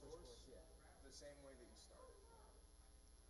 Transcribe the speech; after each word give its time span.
switch 0.00 0.10
course, 0.10 0.22
course, 0.22 0.42
yeah. 0.48 0.62
the 1.02 1.12
same 1.14 1.36
way 1.42 1.52
that 1.56 1.68
you 1.68 1.78
started. 1.80 2.20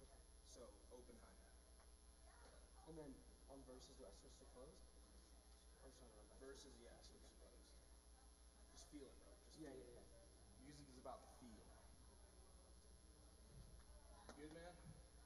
Okay. 0.03 0.19
So 0.51 0.63
open 0.93 1.17
hi 1.23 1.31
hat. 1.33 2.89
And 2.89 2.95
then 2.99 3.11
on 3.51 3.59
verses, 3.67 3.95
do 3.99 4.05
I 4.07 4.13
switch 4.19 4.35
to 4.43 4.47
close? 4.55 4.79
I'm 5.83 5.91
just 5.91 5.99
trying 5.99 6.11
to 6.11 6.17
run 6.19 6.27
back. 6.31 6.39
Versus 6.43 6.75
yes, 6.83 7.11
it's 7.15 7.31
closed. 7.39 7.71
Just 8.75 8.87
feel 8.91 9.07
it, 9.07 9.17
bro. 9.23 9.31
Just 9.47 9.59
Yeah, 9.63 9.71
feel 9.71 9.87
yeah, 9.87 10.03
it. 10.03 10.07
yeah. 10.11 10.27
Music 10.63 10.87
is 10.91 10.99
about 10.99 11.23
the 11.23 11.31
feel. 11.39 11.67
Good 14.37 14.53
man. 14.53 14.75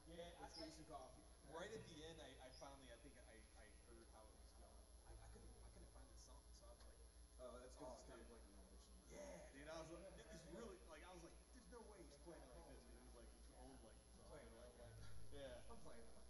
Yeah, 0.07 0.23
Let's 0.39 0.55
get 0.55 0.71
you 0.71 0.75
some 0.79 0.87
coffee. 0.87 1.19
right 1.51 1.67
at 1.67 1.83
the 1.83 1.97
end, 1.99 2.15
I, 2.23 2.31
I 2.47 2.49
finally, 2.63 2.87
I 2.87 2.95
think 3.03 3.15
I, 3.27 3.35
I 3.59 3.67
heard 3.91 4.07
how 4.15 4.23
it 4.23 4.31
was 4.39 4.47
going. 4.55 4.71
I, 5.03 5.11
I 5.19 5.27
couldn't, 5.35 5.51
I 5.51 5.67
couldn't 5.75 5.91
find 5.91 6.07
the 6.07 6.19
song, 6.23 6.39
so 6.55 6.63
I 6.67 6.71
was 6.71 6.83
like, 6.87 7.03
Oh, 7.43 7.51
that's 7.59 7.75
because 7.75 7.91
Oh, 7.91 7.99
it's 7.99 8.07
kind 8.07 8.19
of 8.23 8.27
dude. 8.31 8.39
like 8.39 8.47
emotional. 8.55 9.11
yeah, 9.11 9.51
dude. 9.51 9.67
I 9.67 9.75
was 9.83 9.89
like, 9.91 10.07
it's 10.15 10.47
really, 10.47 10.79
like, 10.87 11.03
I 11.03 11.11
was 11.11 11.23
like, 11.27 11.35
there's 11.51 11.67
no 11.75 11.81
way 11.91 11.99
he's 12.07 12.15
playing 12.23 12.39
it 12.47 12.55
like 12.55 12.71
this. 12.71 12.87
Dude. 12.87 13.03
It 13.03 13.03
was 13.03 13.15
like 13.19 13.27
this 13.35 13.51
old, 13.59 13.79
like, 13.83 13.99
song. 14.15 14.31
Playing 14.31 14.47
it 14.47 14.59
like, 14.63 14.75
like 14.79 14.95
yeah. 15.35 15.59
I'm 15.67 15.79
playing 15.83 16.07
it 16.07 16.11
like 16.15 16.27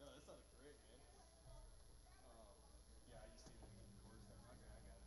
No, 0.00 0.04
that 0.08 0.20
sounded 0.24 0.48
great, 0.56 0.80
man. 0.88 1.00
Um, 1.44 2.56
yeah, 3.12 3.20
I 3.20 3.28
just 3.28 3.44
needed 3.52 3.60
the 3.60 3.68
chorus 4.00 4.24
there. 4.32 4.40
Okay, 4.48 4.56
I 4.56 4.68
got 4.80 4.96
it. 4.96 5.04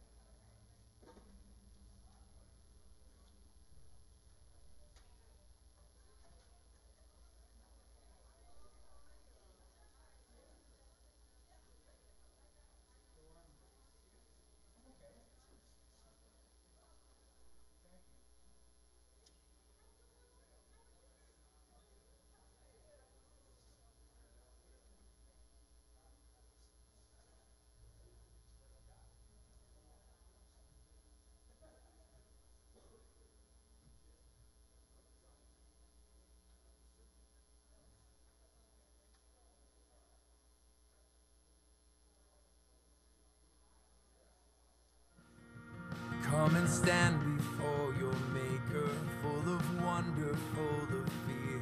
Come 46.38 46.56
and 46.56 46.70
stand 46.70 47.20
before 47.36 47.96
your 48.00 48.14
Maker, 48.32 48.92
full 49.24 49.56
of 49.56 49.84
wonder, 49.84 50.38
full 50.54 51.00
of 51.00 51.10
fear. 51.26 51.62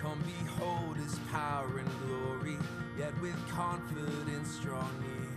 Come 0.00 0.22
behold 0.24 0.96
his 0.96 1.18
power 1.32 1.66
and 1.76 1.90
glory, 2.06 2.56
yet 2.96 3.20
with 3.20 3.36
confidence 3.48 4.58
draw 4.62 4.86
near. 5.00 5.34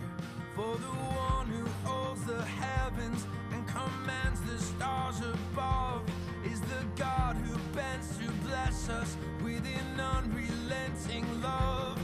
For 0.54 0.76
the 0.76 0.94
one 1.18 1.48
who 1.48 1.66
holds 1.84 2.24
the 2.26 2.40
heavens 2.44 3.26
and 3.52 3.66
commands 3.66 4.40
the 4.42 4.56
stars 4.56 5.20
above 5.20 6.02
is 6.44 6.60
the 6.60 6.84
God 6.94 7.34
who 7.38 7.58
bends 7.74 8.16
to 8.18 8.30
bless 8.46 8.88
us 8.88 9.16
with 9.42 9.66
an 9.66 10.00
unrelenting 10.00 11.26
love. 11.42 11.98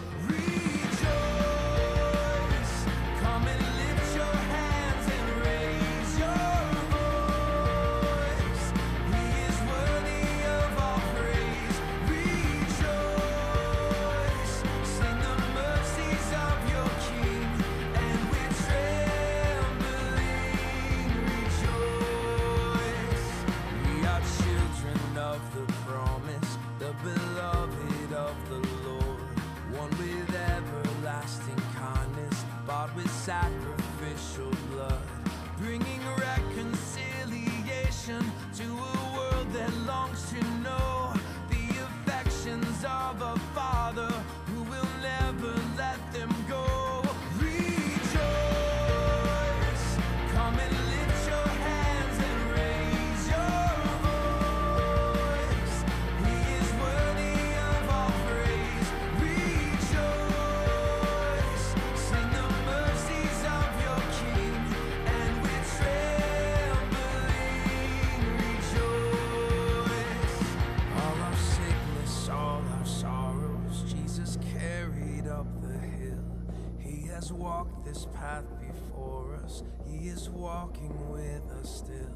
Reconciliation 38.08 38.32
to 38.56 38.91
has 77.22 77.32
walked 77.32 77.84
this 77.84 78.08
path 78.16 78.42
before 78.58 79.36
us, 79.44 79.62
He 79.86 80.08
is 80.08 80.28
walking 80.28 81.08
with 81.08 81.48
us 81.52 81.84
still. 81.84 82.10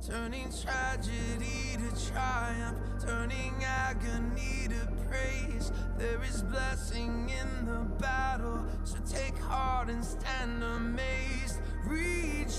Turning 0.00 0.48
tragedy 0.62 1.76
to 1.76 2.10
triumph, 2.10 2.78
turning 3.04 3.52
agony 3.62 4.68
to 4.68 4.88
praise. 5.08 5.72
There 5.98 6.22
is 6.22 6.42
blessing 6.44 7.30
in 7.38 7.66
the 7.66 7.80
battle, 8.00 8.64
so 8.84 8.96
take 9.06 9.36
heart 9.40 9.90
and 9.90 10.02
stand 10.02 10.64
amazed. 10.64 11.60
Rejoice 11.84 12.56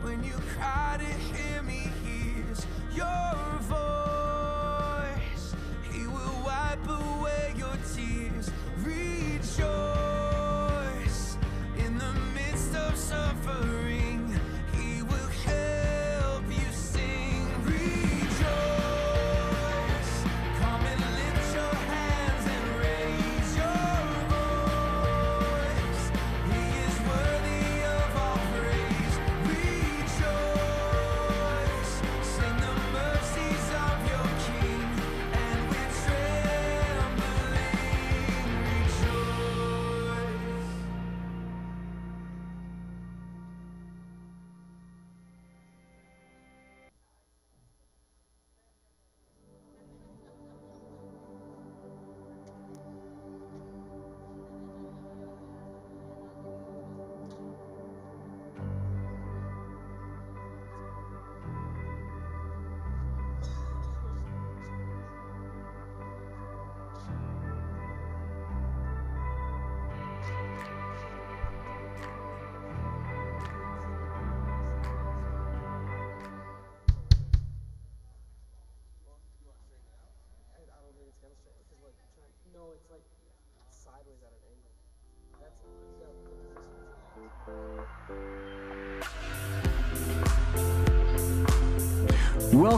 when 0.00 0.24
you 0.24 0.40
cry 0.56 0.96
to 0.98 1.04
him, 1.04 1.68
he 1.68 1.90
hears 2.02 2.66
your 2.94 3.58
voice. 3.60 4.05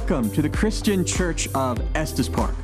Welcome 0.08 0.30
to 0.36 0.40
the 0.40 0.48
Christian 0.48 1.04
Church 1.04 1.48
of 1.54 1.78
Estes 1.94 2.30
Park. 2.30 2.54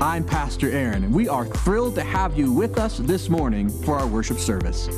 I'm 0.00 0.24
Pastor 0.24 0.70
Aaron, 0.70 1.04
and 1.04 1.14
we 1.14 1.28
are 1.28 1.44
thrilled 1.44 1.94
to 1.96 2.02
have 2.02 2.38
you 2.38 2.50
with 2.50 2.78
us 2.78 2.96
this 2.96 3.28
morning 3.28 3.68
for 3.68 3.98
our 3.98 4.06
worship 4.06 4.38
service. 4.38 4.88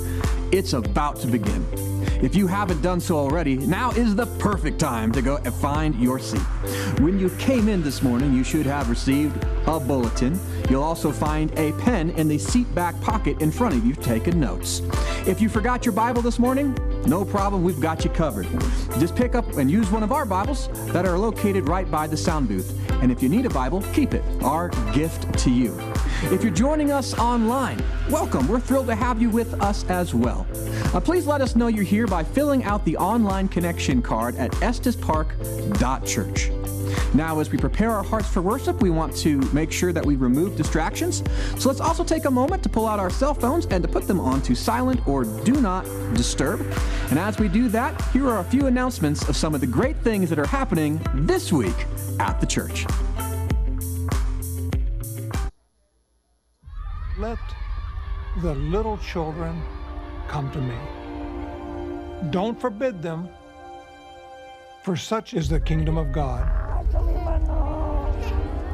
It's 0.52 0.75
about 0.75 1.17
to 1.23 1.26
begin. 1.26 1.67
If 2.23 2.37
you 2.37 2.46
haven't 2.46 2.82
done 2.82 3.00
so 3.00 3.17
already, 3.17 3.56
now 3.56 3.90
is 3.90 4.14
the 4.14 4.26
perfect 4.38 4.79
time 4.79 5.11
to 5.11 5.23
go 5.23 5.38
and 5.38 5.52
find 5.52 5.96
your 5.96 6.20
seat. 6.20 6.38
When 7.00 7.19
you 7.19 7.31
came 7.31 7.69
in 7.69 7.82
this 7.82 8.00
morning, 8.00 8.32
you 8.32 8.44
should 8.44 8.67
have 8.67 8.88
received 8.88 9.44
a 9.67 9.81
bulletin. 9.81 10.38
You'll 10.70 10.85
also 10.85 11.11
find 11.11 11.50
a 11.58 11.73
pen 11.81 12.11
in 12.11 12.28
the 12.28 12.38
seat 12.38 12.73
back 12.76 13.00
pocket 13.00 13.43
in 13.43 13.50
front 13.50 13.75
of 13.75 13.85
you 13.85 13.96
taking 13.96 14.38
notes. 14.38 14.82
If 15.26 15.40
you 15.40 15.49
forgot 15.49 15.85
your 15.85 15.94
Bible 15.94 16.23
this 16.23 16.38
morning, 16.38 16.76
no 17.06 17.25
problem, 17.25 17.62
we've 17.62 17.81
got 17.81 18.04
you 18.04 18.10
covered. 18.10 18.46
Just 18.99 19.16
pick 19.16 19.34
up 19.34 19.46
and 19.56 19.70
use 19.70 19.90
one 19.90 20.02
of 20.02 20.12
our 20.12 20.25
Bibles 20.25 20.69
that 20.93 21.04
are 21.04 21.19
located 21.19 21.69
right 21.69 21.90
by 21.90 22.06
the 22.06 22.16
sound 22.16 22.49
booth. 22.49 22.78
And 23.02 23.10
if 23.10 23.22
you 23.22 23.28
need 23.28 23.46
a 23.46 23.50
Bible, 23.50 23.82
keep 23.93 24.14
it. 24.14 24.22
Our 24.43 24.69
gift 24.93 25.38
to 25.40 25.50
you. 25.50 25.76
If 26.25 26.43
you're 26.43 26.53
joining 26.53 26.93
us 26.93 27.19
online, 27.19 27.82
welcome. 28.09 28.47
We're 28.49 28.61
thrilled 28.61 28.87
to 28.87 28.94
have 28.94 29.20
you 29.20 29.29
with 29.31 29.61
us 29.61 29.85
as 29.91 30.14
well. 30.14 30.47
Uh, 30.94 31.00
please 31.00 31.26
let 31.26 31.41
us 31.41 31.56
know 31.56 31.67
you're 31.67 31.85
here 31.85 32.06
by 32.06 32.23
filling 32.23 32.64
out 32.64 32.85
the 32.85 32.97
online 32.97 33.49
connection 33.49 34.00
card 34.03 34.37
at 34.37 34.50
estespark.church. 34.53 36.50
Now, 37.14 37.41
as 37.41 37.50
we 37.50 37.59
prepare 37.59 37.91
our 37.91 38.03
hearts 38.03 38.29
for 38.29 38.41
worship, 38.43 38.81
we 38.81 38.91
want 38.91 39.17
to 39.19 39.38
make 39.53 39.73
sure 39.73 39.93
that 39.93 40.05
we 40.05 40.17
remove 40.17 40.56
distractions. 40.56 41.23
So 41.59 41.69
let's 41.69 41.81
also 41.81 42.05
take 42.05 42.25
a 42.25 42.31
moment 42.31 42.62
to 42.62 42.69
pull 42.69 42.87
out 42.87 42.99
our 42.99 43.11
cell 43.11 43.35
phones 43.35 43.67
and 43.67 43.82
to 43.82 43.88
put 43.88 44.06
them 44.06 44.20
onto 44.20 44.55
silent 44.55 45.06
or 45.06 45.25
do 45.25 45.61
not 45.61 45.85
disturb. 46.14 46.61
And 47.11 47.19
as 47.19 47.38
we 47.38 47.49
do 47.49 47.69
that, 47.69 48.00
here 48.11 48.29
are 48.29 48.38
a 48.38 48.44
few 48.44 48.67
announcements 48.67 49.29
of 49.29 49.37
some 49.37 49.55
of 49.55 49.61
the 49.61 49.67
great 49.67 49.97
things 49.99 50.31
that 50.31 50.38
are 50.38 50.47
happening 50.47 51.00
this 51.14 51.53
week 51.53 51.87
at 52.19 52.41
the 52.41 52.47
church. 52.47 52.87
Let 57.22 57.38
the 58.38 58.54
little 58.56 58.98
children 58.98 59.62
come 60.26 60.50
to 60.50 60.60
me. 60.60 60.74
Don't 62.32 62.60
forbid 62.60 63.00
them, 63.00 63.28
for 64.82 64.96
such 64.96 65.32
is 65.32 65.48
the 65.48 65.60
kingdom 65.60 65.96
of 65.98 66.10
God. 66.10 66.50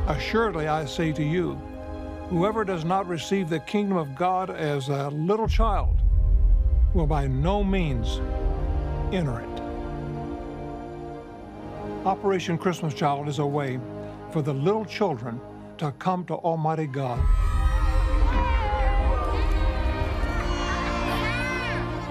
Assuredly, 0.06 0.66
I 0.66 0.86
say 0.86 1.12
to 1.12 1.22
you, 1.22 1.56
whoever 2.30 2.64
does 2.64 2.86
not 2.86 3.06
receive 3.06 3.50
the 3.50 3.60
kingdom 3.60 3.98
of 3.98 4.16
God 4.16 4.48
as 4.48 4.88
a 4.88 5.10
little 5.10 5.46
child 5.46 5.98
will 6.94 7.06
by 7.06 7.26
no 7.26 7.62
means 7.62 8.18
enter 9.14 9.40
it. 9.40 9.60
Operation 12.06 12.56
Christmas 12.56 12.94
Child 12.94 13.28
is 13.28 13.40
a 13.40 13.46
way 13.46 13.78
for 14.30 14.40
the 14.40 14.54
little 14.54 14.86
children 14.86 15.38
to 15.76 15.92
come 15.98 16.24
to 16.24 16.34
Almighty 16.36 16.86
God. 16.86 17.20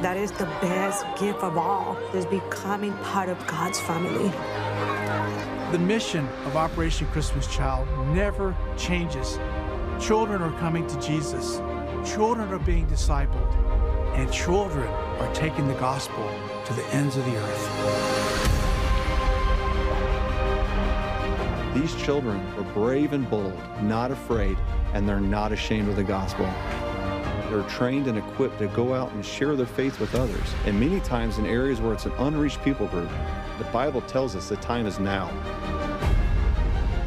That 0.08 0.16
is 0.16 0.32
the 0.32 0.46
best 0.62 1.06
gift 1.20 1.44
of 1.44 1.58
all, 1.58 1.98
is 2.14 2.26
becoming 2.26 2.94
part 3.00 3.28
of 3.28 3.46
God's 3.46 3.78
family. 3.78 4.30
The 5.74 5.80
mission 5.80 6.26
of 6.46 6.56
Operation 6.56 7.08
Christmas 7.08 7.46
Child 7.54 7.90
never 8.16 8.56
changes. 8.78 9.38
Children 10.00 10.42
are 10.42 10.58
coming 10.62 10.88
to 10.88 10.98
Jesus, 11.02 11.58
children 12.10 12.54
are 12.54 12.60
being 12.60 12.88
discipled, 12.88 13.54
and 14.16 14.32
children 14.32 14.88
are 14.88 15.36
taking 15.36 15.68
the 15.68 15.74
gospel 15.74 16.24
to 16.68 16.74
the 16.74 16.86
ends 16.94 17.18
of 17.18 17.26
the 17.26 17.36
earth. 17.36 17.68
These 21.76 21.96
children 21.96 22.40
are 22.58 22.64
brave 22.74 23.12
and 23.12 23.30
bold, 23.30 23.62
not 23.82 24.12
afraid, 24.12 24.58
and 24.94 25.06
they're 25.06 25.20
not 25.20 25.52
ashamed 25.52 25.90
of 25.90 25.98
the 25.98 26.04
gospel. 26.04 26.46
They're 27.50 27.64
trained 27.64 28.08
and 28.08 28.18
equipped 28.18 28.60
to 28.60 28.68
go 28.68 28.94
out 28.94 29.12
and 29.14 29.26
share 29.26 29.56
their 29.56 29.66
faith 29.66 30.00
with 30.00 30.14
others, 30.16 30.54
and 30.66 30.78
many 30.78 31.00
times 31.00 31.38
in 31.38 31.46
areas 31.46 31.80
where 31.80 31.94
it's 31.94 32.06
an 32.06 32.12
unreached 32.20 32.62
people 32.62 32.88
group. 32.88 33.10
The 33.58 33.64
Bible 33.66 34.02
tells 34.02 34.36
us 34.36 34.50
the 34.50 34.58
time 34.58 34.86
is 34.86 35.00
now. 35.00 35.32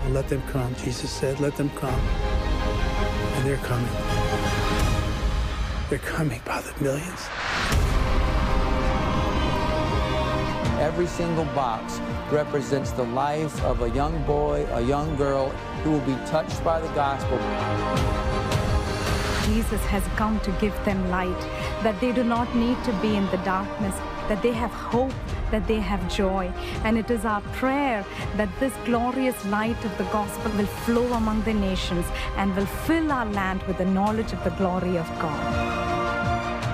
Let 0.09 0.29
them 0.29 0.43
come, 0.49 0.75
Jesus 0.77 1.11
said, 1.11 1.39
let 1.41 1.57
them 1.57 1.71
come. 1.77 2.01
And 2.01 3.47
they're 3.47 3.59
coming. 3.59 3.93
They're 5.91 5.99
coming 5.99 6.41
by 6.47 6.63
the 6.63 6.73
millions. 6.83 7.29
Every 10.81 11.07
single 11.07 11.45
box 11.55 12.01
represents 12.33 12.93
the 12.93 13.03
life 13.03 13.63
of 13.65 13.83
a 13.83 13.91
young 13.91 14.25
boy, 14.25 14.67
a 14.73 14.81
young 14.81 15.15
girl 15.17 15.51
who 15.85 15.91
will 15.91 16.01
be 16.01 16.15
touched 16.27 16.65
by 16.65 16.81
the 16.81 16.89
gospel. 16.95 18.30
Jesus 19.61 19.85
has 19.89 20.03
come 20.17 20.41
to 20.41 20.51
give 20.53 20.75
them 20.87 21.11
light, 21.11 21.43
that 21.83 22.01
they 22.01 22.12
do 22.12 22.25
not 22.25 22.49
need 22.57 22.83
to 22.83 22.93
be 23.03 23.15
in 23.15 23.27
the 23.31 23.37
darkness, 23.45 23.95
that 24.27 24.41
they 24.43 24.53
have 24.53 24.71
hope, 24.71 25.12
that 25.51 25.67
they 25.67 25.81
have 25.81 26.01
joy. 26.11 26.51
And 26.85 26.97
it 26.97 27.11
is 27.11 27.27
our 27.27 27.43
prayer 27.61 28.03
that 28.39 28.49
this 28.59 28.73
glorious 28.87 29.45
light 29.57 29.85
of 29.85 29.93
the 29.99 30.05
gospel 30.05 30.51
will 30.53 30.73
flow 30.87 31.12
among 31.12 31.43
the 31.43 31.53
nations 31.53 32.07
and 32.39 32.57
will 32.57 32.71
fill 32.87 33.12
our 33.12 33.27
land 33.27 33.62
with 33.65 33.77
the 33.77 33.85
knowledge 33.85 34.33
of 34.33 34.43
the 34.45 34.55
glory 34.61 34.97
of 34.97 35.07
God. 35.19 35.45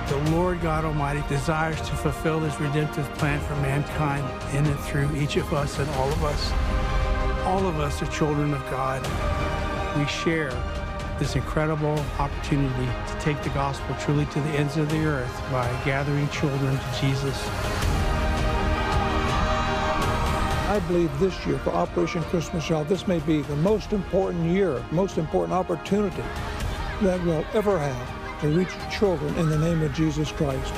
The 0.07 0.31
Lord 0.31 0.61
God 0.61 0.85
Almighty 0.85 1.23
desires 1.27 1.81
to 1.89 1.93
fulfill 2.05 2.39
his 2.39 2.57
redemptive 2.57 3.13
plan 3.15 3.41
for 3.41 3.55
mankind 3.55 4.23
in 4.55 4.65
and 4.65 4.79
through 4.79 5.13
each 5.17 5.35
of 5.35 5.53
us 5.53 5.77
and 5.77 5.89
all 5.99 6.09
of 6.09 6.23
us. 6.23 6.51
All 7.43 7.67
of 7.67 7.81
us 7.81 8.01
are 8.01 8.11
children 8.19 8.53
of 8.53 8.63
God. 8.71 9.01
We 9.97 10.05
share 10.05 10.53
this 11.19 11.35
incredible 11.35 11.97
opportunity 12.19 12.85
to 12.85 13.19
take 13.19 13.41
the 13.43 13.49
gospel 13.49 13.95
truly 13.99 14.25
to 14.27 14.39
the 14.41 14.49
ends 14.49 14.77
of 14.77 14.89
the 14.89 15.03
earth 15.05 15.41
by 15.51 15.67
gathering 15.83 16.27
children 16.29 16.77
to 16.77 16.99
Jesus. 17.01 17.47
I 20.69 20.79
believe 20.87 21.19
this 21.19 21.45
year 21.45 21.57
for 21.59 21.71
Operation 21.71 22.21
Christmas 22.23 22.65
Child, 22.65 22.87
this 22.87 23.07
may 23.07 23.19
be 23.19 23.41
the 23.41 23.55
most 23.57 23.93
important 23.93 24.45
year, 24.45 24.83
most 24.91 25.17
important 25.17 25.53
opportunity 25.53 26.23
that 27.01 27.23
we'll 27.23 27.45
ever 27.53 27.79
have 27.79 28.41
to 28.41 28.49
reach 28.49 28.69
children 28.91 29.33
in 29.37 29.49
the 29.49 29.57
name 29.57 29.81
of 29.81 29.93
Jesus 29.93 30.31
Christ. 30.31 30.73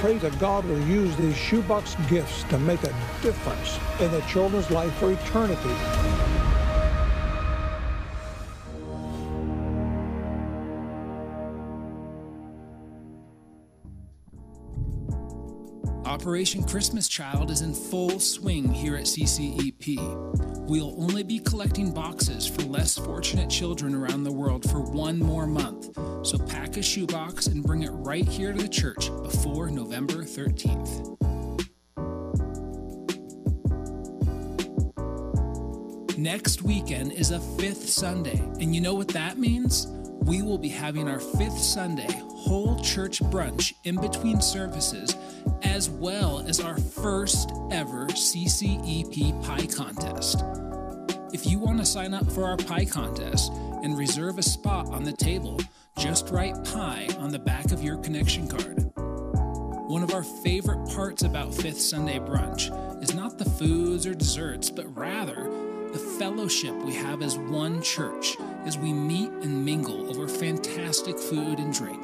Pray 0.00 0.18
that 0.18 0.38
God 0.38 0.64
will 0.64 0.80
use 0.86 1.14
these 1.16 1.36
shoebox 1.36 1.96
gifts 2.08 2.44
to 2.44 2.58
make 2.58 2.82
a 2.84 2.94
difference 3.22 3.78
in 4.00 4.10
the 4.10 4.20
children's 4.22 4.70
life 4.70 4.94
for 4.94 5.12
eternity. 5.12 6.13
Operation 16.24 16.64
Christmas 16.64 17.06
Child 17.06 17.50
is 17.50 17.60
in 17.60 17.74
full 17.74 18.18
swing 18.18 18.72
here 18.72 18.96
at 18.96 19.04
CCEP. 19.04 19.98
We'll 20.66 20.98
only 20.98 21.22
be 21.22 21.38
collecting 21.38 21.92
boxes 21.92 22.46
for 22.46 22.62
less 22.62 22.96
fortunate 22.96 23.50
children 23.50 23.94
around 23.94 24.24
the 24.24 24.32
world 24.32 24.66
for 24.70 24.80
one 24.80 25.18
more 25.18 25.46
month, 25.46 25.94
so 26.26 26.38
pack 26.38 26.78
a 26.78 26.82
shoebox 26.82 27.48
and 27.48 27.62
bring 27.62 27.82
it 27.82 27.90
right 27.90 28.26
here 28.26 28.54
to 28.54 28.58
the 28.62 28.66
church 28.66 29.10
before 29.22 29.68
November 29.68 30.24
13th. 30.24 31.10
Next 36.16 36.62
weekend 36.62 37.12
is 37.12 37.32
a 37.32 37.40
fifth 37.58 37.86
Sunday, 37.86 38.38
and 38.60 38.74
you 38.74 38.80
know 38.80 38.94
what 38.94 39.08
that 39.08 39.36
means? 39.36 39.88
We 40.24 40.40
will 40.40 40.56
be 40.56 40.70
having 40.70 41.06
our 41.06 41.20
fifth 41.20 41.58
Sunday 41.58 42.08
whole 42.30 42.80
church 42.80 43.20
brunch 43.24 43.74
in 43.84 44.00
between 44.00 44.40
services 44.40 45.14
as 45.62 45.90
well 45.90 46.44
as 46.46 46.60
our 46.60 46.78
first 46.78 47.50
ever 47.70 48.06
CCEP 48.06 49.44
pie 49.44 49.66
contest. 49.66 50.42
If 51.34 51.46
you 51.46 51.58
want 51.58 51.78
to 51.78 51.84
sign 51.84 52.14
up 52.14 52.30
for 52.32 52.44
our 52.44 52.56
pie 52.56 52.86
contest 52.86 53.52
and 53.82 53.98
reserve 53.98 54.38
a 54.38 54.42
spot 54.42 54.88
on 54.88 55.04
the 55.04 55.12
table, 55.12 55.60
just 55.98 56.30
write 56.30 56.64
pie 56.64 57.08
on 57.18 57.30
the 57.30 57.38
back 57.38 57.70
of 57.70 57.82
your 57.82 57.98
connection 57.98 58.48
card. 58.48 58.90
One 58.96 60.02
of 60.02 60.14
our 60.14 60.22
favorite 60.22 60.88
parts 60.88 61.22
about 61.22 61.54
Fifth 61.54 61.80
Sunday 61.80 62.18
Brunch 62.18 62.72
is 63.02 63.14
not 63.14 63.38
the 63.38 63.44
foods 63.44 64.06
or 64.06 64.14
desserts, 64.14 64.70
but 64.70 64.86
rather 64.96 65.50
the 65.94 66.00
fellowship 66.00 66.74
we 66.74 66.92
have 66.92 67.22
as 67.22 67.38
one 67.38 67.80
church 67.80 68.36
as 68.66 68.76
we 68.76 68.92
meet 68.92 69.30
and 69.42 69.64
mingle 69.64 70.10
over 70.10 70.26
fantastic 70.26 71.16
food 71.16 71.60
and 71.60 71.72
drink. 71.72 72.02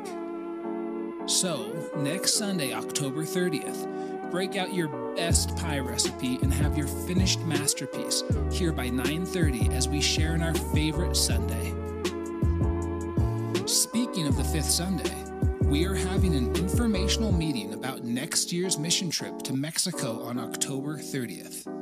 So, 1.29 1.91
next 1.97 2.35
Sunday, 2.35 2.73
October 2.73 3.25
30th, 3.25 4.31
break 4.31 4.55
out 4.55 4.73
your 4.73 4.87
best 5.17 5.57
pie 5.57 5.81
recipe 5.81 6.39
and 6.41 6.55
have 6.55 6.79
your 6.79 6.87
finished 6.87 7.41
masterpiece 7.41 8.23
here 8.53 8.73
by 8.73 8.89
9:30 8.91 9.71
as 9.75 9.89
we 9.89 10.01
share 10.01 10.37
in 10.37 10.43
our 10.43 10.55
favorite 10.55 11.17
Sunday. 11.17 11.75
Speaking 13.67 14.29
of 14.29 14.37
the 14.37 14.45
5th 14.45 14.71
Sunday, 14.71 15.25
we 15.63 15.85
are 15.85 15.97
having 15.97 16.37
an 16.37 16.55
informational 16.55 17.33
meeting 17.33 17.75
about 17.75 18.05
next 18.05 18.53
year's 18.53 18.79
mission 18.79 19.11
trip 19.11 19.43
to 19.43 19.53
Mexico 19.53 20.23
on 20.23 20.39
October 20.39 20.97
30th. 20.97 21.80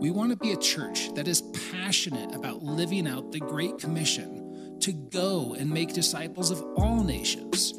We 0.00 0.12
want 0.12 0.30
to 0.30 0.36
be 0.36 0.52
a 0.52 0.56
church 0.56 1.12
that 1.14 1.26
is 1.26 1.42
passionate 1.72 2.32
about 2.32 2.62
living 2.62 3.08
out 3.08 3.32
the 3.32 3.40
Great 3.40 3.78
Commission 3.78 4.78
to 4.78 4.92
go 4.92 5.56
and 5.58 5.68
make 5.68 5.92
disciples 5.92 6.52
of 6.52 6.64
all 6.76 7.02
nations. 7.02 7.72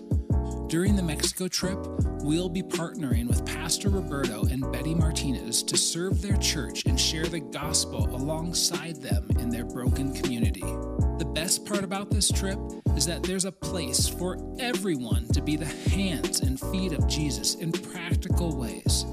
During 0.68 0.98
the 0.98 1.02
Mexico 1.02 1.48
trip, 1.48 1.80
we'll 2.22 2.50
be 2.50 2.62
partnering 2.62 3.30
with 3.30 3.46
Pastor 3.46 3.88
Roberto 3.88 4.44
and 4.52 4.70
Betty 4.70 4.94
Martinez 4.94 5.64
to 5.64 5.78
serve 5.78 6.22
their 6.22 6.36
church 6.36 6.86
and 6.88 7.00
share 7.00 7.26
the 7.26 7.40
gospel 7.40 8.14
alongside 8.14 8.98
them 8.98 9.26
in 9.40 9.50
their 9.50 9.64
broken 9.64 10.14
community. 10.14 10.60
The 10.60 11.32
best 11.34 11.66
part 11.66 11.86
about 11.86 12.12
this 12.12 12.30
trip 12.30 12.60
is 12.98 13.06
that 13.06 13.24
there's 13.24 13.46
a 13.46 13.52
place 13.54 14.10
for 14.10 14.38
everyone 14.60 15.26
to 15.30 15.42
be 15.42 15.56
the 15.56 15.66
hands 15.66 16.42
and 16.42 16.60
feet 16.60 16.92
of 16.92 17.08
Jesus 17.08 17.56
in 17.56 17.72
practical 17.72 18.58
ways, 18.58 19.06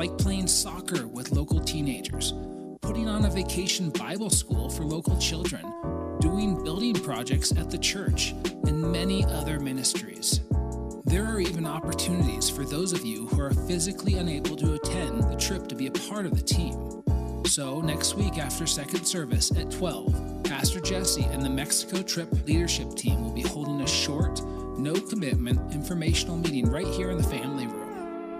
like 0.00 0.16
playing 0.16 0.46
soccer 0.46 1.06
with 1.06 1.30
local 1.30 1.60
teenagers, 1.60 2.32
putting 2.80 3.06
on 3.06 3.26
a 3.26 3.30
vacation 3.30 3.90
Bible 3.90 4.30
school 4.30 4.70
for 4.70 4.82
local 4.82 5.14
children, 5.18 5.62
doing 6.20 6.64
building 6.64 6.94
projects 6.94 7.52
at 7.52 7.70
the 7.70 7.76
church, 7.76 8.32
and 8.66 8.80
many 8.80 9.26
other 9.26 9.60
ministries. 9.60 10.40
There 11.04 11.26
are 11.26 11.38
even 11.38 11.66
opportunities 11.66 12.48
for 12.48 12.64
those 12.64 12.94
of 12.94 13.04
you 13.04 13.26
who 13.26 13.42
are 13.42 13.52
physically 13.52 14.14
unable 14.14 14.56
to 14.56 14.72
attend 14.72 15.24
the 15.24 15.36
trip 15.36 15.68
to 15.68 15.74
be 15.74 15.88
a 15.88 15.90
part 15.90 16.24
of 16.24 16.34
the 16.34 16.42
team. 16.42 17.02
So, 17.44 17.82
next 17.82 18.14
week 18.14 18.38
after 18.38 18.66
second 18.66 19.04
service 19.04 19.50
at 19.50 19.70
12, 19.70 20.44
Pastor 20.44 20.80
Jesse 20.80 21.24
and 21.24 21.42
the 21.42 21.50
Mexico 21.50 22.00
Trip 22.00 22.30
leadership 22.46 22.94
team 22.94 23.22
will 23.22 23.34
be 23.34 23.42
holding 23.42 23.82
a 23.82 23.86
short, 23.86 24.40
no 24.78 24.94
commitment 24.94 25.74
informational 25.74 26.38
meeting 26.38 26.70
right 26.70 26.86
here 26.86 27.10
in 27.10 27.18
the 27.18 27.22
family 27.22 27.66
room. 27.66 27.79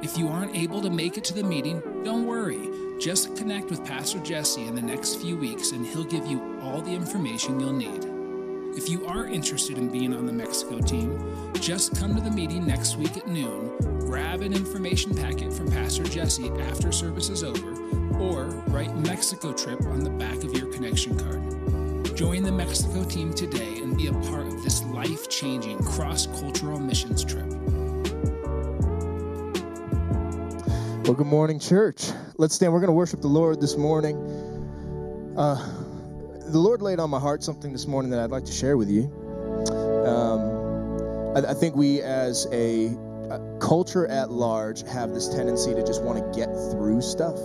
If 0.02 0.16
you 0.16 0.28
aren't 0.28 0.56
able 0.56 0.80
to 0.80 0.88
make 0.88 1.18
it 1.18 1.24
to 1.24 1.34
the 1.34 1.42
meeting, 1.42 1.82
don't 2.04 2.24
worry. 2.24 2.70
Just 2.98 3.36
connect 3.36 3.68
with 3.68 3.84
Pastor 3.84 4.18
Jesse 4.20 4.66
in 4.66 4.74
the 4.74 4.80
next 4.80 5.16
few 5.16 5.36
weeks 5.36 5.72
and 5.72 5.84
he'll 5.84 6.04
give 6.04 6.26
you 6.26 6.58
all 6.62 6.80
the 6.80 6.90
information 6.90 7.60
you'll 7.60 7.74
need. 7.74 8.06
If 8.78 8.88
you 8.88 9.04
are 9.06 9.26
interested 9.26 9.76
in 9.76 9.90
being 9.90 10.14
on 10.14 10.24
the 10.24 10.32
Mexico 10.32 10.80
team, 10.80 11.52
just 11.54 11.94
come 11.96 12.14
to 12.14 12.22
the 12.22 12.30
meeting 12.30 12.66
next 12.66 12.96
week 12.96 13.18
at 13.18 13.26
noon, 13.26 13.76
grab 14.06 14.40
an 14.40 14.54
information 14.54 15.14
packet 15.14 15.52
from 15.52 15.70
Pastor 15.70 16.04
Jesse 16.04 16.48
after 16.48 16.92
service 16.92 17.28
is 17.28 17.44
over, 17.44 17.72
or 18.14 18.46
write 18.68 18.96
Mexico 18.96 19.52
trip 19.52 19.82
on 19.82 20.00
the 20.00 20.10
back 20.10 20.42
of 20.44 20.56
your 20.56 20.72
connection 20.72 21.18
card. 21.18 22.16
Join 22.16 22.42
the 22.42 22.52
Mexico 22.52 23.04
team 23.04 23.34
today 23.34 23.78
and 23.78 23.98
be 23.98 24.06
a 24.06 24.12
part 24.12 24.46
of 24.46 24.62
this 24.62 24.82
life 24.84 25.28
changing 25.28 25.82
cross 25.82 26.26
cultural 26.26 26.78
missions 26.78 27.22
trip. 27.22 27.59
Well, 31.04 31.14
good 31.14 31.26
morning, 31.26 31.58
church. 31.58 32.10
Let's 32.36 32.54
stand. 32.54 32.74
We're 32.74 32.80
going 32.80 32.88
to 32.88 32.92
worship 32.92 33.22
the 33.22 33.26
Lord 33.26 33.58
this 33.58 33.74
morning. 33.74 34.16
Uh, 35.34 35.56
the 36.50 36.58
Lord 36.58 36.82
laid 36.82 37.00
on 37.00 37.08
my 37.08 37.18
heart 37.18 37.42
something 37.42 37.72
this 37.72 37.86
morning 37.86 38.10
that 38.10 38.20
I'd 38.20 38.30
like 38.30 38.44
to 38.44 38.52
share 38.52 38.76
with 38.76 38.90
you. 38.90 39.04
Um, 40.06 41.34
I, 41.34 41.50
I, 41.50 41.54
think 41.54 41.74
we, 41.74 42.02
as 42.02 42.46
a, 42.52 42.88
a, 43.30 43.40
culture 43.60 44.06
at 44.08 44.30
large, 44.30 44.86
have 44.88 45.14
this 45.14 45.26
tendency 45.28 45.74
to 45.74 45.82
just 45.82 46.02
want 46.02 46.18
to 46.18 46.38
get 46.38 46.48
through 46.70 47.00
stuff. 47.00 47.38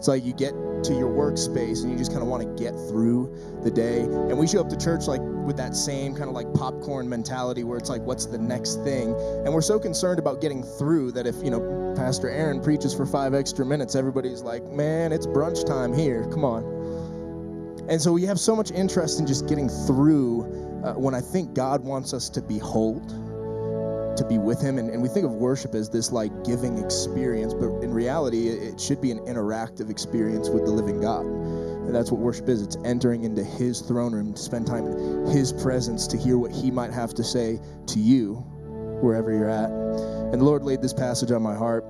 It's 0.00 0.08
like 0.08 0.24
you 0.24 0.32
get 0.32 0.52
to 0.84 0.94
your 0.94 1.10
workspace 1.10 1.82
and 1.82 1.92
you 1.92 1.98
just 1.98 2.10
kind 2.10 2.22
of 2.22 2.28
want 2.28 2.42
to 2.42 2.64
get 2.64 2.72
through 2.88 3.36
the 3.62 3.70
day. 3.70 4.00
And 4.00 4.38
we 4.38 4.46
show 4.46 4.62
up 4.62 4.70
to 4.70 4.76
church 4.78 5.06
like 5.06 5.20
with 5.20 5.58
that 5.58 5.76
same 5.76 6.14
kind 6.14 6.30
of 6.30 6.34
like 6.34 6.50
popcorn 6.54 7.06
mentality 7.06 7.64
where 7.64 7.76
it's 7.76 7.90
like, 7.90 8.00
what's 8.00 8.24
the 8.24 8.38
next 8.38 8.76
thing? 8.76 9.14
And 9.44 9.52
we're 9.52 9.60
so 9.60 9.78
concerned 9.78 10.18
about 10.18 10.40
getting 10.40 10.62
through 10.62 11.12
that 11.12 11.26
if, 11.26 11.34
you 11.44 11.50
know, 11.50 11.92
Pastor 11.98 12.30
Aaron 12.30 12.62
preaches 12.62 12.94
for 12.94 13.04
five 13.04 13.34
extra 13.34 13.66
minutes, 13.66 13.94
everybody's 13.94 14.40
like, 14.40 14.64
man, 14.72 15.12
it's 15.12 15.26
brunch 15.26 15.66
time 15.66 15.92
here. 15.92 16.26
Come 16.30 16.46
on. 16.46 16.64
And 17.90 18.00
so 18.00 18.10
we 18.10 18.22
have 18.22 18.40
so 18.40 18.56
much 18.56 18.70
interest 18.70 19.20
in 19.20 19.26
just 19.26 19.48
getting 19.48 19.68
through 19.68 20.44
uh, 20.82 20.94
when 20.94 21.14
I 21.14 21.20
think 21.20 21.52
God 21.52 21.84
wants 21.84 22.14
us 22.14 22.30
to 22.30 22.40
behold, 22.40 23.12
to 24.16 24.24
be 24.24 24.38
with 24.38 24.60
Him. 24.60 24.78
And, 24.78 24.90
and, 24.90 25.02
we 25.02 25.08
think 25.08 25.24
of 25.24 25.32
worship 25.32 25.74
as 25.74 25.88
this 25.88 26.12
like 26.12 26.44
giving 26.44 26.78
experience, 26.78 27.54
but 27.54 27.68
in 27.82 27.92
reality, 27.92 28.48
it 28.48 28.80
should 28.80 29.00
be 29.00 29.10
an 29.10 29.18
interactive 29.20 29.90
experience 29.90 30.48
with 30.48 30.64
the 30.64 30.70
living 30.70 31.00
God. 31.00 31.24
And 31.24 31.94
that's 31.94 32.10
what 32.10 32.20
worship 32.20 32.48
is 32.48 32.62
it's 32.62 32.76
entering 32.84 33.24
into 33.24 33.42
His 33.42 33.80
throne 33.80 34.12
room 34.12 34.34
to 34.34 34.40
spend 34.40 34.66
time 34.66 34.86
in 34.86 35.26
His 35.26 35.52
presence 35.52 36.06
to 36.08 36.16
hear 36.16 36.38
what 36.38 36.52
He 36.52 36.70
might 36.70 36.92
have 36.92 37.14
to 37.14 37.24
say 37.24 37.60
to 37.86 37.98
you 37.98 38.34
wherever 39.02 39.32
you're 39.32 39.48
at. 39.48 39.70
And 39.70 40.40
the 40.40 40.44
Lord 40.44 40.62
laid 40.62 40.82
this 40.82 40.92
passage 40.92 41.32
on 41.32 41.42
my 41.42 41.54
heart. 41.54 41.84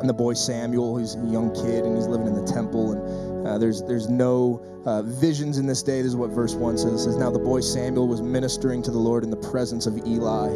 And 0.00 0.08
the 0.08 0.14
boy 0.14 0.34
Samuel, 0.34 0.98
he's 0.98 1.14
a 1.14 1.26
young 1.26 1.54
kid 1.54 1.84
and 1.84 1.96
he's 1.96 2.06
living 2.06 2.26
in 2.26 2.34
the 2.34 2.52
temple. 2.52 2.92
And 2.92 3.46
uh, 3.46 3.58
there's 3.58 3.82
there's 3.82 4.08
no 4.08 4.62
uh, 4.84 5.02
visions 5.02 5.58
in 5.58 5.66
this 5.66 5.82
day. 5.82 6.02
This 6.02 6.10
is 6.10 6.16
what 6.16 6.30
verse 6.30 6.54
1 6.54 6.78
says. 6.78 6.92
It 6.92 6.98
says, 6.98 7.16
Now 7.16 7.30
the 7.30 7.38
boy 7.38 7.60
Samuel 7.60 8.06
was 8.06 8.22
ministering 8.22 8.82
to 8.82 8.90
the 8.90 8.98
Lord 8.98 9.24
in 9.24 9.30
the 9.30 9.36
presence 9.36 9.86
of 9.86 9.96
Eli. 10.06 10.48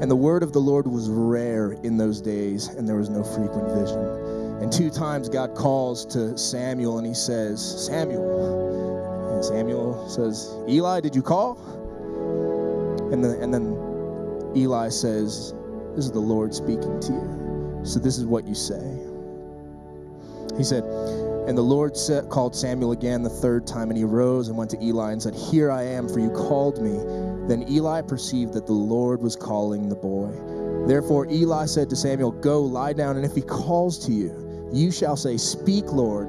And 0.00 0.10
the 0.10 0.16
word 0.16 0.42
of 0.42 0.52
the 0.52 0.60
Lord 0.60 0.86
was 0.86 1.08
rare 1.08 1.72
in 1.82 1.96
those 1.96 2.20
days, 2.20 2.68
and 2.68 2.88
there 2.88 2.96
was 2.96 3.10
no 3.10 3.22
frequent 3.22 3.68
vision. 3.70 3.98
And 4.62 4.72
two 4.72 4.90
times 4.90 5.28
God 5.28 5.54
calls 5.54 6.06
to 6.06 6.36
Samuel 6.38 6.98
and 6.98 7.06
he 7.06 7.14
says, 7.14 7.86
Samuel. 7.86 9.34
And 9.34 9.44
Samuel 9.44 10.08
says, 10.08 10.54
Eli, 10.68 11.00
did 11.00 11.14
you 11.14 11.22
call? 11.22 11.58
And, 13.12 13.22
the, 13.22 13.38
and 13.40 13.52
then 13.52 13.76
Eli 14.56 14.88
says, 14.88 15.52
This 15.94 16.06
is 16.06 16.12
the 16.12 16.20
Lord 16.20 16.54
speaking 16.54 17.00
to 17.00 17.12
you. 17.12 17.43
So 17.84 18.00
this 18.00 18.18
is 18.18 18.24
what 18.24 18.46
you 18.46 18.54
say. 18.54 18.98
He 20.56 20.64
said, 20.64 20.84
And 21.46 21.58
the 21.58 21.62
Lord 21.62 21.96
set, 21.96 22.30
called 22.30 22.54
Samuel 22.54 22.92
again 22.92 23.22
the 23.22 23.30
third 23.30 23.66
time, 23.66 23.90
and 23.90 23.98
he 23.98 24.04
rose 24.04 24.48
and 24.48 24.56
went 24.56 24.70
to 24.70 24.82
Eli 24.82 25.12
and 25.12 25.22
said, 25.22 25.34
Here 25.34 25.70
I 25.70 25.82
am, 25.82 26.08
for 26.08 26.18
you 26.18 26.30
called 26.30 26.80
me. 26.80 26.96
Then 27.46 27.68
Eli 27.68 28.00
perceived 28.02 28.54
that 28.54 28.66
the 28.66 28.72
Lord 28.72 29.20
was 29.20 29.36
calling 29.36 29.88
the 29.88 29.96
boy. 29.96 30.32
Therefore 30.86 31.26
Eli 31.30 31.66
said 31.66 31.90
to 31.90 31.96
Samuel, 31.96 32.30
Go, 32.30 32.62
lie 32.62 32.92
down, 32.92 33.16
and 33.16 33.24
if 33.24 33.34
he 33.34 33.42
calls 33.42 34.04
to 34.06 34.12
you, 34.12 34.70
you 34.72 34.90
shall 34.90 35.16
say, 35.16 35.36
Speak, 35.36 35.92
Lord, 35.92 36.28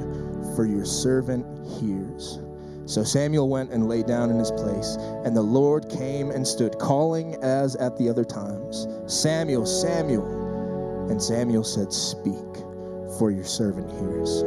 for 0.55 0.65
your 0.65 0.85
servant 0.85 1.45
hears. 1.79 2.39
So 2.85 3.03
Samuel 3.03 3.49
went 3.49 3.71
and 3.71 3.89
lay 3.89 4.03
down 4.03 4.29
in 4.29 4.37
his 4.37 4.51
place, 4.51 4.97
and 5.23 5.35
the 5.35 5.41
Lord 5.41 5.89
came 5.89 6.29
and 6.29 6.47
stood, 6.47 6.77
calling 6.77 7.35
as 7.41 7.75
at 7.77 7.97
the 7.97 8.09
other 8.09 8.23
times, 8.23 8.87
Samuel, 9.07 9.65
Samuel. 9.65 10.34
And 11.09 11.21
Samuel 11.21 11.63
said, 11.63 11.93
Speak, 11.93 12.33
for 13.17 13.31
your 13.31 13.43
servant 13.43 13.89
hears. 13.91 14.41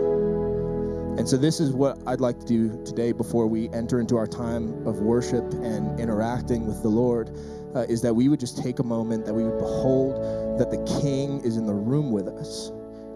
And 1.19 1.29
so, 1.29 1.37
this 1.37 1.59
is 1.59 1.73
what 1.73 1.99
I'd 2.07 2.21
like 2.21 2.39
to 2.41 2.47
do 2.47 2.85
today 2.85 3.13
before 3.13 3.47
we 3.49 3.69
enter 3.71 3.99
into 4.01 4.17
our 4.17 4.27
time 4.27 4.87
of 4.87 5.01
worship 5.01 5.45
and 5.55 5.99
interacting 5.99 6.67
with 6.67 6.83
the 6.83 6.89
Lord. 6.89 7.31
Uh, 7.75 7.81
is 7.81 8.01
that 8.01 8.15
we 8.15 8.29
would 8.29 8.41
just 8.41 8.57
take 8.57 8.79
a 8.79 8.83
moment, 8.83 9.27
that 9.27 9.35
we 9.35 9.45
would 9.45 9.59
behold 9.59 10.15
that 10.59 10.71
the 10.71 10.83
King 11.01 11.41
is 11.45 11.57
in 11.57 11.67
the 11.67 11.75
room 11.75 12.11
with 12.11 12.27
us, 12.27 12.71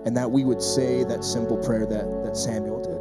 and 0.04 0.16
that 0.16 0.30
we 0.30 0.44
would 0.44 0.60
say 0.60 1.04
that 1.04 1.24
simple 1.24 1.56
prayer 1.56 1.86
that, 1.86 2.22
that 2.24 2.36
Samuel 2.36 2.82
did. 2.82 2.91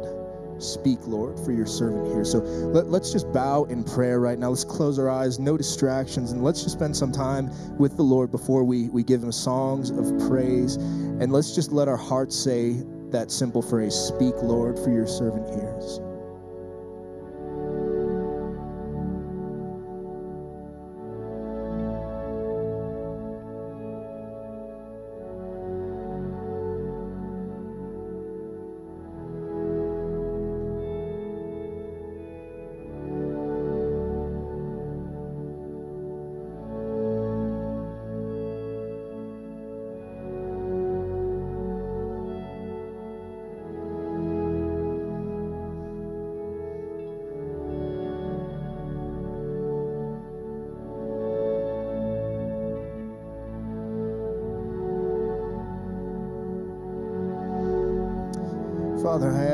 Speak, 0.62 0.98
Lord, 1.06 1.38
for 1.40 1.52
your 1.52 1.66
servant 1.66 2.06
here. 2.12 2.24
So 2.24 2.38
let, 2.38 2.86
us 2.86 3.12
just 3.12 3.32
bow 3.32 3.64
in 3.64 3.84
prayer 3.84 4.20
right 4.20 4.38
now. 4.38 4.50
Let's 4.50 4.64
close 4.64 4.98
our 4.98 5.10
eyes, 5.10 5.38
no 5.38 5.56
distractions, 5.56 6.32
and 6.32 6.42
let's 6.42 6.62
just 6.62 6.76
spend 6.76 6.96
some 6.96 7.12
time 7.12 7.50
with 7.78 7.96
the 7.96 8.02
Lord 8.02 8.30
before 8.30 8.64
we, 8.64 8.88
we 8.88 9.02
give 9.02 9.22
him 9.22 9.32
songs 9.32 9.90
of 9.90 10.28
praise. 10.28 10.76
And 10.76 11.32
let's 11.32 11.54
just 11.54 11.72
let 11.72 11.88
our 11.88 11.96
hearts 11.96 12.36
say 12.36 12.82
that 13.10 13.30
simple 13.30 13.62
phrase 13.62 13.94
Speak, 13.94 14.34
Lord, 14.42 14.78
for 14.78 14.90
your 14.90 15.06
servant 15.06 15.48
hears. 15.48 16.00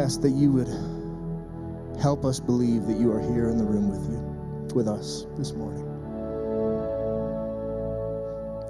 Ask 0.09 0.23
that 0.23 0.31
you 0.31 0.51
would 0.51 0.69
help 2.01 2.25
us 2.25 2.41
believe 2.41 2.87
that 2.87 2.99
you 2.99 3.13
are 3.13 3.21
here 3.21 3.51
in 3.51 3.59
the 3.59 3.65
room 3.65 3.91
with 3.91 4.01
you, 4.09 4.75
with 4.75 4.89
us 4.89 5.27
this 5.37 5.53
morning. 5.53 5.85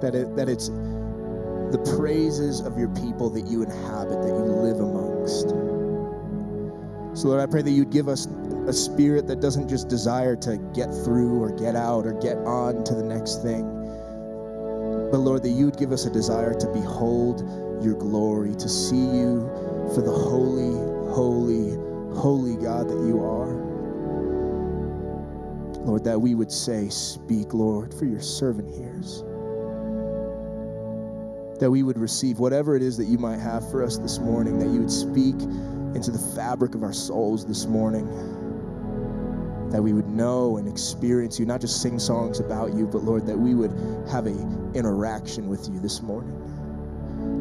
That 0.01 0.15
it 0.15 0.35
that 0.35 0.49
it's 0.49 0.67
the 0.67 1.95
praises 1.97 2.59
of 2.59 2.77
your 2.77 2.89
people 2.89 3.29
that 3.29 3.47
you 3.47 3.63
inhabit, 3.63 4.21
that 4.21 4.27
you 4.27 4.51
live 4.67 4.81
amongst. 4.81 5.47
So, 7.17 7.29
Lord, 7.29 7.39
I 7.39 7.45
pray 7.45 7.61
that 7.61 7.71
you'd 7.71 7.89
give 7.89 8.09
us 8.09 8.27
a 8.67 8.73
spirit 8.73 9.25
that 9.27 9.39
doesn't 9.39 9.69
just 9.69 9.87
desire 9.87 10.35
to 10.35 10.57
get 10.75 10.93
through 11.05 11.41
or 11.41 11.51
get 11.57 11.73
out 11.73 12.05
or 12.05 12.19
get 12.19 12.35
on 12.39 12.83
to 12.83 12.93
the 12.93 13.03
next 13.03 13.43
thing, 13.43 13.63
but 15.09 15.19
Lord, 15.19 15.43
that 15.43 15.51
you'd 15.51 15.77
give 15.77 15.93
us 15.93 16.05
a 16.05 16.09
desire 16.09 16.53
to 16.53 16.67
behold 16.73 17.39
your 17.81 17.95
glory, 17.95 18.55
to 18.55 18.67
see 18.67 18.97
you 18.97 19.49
for 19.95 20.01
the 20.01 20.11
holy, 20.11 20.98
holy, 21.11 21.75
holy 22.15 22.55
God 22.55 22.87
that 22.87 22.99
you 23.07 23.23
are. 23.23 23.69
Lord, 25.85 26.03
that 26.03 26.19
we 26.19 26.35
would 26.35 26.51
say, 26.51 26.89
Speak, 26.89 27.53
Lord, 27.53 27.93
for 27.93 28.05
your 28.05 28.21
servant 28.21 28.69
hears. 28.69 29.23
That 31.59 31.71
we 31.71 31.83
would 31.83 31.97
receive 31.97 32.39
whatever 32.39 32.75
it 32.75 32.81
is 32.81 32.97
that 32.97 33.05
you 33.05 33.17
might 33.17 33.39
have 33.39 33.69
for 33.71 33.83
us 33.83 33.97
this 33.97 34.19
morning, 34.19 34.59
that 34.59 34.67
you 34.67 34.79
would 34.79 34.91
speak 34.91 35.35
into 35.95 36.11
the 36.11 36.19
fabric 36.35 36.75
of 36.75 36.83
our 36.83 36.93
souls 36.93 37.45
this 37.45 37.65
morning. 37.65 38.07
That 39.71 39.81
we 39.81 39.93
would 39.93 40.07
know 40.07 40.57
and 40.57 40.67
experience 40.67 41.39
you, 41.39 41.45
not 41.45 41.61
just 41.61 41.81
sing 41.81 41.99
songs 41.99 42.39
about 42.39 42.73
you, 42.73 42.87
but 42.87 43.03
Lord, 43.03 43.25
that 43.25 43.37
we 43.37 43.55
would 43.55 43.71
have 44.09 44.25
a 44.27 44.35
interaction 44.73 45.47
with 45.47 45.67
you 45.69 45.79
this 45.79 46.01
morning. 46.01 46.35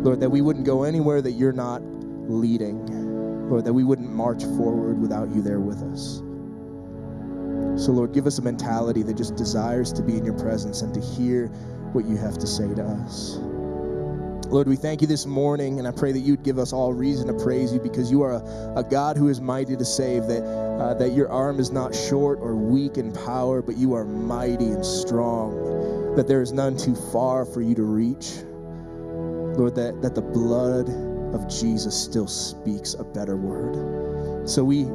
Lord, 0.02 0.20
that 0.20 0.30
we 0.30 0.40
wouldn't 0.40 0.64
go 0.64 0.84
anywhere 0.84 1.20
that 1.22 1.32
you're 1.32 1.52
not 1.52 1.82
leading. 2.28 3.07
Lord, 3.48 3.64
that 3.64 3.72
we 3.72 3.84
wouldn't 3.84 4.10
march 4.10 4.44
forward 4.44 5.00
without 5.00 5.34
you 5.34 5.42
there 5.42 5.60
with 5.60 5.82
us. 5.82 6.22
So, 7.82 7.92
Lord, 7.92 8.12
give 8.12 8.26
us 8.26 8.38
a 8.38 8.42
mentality 8.42 9.02
that 9.04 9.16
just 9.16 9.36
desires 9.36 9.92
to 9.94 10.02
be 10.02 10.16
in 10.16 10.24
your 10.24 10.36
presence 10.38 10.82
and 10.82 10.92
to 10.94 11.00
hear 11.00 11.46
what 11.92 12.04
you 12.04 12.16
have 12.16 12.36
to 12.38 12.46
say 12.46 12.74
to 12.74 12.82
us. 12.82 13.38
Lord, 14.48 14.66
we 14.66 14.76
thank 14.76 15.00
you 15.00 15.06
this 15.06 15.26
morning, 15.26 15.78
and 15.78 15.86
I 15.86 15.92
pray 15.92 16.10
that 16.10 16.20
you'd 16.20 16.42
give 16.42 16.58
us 16.58 16.72
all 16.72 16.92
reason 16.92 17.26
to 17.26 17.34
praise 17.34 17.72
you 17.72 17.80
because 17.80 18.10
you 18.10 18.22
are 18.22 18.32
a, 18.32 18.74
a 18.76 18.82
God 18.82 19.16
who 19.16 19.28
is 19.28 19.40
mighty 19.40 19.76
to 19.76 19.84
save, 19.84 20.26
that, 20.26 20.42
uh, 20.42 20.94
that 20.94 21.12
your 21.12 21.30
arm 21.30 21.60
is 21.60 21.70
not 21.70 21.94
short 21.94 22.38
or 22.40 22.56
weak 22.56 22.96
in 22.96 23.12
power, 23.12 23.60
but 23.62 23.76
you 23.76 23.92
are 23.94 24.04
mighty 24.04 24.68
and 24.70 24.84
strong, 24.84 26.14
that 26.16 26.26
there 26.26 26.40
is 26.40 26.52
none 26.52 26.76
too 26.76 26.94
far 26.94 27.44
for 27.44 27.60
you 27.60 27.74
to 27.74 27.82
reach. 27.82 28.36
Lord, 29.58 29.74
that, 29.74 30.00
that 30.02 30.14
the 30.14 30.22
blood 30.22 30.88
of 31.34 31.48
Jesus 31.48 31.94
still 31.94 32.26
speaks 32.26 32.94
a 32.94 33.04
better 33.04 33.36
word. 33.36 34.48
So 34.48 34.64
we 34.64 34.86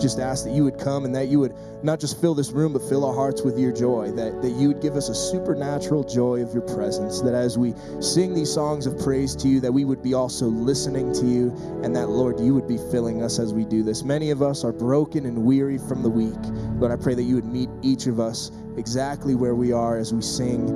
just 0.00 0.18
ask 0.18 0.44
that 0.44 0.52
you 0.52 0.64
would 0.64 0.78
come 0.78 1.04
and 1.04 1.14
that 1.14 1.28
you 1.28 1.38
would 1.38 1.54
not 1.82 2.00
just 2.00 2.20
fill 2.20 2.34
this 2.34 2.52
room, 2.52 2.72
but 2.72 2.82
fill 2.82 3.04
our 3.04 3.14
hearts 3.14 3.42
with 3.42 3.58
your 3.58 3.72
joy, 3.72 4.10
that, 4.12 4.40
that 4.42 4.50
you 4.50 4.68
would 4.68 4.80
give 4.80 4.96
us 4.96 5.08
a 5.08 5.14
supernatural 5.14 6.02
joy 6.02 6.42
of 6.42 6.52
your 6.52 6.62
presence, 6.62 7.20
that 7.20 7.34
as 7.34 7.58
we 7.58 7.74
sing 8.00 8.34
these 8.34 8.52
songs 8.52 8.86
of 8.86 8.98
praise 8.98 9.36
to 9.36 9.48
you, 9.48 9.60
that 9.60 9.72
we 9.72 9.84
would 9.84 10.02
be 10.02 10.14
also 10.14 10.46
listening 10.46 11.12
to 11.12 11.26
you, 11.26 11.50
and 11.84 11.94
that, 11.94 12.08
Lord, 12.08 12.40
you 12.40 12.54
would 12.54 12.66
be 12.66 12.78
filling 12.90 13.22
us 13.22 13.38
as 13.38 13.52
we 13.52 13.64
do 13.64 13.82
this. 13.82 14.02
Many 14.02 14.30
of 14.30 14.42
us 14.42 14.64
are 14.64 14.72
broken 14.72 15.26
and 15.26 15.44
weary 15.44 15.78
from 15.78 16.02
the 16.02 16.10
week. 16.10 16.38
Lord, 16.78 16.92
I 16.92 16.96
pray 16.96 17.14
that 17.14 17.24
you 17.24 17.34
would 17.34 17.44
meet 17.44 17.68
each 17.82 18.06
of 18.06 18.18
us 18.20 18.50
exactly 18.76 19.34
where 19.34 19.54
we 19.54 19.72
are 19.72 19.98
as 19.98 20.14
we 20.14 20.22
sing 20.22 20.68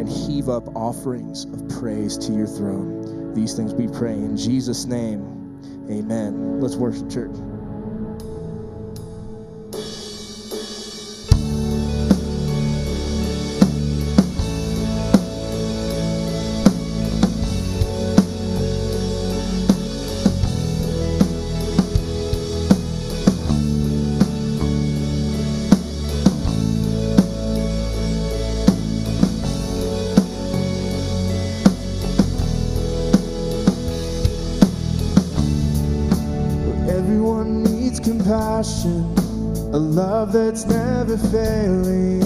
and 0.00 0.08
heave 0.08 0.48
up 0.48 0.68
offerings 0.76 1.44
of 1.46 1.68
praise 1.68 2.16
to 2.18 2.32
your 2.32 2.46
throne. 2.46 3.19
These 3.34 3.54
things 3.54 3.74
we 3.74 3.88
pray 3.88 4.14
in 4.14 4.36
Jesus' 4.36 4.86
name. 4.86 5.20
Amen. 5.90 6.60
Let's 6.60 6.76
worship, 6.76 7.10
church. 7.10 7.36
Love 40.30 40.46
that's 40.46 40.66
never 40.66 41.16
failing. 41.16 42.20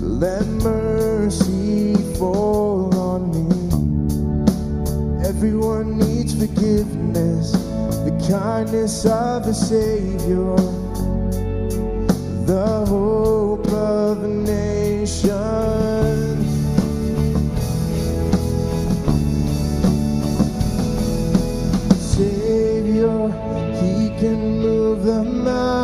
Let 0.00 0.46
mercy 0.46 1.94
fall 2.18 2.94
on 2.96 3.30
me. 3.32 3.48
Everyone 5.26 5.98
needs 5.98 6.34
forgiveness, 6.34 7.52
the 8.04 8.26
kindness 8.28 9.06
of 9.06 9.46
a 9.46 9.54
Savior, 9.54 10.56
the 12.46 12.84
hope 12.88 13.66
of 13.68 14.24
a 14.24 14.28
nation. 14.28 15.24
Savior, 21.98 23.28
He 23.80 24.08
can 24.20 24.60
move 24.60 25.04
the 25.04 25.24
mountains. 25.24 25.83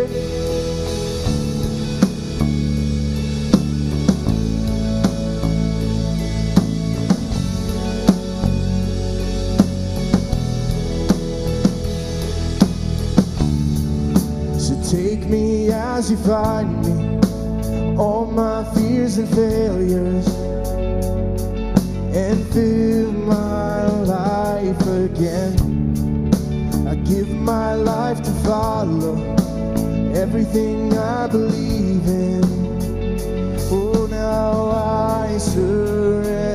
As 16.01 16.09
you 16.09 16.17
find 16.17 16.69
me, 16.83 17.95
all 17.95 18.25
my 18.25 18.63
fears 18.73 19.19
and 19.19 19.29
failures, 19.29 20.27
and 22.15 22.43
fill 22.51 23.11
my 23.11 23.85
life 24.17 24.81
again. 24.87 25.53
I 26.87 26.95
give 26.95 27.29
my 27.29 27.75
life 27.75 28.19
to 28.23 28.31
follow 28.49 29.13
everything 30.15 30.97
I 30.97 31.27
believe 31.27 32.07
in. 32.07 32.41
Oh, 33.69 34.07
now 34.09 34.71
I 34.71 35.37
surrender. 35.37 36.50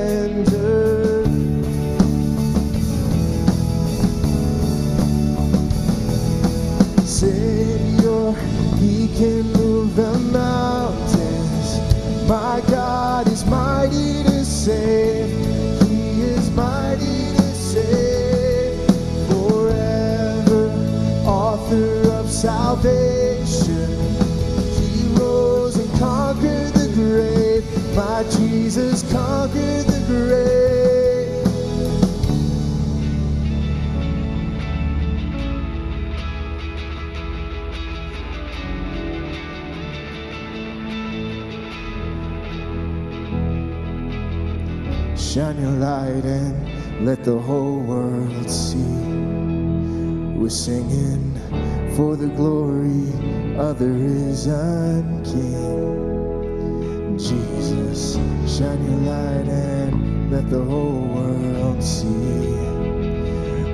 Let 60.47 60.59
the 60.59 60.65
whole 60.65 61.01
world 61.01 61.83
see. 61.83 62.55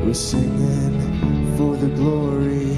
We're 0.05 0.15
singing 0.15 1.57
for 1.59 1.77
the 1.77 1.89
glory 1.89 2.71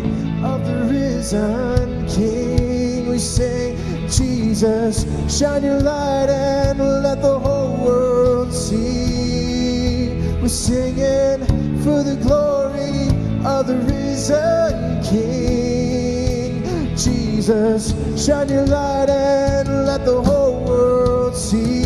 of 0.42 0.66
the 0.66 0.88
risen 0.90 2.08
King. 2.08 3.08
We 3.08 3.18
sing, 3.18 3.76
Jesus, 4.08 5.06
shine 5.28 5.62
your 5.62 5.78
light 5.80 6.28
and 6.28 6.78
let 6.78 7.22
the 7.22 7.38
whole 7.38 7.76
world 7.76 7.84
world 7.84 8.52
see. 8.52 10.08
We're 10.42 10.48
singing 10.48 11.46
for 11.84 12.02
the 12.02 12.18
glory 12.20 13.08
of 13.46 13.68
the 13.68 13.78
risen 13.86 15.02
King. 15.04 16.96
Jesus, 16.96 17.94
shine 18.16 18.48
your 18.48 18.66
light 18.66 19.08
and 19.08 19.86
let 19.86 20.04
the 20.04 20.20
whole 20.20 20.64
world 20.64 21.36
see. 21.36 21.83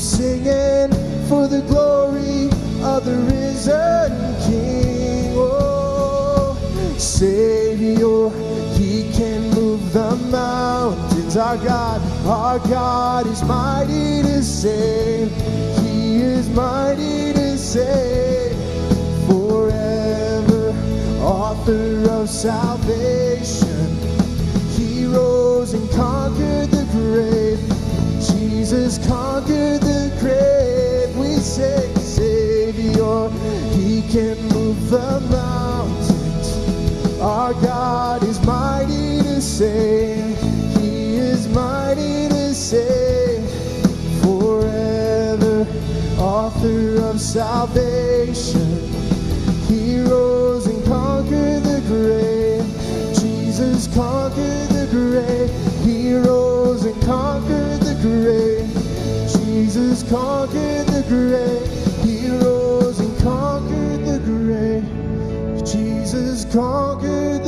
We're 0.00 0.06
singing 0.06 0.90
for 1.28 1.46
the 1.46 1.60
glory 1.68 2.44
of 2.82 3.04
the 3.04 3.16
risen 3.28 4.10
King. 4.48 5.34
Oh, 5.36 6.56
Savior, 6.96 8.30
He 8.78 9.12
can 9.12 9.50
move 9.50 9.92
the 9.92 10.16
mountains. 10.32 11.36
Our 11.36 11.58
God, 11.58 12.00
our 12.26 12.58
God 12.60 13.26
is 13.26 13.42
mighty 13.42 14.22
to 14.22 14.42
save. 14.42 15.30
He 15.84 16.22
is 16.22 16.48
mighty 16.48 17.34
to 17.34 17.58
save 17.58 18.56
forever. 19.28 20.70
Author 21.20 22.10
of 22.10 22.30
salvation, 22.30 23.98
He 24.78 25.04
rose 25.04 25.74
and 25.74 25.90
conquered 25.90 26.70
the 26.70 26.88
grave. 26.90 27.60
Jesus 28.20 28.98
conquered 29.06 29.79
can 34.10 34.36
move 34.48 34.90
the 34.90 35.20
mountains. 35.30 37.20
Our 37.20 37.52
God 37.54 38.24
is 38.24 38.44
mighty 38.44 39.22
to 39.22 39.40
save. 39.40 40.36
He 40.80 41.14
is 41.14 41.46
mighty 41.48 42.28
to 42.28 42.52
save 42.52 43.48
forever. 44.20 45.64
Author 46.18 47.02
of 47.02 47.20
salvation, 47.20 48.90
He 49.68 50.00
rose 50.00 50.66
and 50.66 50.84
conquered 50.86 51.62
the 51.62 51.80
grave. 51.86 52.66
Jesus 53.14 53.86
conquered 53.94 54.70
the 54.70 54.88
grave. 54.90 55.50
He 55.84 56.16
rose 56.16 56.84
and 56.84 57.00
conquered 57.02 57.80
the 57.80 57.94
grave. 58.02 58.66
Jesus 59.30 60.02
conquered 60.10 60.86
the 60.88 61.04
grave. 61.06 61.49
Conquered 66.52 67.39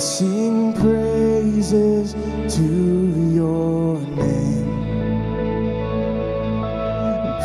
sing 0.00 0.72
praises 0.72 2.14
to 2.56 2.62
your 3.34 4.00
name. 4.00 4.70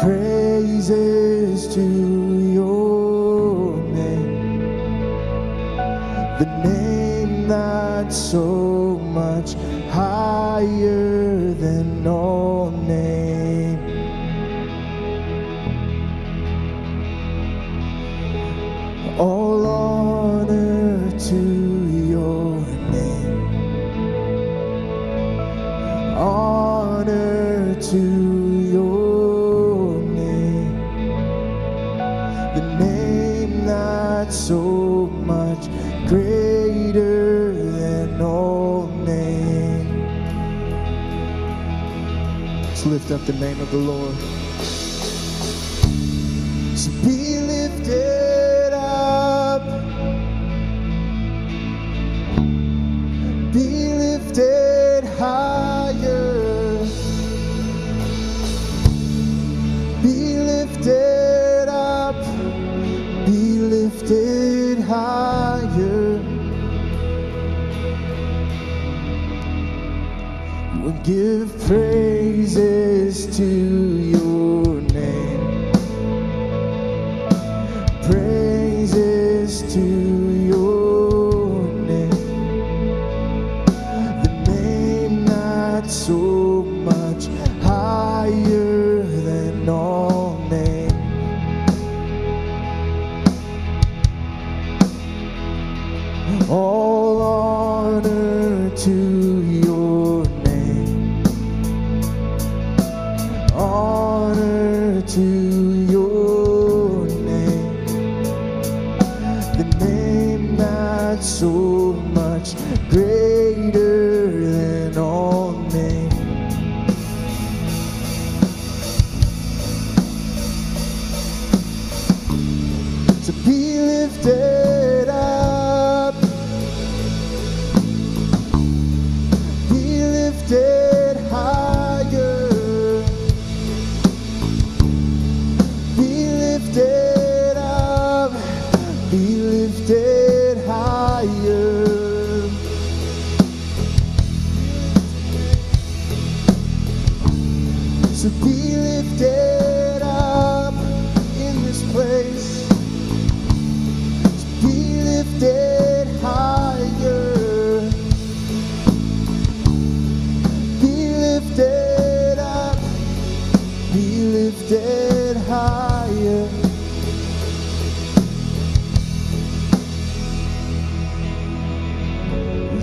Praises 0.02 1.15
the 43.26 43.34
name 43.34 43.60
of 43.60 43.72
the 43.72 43.78
Lord. 43.78 44.35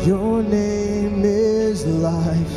Your 0.05 0.43
name 0.43 1.23
is 1.25 1.87
life. 1.87 2.53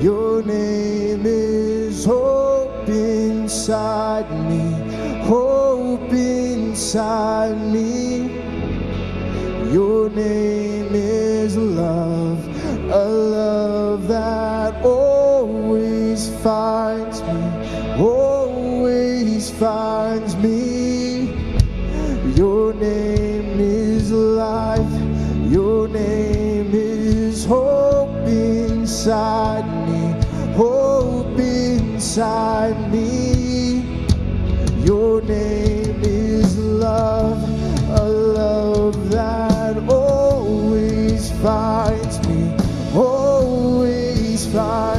Your 0.00 0.40
name 0.44 1.22
is 1.26 2.04
hope 2.04 2.88
inside 2.88 4.30
me. 4.48 4.62
Hope 5.24 6.12
inside 6.12 7.60
me. 7.72 8.30
Your 9.72 10.10
name 10.10 10.94
is 10.94 11.56
love. 11.56 12.38
A 12.92 13.04
love 13.04 14.06
that 14.06 14.84
always 14.84 16.28
finds. 16.44 16.85
Inside 29.06 29.68
me, 29.86 30.02
hope 30.56 31.38
inside 31.38 32.90
me. 32.90 34.02
Your 34.84 35.22
name 35.22 36.00
is 36.02 36.58
love, 36.58 37.40
a 38.00 38.02
love 38.02 39.10
that 39.10 39.78
always 39.88 41.30
finds 41.40 42.18
me, 42.26 42.52
always 42.96 44.44
finds 44.46 44.94
me. 44.94 44.95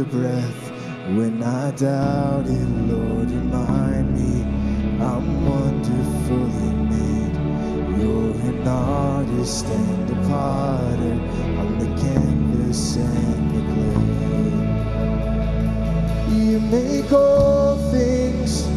A 0.00 0.04
breath, 0.04 0.70
when 1.16 1.42
I 1.42 1.72
doubt 1.72 2.44
doubted, 2.46 2.68
Lord, 2.88 3.30
remind 3.30 4.14
me 4.14 4.44
I'm 5.02 5.44
wonderfully 5.44 6.70
made. 6.92 7.36
You're 7.98 8.34
an 8.48 8.68
artist 8.68 9.66
and 9.66 10.10
a 10.10 10.14
potter, 10.28 11.16
I'm 11.58 11.78
the 11.80 11.90
canvas 12.00 12.96
and 12.96 13.50
the 13.54 13.62
clay. 13.72 14.02
You 16.36 16.60
make 16.60 17.12
all 17.12 17.76
things 17.90 18.68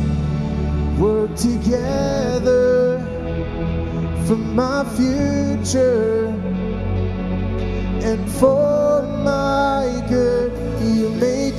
work 0.99 1.35
together 1.35 2.99
for 4.25 4.37
my 4.37 4.83
future 4.95 6.29
and 8.09 8.31
for 8.31 8.70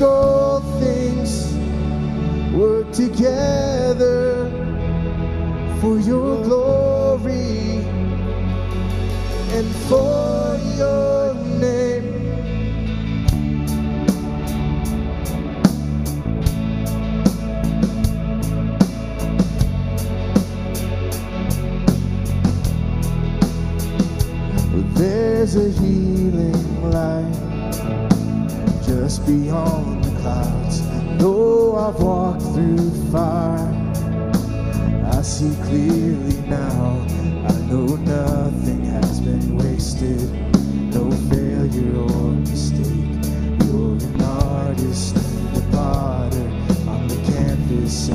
all 0.03 0.61
things 0.81 1.53
work 2.53 2.91
together 2.93 4.51
for 5.81 5.99
your 6.01 6.43
glory 6.45 7.79
and 9.57 9.67
for 9.88 10.59
your 10.77 11.35
name. 11.59 12.12
There's 24.95 25.57
a 25.57 25.71
healing 25.81 26.91
light 26.91 27.33
just 28.87 29.27
beyond 29.27 29.72
I've 31.83 32.01
walked 32.01 32.42
through 32.42 32.90
fire, 33.11 33.68
I 35.05 35.21
see 35.23 35.53
clearly 35.64 36.37
now. 36.47 37.05
I 37.49 37.53
know 37.66 37.97
nothing 37.97 38.85
has 38.85 39.18
been 39.18 39.57
wasted, 39.59 40.31
no 40.95 41.11
failure 41.29 41.97
or 41.99 42.31
mistake. 42.35 42.87
You're 43.66 43.99
an 43.99 44.23
artist 44.23 45.16
a 45.16 45.61
potter, 45.73 46.49
I'm 46.88 47.09
the 47.09 47.21
canvas 47.33 48.11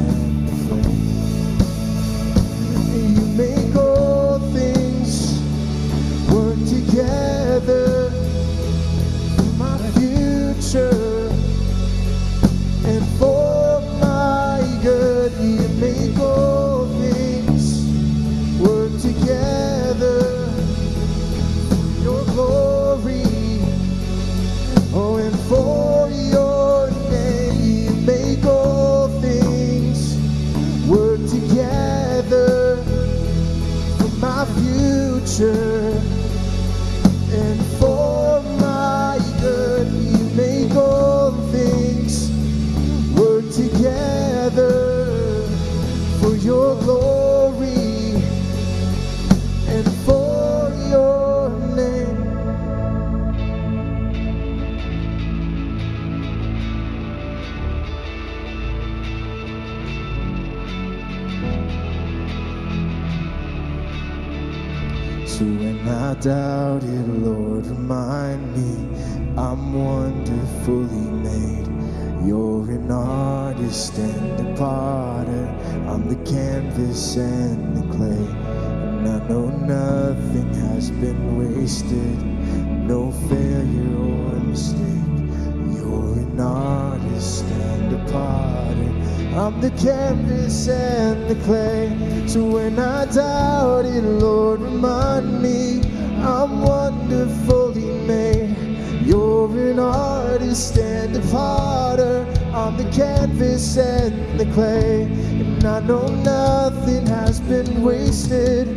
the 89.62 89.72
canvas 89.72 90.68
and 90.68 91.28
the 91.28 91.36
clay. 91.44 92.28
So 92.28 92.46
when 92.46 92.78
I 92.78 93.06
doubt 93.06 93.86
it, 93.86 94.04
Lord, 94.04 94.62
remind 94.62 95.42
me 95.42 95.82
I'm 96.22 96.62
wonderfully 96.62 97.92
made. 98.06 98.56
You're 99.04 99.50
an 99.72 99.80
artist 99.80 100.78
and 100.78 101.16
a 101.16 101.22
potter. 101.32 102.28
I'm 102.54 102.78
the 102.78 102.90
canvas 102.92 103.78
and 103.78 104.40
the 104.40 104.46
clay. 104.54 105.04
And 105.04 105.66
I 105.66 105.80
know 105.80 106.08
nothing 106.08 107.08
has 107.08 107.40
been 107.40 107.82
wasted, 107.82 108.68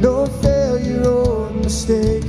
no 0.00 0.26
failure 0.26 1.06
or 1.06 1.50
mistake. 1.50 2.24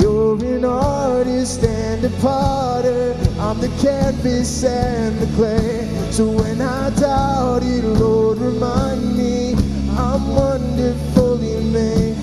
You're 0.00 0.42
an 0.42 0.64
artist 0.64 1.62
and 1.64 2.04
a 2.04 2.10
potter. 2.20 3.14
I'm 3.38 3.60
the 3.60 3.72
canvas 3.82 4.64
and 4.64 5.18
the 5.18 5.26
clay. 5.36 5.91
So 6.12 6.26
when 6.26 6.60
I 6.60 6.90
doubt 6.90 7.62
it, 7.62 7.82
Lord, 7.82 8.36
remind 8.36 9.16
me 9.16 9.54
I'm 9.96 10.28
wonderfully 10.28 11.64
made. 11.72 12.14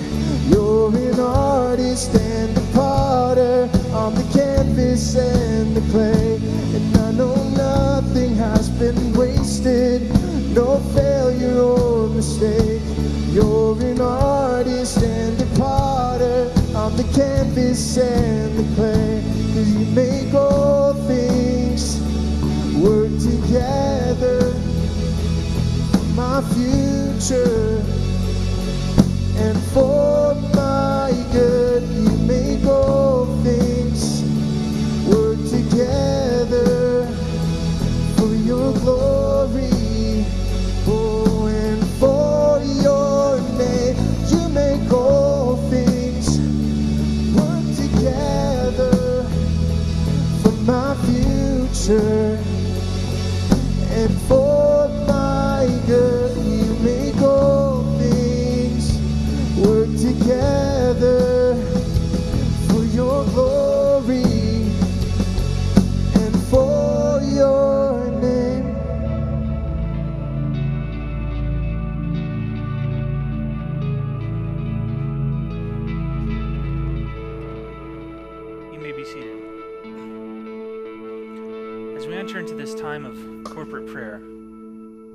You're 0.46 0.94
an 0.94 1.18
artist 1.18 2.14
and 2.14 2.56
a 2.56 2.60
potter. 2.72 3.68
I'm 3.92 4.14
the 4.14 4.30
canvas 4.32 5.16
and 5.16 5.76
the 5.76 5.80
clay. 5.90 6.36
And 6.36 6.96
I 6.98 7.10
know 7.10 7.34
nothing 7.50 8.36
has 8.36 8.70
been 8.70 9.12
wasted, 9.14 10.02
no 10.54 10.78
failure 10.94 11.58
or 11.58 12.10
mistake. 12.10 12.82
You're 13.32 13.76
an 13.82 14.00
artist 14.00 14.98
and 14.98 15.42
a 15.42 15.58
potter. 15.58 16.48
I'm 16.76 16.96
the 16.96 17.10
canvas 17.12 17.98
and 17.98 18.56
the 18.56 18.74
clay. 18.76 19.20
Cause 19.52 19.68
you 19.68 19.84
make 19.86 20.32
all 20.32 20.94
things 21.08 21.39
together 23.50 24.54
my 26.14 26.40
future 26.54 27.82
and 29.38 29.58
for 29.72 30.36
my 30.54 31.10
good. 31.32 31.82
You 31.82 32.10
make 32.28 32.64
all 32.64 32.99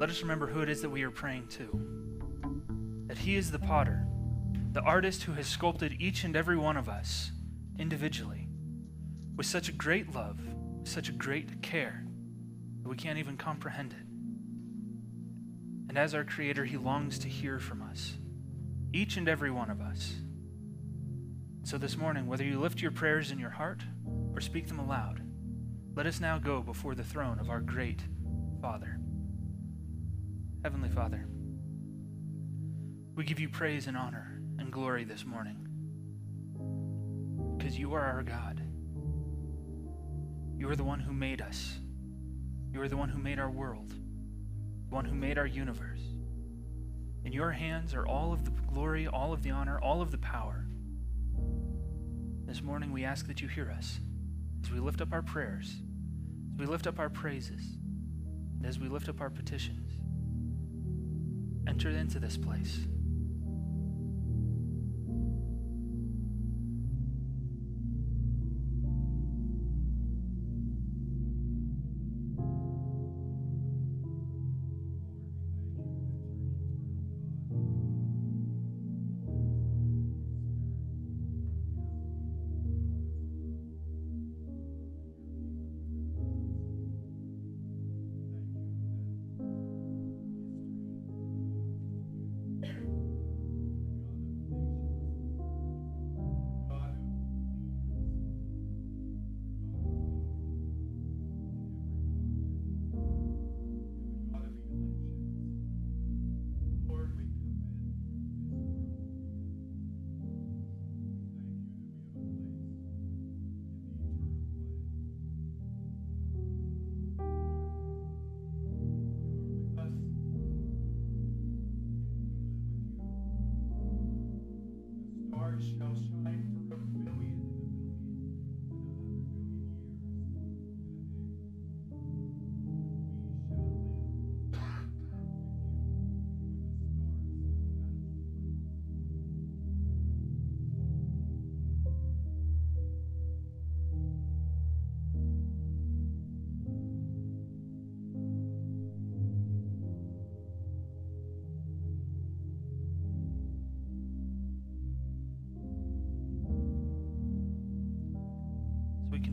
let 0.05 0.11
us 0.11 0.21
remember 0.21 0.45
who 0.45 0.61
it 0.61 0.69
is 0.69 0.83
that 0.83 0.89
we 0.91 1.01
are 1.01 1.09
praying 1.09 1.47
to. 1.47 1.67
That 3.07 3.17
He 3.17 3.37
is 3.37 3.49
the 3.49 3.57
potter, 3.57 4.05
the 4.71 4.83
artist 4.83 5.23
who 5.23 5.31
has 5.31 5.47
sculpted 5.47 5.95
each 5.99 6.23
and 6.23 6.35
every 6.35 6.57
one 6.57 6.77
of 6.77 6.87
us 6.87 7.31
individually 7.79 8.47
with 9.35 9.47
such 9.47 9.67
a 9.67 9.71
great 9.71 10.13
love, 10.13 10.39
such 10.83 11.09
a 11.09 11.11
great 11.11 11.63
care 11.63 12.05
that 12.83 12.87
we 12.87 12.95
can't 12.95 13.17
even 13.17 13.35
comprehend 13.35 13.93
it. 13.93 14.05
And 15.89 15.97
as 15.97 16.13
our 16.13 16.23
Creator, 16.23 16.65
He 16.65 16.77
longs 16.77 17.17
to 17.17 17.27
hear 17.27 17.57
from 17.57 17.81
us, 17.81 18.13
each 18.93 19.17
and 19.17 19.27
every 19.27 19.49
one 19.49 19.71
of 19.71 19.81
us. 19.81 20.13
So 21.63 21.79
this 21.79 21.97
morning, 21.97 22.27
whether 22.27 22.43
you 22.43 22.59
lift 22.59 22.79
your 22.79 22.91
prayers 22.91 23.31
in 23.31 23.39
your 23.39 23.49
heart 23.49 23.81
or 24.35 24.39
speak 24.39 24.67
them 24.67 24.77
aloud, 24.77 25.23
let 25.95 26.05
us 26.05 26.19
now 26.19 26.37
go 26.37 26.61
before 26.61 26.93
the 26.93 27.03
throne 27.03 27.39
of 27.39 27.49
our 27.49 27.59
great 27.59 28.03
Father. 28.61 28.94
Heavenly 30.65 30.89
Father, 30.89 31.27
we 33.15 33.23
give 33.23 33.39
you 33.39 33.49
praise 33.49 33.85
and 33.85 33.95
honor 33.95 34.41
and 34.57 34.71
glory 34.71 35.03
this 35.03 35.23
morning 35.23 35.67
because 37.55 37.77
you 37.77 37.93
are 37.93 38.01
our 38.01 38.23
God. 38.23 38.63
You 40.57 40.67
are 40.67 40.75
the 40.75 40.83
one 40.83 40.99
who 40.99 41.13
made 41.13 41.39
us. 41.39 41.77
You 42.73 42.81
are 42.81 42.87
the 42.87 42.97
one 42.97 43.09
who 43.09 43.19
made 43.19 43.37
our 43.37 43.51
world, 43.51 43.91
the 43.91 44.95
one 44.95 45.05
who 45.05 45.13
made 45.13 45.37
our 45.37 45.45
universe. 45.45 46.01
In 47.23 47.31
your 47.31 47.51
hands 47.51 47.93
are 47.93 48.07
all 48.07 48.33
of 48.33 48.43
the 48.43 48.51
glory, 48.73 49.05
all 49.05 49.33
of 49.33 49.43
the 49.43 49.51
honor, 49.51 49.79
all 49.79 50.01
of 50.01 50.09
the 50.09 50.17
power. 50.17 50.65
This 52.47 52.63
morning 52.63 52.91
we 52.91 53.03
ask 53.03 53.27
that 53.27 53.39
you 53.39 53.47
hear 53.47 53.69
us 53.69 53.99
as 54.63 54.71
we 54.71 54.79
lift 54.79 54.99
up 54.99 55.13
our 55.13 55.21
prayers, 55.21 55.75
as 56.55 56.59
we 56.59 56.65
lift 56.65 56.87
up 56.87 56.97
our 56.97 57.09
praises, 57.09 57.77
and 58.57 58.65
as 58.65 58.79
we 58.79 58.87
lift 58.87 59.09
up 59.09 59.21
our 59.21 59.29
petitions. 59.29 59.84
Enter 61.67 61.89
into 61.89 62.19
this 62.19 62.37
place. 62.37 62.79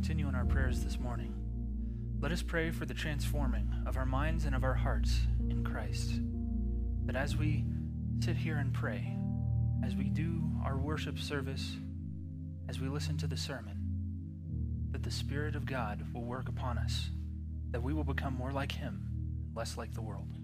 Continue 0.02 0.26
in 0.26 0.34
our 0.34 0.44
prayers 0.44 0.82
this 0.82 0.98
morning, 0.98 1.32
let 2.20 2.32
us 2.32 2.42
pray 2.42 2.72
for 2.72 2.84
the 2.84 2.92
transforming 2.92 3.72
of 3.86 3.96
our 3.96 4.04
minds 4.04 4.46
and 4.46 4.52
of 4.52 4.64
our 4.64 4.74
hearts 4.74 5.20
in 5.48 5.62
Christ. 5.62 6.14
That 7.06 7.14
as 7.14 7.36
we 7.36 7.64
sit 8.18 8.34
here 8.34 8.56
and 8.56 8.74
pray, 8.74 9.16
as 9.86 9.94
we 9.94 10.08
do 10.08 10.42
our 10.64 10.76
worship 10.76 11.20
service, 11.20 11.76
as 12.68 12.80
we 12.80 12.88
listen 12.88 13.16
to 13.18 13.28
the 13.28 13.36
sermon, 13.36 13.78
that 14.90 15.04
the 15.04 15.10
Spirit 15.12 15.54
of 15.54 15.66
God 15.66 16.04
will 16.12 16.24
work 16.24 16.48
upon 16.48 16.78
us, 16.78 17.10
that 17.70 17.84
we 17.84 17.92
will 17.92 18.02
become 18.02 18.34
more 18.34 18.50
like 18.50 18.72
Him, 18.72 19.08
less 19.54 19.78
like 19.78 19.94
the 19.94 20.02
world. 20.02 20.36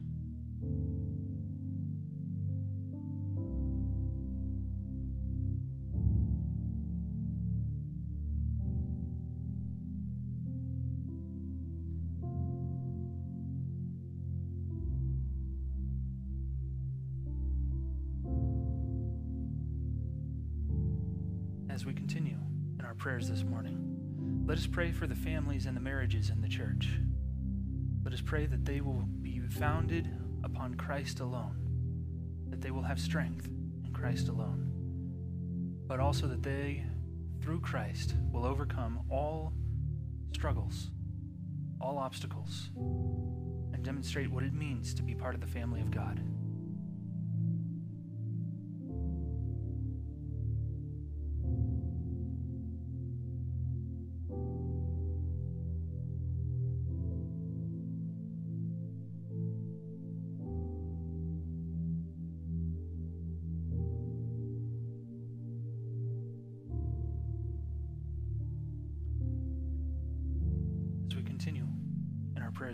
For 24.99 25.07
the 25.07 25.15
families 25.15 25.67
and 25.67 25.77
the 25.77 25.81
marriages 25.81 26.29
in 26.29 26.41
the 26.41 26.49
church. 26.49 26.89
Let 28.05 28.13
us 28.13 28.21
pray 28.21 28.47
that 28.47 28.65
they 28.65 28.81
will 28.81 29.05
be 29.23 29.39
founded 29.39 30.11
upon 30.43 30.75
Christ 30.75 31.21
alone, 31.21 32.47
that 32.49 32.61
they 32.61 32.73
will 32.73 32.83
have 32.83 32.99
strength 32.99 33.47
in 33.85 33.93
Christ 33.93 34.29
alone, 34.29 34.73
but 35.87 36.01
also 36.01 36.27
that 36.27 36.43
they, 36.43 36.85
through 37.41 37.61
Christ, 37.61 38.15
will 38.33 38.45
overcome 38.45 39.01
all 39.09 39.53
struggles, 40.35 40.91
all 41.81 41.99
obstacles, 41.99 42.71
and 42.77 43.85
demonstrate 43.85 44.33
what 44.33 44.43
it 44.43 44.53
means 44.53 44.95
to 44.95 45.05
be 45.05 45.15
part 45.15 45.37
of 45.37 45.41
the 45.41 45.47
family 45.47 45.81
of 45.81 45.93
God. 45.93 46.21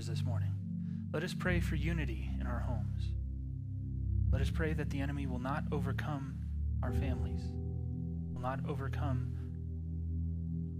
Prayers 0.04 0.18
this 0.18 0.26
morning, 0.26 0.52
let 1.12 1.22
us 1.22 1.34
pray 1.34 1.60
for 1.60 1.76
unity 1.76 2.30
in 2.40 2.46
our 2.46 2.60
homes. 2.60 3.12
Let 4.30 4.40
us 4.40 4.50
pray 4.50 4.72
that 4.72 4.90
the 4.90 5.00
enemy 5.00 5.26
will 5.26 5.38
not 5.38 5.64
overcome 5.72 6.34
our 6.82 6.92
families, 6.92 7.40
will 8.32 8.42
not 8.42 8.60
overcome 8.68 9.32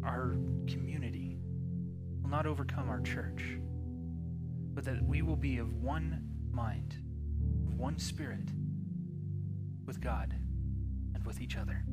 our 0.05 0.37
community, 0.67 1.39
will 2.23 2.31
not 2.31 2.47
overcome 2.47 2.89
our 2.89 3.01
church, 3.01 3.59
but 4.75 4.85
that 4.85 5.03
we 5.03 5.23
will 5.23 5.37
be 5.37 5.59
of 5.59 5.73
one 5.83 6.29
mind, 6.51 6.97
of 7.69 7.79
one 7.79 7.99
spirit 7.99 8.49
with 9.87 10.01
God 10.01 10.35
and 11.15 11.25
with 11.25 11.41
each 11.41 11.57
other. 11.57 11.85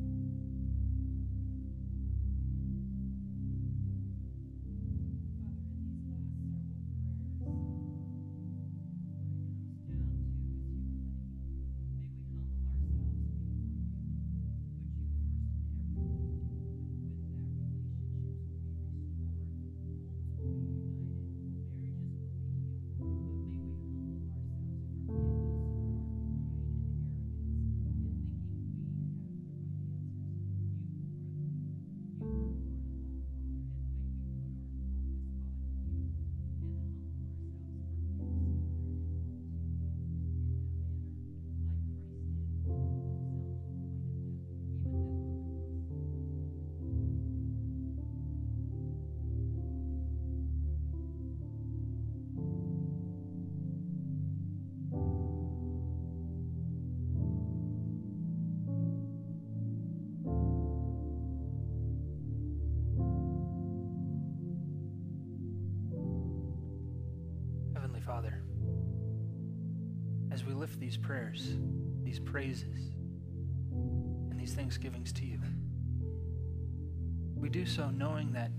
As 70.42 70.48
we 70.48 70.54
lift 70.54 70.80
these 70.80 70.96
prayers, 70.96 71.56
these 72.02 72.18
praises, 72.18 72.90
and 74.30 74.40
these 74.40 74.54
thanksgivings 74.54 75.12
to 75.12 75.24
you, 75.24 75.38
we 77.36 77.48
do 77.48 77.64
so 77.66 77.90
knowing 77.90 78.32
that 78.32 78.50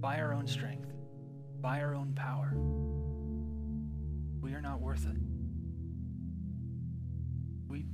by 0.00 0.18
our 0.20 0.32
own 0.32 0.46
strength, 0.46 0.88
by 1.60 1.80
our 1.80 1.94
own 1.94 2.14
power, 2.14 2.52
we 4.40 4.54
are 4.54 4.60
not 4.60 4.80
worth 4.80 5.06
it. 5.06 5.16
We, 7.68 7.86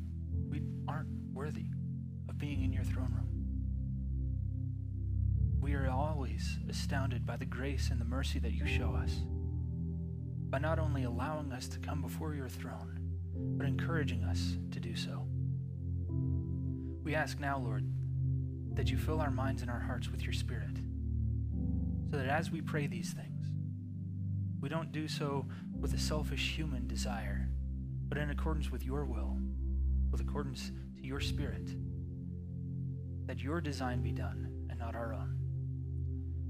we 0.48 0.62
aren't 0.88 1.08
worthy 1.32 1.66
of 2.28 2.38
being 2.38 2.62
in 2.62 2.72
your 2.72 2.84
throne 2.84 3.12
room. 3.12 3.26
We 5.60 5.74
are 5.74 5.88
always 5.88 6.58
astounded 6.68 7.26
by 7.26 7.36
the 7.36 7.46
grace 7.46 7.90
and 7.90 8.00
the 8.00 8.04
mercy 8.04 8.38
that 8.40 8.52
you 8.52 8.66
show 8.66 8.94
us 8.94 9.16
by 10.48 10.58
not 10.58 10.78
only 10.80 11.04
allowing 11.04 11.52
us 11.52 11.68
to 11.68 11.78
come 11.78 12.02
before 12.02 12.34
your 12.34 12.48
throne, 12.48 12.99
but 13.34 13.66
encouraging 13.66 14.24
us 14.24 14.56
to 14.70 14.80
do 14.80 14.96
so. 14.96 15.26
We 17.02 17.14
ask 17.14 17.40
now, 17.40 17.58
Lord, 17.58 17.84
that 18.74 18.90
you 18.90 18.96
fill 18.96 19.20
our 19.20 19.30
minds 19.30 19.62
and 19.62 19.70
our 19.70 19.80
hearts 19.80 20.10
with 20.10 20.22
your 20.22 20.32
Spirit, 20.32 20.78
so 22.10 22.16
that 22.16 22.26
as 22.26 22.50
we 22.50 22.60
pray 22.60 22.86
these 22.86 23.12
things, 23.12 23.46
we 24.60 24.68
don't 24.68 24.92
do 24.92 25.08
so 25.08 25.46
with 25.78 25.94
a 25.94 25.98
selfish 25.98 26.54
human 26.56 26.86
desire, 26.86 27.48
but 28.08 28.18
in 28.18 28.30
accordance 28.30 28.70
with 28.70 28.84
your 28.84 29.04
will, 29.04 29.36
with 30.10 30.20
accordance 30.20 30.72
to 30.96 31.06
your 31.06 31.20
Spirit, 31.20 31.70
that 33.26 33.42
your 33.42 33.60
design 33.60 34.02
be 34.02 34.12
done 34.12 34.66
and 34.68 34.78
not 34.78 34.94
our 34.94 35.14
own. 35.14 35.36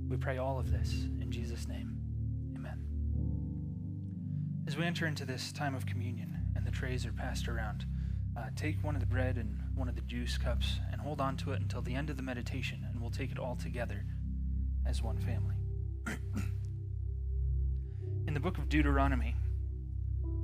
We 0.09 0.17
pray 0.17 0.39
all 0.39 0.59
of 0.59 0.71
this 0.73 0.93
in 1.21 1.31
Jesus' 1.31 1.69
name. 1.69 1.99
Amen. 2.57 2.81
As 4.67 4.77
we 4.77 4.85
enter 4.85 5.07
into 5.07 5.25
this 5.25 5.53
time 5.53 5.75
of 5.75 5.87
communion 5.87 6.40
and 6.61 6.67
the 6.67 6.71
trays 6.71 7.07
are 7.07 7.13
passed 7.13 7.49
around, 7.49 7.87
uh, 8.37 8.43
take 8.55 8.85
one 8.85 8.95
of 8.95 9.01
the 9.01 9.07
bread 9.07 9.39
and 9.39 9.59
one 9.75 9.89
of 9.89 9.95
the 9.95 10.03
juice 10.03 10.37
cups 10.37 10.75
and 10.93 11.01
hold 11.01 11.19
on 11.19 11.35
to 11.39 11.53
it 11.53 11.61
until 11.63 11.81
the 11.81 11.95
end 11.95 12.11
of 12.11 12.19
the 12.19 12.23
meditation, 12.23 12.87
and 12.87 13.01
we'll 13.01 13.11
take 13.11 13.33
it 13.33 13.39
all 13.39 13.57
together 13.57 14.05
as 14.85 15.03
one 15.03 15.17
family. 15.17 15.55
In 18.29 18.35
the 18.35 18.41
book 18.41 18.59
of 18.59 18.69
Deuteronomy, 18.69 19.35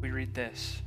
we 0.01 0.11
read 0.11 0.33
this 0.33 0.81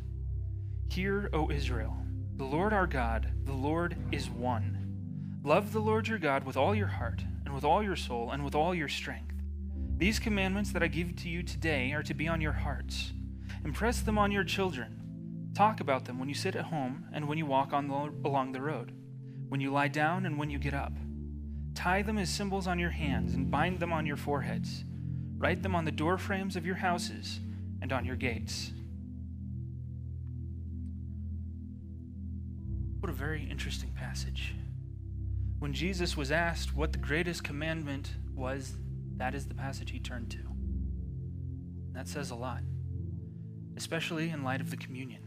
Hear, 0.87 1.29
O 1.31 1.51
Israel, 1.51 1.95
the 2.37 2.45
Lord 2.45 2.73
our 2.73 2.87
God, 2.87 3.31
the 3.45 3.53
Lord 3.53 3.95
is 4.11 4.31
one. 4.31 5.39
Love 5.43 5.73
the 5.73 5.79
Lord 5.79 6.07
your 6.07 6.17
God 6.17 6.43
with 6.43 6.57
all 6.57 6.73
your 6.73 6.87
heart, 6.87 7.23
and 7.45 7.53
with 7.53 7.63
all 7.63 7.83
your 7.83 7.95
soul, 7.95 8.31
and 8.31 8.43
with 8.43 8.55
all 8.55 8.73
your 8.73 8.89
strength. 8.89 9.35
These 9.95 10.17
commandments 10.17 10.71
that 10.71 10.81
I 10.81 10.87
give 10.87 11.15
to 11.17 11.29
you 11.29 11.43
today 11.43 11.91
are 11.91 12.01
to 12.01 12.15
be 12.15 12.27
on 12.27 12.41
your 12.41 12.53
hearts. 12.53 13.13
Impress 13.63 14.01
them 14.01 14.17
on 14.17 14.31
your 14.31 14.43
children. 14.43 14.98
Talk 15.53 15.79
about 15.79 16.05
them 16.05 16.19
when 16.19 16.29
you 16.29 16.35
sit 16.35 16.55
at 16.55 16.65
home 16.65 17.05
and 17.11 17.27
when 17.27 17.37
you 17.37 17.45
walk 17.45 17.73
on 17.73 17.87
the, 17.87 18.27
along 18.27 18.51
the 18.51 18.61
road, 18.61 18.93
when 19.49 19.59
you 19.59 19.71
lie 19.71 19.87
down 19.87 20.25
and 20.25 20.37
when 20.37 20.49
you 20.49 20.59
get 20.59 20.73
up. 20.73 20.93
Tie 21.75 22.01
them 22.01 22.17
as 22.17 22.29
symbols 22.29 22.67
on 22.67 22.79
your 22.79 22.89
hands 22.89 23.33
and 23.33 23.49
bind 23.49 23.79
them 23.79 23.93
on 23.93 24.05
your 24.05 24.17
foreheads. 24.17 24.83
Write 25.37 25.63
them 25.63 25.75
on 25.75 25.85
the 25.85 25.91
door 25.91 26.17
frames 26.17 26.55
of 26.55 26.65
your 26.65 26.75
houses 26.75 27.39
and 27.81 27.93
on 27.93 28.05
your 28.05 28.15
gates. 28.15 28.71
What 32.99 33.09
a 33.09 33.13
very 33.13 33.49
interesting 33.49 33.91
passage. 33.91 34.53
When 35.59 35.73
Jesus 35.73 36.17
was 36.17 36.31
asked 36.31 36.75
what 36.75 36.91
the 36.91 36.99
greatest 36.99 37.43
commandment 37.43 38.13
was, 38.35 38.75
that 39.17 39.33
is 39.33 39.45
the 39.47 39.53
passage 39.53 39.91
he 39.91 39.99
turned 39.99 40.29
to. 40.31 40.39
That 41.93 42.07
says 42.07 42.31
a 42.31 42.35
lot, 42.35 42.61
especially 43.79 44.29
in 44.29 44.43
light 44.43 44.59
of 44.59 44.71
the 44.71 44.75
communion. 44.75 45.21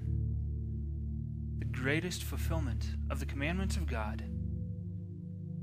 The 1.59 1.64
greatest 1.64 2.22
fulfillment 2.22 2.86
of 3.09 3.18
the 3.18 3.24
commandments 3.24 3.78
of 3.78 3.86
God 3.86 4.22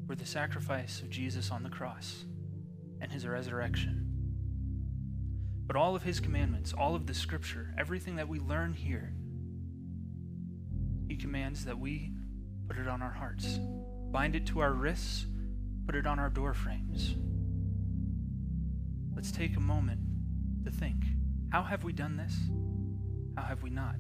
were 0.07 0.15
the 0.15 0.25
sacrifice 0.25 0.99
of 0.99 1.11
Jesus 1.11 1.51
on 1.51 1.61
the 1.61 1.69
cross 1.69 2.25
and 2.99 3.11
his 3.11 3.27
resurrection. 3.27 4.07
But 5.67 5.75
all 5.75 5.95
of 5.95 6.01
his 6.01 6.19
commandments, 6.19 6.73
all 6.73 6.95
of 6.95 7.05
the 7.05 7.13
scripture, 7.13 7.75
everything 7.77 8.15
that 8.15 8.27
we 8.27 8.39
learn 8.39 8.73
here, 8.73 9.13
he 11.07 11.15
commands 11.15 11.65
that 11.65 11.77
we 11.77 12.11
put 12.67 12.79
it 12.79 12.87
on 12.87 13.03
our 13.03 13.11
hearts, 13.11 13.59
bind 14.09 14.35
it 14.35 14.47
to 14.47 14.61
our 14.61 14.73
wrists, 14.73 15.27
put 15.85 15.93
it 15.93 16.07
on 16.07 16.17
our 16.17 16.31
door 16.31 16.55
frames. 16.55 17.15
Let's 19.15 19.31
take 19.31 19.57
a 19.57 19.61
moment 19.61 19.99
to 20.65 20.71
think 20.71 21.03
how 21.51 21.63
have 21.63 21.83
we 21.83 21.93
done 21.93 22.17
this? 22.17 22.35
How 23.39 23.45
have 23.45 23.63
we 23.63 23.69
not? 23.69 23.95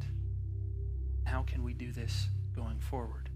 How 1.23 1.43
can 1.43 1.63
we 1.63 1.73
do 1.73 1.93
this 1.93 2.27
going 2.53 2.77
forward? 2.81 3.28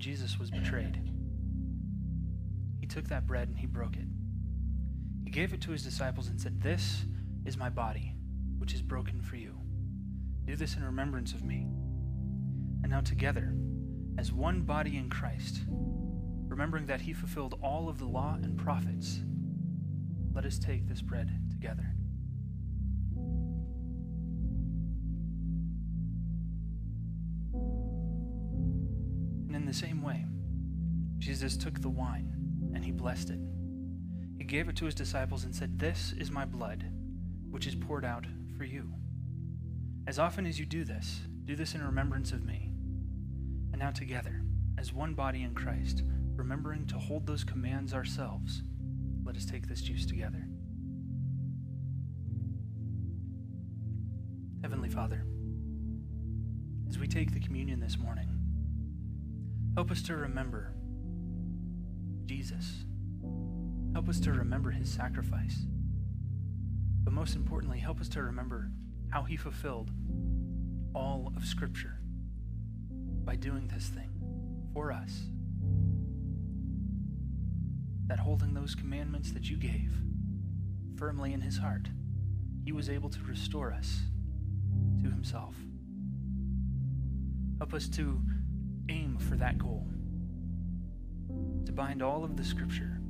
Jesus 0.00 0.38
was 0.38 0.50
betrayed, 0.50 0.98
he 2.78 2.86
took 2.86 3.06
that 3.08 3.26
bread 3.26 3.48
and 3.48 3.58
he 3.58 3.66
broke 3.66 3.96
it. 3.96 4.06
He 5.22 5.30
gave 5.30 5.52
it 5.52 5.60
to 5.60 5.72
his 5.72 5.84
disciples 5.84 6.28
and 6.28 6.40
said, 6.40 6.60
This 6.62 7.04
is 7.44 7.58
my 7.58 7.68
body, 7.68 8.14
which 8.58 8.72
is 8.72 8.80
broken 8.80 9.20
for 9.20 9.36
you. 9.36 9.54
Do 10.46 10.56
this 10.56 10.74
in 10.76 10.82
remembrance 10.82 11.34
of 11.34 11.44
me. 11.44 11.66
And 12.82 12.90
now, 12.90 13.00
together, 13.00 13.54
as 14.16 14.32
one 14.32 14.62
body 14.62 14.96
in 14.96 15.10
Christ, 15.10 15.60
remembering 15.68 16.86
that 16.86 17.02
he 17.02 17.12
fulfilled 17.12 17.58
all 17.62 17.90
of 17.90 17.98
the 17.98 18.06
law 18.06 18.38
and 18.42 18.56
prophets, 18.56 19.20
let 20.32 20.46
us 20.46 20.58
take 20.58 20.88
this 20.88 21.02
bread 21.02 21.30
together. 21.50 21.94
Jesus 31.40 31.56
took 31.56 31.80
the 31.80 31.88
wine 31.88 32.30
and 32.74 32.84
he 32.84 32.92
blessed 32.92 33.30
it. 33.30 33.40
He 34.36 34.44
gave 34.44 34.68
it 34.68 34.76
to 34.76 34.84
his 34.84 34.94
disciples 34.94 35.44
and 35.44 35.54
said, 35.54 35.78
This 35.78 36.12
is 36.18 36.30
my 36.30 36.44
blood, 36.44 36.84
which 37.50 37.66
is 37.66 37.74
poured 37.74 38.04
out 38.04 38.26
for 38.58 38.64
you. 38.64 38.92
As 40.06 40.18
often 40.18 40.44
as 40.44 40.60
you 40.60 40.66
do 40.66 40.84
this, 40.84 41.20
do 41.46 41.56
this 41.56 41.74
in 41.74 41.82
remembrance 41.82 42.32
of 42.32 42.44
me. 42.44 42.74
And 43.72 43.78
now, 43.78 43.90
together, 43.90 44.42
as 44.76 44.92
one 44.92 45.14
body 45.14 45.42
in 45.42 45.54
Christ, 45.54 46.02
remembering 46.36 46.86
to 46.88 46.98
hold 46.98 47.26
those 47.26 47.42
commands 47.42 47.94
ourselves, 47.94 48.62
let 49.24 49.34
us 49.34 49.46
take 49.46 49.66
this 49.66 49.80
juice 49.80 50.04
together. 50.04 50.46
Heavenly 54.60 54.90
Father, 54.90 55.24
as 56.86 56.98
we 56.98 57.08
take 57.08 57.32
the 57.32 57.40
communion 57.40 57.80
this 57.80 57.96
morning, 57.96 58.28
help 59.74 59.90
us 59.90 60.02
to 60.02 60.16
remember 60.16 60.74
Jesus. 62.30 62.84
Help 63.92 64.08
us 64.08 64.20
to 64.20 64.32
remember 64.32 64.70
his 64.70 64.88
sacrifice. 64.88 65.66
But 67.02 67.12
most 67.12 67.34
importantly, 67.34 67.80
help 67.80 68.00
us 68.00 68.08
to 68.10 68.22
remember 68.22 68.70
how 69.08 69.24
he 69.24 69.36
fulfilled 69.36 69.90
all 70.94 71.32
of 71.36 71.44
Scripture 71.44 71.98
by 73.24 73.34
doing 73.34 73.66
this 73.66 73.88
thing 73.88 74.10
for 74.72 74.92
us. 74.92 75.22
That 78.06 78.20
holding 78.20 78.54
those 78.54 78.76
commandments 78.76 79.32
that 79.32 79.50
you 79.50 79.56
gave 79.56 79.92
firmly 80.96 81.32
in 81.32 81.40
his 81.40 81.58
heart, 81.58 81.88
he 82.64 82.70
was 82.70 82.88
able 82.88 83.10
to 83.10 83.20
restore 83.24 83.72
us 83.72 84.02
to 85.02 85.10
himself. 85.10 85.56
Help 87.58 87.74
us 87.74 87.88
to 87.88 88.22
aim 88.88 89.18
for 89.18 89.34
that 89.34 89.58
goal, 89.58 89.88
to 91.66 91.72
bind 91.72 92.02
all 92.02 92.24
of 92.24 92.36
the 92.36 92.44
Scripture 92.44 93.00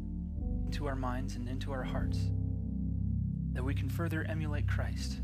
into 0.67 0.87
our 0.87 0.97
minds 0.97 1.37
and 1.37 1.49
into 1.49 1.73
our 1.73 1.83
hearts, 1.83 2.19
that 3.53 3.65
we 3.65 3.75
can 3.75 3.89
further 3.89 4.25
emulate 4.25 4.69
Christ 4.69 5.19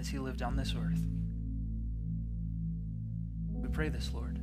as 0.00 0.08
he 0.08 0.18
lived 0.18 0.42
on 0.42 0.56
this 0.56 0.74
earth. 0.76 1.00
We 3.52 3.68
pray 3.68 3.88
this, 3.88 4.12
Lord, 4.12 4.40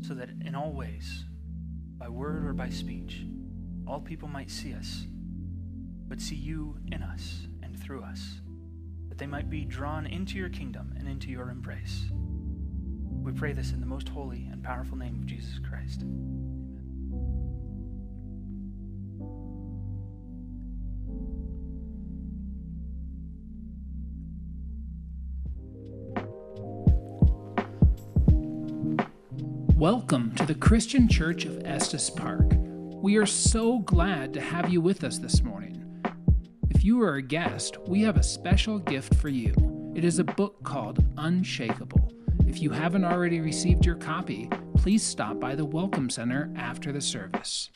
so 0.00 0.14
that 0.14 0.30
in 0.44 0.54
all 0.54 0.72
ways, 0.72 1.24
by 1.98 2.08
word 2.08 2.46
or 2.46 2.52
by 2.52 2.70
speech, 2.70 3.24
all 3.86 4.00
people 4.00 4.28
might 4.28 4.50
see 4.50 4.72
us, 4.74 5.06
but 6.08 6.20
see 6.20 6.36
you 6.36 6.76
in 6.92 7.02
us 7.02 7.46
and 7.62 7.78
through 7.78 8.02
us, 8.02 8.40
that 9.08 9.18
they 9.18 9.26
might 9.26 9.50
be 9.50 9.64
drawn 9.64 10.06
into 10.06 10.38
your 10.38 10.48
kingdom 10.48 10.94
and 10.96 11.08
into 11.08 11.30
your 11.30 11.50
embrace. 11.50 12.04
We 13.22 13.32
pray 13.32 13.52
this 13.52 13.72
in 13.72 13.80
the 13.80 13.86
most 13.86 14.08
holy 14.08 14.48
and 14.50 14.62
powerful 14.62 14.96
name 14.96 15.16
of 15.16 15.26
Jesus 15.26 15.58
Christ. 15.68 16.04
Welcome 29.80 30.34
to 30.34 30.44
the 30.44 30.54
Christian 30.54 31.08
Church 31.08 31.46
of 31.46 31.64
Estes 31.64 32.10
Park. 32.10 32.52
We 33.02 33.16
are 33.16 33.24
so 33.24 33.78
glad 33.78 34.34
to 34.34 34.40
have 34.42 34.68
you 34.68 34.82
with 34.82 35.04
us 35.04 35.16
this 35.16 35.42
morning. 35.42 36.04
If 36.68 36.84
you 36.84 37.00
are 37.00 37.14
a 37.14 37.22
guest, 37.22 37.78
we 37.88 38.02
have 38.02 38.18
a 38.18 38.22
special 38.22 38.78
gift 38.78 39.14
for 39.14 39.30
you. 39.30 39.54
It 39.96 40.04
is 40.04 40.18
a 40.18 40.24
book 40.24 40.62
called 40.64 41.02
Unshakable. 41.16 42.12
If 42.46 42.60
you 42.60 42.68
haven't 42.68 43.06
already 43.06 43.40
received 43.40 43.86
your 43.86 43.94
copy, 43.94 44.50
please 44.76 45.02
stop 45.02 45.40
by 45.40 45.54
the 45.54 45.64
Welcome 45.64 46.10
Center 46.10 46.52
after 46.58 46.92
the 46.92 47.00
service. 47.00 47.70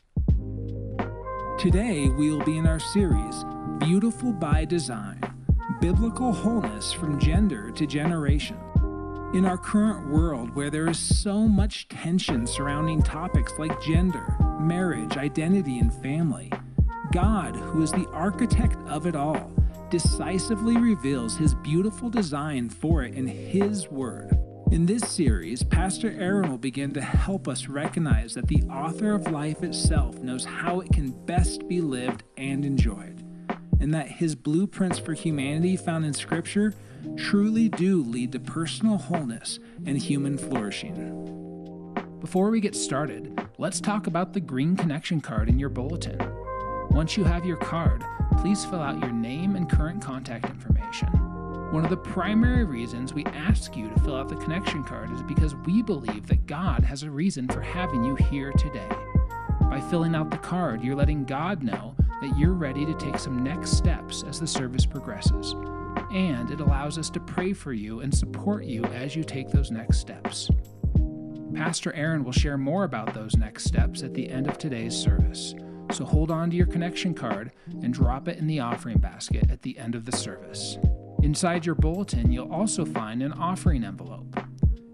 Today, 1.59 2.11
we'll 2.11 2.45
be 2.45 2.59
in 2.59 2.67
our 2.67 2.81
series, 2.81 3.47
Beautiful 3.79 4.35
by 4.35 4.67
Design 4.67 5.23
Biblical 5.81 6.35
Wholeness 6.35 6.93
from 6.93 7.19
Gender 7.19 7.71
to 7.71 7.87
Generation. 7.87 8.59
In 9.35 9.47
our 9.47 9.59
current 9.59 10.07
world, 10.11 10.55
where 10.55 10.71
there 10.71 10.89
is 10.89 10.97
so 10.97 11.49
much 11.49 11.89
tension 11.89 12.47
surrounding 12.47 13.03
topics 13.03 13.53
like 13.59 13.83
gender, 13.83 14.37
marriage, 14.61 15.17
identity, 15.17 15.81
and 15.81 15.93
family, 15.93 16.53
God, 17.11 17.57
who 17.57 17.83
is 17.83 17.91
the 17.91 18.07
architect 18.11 18.77
of 18.87 19.09
it 19.09 19.17
all, 19.17 19.51
decisively 19.91 20.77
reveals 20.77 21.37
his 21.37 21.53
beautiful 21.53 22.09
design 22.09 22.69
for 22.69 23.03
it 23.03 23.15
in 23.15 23.27
his 23.27 23.91
word. 23.91 24.39
In 24.71 24.87
this 24.87 25.03
series, 25.03 25.65
Pastor 25.65 26.13
Aaron 26.13 26.49
will 26.49 26.57
begin 26.57 26.93
to 26.93 27.03
help 27.03 27.49
us 27.49 27.67
recognize 27.67 28.35
that 28.35 28.47
the 28.47 28.63
author 28.71 29.17
of 29.17 29.33
life 29.33 29.65
itself 29.65 30.17
knows 30.21 30.45
how 30.45 30.79
it 30.79 30.93
can 30.93 31.11
best 31.11 31.67
be 31.67 31.81
lived 31.81 32.23
and 32.37 32.65
enjoyed, 32.65 33.25
and 33.81 33.93
that 33.95 34.07
his 34.07 34.37
blueprints 34.37 35.01
for 35.01 35.13
humanity 35.13 35.77
found 35.77 36.05
in 36.05 36.15
Scripture 36.15 36.73
truly 37.17 37.69
do 37.69 38.03
lead 38.03 38.33
to 38.33 38.41
personal 38.41 38.99
wholeness 38.99 39.59
and 39.87 39.97
human 39.99 40.39
flourishing. 40.39 41.25
Before 42.21 42.51
we 42.51 42.61
get 42.61 42.75
started, 42.75 43.39
let's 43.59 43.81
talk 43.81 44.07
about 44.07 44.33
the 44.33 44.41
green 44.41 44.77
connection 44.77 45.21
card 45.21 45.49
in 45.49 45.59
your 45.59 45.69
bulletin. 45.69 46.19
Once 46.91 47.17
you 47.17 47.25
have 47.25 47.45
your 47.45 47.59
card, 47.59 48.03
please 48.39 48.65
fill 48.65 48.81
out 48.81 49.01
your 49.01 49.13
name 49.13 49.57
and 49.57 49.71
current 49.71 50.03
contact 50.03 50.47
information. 50.47 51.09
One 51.73 51.85
of 51.85 51.91
the 51.91 51.97
primary 51.97 52.65
reasons 52.65 53.13
we 53.13 53.25
ask 53.27 53.77
you 53.77 53.89
to 53.89 54.01
fill 54.01 54.17
out 54.17 54.29
the 54.29 54.37
connection 54.37 54.85
card 54.85 55.11
is 55.13 55.23
because 55.23 55.55
we 55.55 55.83
believe 55.83 56.27
that 56.29 56.47
God 56.47 56.83
has 56.85 57.03
a 57.03 57.11
reason 57.11 57.49
for 57.49 57.61
having 57.61 58.05
you 58.05 58.15
here 58.15 58.53
today. 58.53 58.89
By 59.61 59.81
filling 59.91 60.15
out 60.15 60.31
the 60.31 60.39
card, 60.39 60.83
you're 60.83 60.95
letting 60.95 61.25
God 61.25 61.63
know 61.63 61.95
that 62.23 62.39
you're 62.39 62.55
ready 62.55 62.87
to 62.87 62.95
take 62.95 63.19
some 63.19 63.43
next 63.43 63.73
steps 63.73 64.23
as 64.23 64.41
the 64.41 64.47
service 64.47 64.87
progresses 64.87 65.55
and 66.11 66.51
it 66.51 66.61
allows 66.61 66.99
us 66.99 67.11
to 67.11 67.21
pray 67.21 67.53
for 67.53 67.73
you 67.73 68.01
and 68.01 68.15
support 68.15 68.65
you 68.65 68.85
as 68.87 69.15
you 69.15 69.25
take 69.25 69.51
those 69.51 69.71
next 69.71 69.99
steps. 69.99 70.51
Pastor 71.55 71.93
Aaron 71.93 72.25
will 72.25 72.33
share 72.33 72.59
more 72.59 72.85
about 72.85 73.15
those 73.15 73.37
next 73.37 73.65
steps 73.65 74.03
at 74.03 74.15
the 74.15 74.29
end 74.29 74.49
of 74.49 74.59
today's 74.59 74.97
service. 74.97 75.55
So 75.93 76.05
hold 76.05 76.31
on 76.31 76.51
to 76.51 76.57
your 76.57 76.67
connection 76.67 77.15
card 77.15 77.53
and 77.83 77.95
drop 77.95 78.27
it 78.27 78.39
in 78.39 78.47
the 78.47 78.61
offering 78.61 78.99
basket 78.99 79.51
at 79.51 79.63
the 79.63 79.79
end 79.79 79.95
of 79.95 80.05
the 80.05 80.17
service. 80.17 80.79
Inside 81.23 81.65
your 81.65 81.77
bulletin, 81.77 82.33
you'll 82.33 82.53
also 82.53 82.85
find 82.85 83.23
an 83.23 83.33
offering 83.33 83.85
envelope. 83.85 84.37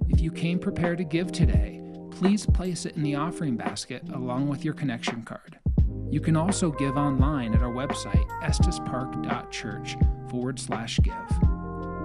If 0.08 0.20
you 0.20 0.30
came 0.30 0.58
prepared 0.58 0.98
to 0.98 1.04
give 1.04 1.32
today, 1.32 1.80
please 2.10 2.44
place 2.44 2.84
it 2.84 2.96
in 2.96 3.02
the 3.02 3.14
offering 3.14 3.56
basket 3.56 4.02
along 4.12 4.48
with 4.48 4.64
your 4.64 4.74
connection 4.74 5.22
card. 5.22 5.59
You 6.10 6.20
can 6.20 6.36
also 6.36 6.72
give 6.72 6.96
online 6.96 7.54
at 7.54 7.62
our 7.62 7.72
website, 7.72 8.28
estespark.church 8.42 9.96
forward 10.28 10.58
slash 10.58 10.98
give. 11.02 11.42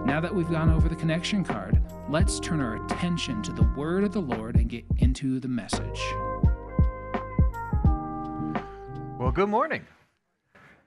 Now 0.05 0.19
that 0.21 0.33
we've 0.33 0.49
gone 0.49 0.69
over 0.69 0.87
the 0.87 0.95
connection 0.95 1.43
card, 1.43 1.81
let's 2.07 2.39
turn 2.39 2.61
our 2.61 2.85
attention 2.85 3.41
to 3.41 3.51
the 3.51 3.63
word 3.75 4.03
of 4.03 4.11
the 4.11 4.21
Lord 4.21 4.57
and 4.57 4.69
get 4.69 4.85
into 4.97 5.39
the 5.39 5.47
message. 5.47 5.99
Well, 9.17 9.31
good 9.33 9.49
morning. 9.49 9.87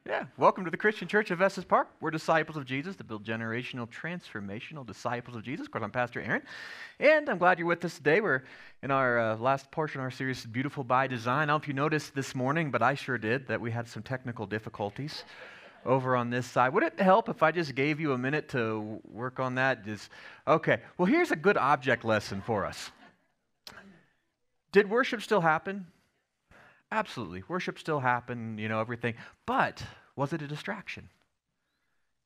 Yeah, 0.08 0.24
welcome 0.38 0.64
to 0.64 0.70
the 0.70 0.76
Christian 0.78 1.06
Church 1.06 1.30
of 1.30 1.42
Estes 1.42 1.66
Park. 1.66 1.88
We're 2.00 2.10
disciples 2.10 2.56
of 2.56 2.64
Jesus 2.64 2.96
to 2.96 3.04
build 3.04 3.26
generational, 3.26 3.86
transformational 3.86 4.86
disciples 4.86 5.36
of 5.36 5.42
Jesus. 5.42 5.66
Of 5.66 5.70
course, 5.72 5.84
I'm 5.84 5.90
Pastor 5.90 6.22
Aaron, 6.22 6.40
and 6.98 7.28
I'm 7.28 7.36
glad 7.36 7.58
you're 7.58 7.68
with 7.68 7.84
us 7.84 7.96
today. 7.96 8.22
We're 8.22 8.44
in 8.82 8.90
our 8.90 9.18
uh, 9.18 9.36
last 9.36 9.70
portion 9.70 10.00
of 10.00 10.04
our 10.04 10.10
series, 10.10 10.46
Beautiful 10.46 10.82
by 10.82 11.08
Design. 11.08 11.34
I 11.34 11.40
don't 11.40 11.48
know 11.48 11.56
if 11.56 11.68
you 11.68 11.74
noticed 11.74 12.14
this 12.14 12.34
morning, 12.34 12.70
but 12.70 12.80
I 12.80 12.94
sure 12.94 13.18
did, 13.18 13.48
that 13.48 13.60
we 13.60 13.70
had 13.70 13.86
some 13.86 14.02
technical 14.02 14.46
difficulties 14.46 15.24
over 15.84 16.16
on 16.16 16.30
this 16.30 16.46
side. 16.46 16.72
Would 16.72 16.84
it 16.84 16.98
help 16.98 17.28
if 17.28 17.42
I 17.42 17.52
just 17.52 17.74
gave 17.74 18.00
you 18.00 18.14
a 18.14 18.18
minute 18.18 18.48
to 18.48 19.02
work 19.12 19.38
on 19.38 19.56
that? 19.56 19.84
Just 19.84 20.08
okay. 20.46 20.78
Well, 20.96 21.04
here's 21.04 21.32
a 21.32 21.36
good 21.36 21.58
object 21.58 22.02
lesson 22.02 22.40
for 22.40 22.64
us. 22.64 22.90
Did 24.72 24.88
worship 24.88 25.20
still 25.20 25.42
happen? 25.42 25.86
Absolutely. 26.90 27.42
Worship 27.48 27.78
still 27.78 28.00
happened, 28.00 28.58
you 28.58 28.70
know, 28.70 28.80
everything. 28.80 29.14
But 29.44 29.82
was 30.18 30.32
it 30.32 30.42
a 30.42 30.48
distraction? 30.48 31.08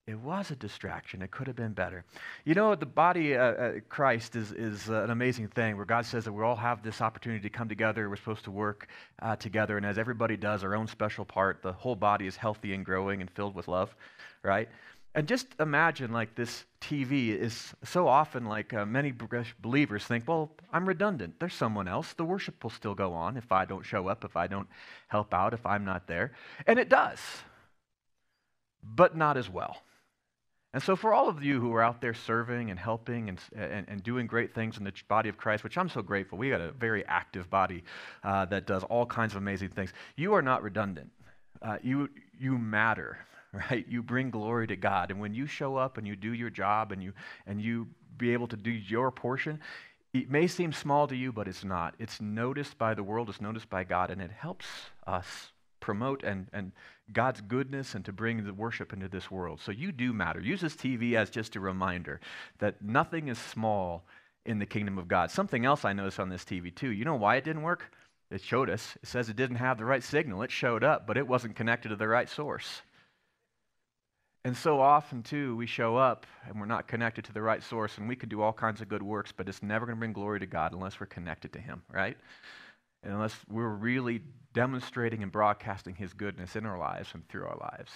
It 0.07 0.19
was 0.19 0.51
a 0.51 0.57
distraction. 0.57 1.21
It 1.21 1.31
could 1.31 1.47
have 1.47 1.57
been 1.57 1.75
better. 1.75 2.07
You 2.47 2.55
know, 2.55 2.75
the 2.75 2.87
body 2.87 3.37
uh, 3.37 3.43
uh, 3.43 3.73
Christ 3.91 4.35
is, 4.35 4.51
is 4.51 4.89
uh, 4.89 5.05
an 5.05 5.11
amazing 5.11 5.49
thing 5.49 5.77
where 5.77 5.85
God 5.85 6.07
says 6.07 6.25
that 6.25 6.33
we 6.33 6.43
all 6.43 6.57
have 6.57 6.83
this 6.83 7.03
opportunity 7.03 7.43
to 7.43 7.51
come 7.51 7.69
together. 7.69 8.09
We're 8.09 8.17
supposed 8.17 8.45
to 8.45 8.51
work 8.51 8.89
uh, 9.21 9.37
together. 9.37 9.77
And 9.77 9.85
as 9.85 9.99
everybody 9.99 10.39
does 10.39 10.65
our 10.65 10.75
own 10.75 10.89
special 10.89 11.27
part, 11.27 11.63
the 11.63 11.75
whole 11.75 11.95
body 11.95 12.27
is 12.27 12.35
healthy 12.35 12.73
and 12.73 12.83
growing 12.83 13.21
and 13.21 13.31
filled 13.31 13.55
with 13.55 13.69
love, 13.69 13.95
right? 14.43 14.71
And 15.15 15.29
just 15.29 15.49
imagine 15.61 16.13
like 16.13 16.35
this 16.35 16.65
TV 16.81 17.29
is 17.29 17.75
so 17.85 18.09
often 18.09 18.47
like 18.47 18.73
uh, 18.73 18.87
many 18.87 19.13
believers 19.61 20.05
think, 20.05 20.27
well, 20.27 20.51
I'm 20.73 20.89
redundant. 20.89 21.35
There's 21.39 21.55
someone 21.55 21.87
else. 21.87 22.15
The 22.15 22.25
worship 22.25 22.65
will 22.65 22.71
still 22.71 22.95
go 22.95 23.13
on 23.13 23.37
if 23.37 23.53
I 23.53 23.67
don't 23.67 23.85
show 23.85 24.09
up, 24.09 24.25
if 24.25 24.35
I 24.35 24.47
don't 24.47 24.69
help 25.09 25.35
out, 25.35 25.53
if 25.53 25.67
I'm 25.67 25.85
not 25.85 26.07
there. 26.07 26.33
And 26.67 26.79
it 26.79 26.89
does, 26.89 27.21
but 28.83 29.17
not 29.17 29.37
as 29.37 29.49
well. 29.49 29.77
And 30.75 30.83
so, 30.83 30.97
for 30.97 31.13
all 31.13 31.29
of 31.29 31.43
you 31.45 31.61
who 31.61 31.75
are 31.75 31.83
out 31.83 32.01
there 32.01 32.15
serving 32.15 32.71
and 32.71 32.79
helping 32.79 33.29
and, 33.29 33.39
and, 33.55 33.87
and 33.89 34.03
doing 34.03 34.27
great 34.27 34.55
things 34.55 34.79
in 34.79 34.85
the 34.85 34.93
body 35.07 35.29
of 35.29 35.37
Christ, 35.37 35.65
which 35.65 35.77
I'm 35.77 35.91
so 35.91 36.01
grateful, 36.01 36.39
we 36.39 36.49
got 36.49 36.63
a 36.63 36.73
very 36.73 37.05
active 37.05 37.51
body 37.51 37.85
uh, 38.25 38.47
that 38.47 38.67
does 38.67 38.83
all 38.85 39.05
kinds 39.05 39.35
of 39.35 39.37
amazing 39.37 39.69
things. 39.69 39.93
You 40.17 40.33
are 40.33 40.41
not 40.41 40.63
redundant. 40.63 41.11
Uh, 41.61 41.77
you, 41.83 42.09
you 42.39 42.57
matter, 42.57 43.19
right? 43.53 43.85
You 43.87 44.03
bring 44.03 44.31
glory 44.31 44.67
to 44.69 44.77
God. 44.77 45.11
And 45.11 45.21
when 45.21 45.35
you 45.35 45.47
show 45.47 45.77
up 45.77 45.99
and 45.99 46.07
you 46.07 46.17
do 46.17 46.33
your 46.33 46.51
job 46.51 46.91
and 46.91 47.03
you, 47.03 47.13
and 47.47 47.61
you 47.61 47.87
be 48.17 48.33
able 48.33 48.49
to 48.49 48.57
do 48.57 48.71
your 48.71 49.11
portion, 49.11 49.61
it 50.15 50.31
may 50.31 50.47
seem 50.47 50.73
small 50.73 51.07
to 51.07 51.17
you, 51.17 51.33
but 51.33 51.49
it's 51.49 51.65
not. 51.65 51.95
It's 51.99 52.21
noticed 52.21 52.79
by 52.79 52.95
the 52.95 53.03
world, 53.03 53.29
it's 53.29 53.41
noticed 53.43 53.69
by 53.69 53.85
God, 53.85 54.11
and 54.11 54.23
it 54.23 54.31
helps 54.31 54.67
us 55.07 55.52
promote 55.83 56.23
and, 56.23 56.47
and 56.55 56.73
God's 57.13 57.43
goodness 57.43 57.95
and 57.95 58.05
to 58.07 58.13
bring 58.13 58.45
the 58.45 58.55
worship 58.55 58.95
into 58.95 59.09
this 59.09 59.31
world. 59.31 59.61
So 59.61 59.71
you 59.71 59.93
do 59.93 60.15
matter. 60.15 60.41
Use 60.41 60.63
this 60.63 60.75
TV 60.75 61.15
as 61.15 61.29
just 61.29 61.57
a 61.57 61.61
reminder 61.61 62.21
that 62.59 62.81
nothing 62.81 63.29
is 63.29 63.39
small 63.39 64.07
in 64.47 64.59
the 64.59 64.67
kingdom 64.67 64.97
of 64.97 65.09
God. 65.09 65.31
Something 65.31 65.67
else 65.67 65.85
I 65.85 65.93
noticed 65.93 66.19
on 66.19 66.31
this 66.31 66.45
TV 66.45 66.75
too. 66.75 66.91
You 66.91 67.05
know 67.05 67.17
why 67.17 67.37
it 67.37 67.45
didn't 67.45 67.63
work? 67.63 67.93
It 68.31 68.41
showed 68.41 68.71
us. 68.71 68.97
It 69.03 69.09
says 69.09 69.29
it 69.29 69.37
didn't 69.37 69.57
have 69.57 69.77
the 69.77 69.85
right 69.85 70.03
signal. 70.03 70.43
It 70.43 70.51
showed 70.51 70.83
up, 70.83 71.07
but 71.07 71.19
it 71.19 71.29
wasn't 71.29 71.55
connected 71.55 71.91
to 71.91 71.97
the 71.97 72.09
right 72.09 72.29
source. 72.29 72.81
And 74.45 74.57
so 74.57 74.81
often, 74.81 75.23
too, 75.23 75.55
we 75.55 75.67
show 75.67 75.97
up 75.97 76.27
and 76.49 76.59
we're 76.59 76.67
not 76.67 76.89
connected 76.89 77.25
to 77.27 77.33
the 77.33 77.43
right 77.43 77.63
source, 77.63 77.99
and 77.99 78.09
we 78.09 78.17
can 78.17 78.29
do 78.29 78.43
all 78.43 78.53
kinds 78.53 78.81
of 78.81 78.89
good 78.89 79.03
works, 79.03 79.31
but 79.31 79.49
it's 79.49 79.63
never 79.63 79.87
going 79.87 79.97
to 79.97 80.01
bring 80.01 80.13
glory 80.13 80.41
to 80.41 80.47
God 80.47 80.73
unless 80.73 80.99
we're 80.99 81.07
connected 81.07 81.53
to 81.53 81.61
Him, 81.61 81.83
right? 81.93 82.17
Unless 83.03 83.37
we're 83.51 83.69
really 83.69 84.23
demonstrating 84.53 85.23
and 85.23 85.33
broadcasting 85.33 85.95
His 85.95 86.13
goodness 86.13 86.57
in 86.57 86.67
our 86.67 86.79
lives 86.79 87.11
and 87.15 87.27
through 87.29 87.47
our 87.47 87.57
lives. 87.57 87.91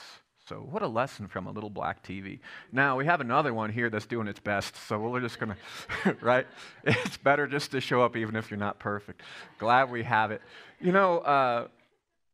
So, 0.48 0.56
what 0.56 0.82
a 0.82 0.86
lesson 0.86 1.26
from 1.26 1.48
a 1.48 1.50
little 1.50 1.70
black 1.70 2.04
TV. 2.04 2.38
Now, 2.70 2.96
we 2.96 3.04
have 3.06 3.20
another 3.20 3.52
one 3.52 3.70
here 3.70 3.90
that's 3.90 4.06
doing 4.06 4.28
its 4.28 4.38
best, 4.38 4.76
so 4.76 4.96
we're 4.98 5.20
just 5.20 5.40
going 5.40 5.52
to, 6.04 6.16
right? 6.20 6.46
It's 6.84 7.16
better 7.16 7.48
just 7.48 7.72
to 7.72 7.80
show 7.80 8.02
up 8.02 8.16
even 8.16 8.36
if 8.36 8.48
you're 8.48 8.58
not 8.58 8.78
perfect. 8.78 9.22
Glad 9.58 9.90
we 9.90 10.04
have 10.04 10.30
it. 10.30 10.40
You 10.80 10.92
know, 10.92 11.18
uh, 11.18 11.66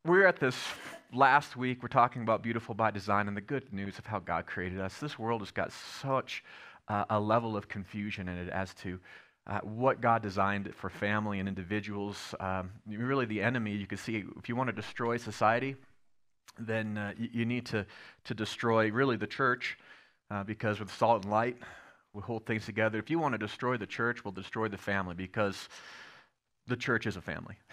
we're 0.05 0.27
at 0.27 0.39
this 0.39 0.57
last 1.13 1.57
week, 1.57 1.83
we're 1.83 1.89
talking 1.89 2.23
about 2.23 2.43
beautiful 2.43 2.75
by 2.75 2.91
design 2.91 3.29
and 3.29 3.37
the 3.37 3.43
good 3.43 3.73
news 3.73 3.99
of 3.99 4.05
how 4.05 4.19
God 4.19 4.47
created 4.47 4.81
us. 4.81 4.99
This 4.99 5.19
world 5.19 5.41
has 5.41 5.51
got 5.51 5.73
such 5.73 6.45
uh, 6.89 7.05
a 7.09 7.19
level 7.19 7.57
of 7.57 7.69
confusion 7.69 8.29
in 8.29 8.37
it 8.37 8.51
as 8.51 8.75
to 8.75 8.99
uh, 9.47 9.61
what 9.61 10.01
God 10.01 10.23
designed 10.23 10.73
for 10.75 10.89
family 10.89 11.41
and 11.41 11.49
individuals. 11.49 12.35
Um, 12.39 12.71
really, 12.87 13.27
the 13.27 13.43
enemy, 13.43 13.73
you 13.73 13.87
can 13.87 13.99
see, 13.99 14.25
if 14.39 14.49
you 14.49 14.57
want 14.57 14.69
to 14.69 14.73
destroy 14.73 15.17
society, 15.17 15.77
then 16.59 16.97
uh, 16.97 17.13
you, 17.19 17.29
you, 17.33 17.45
need 17.45 17.67
to, 17.67 17.87
to 18.25 18.35
destroy 18.35 18.91
really 18.91 19.17
the 19.17 19.27
church 19.27 19.79
uh, 20.31 20.45
because 20.45 20.79
with 20.79 20.93
salt 20.93 21.25
and 21.25 21.33
light, 21.33 21.57
we 22.13 22.23
hold 22.23 22.47
things 22.47 22.67
together. 22.67 22.99
If 22.99 23.11
you 23.11 23.19
want 23.19 23.33
to 23.33 23.39
destroy 23.39 23.77
the 23.77 23.87
church, 23.87 24.25
we'll 24.25 24.33
destroy 24.33 24.69
the 24.69 24.79
family 24.79 25.15
because 25.15 25.69
the 26.69 26.77
church 26.77 27.07
is 27.07 27.17
a 27.17 27.23
family. 27.23 27.57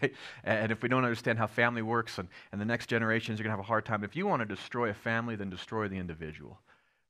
Right? 0.00 0.14
And 0.44 0.70
if 0.70 0.80
we 0.80 0.88
don't 0.88 1.02
understand 1.02 1.40
how 1.40 1.48
family 1.48 1.82
works 1.82 2.18
and, 2.18 2.28
and 2.52 2.60
the 2.60 2.64
next 2.64 2.86
generations 2.86 3.40
are 3.40 3.42
going 3.42 3.50
to 3.50 3.56
have 3.56 3.64
a 3.64 3.68
hard 3.68 3.84
time, 3.84 4.04
if 4.04 4.14
you 4.14 4.28
want 4.28 4.38
to 4.38 4.46
destroy 4.46 4.90
a 4.90 4.94
family, 4.94 5.34
then 5.34 5.50
destroy 5.50 5.88
the 5.88 5.96
individual 5.96 6.60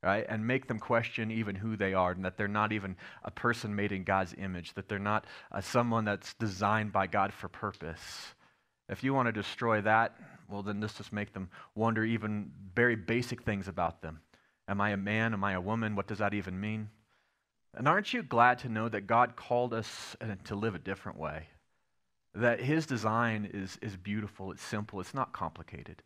right? 0.03 0.25
And 0.27 0.45
make 0.45 0.67
them 0.67 0.79
question 0.79 1.31
even 1.31 1.55
who 1.55 1.77
they 1.77 1.93
are 1.93 2.11
and 2.11 2.25
that 2.25 2.37
they're 2.37 2.47
not 2.47 2.73
even 2.73 2.97
a 3.23 3.31
person 3.31 3.75
made 3.75 3.93
in 3.93 4.03
God's 4.03 4.35
image, 4.37 4.73
that 4.73 4.89
they're 4.89 4.99
not 4.99 5.25
uh, 5.51 5.61
someone 5.61 6.03
that's 6.03 6.33
designed 6.33 6.91
by 6.91 7.07
God 7.07 7.33
for 7.33 7.47
purpose. 7.47 8.35
If 8.89 9.03
you 9.03 9.13
want 9.13 9.27
to 9.27 9.31
destroy 9.31 9.81
that, 9.81 10.15
well, 10.49 10.61
then 10.61 10.81
this 10.81 10.93
just 10.95 11.13
make 11.13 11.33
them 11.33 11.49
wonder 11.73 12.03
even 12.03 12.51
very 12.75 12.97
basic 12.97 13.43
things 13.43 13.69
about 13.69 14.01
them. 14.01 14.19
Am 14.67 14.81
I 14.81 14.91
a 14.91 14.97
man? 14.97 15.33
Am 15.33 15.43
I 15.43 15.53
a 15.53 15.61
woman? 15.61 15.95
What 15.95 16.07
does 16.07 16.19
that 16.19 16.33
even 16.33 16.59
mean? 16.59 16.89
And 17.75 17.87
aren't 17.87 18.13
you 18.13 18.21
glad 18.21 18.59
to 18.59 18.69
know 18.69 18.89
that 18.89 19.07
God 19.07 19.35
called 19.35 19.73
us 19.73 20.15
uh, 20.21 20.35
to 20.45 20.55
live 20.55 20.75
a 20.75 20.79
different 20.79 21.17
way? 21.17 21.47
That 22.35 22.59
His 22.59 22.85
design 22.85 23.49
is, 23.53 23.77
is 23.81 23.95
beautiful, 23.95 24.51
it's 24.51 24.61
simple, 24.61 24.99
it's 24.99 25.13
not 25.13 25.33
complicated, 25.33 26.03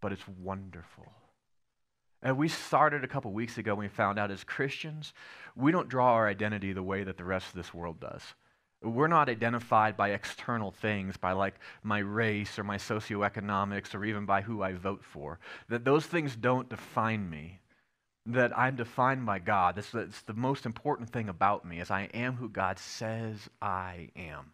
but 0.00 0.12
it's 0.12 0.26
wonderful. 0.40 1.12
And 2.22 2.36
we 2.36 2.48
started 2.48 3.02
a 3.02 3.08
couple 3.08 3.32
weeks 3.32 3.56
ago 3.56 3.74
when 3.74 3.86
we 3.86 3.88
found 3.88 4.18
out 4.18 4.30
as 4.30 4.44
Christians, 4.44 5.14
we 5.56 5.72
don't 5.72 5.88
draw 5.88 6.12
our 6.12 6.28
identity 6.28 6.72
the 6.72 6.82
way 6.82 7.02
that 7.04 7.16
the 7.16 7.24
rest 7.24 7.48
of 7.48 7.54
this 7.54 7.72
world 7.72 7.98
does. 8.00 8.22
We're 8.82 9.08
not 9.08 9.28
identified 9.28 9.96
by 9.96 10.10
external 10.10 10.70
things, 10.70 11.16
by 11.16 11.32
like 11.32 11.54
my 11.82 11.98
race 11.98 12.58
or 12.58 12.64
my 12.64 12.76
socioeconomics 12.78 13.94
or 13.94 14.04
even 14.04 14.24
by 14.24 14.40
who 14.40 14.62
I 14.62 14.72
vote 14.72 15.04
for. 15.04 15.38
That 15.68 15.84
those 15.84 16.06
things 16.06 16.34
don't 16.36 16.68
define 16.68 17.28
me. 17.28 17.60
That 18.26 18.56
I'm 18.56 18.76
defined 18.76 19.24
by 19.26 19.38
God. 19.38 19.76
That's, 19.76 19.90
that's 19.90 20.22
the 20.22 20.34
most 20.34 20.64
important 20.66 21.10
thing 21.10 21.28
about 21.28 21.64
me 21.64 21.80
is 21.80 21.90
I 21.90 22.08
am 22.14 22.36
who 22.36 22.48
God 22.48 22.78
says 22.78 23.48
I 23.60 24.08
am. 24.16 24.52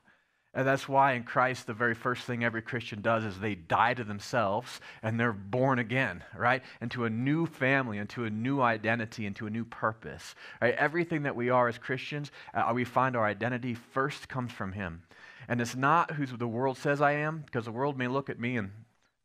And 0.57 0.67
that's 0.67 0.89
why 0.89 1.13
in 1.13 1.25
Christ, 1.25 1.67
the 1.67 1.75
very 1.75 1.95
first 1.95 2.25
thing 2.25 2.43
every 2.43 2.63
Christian 2.63 3.03
does 3.03 3.25
is 3.25 3.39
they 3.39 3.55
die 3.55 3.93
to 3.93 4.03
themselves 4.03 4.81
and 5.03 5.21
they're 5.21 5.35
born 5.35 5.79
again, 5.79 6.25
right? 6.35 6.63
Into 6.81 7.05
a 7.05 7.11
new 7.11 7.45
family, 7.45 7.99
into 7.99 8.25
a 8.25 8.31
new 8.31 8.63
identity, 8.63 9.27
into 9.27 9.47
a 9.47 9.51
new 9.51 9.67
purpose. 9.67 10.35
Right? 10.63 10.75
Everything 10.75 11.25
that 11.25 11.37
we 11.37 11.51
are 11.51 11.69
as 11.69 11.77
Christians, 11.77 12.33
uh, 12.55 12.73
we 12.75 12.85
find 12.85 13.15
our 13.17 13.27
identity 13.27 13.75
first 13.75 14.31
comes 14.31 14.51
from 14.51 14.73
Him. 14.73 15.03
And 15.47 15.61
it's 15.61 15.77
not 15.77 16.13
who 16.13 16.25
the 16.25 16.49
world 16.49 16.79
says 16.79 17.03
I 17.03 17.13
am, 17.13 17.43
because 17.45 17.67
the 17.67 17.73
world 17.73 17.99
may 17.99 18.09
look 18.09 18.31
at 18.31 18.41
me 18.41 18.57
and 18.57 18.71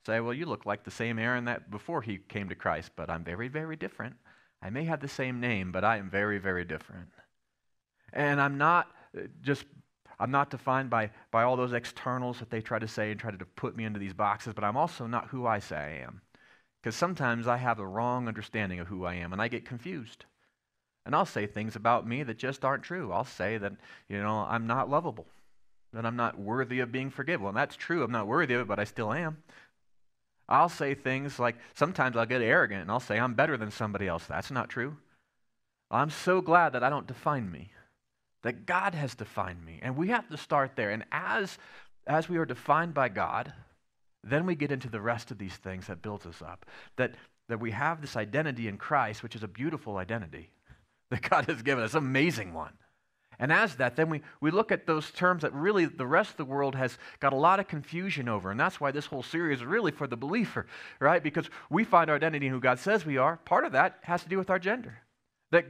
say, 0.05 0.19
well, 0.19 0.33
you 0.33 0.45
look 0.45 0.65
like 0.65 0.83
the 0.83 0.91
same 0.91 1.17
Aaron 1.17 1.45
that 1.45 1.71
before 1.71 2.01
he 2.01 2.17
came 2.17 2.49
to 2.49 2.55
Christ, 2.55 2.91
but 2.97 3.09
I'm 3.09 3.23
very, 3.23 3.47
very 3.47 3.77
different. 3.77 4.17
I 4.61 4.69
may 4.69 4.83
have 4.83 4.99
the 4.99 5.07
same 5.07 5.39
name, 5.39 5.71
but 5.71 5.85
I 5.85 5.95
am 5.95 6.09
very, 6.09 6.39
very 6.39 6.65
different. 6.65 7.07
And 8.11 8.41
I'm 8.41 8.57
not 8.57 8.91
uh, 9.17 9.21
just 9.41 9.63
I'm 10.21 10.29
not 10.29 10.51
defined 10.51 10.91
by, 10.91 11.09
by 11.31 11.41
all 11.41 11.55
those 11.55 11.73
externals 11.73 12.37
that 12.39 12.51
they 12.51 12.61
try 12.61 12.77
to 12.77 12.87
say 12.87 13.09
and 13.09 13.19
try 13.19 13.31
to 13.31 13.45
put 13.45 13.75
me 13.75 13.85
into 13.85 13.99
these 13.99 14.13
boxes, 14.13 14.53
but 14.53 14.63
I'm 14.63 14.77
also 14.77 15.07
not 15.07 15.29
who 15.29 15.47
I 15.47 15.57
say 15.57 15.75
I 15.75 16.05
am. 16.05 16.21
Because 16.79 16.95
sometimes 16.95 17.47
I 17.47 17.57
have 17.57 17.79
a 17.79 17.87
wrong 17.87 18.27
understanding 18.27 18.79
of 18.79 18.87
who 18.87 19.03
I 19.03 19.15
am 19.15 19.33
and 19.33 19.41
I 19.41 19.47
get 19.47 19.65
confused. 19.65 20.25
And 21.07 21.15
I'll 21.15 21.25
say 21.25 21.47
things 21.47 21.75
about 21.75 22.07
me 22.07 22.21
that 22.21 22.37
just 22.37 22.63
aren't 22.63 22.83
true. 22.83 23.11
I'll 23.11 23.25
say 23.25 23.57
that, 23.57 23.73
you 24.07 24.21
know, 24.21 24.45
I'm 24.47 24.67
not 24.67 24.91
lovable, 24.91 25.25
that 25.91 26.05
I'm 26.05 26.15
not 26.15 26.39
worthy 26.39 26.81
of 26.81 26.91
being 26.91 27.09
forgiven. 27.09 27.47
And 27.47 27.57
that's 27.57 27.75
true. 27.75 28.03
I'm 28.03 28.11
not 28.11 28.27
worthy 28.27 28.53
of 28.53 28.61
it, 28.61 28.67
but 28.67 28.79
I 28.79 28.83
still 28.83 29.11
am. 29.11 29.41
I'll 30.47 30.69
say 30.69 30.93
things 30.93 31.39
like 31.39 31.55
sometimes 31.73 32.15
I'll 32.15 32.27
get 32.27 32.43
arrogant 32.43 32.83
and 32.83 32.91
I'll 32.91 32.99
say 32.99 33.19
I'm 33.19 33.33
better 33.33 33.57
than 33.57 33.71
somebody 33.71 34.07
else. 34.07 34.25
That's 34.27 34.51
not 34.51 34.69
true. 34.69 34.97
I'm 35.89 36.11
so 36.11 36.41
glad 36.41 36.73
that 36.73 36.83
I 36.83 36.91
don't 36.91 37.07
define 37.07 37.51
me 37.51 37.71
that 38.43 38.65
God 38.65 38.95
has 38.95 39.15
defined 39.15 39.63
me. 39.63 39.79
And 39.81 39.95
we 39.95 40.09
have 40.09 40.27
to 40.29 40.37
start 40.37 40.75
there. 40.75 40.91
And 40.91 41.05
as, 41.11 41.57
as 42.07 42.27
we 42.27 42.37
are 42.37 42.45
defined 42.45 42.93
by 42.93 43.09
God, 43.09 43.53
then 44.23 44.45
we 44.45 44.55
get 44.55 44.71
into 44.71 44.89
the 44.89 45.01
rest 45.01 45.31
of 45.31 45.37
these 45.37 45.55
things 45.55 45.87
that 45.87 46.01
builds 46.01 46.25
us 46.25 46.41
up. 46.41 46.65
That, 46.95 47.15
that 47.49 47.59
we 47.59 47.71
have 47.71 48.01
this 48.01 48.15
identity 48.15 48.67
in 48.67 48.77
Christ, 48.77 49.23
which 49.23 49.35
is 49.35 49.43
a 49.43 49.47
beautiful 49.47 49.97
identity 49.97 50.49
that 51.09 51.21
God 51.21 51.45
has 51.45 51.61
given 51.61 51.83
us, 51.83 51.93
amazing 51.93 52.53
one. 52.53 52.73
And 53.39 53.51
as 53.51 53.75
that, 53.77 53.95
then 53.95 54.11
we, 54.11 54.21
we 54.39 54.51
look 54.51 54.71
at 54.71 54.85
those 54.85 55.09
terms 55.09 55.41
that 55.41 55.51
really 55.51 55.85
the 55.85 56.05
rest 56.05 56.29
of 56.29 56.37
the 56.37 56.45
world 56.45 56.75
has 56.75 56.99
got 57.19 57.33
a 57.33 57.35
lot 57.37 57.59
of 57.59 57.67
confusion 57.67 58.29
over. 58.29 58.51
And 58.51 58.59
that's 58.59 58.79
why 58.79 58.91
this 58.91 59.07
whole 59.07 59.23
series 59.23 59.59
is 59.59 59.65
really 59.65 59.91
for 59.91 60.05
the 60.05 60.15
believer, 60.15 60.67
right? 60.99 61.23
Because 61.23 61.49
we 61.67 61.83
find 61.83 62.11
our 62.11 62.17
identity 62.17 62.45
in 62.45 62.53
who 62.53 62.59
God 62.59 62.77
says 62.77 63.03
we 63.03 63.17
are. 63.17 63.37
Part 63.37 63.65
of 63.65 63.71
that 63.71 63.97
has 64.03 64.21
to 64.21 64.29
do 64.29 64.37
with 64.37 64.51
our 64.51 64.59
gender. 64.59 64.99
That 65.49 65.65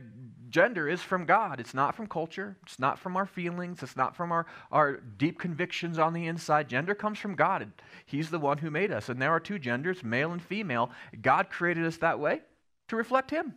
gender 0.52 0.88
is 0.88 1.02
from 1.02 1.26
God. 1.26 1.60
It's 1.60 1.74
not 1.74 1.96
from 1.96 2.08
culture. 2.08 2.58
It's 2.64 2.78
not 2.78 3.00
from 3.00 3.18
our 3.18 3.26
feelings. 3.26 3.82
It's 3.82 3.96
not 3.96 4.16
from 4.16 4.32
our, 4.32 4.46
our 4.72 4.98
deep 4.98 5.40
convictions 5.40 5.98
on 5.98 6.14
the 6.14 6.28
inside. 6.28 6.70
Gender 6.70 6.94
comes 6.94 7.18
from 7.18 7.36
God. 7.36 7.72
He's 8.06 8.30
the 8.30 8.40
one 8.40 8.60
who 8.60 8.70
made 8.70 8.92
us. 8.92 9.10
And 9.10 9.22
there 9.22 9.32
are 9.32 9.40
two 9.40 9.58
genders, 9.58 10.04
male 10.04 10.32
and 10.32 10.42
female. 10.42 10.92
God 11.22 11.50
created 11.50 11.86
us 11.86 11.98
that 11.98 12.20
way 12.20 12.42
to 12.90 12.96
reflect 12.96 13.32
Him. 13.32 13.56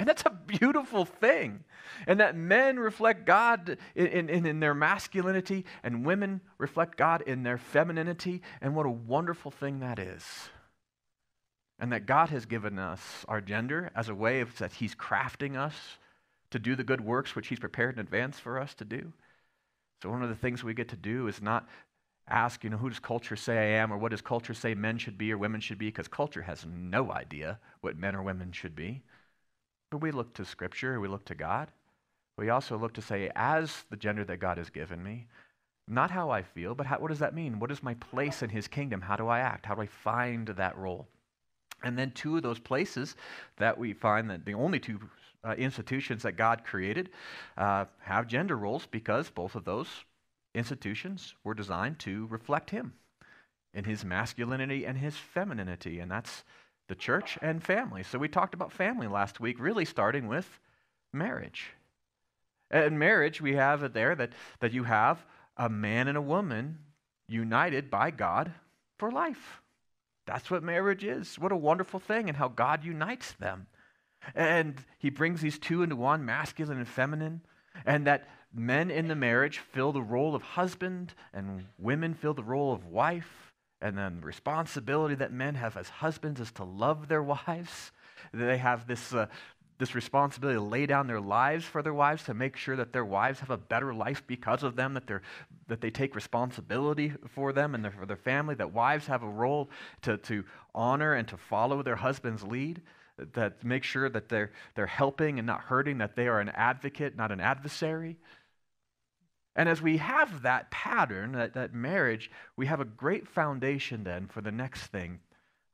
And 0.00 0.08
that's 0.08 0.24
a 0.26 0.30
beautiful 0.30 1.04
thing. 1.04 1.62
And 2.08 2.18
that 2.18 2.34
men 2.34 2.78
reflect 2.78 3.24
God 3.24 3.76
in, 3.94 4.28
in, 4.28 4.46
in, 4.46 4.58
their 4.58 4.74
masculinity 4.74 5.64
and 5.84 6.04
women 6.04 6.40
reflect 6.58 6.96
God 6.96 7.22
in 7.22 7.44
their 7.44 7.58
femininity. 7.58 8.42
And 8.60 8.74
what 8.74 8.86
a 8.86 8.90
wonderful 8.90 9.52
thing 9.52 9.78
that 9.80 10.00
is. 10.00 10.24
and 11.78 11.92
that 11.92 12.06
God 12.06 12.28
has 12.30 12.46
given 12.46 12.78
us 12.78 13.24
our 13.28 13.40
gender 13.40 13.90
as 13.94 14.08
a 14.08 14.14
way 14.14 14.40
of 14.40 14.56
that 14.58 14.72
He's 14.72 14.94
crafting 14.94 15.56
us 15.56 15.74
to 16.52 16.58
do 16.58 16.76
the 16.76 16.84
good 16.84 17.00
works 17.00 17.34
which 17.34 17.48
He's 17.48 17.58
prepared 17.58 17.94
in 17.94 18.00
advance 18.00 18.38
for 18.38 18.58
us 18.58 18.74
to 18.74 18.84
do. 18.84 19.12
So, 20.02 20.10
one 20.10 20.22
of 20.22 20.28
the 20.28 20.34
things 20.34 20.64
we 20.64 20.74
get 20.74 20.88
to 20.88 20.96
do 20.96 21.28
is 21.28 21.42
not 21.42 21.68
ask, 22.28 22.64
you 22.64 22.70
know, 22.70 22.76
who 22.76 22.88
does 22.88 22.98
culture 22.98 23.36
say 23.36 23.58
I 23.58 23.80
am, 23.80 23.92
or 23.92 23.98
what 23.98 24.10
does 24.10 24.20
culture 24.20 24.54
say 24.54 24.74
men 24.74 24.98
should 24.98 25.18
be 25.18 25.32
or 25.32 25.38
women 25.38 25.60
should 25.60 25.78
be, 25.78 25.88
because 25.88 26.08
culture 26.08 26.42
has 26.42 26.64
no 26.66 27.12
idea 27.12 27.58
what 27.80 27.96
men 27.96 28.14
or 28.14 28.22
women 28.22 28.52
should 28.52 28.74
be. 28.74 29.02
But 29.90 29.98
we 29.98 30.10
look 30.10 30.34
to 30.34 30.44
Scripture, 30.44 31.00
we 31.00 31.08
look 31.08 31.24
to 31.26 31.34
God. 31.34 31.70
We 32.38 32.48
also 32.48 32.78
look 32.78 32.94
to 32.94 33.02
say, 33.02 33.30
as 33.36 33.84
the 33.90 33.96
gender 33.96 34.24
that 34.24 34.38
God 34.38 34.58
has 34.58 34.70
given 34.70 35.02
me, 35.02 35.26
not 35.88 36.10
how 36.10 36.30
I 36.30 36.42
feel, 36.42 36.74
but 36.74 36.86
how, 36.86 36.98
what 36.98 37.08
does 37.08 37.18
that 37.18 37.34
mean? 37.34 37.58
What 37.58 37.70
is 37.70 37.82
my 37.82 37.94
place 37.94 38.42
in 38.42 38.50
His 38.50 38.68
kingdom? 38.68 39.02
How 39.02 39.16
do 39.16 39.28
I 39.28 39.40
act? 39.40 39.66
How 39.66 39.74
do 39.74 39.82
I 39.82 39.86
find 39.86 40.48
that 40.48 40.76
role? 40.78 41.08
And 41.82 41.98
then 41.98 42.12
two 42.12 42.36
of 42.36 42.42
those 42.42 42.60
places 42.60 43.16
that 43.58 43.76
we 43.76 43.92
find 43.92 44.30
that 44.30 44.46
the 44.46 44.54
only 44.54 44.78
two 44.78 45.00
uh, 45.44 45.52
institutions 45.52 46.22
that 46.22 46.36
God 46.36 46.64
created 46.64 47.10
uh, 47.56 47.86
have 48.00 48.26
gender 48.26 48.56
roles 48.56 48.86
because 48.86 49.30
both 49.30 49.54
of 49.54 49.64
those 49.64 49.88
institutions 50.54 51.34
were 51.44 51.54
designed 51.54 51.98
to 52.00 52.26
reflect 52.26 52.70
Him 52.70 52.92
in 53.74 53.84
His 53.84 54.04
masculinity 54.04 54.84
and 54.84 54.98
His 54.98 55.16
femininity, 55.16 55.98
and 55.98 56.10
that's 56.10 56.44
the 56.88 56.94
church 56.94 57.38
and 57.40 57.62
family. 57.62 58.02
So 58.02 58.18
we 58.18 58.28
talked 58.28 58.54
about 58.54 58.72
family 58.72 59.06
last 59.06 59.40
week, 59.40 59.58
really 59.58 59.84
starting 59.84 60.28
with 60.28 60.60
marriage. 61.12 61.70
In 62.70 62.98
marriage, 62.98 63.40
we 63.40 63.54
have 63.54 63.82
it 63.82 63.94
there 63.94 64.14
that, 64.14 64.32
that 64.60 64.72
you 64.72 64.84
have 64.84 65.24
a 65.56 65.68
man 65.68 66.08
and 66.08 66.16
a 66.16 66.22
woman 66.22 66.78
united 67.28 67.90
by 67.90 68.10
God 68.10 68.52
for 68.98 69.10
life. 69.10 69.60
That's 70.26 70.50
what 70.50 70.62
marriage 70.62 71.04
is. 71.04 71.38
What 71.38 71.52
a 71.52 71.56
wonderful 71.56 72.00
thing, 72.00 72.28
and 72.28 72.36
how 72.36 72.48
God 72.48 72.84
unites 72.84 73.32
them. 73.32 73.66
And 74.34 74.74
he 74.98 75.10
brings 75.10 75.40
these 75.40 75.58
two 75.58 75.82
into 75.82 75.96
one, 75.96 76.24
masculine 76.24 76.78
and 76.78 76.88
feminine, 76.88 77.40
and 77.84 78.06
that 78.06 78.28
men 78.54 78.90
in 78.90 79.08
the 79.08 79.14
marriage 79.14 79.58
fill 79.58 79.92
the 79.92 80.02
role 80.02 80.34
of 80.34 80.42
husband, 80.42 81.14
and 81.32 81.64
women 81.78 82.14
fill 82.14 82.34
the 82.34 82.42
role 82.42 82.72
of 82.72 82.86
wife. 82.86 83.52
And 83.80 83.98
then 83.98 84.20
the 84.20 84.26
responsibility 84.26 85.16
that 85.16 85.32
men 85.32 85.56
have 85.56 85.76
as 85.76 85.88
husbands 85.88 86.40
is 86.40 86.52
to 86.52 86.64
love 86.64 87.08
their 87.08 87.22
wives. 87.48 87.92
They 88.32 88.58
have 88.58 88.86
this, 88.86 89.12
uh, 89.12 89.26
this 89.78 89.94
responsibility 89.96 90.56
to 90.56 90.64
lay 90.64 90.86
down 90.86 91.08
their 91.08 91.20
lives 91.20 91.64
for 91.64 91.82
their 91.82 91.94
wives, 91.94 92.22
to 92.24 92.34
make 92.34 92.56
sure 92.56 92.76
that 92.76 92.92
their 92.92 93.04
wives 93.04 93.40
have 93.40 93.50
a 93.50 93.56
better 93.56 93.92
life 93.92 94.22
because 94.26 94.62
of 94.62 94.76
them, 94.76 94.94
that, 94.94 95.08
they're, 95.08 95.22
that 95.66 95.80
they 95.80 95.90
take 95.90 96.14
responsibility 96.14 97.12
for 97.34 97.52
them 97.52 97.74
and 97.74 97.84
their, 97.84 97.90
for 97.90 98.06
their 98.06 98.16
family, 98.16 98.54
that 98.54 98.72
wives 98.72 99.06
have 99.06 99.24
a 99.24 99.28
role 99.28 99.68
to, 100.02 100.18
to 100.18 100.44
honor 100.74 101.14
and 101.14 101.26
to 101.28 101.36
follow 101.36 101.82
their 101.82 101.96
husband's 101.96 102.44
lead, 102.44 102.80
that 103.34 103.64
make 103.64 103.84
sure 103.84 104.08
that 104.08 104.28
they're, 104.28 104.52
they're 104.74 104.86
helping 104.86 105.38
and 105.38 105.46
not 105.46 105.60
hurting, 105.60 105.98
that 105.98 106.16
they 106.16 106.28
are 106.28 106.40
an 106.40 106.48
advocate, 106.50 107.16
not 107.16 107.30
an 107.30 107.40
adversary. 107.40 108.16
And 109.54 109.68
as 109.68 109.82
we 109.82 109.98
have 109.98 110.42
that 110.42 110.70
pattern, 110.70 111.32
that, 111.32 111.54
that 111.54 111.74
marriage, 111.74 112.30
we 112.56 112.66
have 112.66 112.80
a 112.80 112.84
great 112.84 113.28
foundation 113.28 114.04
then 114.04 114.26
for 114.26 114.40
the 114.40 114.52
next 114.52 114.86
thing 114.86 115.20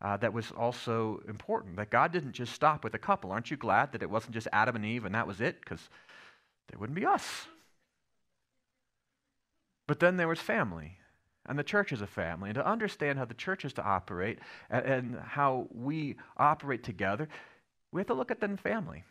uh, 0.00 0.16
that 0.16 0.32
was 0.32 0.50
also 0.50 1.20
important. 1.28 1.76
That 1.76 1.90
God 1.90 2.12
didn't 2.12 2.32
just 2.32 2.52
stop 2.52 2.82
with 2.82 2.94
a 2.94 2.98
couple. 2.98 3.30
Aren't 3.30 3.50
you 3.50 3.56
glad 3.56 3.92
that 3.92 4.02
it 4.02 4.10
wasn't 4.10 4.34
just 4.34 4.48
Adam 4.52 4.76
and 4.76 4.84
Eve 4.84 5.04
and 5.04 5.14
that 5.14 5.26
was 5.26 5.40
it? 5.40 5.60
Because 5.60 5.88
there 6.68 6.78
wouldn't 6.78 6.98
be 6.98 7.06
us. 7.06 7.46
But 9.86 10.00
then 10.00 10.16
there 10.16 10.28
was 10.28 10.40
family. 10.40 10.98
And 11.48 11.58
the 11.58 11.64
church 11.64 11.92
is 11.92 12.02
a 12.02 12.06
family. 12.06 12.50
And 12.50 12.56
to 12.56 12.66
understand 12.66 13.18
how 13.18 13.24
the 13.24 13.34
church 13.34 13.64
is 13.64 13.72
to 13.74 13.82
operate 13.82 14.38
and, 14.70 14.84
and 14.84 15.20
how 15.20 15.66
we 15.72 16.16
operate 16.36 16.82
together, 16.84 17.28
we 17.90 18.00
have 18.00 18.06
to 18.08 18.14
look 18.14 18.30
at 18.30 18.40
the 18.40 18.56
family. 18.56 19.02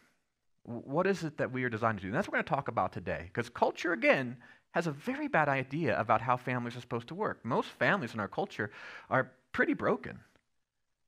What 0.63 1.07
is 1.07 1.23
it 1.23 1.37
that 1.37 1.51
we 1.51 1.63
are 1.63 1.69
designed 1.69 1.97
to 1.99 2.01
do? 2.03 2.07
And 2.09 2.15
that's 2.15 2.27
what 2.27 2.33
we're 2.33 2.37
going 2.37 2.45
to 2.45 2.55
talk 2.55 2.67
about 2.67 2.93
today. 2.93 3.23
Because 3.25 3.49
culture, 3.49 3.93
again, 3.93 4.37
has 4.71 4.85
a 4.85 4.91
very 4.91 5.27
bad 5.27 5.49
idea 5.49 5.99
about 5.99 6.21
how 6.21 6.37
families 6.37 6.77
are 6.77 6.81
supposed 6.81 7.07
to 7.07 7.15
work. 7.15 7.43
Most 7.43 7.69
families 7.69 8.13
in 8.13 8.19
our 8.19 8.27
culture 8.27 8.69
are 9.09 9.31
pretty 9.51 9.73
broken. 9.73 10.19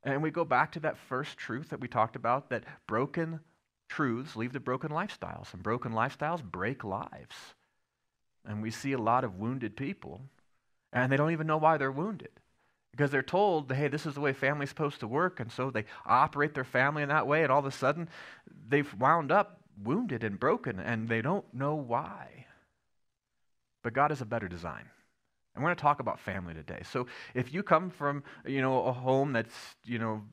And 0.03 0.23
we 0.23 0.31
go 0.31 0.45
back 0.45 0.71
to 0.71 0.79
that 0.79 0.97
first 0.97 1.37
truth 1.37 1.69
that 1.69 1.81
we 1.81 1.87
talked 1.87 2.15
about 2.15 2.49
that 2.49 2.63
broken 2.87 3.41
truths 3.89 4.35
lead 4.35 4.53
to 4.53 4.59
broken 4.59 4.91
lifestyles, 4.91 5.53
and 5.53 5.61
broken 5.61 5.91
lifestyles 5.91 6.43
break 6.43 6.83
lives. 6.83 7.35
And 8.45 8.61
we 8.61 8.71
see 8.71 8.93
a 8.93 8.97
lot 8.97 9.23
of 9.23 9.37
wounded 9.37 9.75
people, 9.75 10.21
and 10.93 11.11
they 11.11 11.17
don't 11.17 11.31
even 11.31 11.47
know 11.47 11.57
why 11.57 11.77
they're 11.77 11.91
wounded. 11.91 12.31
Because 12.91 13.11
they're 13.11 13.21
told, 13.21 13.71
hey, 13.71 13.87
this 13.87 14.05
is 14.05 14.15
the 14.15 14.21
way 14.21 14.33
family's 14.33 14.69
supposed 14.69 14.99
to 15.01 15.07
work, 15.07 15.39
and 15.39 15.51
so 15.51 15.69
they 15.69 15.85
operate 16.05 16.53
their 16.53 16.63
family 16.63 17.03
in 17.03 17.09
that 17.09 17.27
way, 17.27 17.43
and 17.43 17.51
all 17.51 17.59
of 17.59 17.65
a 17.65 17.71
sudden 17.71 18.09
they've 18.67 18.93
wound 18.95 19.31
up 19.31 19.61
wounded 19.81 20.23
and 20.23 20.39
broken, 20.39 20.79
and 20.79 21.07
they 21.07 21.21
don't 21.21 21.45
know 21.53 21.75
why. 21.75 22.45
But 23.83 23.93
God 23.93 24.11
has 24.11 24.21
a 24.21 24.25
better 24.25 24.47
design. 24.47 24.85
And 25.55 25.63
we're 25.63 25.69
going 25.69 25.77
to 25.77 25.81
talk 25.81 25.99
about 25.99 26.19
family 26.19 26.53
today. 26.53 26.81
So 26.89 27.07
if 27.33 27.53
you 27.53 27.63
come 27.63 27.89
from, 27.89 28.23
you 28.45 28.61
know, 28.61 28.83
a 28.85 28.93
home 28.93 29.33
that's, 29.33 29.55
you 29.85 29.99
know, 29.99 30.23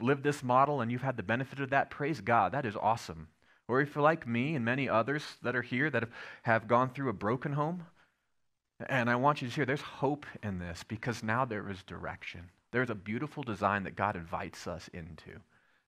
lived 0.00 0.24
this 0.24 0.42
model 0.42 0.80
and 0.80 0.90
you've 0.90 1.02
had 1.02 1.16
the 1.16 1.22
benefit 1.22 1.60
of 1.60 1.70
that, 1.70 1.90
praise 1.90 2.20
God. 2.20 2.52
That 2.52 2.66
is 2.66 2.76
awesome. 2.76 3.28
Or 3.68 3.80
if 3.80 3.94
you're 3.94 4.02
like 4.02 4.26
me 4.26 4.54
and 4.54 4.64
many 4.64 4.88
others 4.88 5.24
that 5.42 5.54
are 5.54 5.62
here 5.62 5.90
that 5.90 6.02
have, 6.02 6.12
have 6.42 6.68
gone 6.68 6.90
through 6.90 7.08
a 7.08 7.14
broken 7.14 7.52
home, 7.52 7.84
and 8.88 9.08
I 9.08 9.16
want 9.16 9.40
you 9.40 9.48
to 9.48 9.54
hear 9.54 9.64
there's 9.64 9.80
hope 9.80 10.26
in 10.42 10.58
this 10.58 10.84
because 10.84 11.22
now 11.22 11.44
there 11.44 11.68
is 11.70 11.82
direction. 11.82 12.50
There's 12.72 12.90
a 12.90 12.94
beautiful 12.94 13.42
design 13.42 13.84
that 13.84 13.96
God 13.96 14.16
invites 14.16 14.66
us 14.66 14.88
into. 14.92 15.30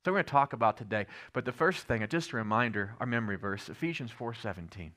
So 0.05 0.12
we're 0.12 0.18
going 0.18 0.24
to 0.24 0.30
talk 0.30 0.53
about 0.53 0.76
today. 0.76 1.07
But 1.32 1.45
the 1.45 1.53
first 1.53 1.84
thing, 1.87 2.07
just 2.09 2.32
a 2.32 2.37
reminder, 2.37 2.95
our 3.01 3.07
memory 3.07 3.37
verse, 3.37 3.68
Ephesians 3.68 4.12
4:17 4.16 4.93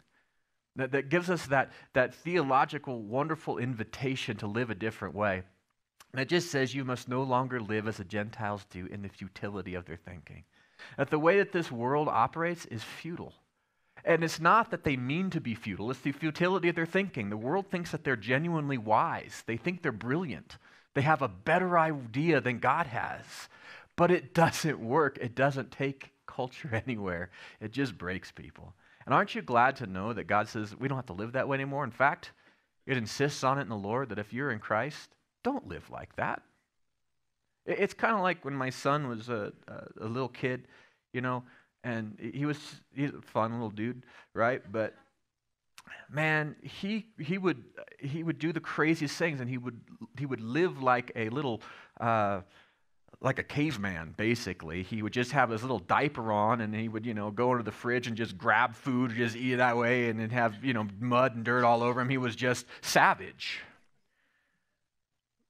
that, 0.75 0.91
that 0.91 1.09
gives 1.09 1.29
us 1.29 1.45
that, 1.47 1.71
that 1.93 2.15
theological, 2.15 3.01
wonderful 3.01 3.57
invitation 3.57 4.37
to 4.37 4.47
live 4.47 4.69
a 4.69 4.75
different 4.75 5.15
way. 5.15 5.43
And 6.11 6.21
it 6.21 6.29
just 6.29 6.49
says 6.49 6.73
you 6.73 6.85
must 6.85 7.07
no 7.07 7.21
longer 7.21 7.59
live 7.59 7.87
as 7.87 7.97
the 7.97 8.03
Gentiles 8.03 8.65
do 8.69 8.87
in 8.87 9.01
the 9.01 9.09
futility 9.09 9.75
of 9.75 9.85
their 9.85 9.97
thinking. 9.97 10.43
That 10.97 11.09
the 11.09 11.19
way 11.19 11.37
that 11.37 11.51
this 11.51 11.71
world 11.71 12.07
operates 12.07 12.65
is 12.65 12.81
futile. 12.83 13.33
And 14.05 14.23
it's 14.23 14.39
not 14.39 14.71
that 14.71 14.83
they 14.83 14.95
mean 14.95 15.29
to 15.31 15.41
be 15.41 15.55
futile, 15.55 15.91
it's 15.91 15.99
the 15.99 16.11
futility 16.11 16.69
of 16.69 16.75
their 16.75 16.85
thinking. 16.85 17.29
The 17.29 17.37
world 17.37 17.67
thinks 17.69 17.91
that 17.91 18.03
they're 18.03 18.15
genuinely 18.15 18.77
wise, 18.77 19.43
they 19.45 19.57
think 19.57 19.81
they're 19.81 19.91
brilliant, 19.91 20.57
they 20.93 21.01
have 21.01 21.21
a 21.21 21.27
better 21.27 21.77
idea 21.77 22.41
than 22.41 22.59
God 22.59 22.87
has. 22.87 23.49
But 23.95 24.11
it 24.11 24.33
doesn't 24.33 24.79
work, 24.79 25.17
it 25.21 25.35
doesn't 25.35 25.71
take 25.71 26.11
culture 26.25 26.81
anywhere, 26.87 27.29
it 27.59 27.71
just 27.71 27.97
breaks 27.97 28.31
people. 28.31 28.73
And 29.05 29.13
aren't 29.13 29.33
you 29.33 29.41
glad 29.41 29.75
to 29.77 29.87
know 29.87 30.13
that 30.13 30.27
God 30.27 30.47
says 30.47 30.75
we 30.75 30.87
don't 30.87 30.97
have 30.97 31.05
to 31.07 31.13
live 31.13 31.31
that 31.31 31.47
way 31.47 31.55
anymore? 31.55 31.83
In 31.83 31.91
fact, 31.91 32.31
it 32.85 32.97
insists 32.97 33.43
on 33.43 33.57
it 33.57 33.63
in 33.63 33.69
the 33.69 33.75
Lord 33.75 34.09
that 34.09 34.19
if 34.19 34.33
you're 34.33 34.51
in 34.51 34.59
Christ, 34.59 35.09
don't 35.43 35.67
live 35.67 35.89
like 35.89 36.15
that. 36.15 36.41
It's 37.65 37.93
kind 37.93 38.15
of 38.15 38.21
like 38.21 38.43
when 38.43 38.55
my 38.55 38.69
son 38.69 39.07
was 39.07 39.29
a, 39.29 39.53
a, 39.67 40.05
a, 40.05 40.07
little 40.07 40.27
kid, 40.27 40.67
you 41.13 41.21
know, 41.21 41.43
and 41.83 42.17
he 42.33 42.45
was 42.45 42.57
he's 42.93 43.11
a 43.11 43.21
fun 43.21 43.53
little 43.53 43.69
dude, 43.69 44.03
right? 44.33 44.61
But 44.71 44.95
man, 46.09 46.55
he 46.61 47.07
he 47.17 47.37
would 47.37 47.63
he 47.99 48.23
would 48.23 48.39
do 48.39 48.51
the 48.51 48.59
craziest 48.59 49.15
things, 49.17 49.39
and 49.41 49.49
he 49.49 49.57
would 49.57 49.79
he 50.17 50.25
would 50.25 50.41
live 50.41 50.81
like 50.81 51.11
a 51.15 51.29
little. 51.29 51.61
Uh, 51.99 52.41
like 53.21 53.37
a 53.37 53.43
caveman, 53.43 54.13
basically. 54.15 54.81
He 54.81 55.01
would 55.01 55.11
just 55.11 55.33
have 55.33 55.49
his 55.49 55.61
little 55.61 55.79
diaper 55.79 56.31
on 56.31 56.61
and 56.61 56.73
he 56.73 56.87
would, 56.87 57.05
you 57.05 57.13
know, 57.13 57.31
go 57.31 57.51
into 57.51 57.63
the 57.63 57.71
fridge 57.71 58.07
and 58.07 58.15
just 58.15 58.37
grab 58.37 58.73
food, 58.75 59.11
just 59.13 59.35
eat 59.35 59.55
it 59.55 59.57
that 59.57 59.75
way, 59.75 60.09
and 60.09 60.17
then 60.17 60.29
have, 60.29 60.63
you 60.63 60.73
know, 60.73 60.87
mud 61.01 61.35
and 61.35 61.43
dirt 61.43 61.65
all 61.65 61.83
over 61.83 61.99
him. 61.99 62.07
He 62.07 62.17
was 62.17 62.33
just 62.33 62.65
savage. 62.81 63.59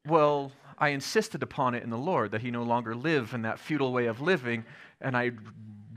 Well, 0.08 0.52
I 0.80 0.90
insisted 0.90 1.44
upon 1.44 1.76
it 1.76 1.84
in 1.84 1.90
the 1.90 1.98
Lord 1.98 2.32
that 2.32 2.42
he 2.42 2.52
no 2.52 2.64
longer 2.64 2.96
live 2.96 3.34
in 3.34 3.44
that 3.44 3.60
futile 3.60 3.92
way 3.92 4.08
of 4.08 4.22
living, 4.22 4.66
and 5.02 5.16
I 5.16 5.32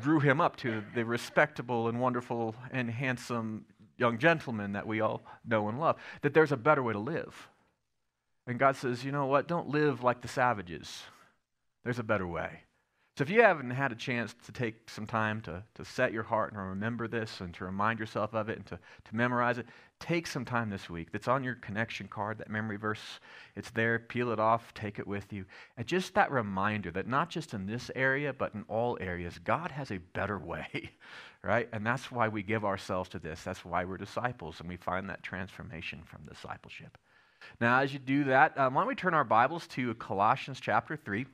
grew 0.03 0.20
him 0.20 0.40
up 0.40 0.57
to 0.57 0.82
the 0.94 1.05
respectable 1.05 1.88
and 1.88 2.00
wonderful 2.00 2.55
and 2.70 2.90
handsome 2.90 3.64
young 3.96 4.18
gentleman 4.18 4.72
that 4.72 4.86
we 4.86 5.00
all 5.00 5.22
know 5.46 5.68
and 5.68 5.78
love. 5.78 5.96
That 6.22 6.34
there's 6.34 6.53
a 6.53 6.57
better 6.57 6.82
way 6.82 6.92
to 6.92 6.98
live. 6.98 7.48
And 8.46 8.59
God 8.59 8.76
says, 8.76 9.05
you 9.05 9.12
know 9.12 9.26
what? 9.26 9.46
Don't 9.46 9.68
live 9.68 10.03
like 10.03 10.20
the 10.20 10.28
savages. 10.28 11.03
There's 11.84 11.98
a 11.98 12.05
better 12.05 12.26
way. 12.26 12.61
So 13.18 13.22
if 13.22 13.28
you 13.28 13.42
haven't 13.42 13.70
had 13.70 13.92
a 13.92 13.94
chance 13.94 14.34
to 14.46 14.52
take 14.52 14.88
some 14.88 15.06
time 15.06 15.42
to, 15.42 15.62
to 15.74 15.84
set 15.84 16.14
your 16.14 16.22
heart 16.22 16.52
and 16.52 16.68
remember 16.68 17.06
this 17.06 17.42
and 17.42 17.52
to 17.54 17.66
remind 17.66 17.98
yourself 17.98 18.32
of 18.32 18.48
it 18.48 18.56
and 18.56 18.66
to, 18.68 18.76
to 18.76 19.16
memorize 19.16 19.58
it, 19.58 19.66
take 20.00 20.26
some 20.26 20.46
time 20.46 20.70
this 20.70 20.88
week. 20.88 21.08
It's 21.12 21.28
on 21.28 21.44
your 21.44 21.56
connection 21.56 22.08
card, 22.08 22.38
that 22.38 22.48
memory 22.48 22.78
verse. 22.78 23.20
It's 23.54 23.70
there. 23.70 23.98
Peel 23.98 24.32
it 24.32 24.40
off, 24.40 24.72
take 24.72 24.98
it 24.98 25.06
with 25.06 25.30
you. 25.30 25.44
And 25.76 25.86
just 25.86 26.14
that 26.14 26.30
reminder 26.30 26.90
that 26.92 27.06
not 27.06 27.28
just 27.28 27.52
in 27.52 27.66
this 27.66 27.90
area, 27.94 28.32
but 28.32 28.54
in 28.54 28.64
all 28.66 28.96
areas, 28.98 29.38
God 29.44 29.70
has 29.72 29.90
a 29.90 29.98
better 29.98 30.38
way, 30.46 30.90
right? 31.42 31.68
And 31.74 31.84
that's 31.84 32.10
why 32.10 32.28
we 32.28 32.42
give 32.42 32.64
ourselves 32.64 33.10
to 33.10 33.18
this. 33.18 33.42
That's 33.42 33.62
why 33.62 33.84
we're 33.84 33.98
disciples, 33.98 34.60
and 34.60 34.68
we 34.70 34.78
find 34.78 35.10
that 35.10 35.22
transformation 35.22 36.00
from 36.06 36.22
discipleship. 36.26 36.96
Now, 37.60 37.80
as 37.80 37.92
you 37.92 37.98
do 37.98 38.24
that, 38.24 38.56
um, 38.56 38.72
why 38.72 38.80
don't 38.80 38.88
we 38.88 38.94
turn 38.94 39.12
our 39.12 39.24
Bibles 39.24 39.66
to 39.68 39.92
Colossians 39.96 40.60
chapter 40.60 40.96
3. 40.96 41.26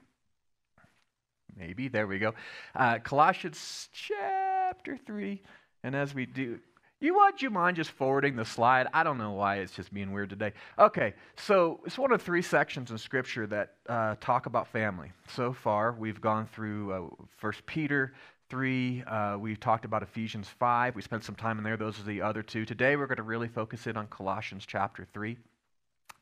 Maybe. 1.56 1.88
There 1.88 2.06
we 2.06 2.18
go. 2.18 2.34
Uh, 2.74 2.98
Colossians 2.98 3.88
chapter 3.92 4.96
3. 5.06 5.40
And 5.84 5.94
as 5.94 6.14
we 6.14 6.26
do, 6.26 6.58
you 7.00 7.14
want 7.14 7.42
you 7.42 7.50
mind 7.50 7.76
just 7.76 7.92
forwarding 7.92 8.34
the 8.34 8.44
slide? 8.44 8.88
I 8.92 9.04
don't 9.04 9.18
know 9.18 9.30
why 9.30 9.56
it's 9.56 9.72
just 9.72 9.94
being 9.94 10.12
weird 10.12 10.30
today. 10.30 10.52
Okay, 10.78 11.14
so 11.36 11.78
it's 11.86 11.96
one 11.96 12.10
of 12.10 12.20
three 12.20 12.42
sections 12.42 12.90
in 12.90 12.98
Scripture 12.98 13.46
that 13.46 13.74
uh, 13.88 14.16
talk 14.20 14.46
about 14.46 14.66
family. 14.66 15.12
So 15.28 15.52
far, 15.52 15.92
we've 15.92 16.20
gone 16.20 16.48
through 16.52 16.92
uh, 16.92 17.24
First 17.36 17.64
Peter 17.66 18.14
3. 18.50 19.04
Uh, 19.06 19.36
we 19.38 19.54
talked 19.54 19.84
about 19.84 20.02
Ephesians 20.02 20.48
5. 20.48 20.96
We 20.96 21.02
spent 21.02 21.22
some 21.22 21.36
time 21.36 21.58
in 21.58 21.64
there. 21.64 21.76
Those 21.76 22.00
are 22.00 22.04
the 22.04 22.20
other 22.20 22.42
two. 22.42 22.64
Today, 22.64 22.96
we're 22.96 23.06
going 23.06 23.18
to 23.18 23.22
really 23.22 23.48
focus 23.48 23.86
in 23.86 23.96
on 23.96 24.08
Colossians 24.08 24.64
chapter 24.66 25.06
3. 25.12 25.36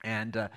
And 0.04 0.36
uh, 0.36 0.48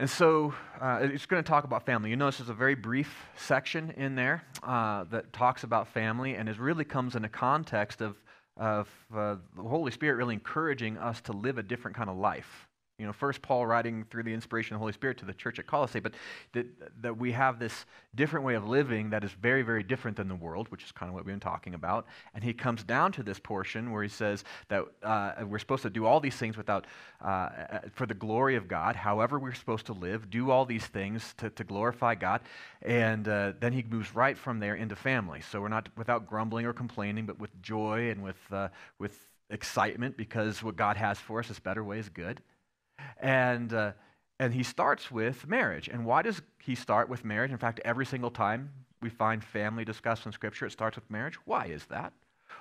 and 0.00 0.08
so 0.08 0.54
uh, 0.80 1.00
it's 1.02 1.26
going 1.26 1.44
to 1.44 1.46
talk 1.46 1.64
about 1.64 1.84
family. 1.84 2.08
You 2.08 2.16
notice 2.16 2.38
there's 2.38 2.48
a 2.48 2.54
very 2.54 2.74
brief 2.74 3.14
section 3.36 3.90
in 3.98 4.14
there 4.14 4.42
uh, 4.62 5.04
that 5.10 5.30
talks 5.34 5.62
about 5.62 5.88
family 5.88 6.36
and 6.36 6.48
it 6.48 6.58
really 6.58 6.84
comes 6.84 7.16
in 7.16 7.26
a 7.26 7.28
context 7.28 8.00
of, 8.00 8.16
of 8.56 8.88
uh, 9.14 9.36
the 9.54 9.62
Holy 9.62 9.92
Spirit 9.92 10.16
really 10.16 10.32
encouraging 10.32 10.96
us 10.96 11.20
to 11.20 11.32
live 11.32 11.58
a 11.58 11.62
different 11.62 11.98
kind 11.98 12.08
of 12.08 12.16
life. 12.16 12.66
You 13.00 13.06
know, 13.06 13.12
first 13.14 13.40
Paul 13.40 13.66
writing 13.66 14.04
through 14.10 14.24
the 14.24 14.34
inspiration 14.34 14.74
of 14.74 14.78
the 14.78 14.80
Holy 14.80 14.92
Spirit 14.92 15.16
to 15.18 15.24
the 15.24 15.32
church 15.32 15.58
at 15.58 15.66
Colossae, 15.66 16.00
but 16.00 16.12
that, 16.52 16.66
that 17.00 17.16
we 17.16 17.32
have 17.32 17.58
this 17.58 17.86
different 18.14 18.44
way 18.44 18.54
of 18.54 18.68
living 18.68 19.08
that 19.10 19.24
is 19.24 19.32
very, 19.32 19.62
very 19.62 19.82
different 19.82 20.18
than 20.18 20.28
the 20.28 20.34
world, 20.34 20.68
which 20.70 20.84
is 20.84 20.92
kind 20.92 21.08
of 21.08 21.14
what 21.14 21.24
we've 21.24 21.32
been 21.32 21.40
talking 21.40 21.72
about. 21.72 22.06
And 22.34 22.44
he 22.44 22.52
comes 22.52 22.84
down 22.84 23.12
to 23.12 23.22
this 23.22 23.38
portion 23.38 23.90
where 23.90 24.02
he 24.02 24.08
says 24.10 24.44
that 24.68 24.84
uh, 25.02 25.32
we're 25.46 25.58
supposed 25.58 25.82
to 25.82 25.90
do 25.90 26.04
all 26.04 26.20
these 26.20 26.36
things 26.36 26.58
without, 26.58 26.86
uh, 27.24 27.26
uh, 27.26 27.80
for 27.94 28.04
the 28.04 28.12
glory 28.12 28.56
of 28.56 28.68
God, 28.68 28.96
however 28.96 29.38
we're 29.38 29.54
supposed 29.54 29.86
to 29.86 29.94
live, 29.94 30.28
do 30.28 30.50
all 30.50 30.66
these 30.66 30.84
things 30.84 31.34
to, 31.38 31.48
to 31.48 31.64
glorify 31.64 32.14
God. 32.14 32.42
And 32.82 33.26
uh, 33.26 33.54
then 33.60 33.72
he 33.72 33.82
moves 33.82 34.14
right 34.14 34.36
from 34.36 34.60
there 34.60 34.74
into 34.74 34.94
family. 34.94 35.40
So 35.40 35.62
we're 35.62 35.68
not 35.68 35.88
without 35.96 36.26
grumbling 36.26 36.66
or 36.66 36.74
complaining, 36.74 37.24
but 37.24 37.38
with 37.38 37.62
joy 37.62 38.10
and 38.10 38.22
with, 38.22 38.36
uh, 38.52 38.68
with 38.98 39.18
excitement 39.50 40.16
because 40.16 40.62
what 40.62 40.76
God 40.76 40.96
has 40.96 41.18
for 41.18 41.40
us 41.40 41.50
is 41.50 41.58
better 41.58 41.82
ways 41.82 42.08
good. 42.08 42.40
And, 43.18 43.72
uh, 43.72 43.92
and 44.38 44.54
he 44.54 44.62
starts 44.62 45.10
with 45.10 45.46
marriage. 45.46 45.88
And 45.88 46.04
why 46.04 46.22
does 46.22 46.42
he 46.58 46.74
start 46.74 47.08
with 47.08 47.24
marriage? 47.24 47.50
In 47.50 47.58
fact, 47.58 47.80
every 47.84 48.06
single 48.06 48.30
time 48.30 48.70
we 49.02 49.10
find 49.10 49.42
family 49.42 49.84
discussed 49.84 50.26
in 50.26 50.32
Scripture, 50.32 50.66
it 50.66 50.72
starts 50.72 50.96
with 50.96 51.10
marriage. 51.10 51.36
Why 51.44 51.66
is 51.66 51.84
that? 51.86 52.12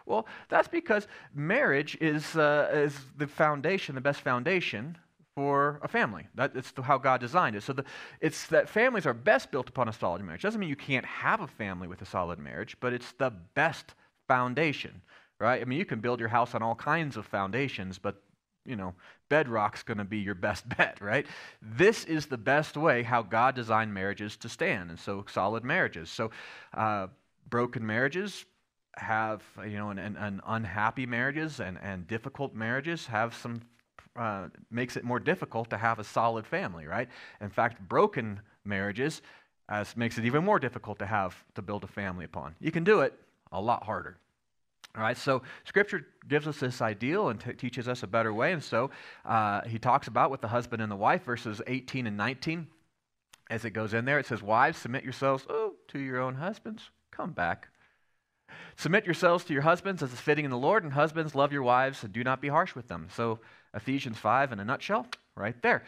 Well, 0.05 0.27
that's 0.49 0.67
because 0.67 1.07
marriage 1.33 1.97
is, 2.01 2.35
uh, 2.35 2.69
is 2.73 2.97
the 3.17 3.27
foundation, 3.27 3.95
the 3.95 4.01
best 4.01 4.21
foundation 4.21 4.97
for 5.35 5.79
a 5.83 5.87
family. 5.87 6.27
That, 6.35 6.51
it's 6.55 6.73
how 6.83 6.97
God 6.97 7.21
designed 7.21 7.55
it. 7.55 7.63
So 7.63 7.73
the, 7.73 7.85
it's 8.19 8.47
that 8.47 8.67
families 8.67 9.05
are 9.05 9.13
best 9.13 9.51
built 9.51 9.69
upon 9.69 9.87
a 9.87 9.93
solid 9.93 10.21
marriage. 10.23 10.41
Doesn't 10.41 10.59
mean 10.59 10.69
you 10.69 10.75
can't 10.75 11.05
have 11.05 11.41
a 11.41 11.47
family 11.47 11.87
with 11.87 12.01
a 12.01 12.05
solid 12.05 12.39
marriage, 12.39 12.75
but 12.79 12.91
it's 12.91 13.13
the 13.13 13.31
best 13.53 13.93
foundation, 14.27 15.01
right? 15.39 15.61
I 15.61 15.65
mean, 15.65 15.79
you 15.79 15.85
can 15.85 15.99
build 15.99 16.19
your 16.19 16.29
house 16.29 16.55
on 16.55 16.61
all 16.61 16.75
kinds 16.75 17.15
of 17.17 17.25
foundations, 17.25 17.97
but 17.97 18.21
you 18.65 18.75
know, 18.75 18.93
bedrock's 19.29 19.83
going 19.83 19.97
to 19.97 20.03
be 20.03 20.19
your 20.19 20.35
best 20.35 20.67
bet, 20.77 20.99
right? 21.01 21.25
This 21.61 22.05
is 22.05 22.27
the 22.27 22.37
best 22.37 22.77
way 22.77 23.03
how 23.03 23.21
God 23.21 23.55
designed 23.55 23.93
marriages 23.93 24.37
to 24.37 24.49
stand, 24.49 24.89
and 24.89 24.99
so 24.99 25.25
solid 25.29 25.63
marriages. 25.63 26.09
So, 26.09 26.31
uh, 26.73 27.07
broken 27.49 27.85
marriages 27.85 28.45
have, 28.95 29.41
you 29.65 29.77
know, 29.77 29.89
and, 29.89 29.99
and, 29.99 30.41
unhappy 30.45 31.05
marriages 31.05 31.59
and, 31.59 31.77
and 31.81 32.07
difficult 32.07 32.53
marriages 32.53 33.05
have 33.07 33.33
some, 33.33 33.61
uh, 34.15 34.49
makes 34.69 34.97
it 34.97 35.03
more 35.03 35.19
difficult 35.19 35.69
to 35.69 35.77
have 35.77 35.99
a 35.99 36.03
solid 36.03 36.45
family, 36.45 36.85
right? 36.85 37.07
In 37.39 37.49
fact, 37.49 37.79
broken 37.87 38.41
marriages 38.65 39.21
as 39.69 39.95
makes 39.95 40.17
it 40.17 40.25
even 40.25 40.43
more 40.43 40.59
difficult 40.59 40.99
to 40.99 41.05
have 41.05 41.43
to 41.55 41.61
build 41.61 41.83
a 41.83 41.87
family 41.87 42.25
upon. 42.25 42.55
You 42.59 42.71
can 42.71 42.83
do 42.83 43.01
it 43.01 43.13
a 43.51 43.61
lot 43.61 43.83
harder. 43.83 44.17
All 44.99 45.05
right, 45.05 45.17
so 45.17 45.43
Scripture 45.63 46.05
gives 46.27 46.45
us 46.45 46.59
this 46.59 46.81
ideal 46.81 47.29
and 47.29 47.39
t- 47.39 47.53
teaches 47.53 47.87
us 47.87 48.03
a 48.03 48.07
better 48.07 48.33
way. 48.33 48.51
And 48.51 48.61
so 48.61 48.91
uh, 49.23 49.61
he 49.61 49.79
talks 49.79 50.09
about 50.09 50.29
with 50.29 50.41
the 50.41 50.49
husband 50.49 50.81
and 50.81 50.91
the 50.91 50.95
wife, 50.97 51.23
verses 51.23 51.61
18 51.67 52.05
and 52.05 52.17
19. 52.17 52.67
As 53.49 53.63
it 53.63 53.69
goes 53.69 53.93
in 53.93 54.03
there, 54.03 54.19
it 54.19 54.25
says, 54.25 54.43
Wives, 54.43 54.77
submit 54.77 55.05
yourselves 55.05 55.45
oh, 55.49 55.75
to 55.87 55.99
your 55.99 56.19
own 56.19 56.35
husbands. 56.35 56.89
Come 57.11 57.31
back. 57.31 57.69
Submit 58.75 59.05
yourselves 59.05 59.45
to 59.45 59.53
your 59.53 59.61
husbands 59.61 60.03
as 60.03 60.11
is 60.11 60.19
fitting 60.19 60.43
in 60.43 60.51
the 60.51 60.57
Lord, 60.57 60.83
and 60.83 60.91
husbands, 60.91 61.33
love 61.33 61.53
your 61.53 61.63
wives 61.63 62.03
and 62.03 62.11
do 62.11 62.25
not 62.25 62.41
be 62.41 62.49
harsh 62.49 62.75
with 62.75 62.89
them. 62.89 63.07
So, 63.15 63.39
Ephesians 63.73 64.17
5 64.17 64.51
in 64.51 64.59
a 64.59 64.65
nutshell, 64.65 65.07
right 65.33 65.59
there. 65.61 65.85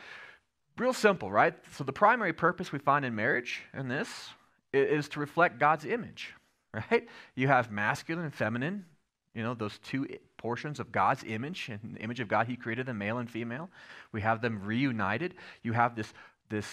Real 0.78 0.93
simple, 0.93 1.30
right? 1.30 1.53
So, 1.74 1.84
the 1.84 1.91
primary 1.91 2.32
purpose 2.32 2.72
we 2.72 2.80
find 2.80 3.03
in 3.03 3.14
marriage 3.14 3.64
in 3.74 3.89
this 3.89 4.30
is 4.72 5.09
to 5.09 5.20
reflect 5.20 5.59
God's 5.59 5.84
image, 5.84 6.34
right? 6.74 7.09
You 7.36 7.49
have 7.49 7.72
masculine 7.72 8.24
and 8.24 8.34
feminine 8.34 8.86
you 9.34 9.43
know, 9.43 9.53
those 9.53 9.77
two 9.79 10.07
portions 10.38 10.79
of 10.79 10.91
God's 10.91 11.23
image 11.23 11.69
and 11.69 11.95
the 11.95 12.01
image 12.01 12.19
of 12.19 12.27
God, 12.27 12.47
He 12.47 12.55
created 12.55 12.86
them 12.86 12.97
male 12.97 13.19
and 13.19 13.29
female. 13.29 13.69
We 14.11 14.21
have 14.21 14.41
them 14.41 14.61
reunited. 14.63 15.36
You 15.63 15.73
have 15.73 15.95
this, 15.95 16.13
this 16.49 16.67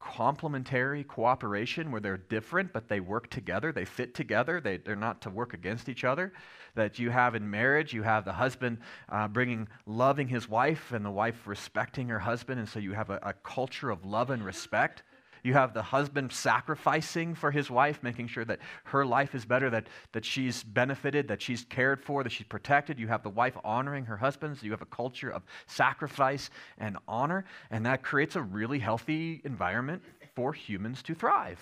complementary 0.00 1.04
cooperation 1.04 1.92
where 1.92 2.00
they're 2.00 2.16
different, 2.16 2.72
but 2.72 2.88
they 2.88 2.98
work 2.98 3.30
together. 3.30 3.70
They 3.70 3.84
fit 3.84 4.14
together. 4.14 4.60
They, 4.60 4.78
they're 4.78 4.96
not 4.96 5.20
to 5.22 5.30
work 5.30 5.54
against 5.54 5.88
each 5.88 6.02
other. 6.02 6.32
That 6.74 6.98
you 6.98 7.10
have 7.10 7.34
in 7.34 7.48
marriage, 7.48 7.92
you 7.92 8.02
have 8.02 8.24
the 8.24 8.32
husband 8.32 8.78
uh, 9.08 9.28
bringing, 9.28 9.68
loving 9.86 10.26
his 10.26 10.48
wife, 10.48 10.92
and 10.92 11.04
the 11.04 11.10
wife 11.10 11.46
respecting 11.46 12.08
her 12.08 12.18
husband. 12.18 12.58
And 12.58 12.68
so 12.68 12.80
you 12.80 12.92
have 12.92 13.10
a, 13.10 13.20
a 13.22 13.32
culture 13.44 13.90
of 13.90 14.04
love 14.04 14.30
and 14.30 14.44
respect. 14.44 15.04
You 15.42 15.54
have 15.54 15.74
the 15.74 15.82
husband 15.82 16.32
sacrificing 16.32 17.34
for 17.34 17.50
his 17.50 17.68
wife, 17.70 18.02
making 18.02 18.28
sure 18.28 18.44
that 18.44 18.60
her 18.84 19.04
life 19.04 19.34
is 19.34 19.44
better, 19.44 19.70
that, 19.70 19.88
that 20.12 20.24
she's 20.24 20.62
benefited, 20.62 21.26
that 21.28 21.42
she's 21.42 21.64
cared 21.64 22.00
for, 22.02 22.22
that 22.22 22.30
she's 22.30 22.46
protected. 22.46 22.98
You 22.98 23.08
have 23.08 23.24
the 23.24 23.30
wife 23.30 23.56
honoring 23.64 24.04
her 24.04 24.16
husband. 24.16 24.58
So 24.58 24.64
you 24.64 24.70
have 24.70 24.82
a 24.82 24.86
culture 24.86 25.30
of 25.30 25.42
sacrifice 25.66 26.50
and 26.78 26.96
honor. 27.08 27.44
And 27.70 27.84
that 27.86 28.02
creates 28.02 28.36
a 28.36 28.42
really 28.42 28.78
healthy 28.78 29.40
environment 29.44 30.02
for 30.34 30.52
humans 30.52 31.02
to 31.02 31.14
thrive. 31.14 31.60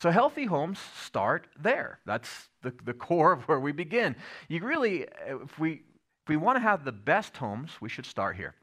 So 0.00 0.10
healthy 0.10 0.44
homes 0.44 0.78
start 1.02 1.48
there. 1.60 1.98
That's 2.06 2.48
the, 2.62 2.72
the 2.84 2.94
core 2.94 3.32
of 3.32 3.42
where 3.48 3.58
we 3.58 3.72
begin. 3.72 4.14
You 4.46 4.64
really, 4.64 5.06
if 5.26 5.58
we, 5.58 5.72
if 5.72 6.28
we 6.28 6.36
want 6.36 6.56
to 6.56 6.60
have 6.60 6.84
the 6.84 6.92
best 6.92 7.36
homes, 7.36 7.72
we 7.80 7.88
should 7.88 8.06
start 8.06 8.36
here. 8.36 8.54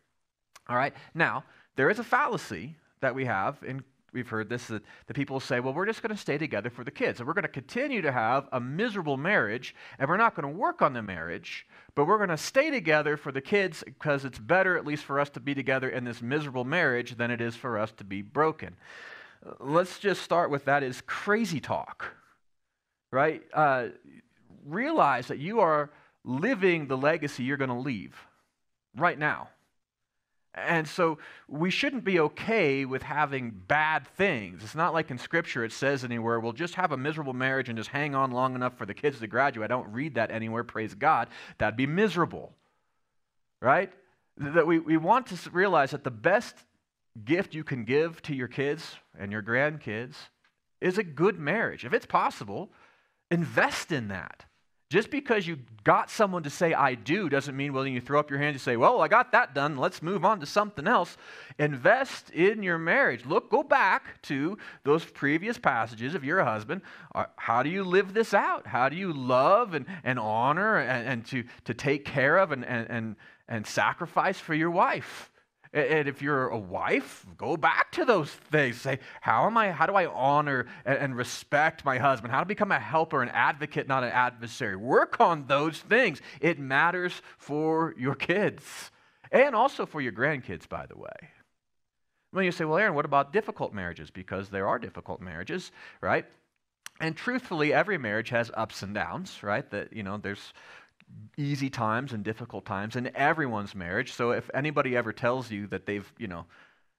All 0.69 0.77
right? 0.77 0.93
Now, 1.13 1.43
there 1.75 1.89
is 1.89 1.99
a 1.99 2.03
fallacy 2.05 2.75
that 3.01 3.13
we 3.13 3.25
have 3.25 3.57
in 3.67 3.83
we've 4.15 4.29
heard 4.29 4.49
this 4.49 4.67
that 4.67 4.81
the 5.05 5.13
people 5.13 5.39
say, 5.39 5.59
well, 5.59 5.73
we're 5.73 5.85
just 5.85 6.01
going 6.01 6.15
to 6.15 6.19
stay 6.19 6.37
together 6.37 6.71
for 6.71 6.83
the 6.83 6.89
kids. 6.89 7.19
And 7.19 7.27
we're 7.27 7.33
going 7.33 7.43
to 7.43 7.49
continue 7.49 8.01
to 8.01 8.11
have 8.11 8.47
a 8.51 8.59
miserable 8.59 9.17
marriage, 9.17 9.75
and 9.99 10.09
we're 10.09 10.17
not 10.17 10.35
going 10.35 10.51
to 10.51 10.57
work 10.57 10.81
on 10.81 10.93
the 10.93 11.03
marriage, 11.03 11.67
but 11.93 12.05
we're 12.05 12.17
going 12.17 12.29
to 12.29 12.37
stay 12.37 12.71
together 12.71 13.17
for 13.17 13.31
the 13.31 13.41
kids 13.41 13.83
because 13.83 14.25
it's 14.25 14.39
better, 14.39 14.77
at 14.77 14.85
least 14.87 15.03
for 15.03 15.19
us 15.19 15.29
to 15.31 15.39
be 15.39 15.53
together 15.53 15.89
in 15.89 16.05
this 16.05 16.21
miserable 16.21 16.63
marriage 16.63 17.17
than 17.17 17.29
it 17.29 17.41
is 17.41 17.55
for 17.55 17.77
us 17.77 17.91
to 17.91 18.03
be 18.03 18.21
broken. 18.21 18.75
Let's 19.59 19.99
just 19.99 20.23
start 20.23 20.49
with 20.49 20.65
that 20.65 20.81
is 20.81 21.01
crazy 21.01 21.59
talk, 21.59 22.15
right? 23.11 23.43
Uh, 23.53 23.89
realize 24.65 25.27
that 25.27 25.37
you 25.37 25.59
are 25.59 25.91
living 26.23 26.87
the 26.87 26.97
legacy 26.97 27.43
you're 27.43 27.57
going 27.57 27.69
to 27.69 27.75
leave 27.75 28.15
right 28.95 29.19
now. 29.19 29.49
And 30.55 30.87
so 30.87 31.17
we 31.49 31.69
shouldn't 31.69 32.05
be 32.05 32.19
okay 32.21 32.85
with 32.85 33.03
having 33.03 33.51
bad 33.67 34.07
things. 34.07 34.63
It's 34.63 34.73
not 34.73 34.93
like 34.93 35.11
in 35.11 35.17
Scripture 35.17 35.65
it 35.65 35.73
says 35.73 36.05
anywhere, 36.05 36.39
we'll 36.39 36.53
just 36.53 36.75
have 36.75 36.93
a 36.93 36.97
miserable 36.97 37.33
marriage 37.33 37.67
and 37.67 37.77
just 37.77 37.89
hang 37.89 38.15
on 38.15 38.31
long 38.31 38.55
enough 38.55 38.77
for 38.77 38.85
the 38.85 38.93
kids 38.93 39.19
to 39.19 39.27
graduate. 39.27 39.65
I 39.65 39.75
don't 39.75 39.91
read 39.91 40.15
that 40.15 40.31
anywhere, 40.31 40.63
praise 40.63 40.93
God. 40.93 41.27
That'd 41.57 41.75
be 41.75 41.85
miserable, 41.85 42.53
right? 43.61 43.91
That 44.37 44.65
we, 44.65 44.79
we 44.79 44.95
want 44.95 45.27
to 45.27 45.49
realize 45.49 45.91
that 45.91 46.05
the 46.05 46.11
best 46.11 46.55
gift 47.25 47.53
you 47.53 47.65
can 47.65 47.83
give 47.83 48.21
to 48.23 48.33
your 48.33 48.47
kids 48.47 48.95
and 49.19 49.33
your 49.33 49.43
grandkids 49.43 50.15
is 50.79 50.97
a 50.97 51.03
good 51.03 51.37
marriage. 51.37 51.83
If 51.83 51.93
it's 51.93 52.05
possible, 52.05 52.71
invest 53.29 53.91
in 53.91 54.07
that. 54.07 54.45
Just 54.95 55.11
because 55.11 55.45
you 55.45 55.57
got 55.83 56.09
someone 56.09 56.43
to 56.43 56.49
say, 56.49 56.73
I 56.73 56.95
do, 56.95 57.27
doesn't 57.27 57.57
mean, 57.57 57.73
well, 57.73 57.83
then 57.83 57.91
you 57.91 57.99
throw 57.99 58.17
up 58.17 58.29
your 58.29 58.39
hands 58.39 58.53
and 58.53 58.61
say, 58.61 58.77
well, 58.77 59.01
I 59.01 59.09
got 59.09 59.33
that 59.33 59.53
done. 59.53 59.75
Let's 59.75 60.01
move 60.01 60.23
on 60.23 60.39
to 60.39 60.45
something 60.45 60.87
else. 60.87 61.17
Invest 61.59 62.29
in 62.29 62.63
your 62.63 62.77
marriage. 62.77 63.25
Look, 63.25 63.51
go 63.51 63.61
back 63.61 64.21
to 64.21 64.57
those 64.85 65.03
previous 65.03 65.57
passages 65.57 66.15
of 66.15 66.23
your 66.23 66.41
husband. 66.45 66.81
Uh, 67.13 67.25
how 67.35 67.61
do 67.61 67.69
you 67.69 67.83
live 67.83 68.13
this 68.13 68.33
out? 68.33 68.67
How 68.67 68.87
do 68.87 68.95
you 68.95 69.11
love 69.11 69.73
and, 69.73 69.85
and 70.05 70.17
honor 70.17 70.77
and, 70.77 71.05
and 71.05 71.25
to, 71.25 71.43
to 71.65 71.73
take 71.73 72.05
care 72.05 72.37
of 72.37 72.53
and, 72.53 72.63
and, 72.63 72.89
and, 72.89 73.15
and 73.49 73.67
sacrifice 73.67 74.39
for 74.39 74.53
your 74.53 74.71
wife? 74.71 75.29
And 75.75 76.07
if 76.07 76.21
you're 76.21 76.47
a 76.47 76.57
wife, 76.57 77.25
go 77.35 77.57
back 77.57 77.91
to 77.91 78.05
those 78.05 78.31
things. 78.31 78.79
Say, 78.79 78.99
how 79.19 79.45
am 79.45 79.57
I, 79.57 79.71
how 79.71 79.85
do 79.85 79.93
I 79.93 80.05
honor 80.05 80.67
and 80.85 81.17
respect 81.17 81.83
my 81.83 81.97
husband? 81.97 82.31
How 82.31 82.39
to 82.39 82.45
become 82.45 82.71
a 82.71 82.79
helper, 82.79 83.21
an 83.21 83.27
advocate, 83.27 83.85
not 83.85 84.05
an 84.05 84.11
adversary? 84.11 84.77
Work 84.77 85.19
on 85.19 85.47
those 85.47 85.77
things. 85.77 86.21
It 86.39 86.59
matters 86.59 87.21
for 87.37 87.93
your 87.97 88.15
kids 88.15 88.63
and 89.33 89.53
also 89.53 89.85
for 89.85 89.99
your 89.99 90.13
grandkids, 90.13 90.67
by 90.69 90.85
the 90.85 90.97
way. 90.97 91.29
When 92.31 92.45
you 92.45 92.53
say, 92.53 92.63
well, 92.63 92.77
Aaron, 92.77 92.95
what 92.95 93.03
about 93.03 93.33
difficult 93.33 93.73
marriages? 93.73 94.09
Because 94.09 94.47
there 94.47 94.69
are 94.69 94.79
difficult 94.79 95.19
marriages, 95.19 95.73
right? 95.99 96.25
And 97.01 97.17
truthfully, 97.17 97.73
every 97.73 97.97
marriage 97.97 98.29
has 98.29 98.49
ups 98.53 98.81
and 98.81 98.93
downs, 98.93 99.43
right? 99.43 99.69
That, 99.71 99.91
you 99.91 100.03
know, 100.03 100.15
there's 100.15 100.53
easy 101.37 101.69
times 101.69 102.13
and 102.13 102.23
difficult 102.23 102.65
times 102.65 102.95
in 102.95 103.15
everyone's 103.15 103.75
marriage. 103.75 104.13
So 104.13 104.31
if 104.31 104.49
anybody 104.53 104.95
ever 104.95 105.13
tells 105.13 105.51
you 105.51 105.67
that 105.67 105.85
they've, 105.85 106.11
you 106.17 106.27
know, 106.27 106.45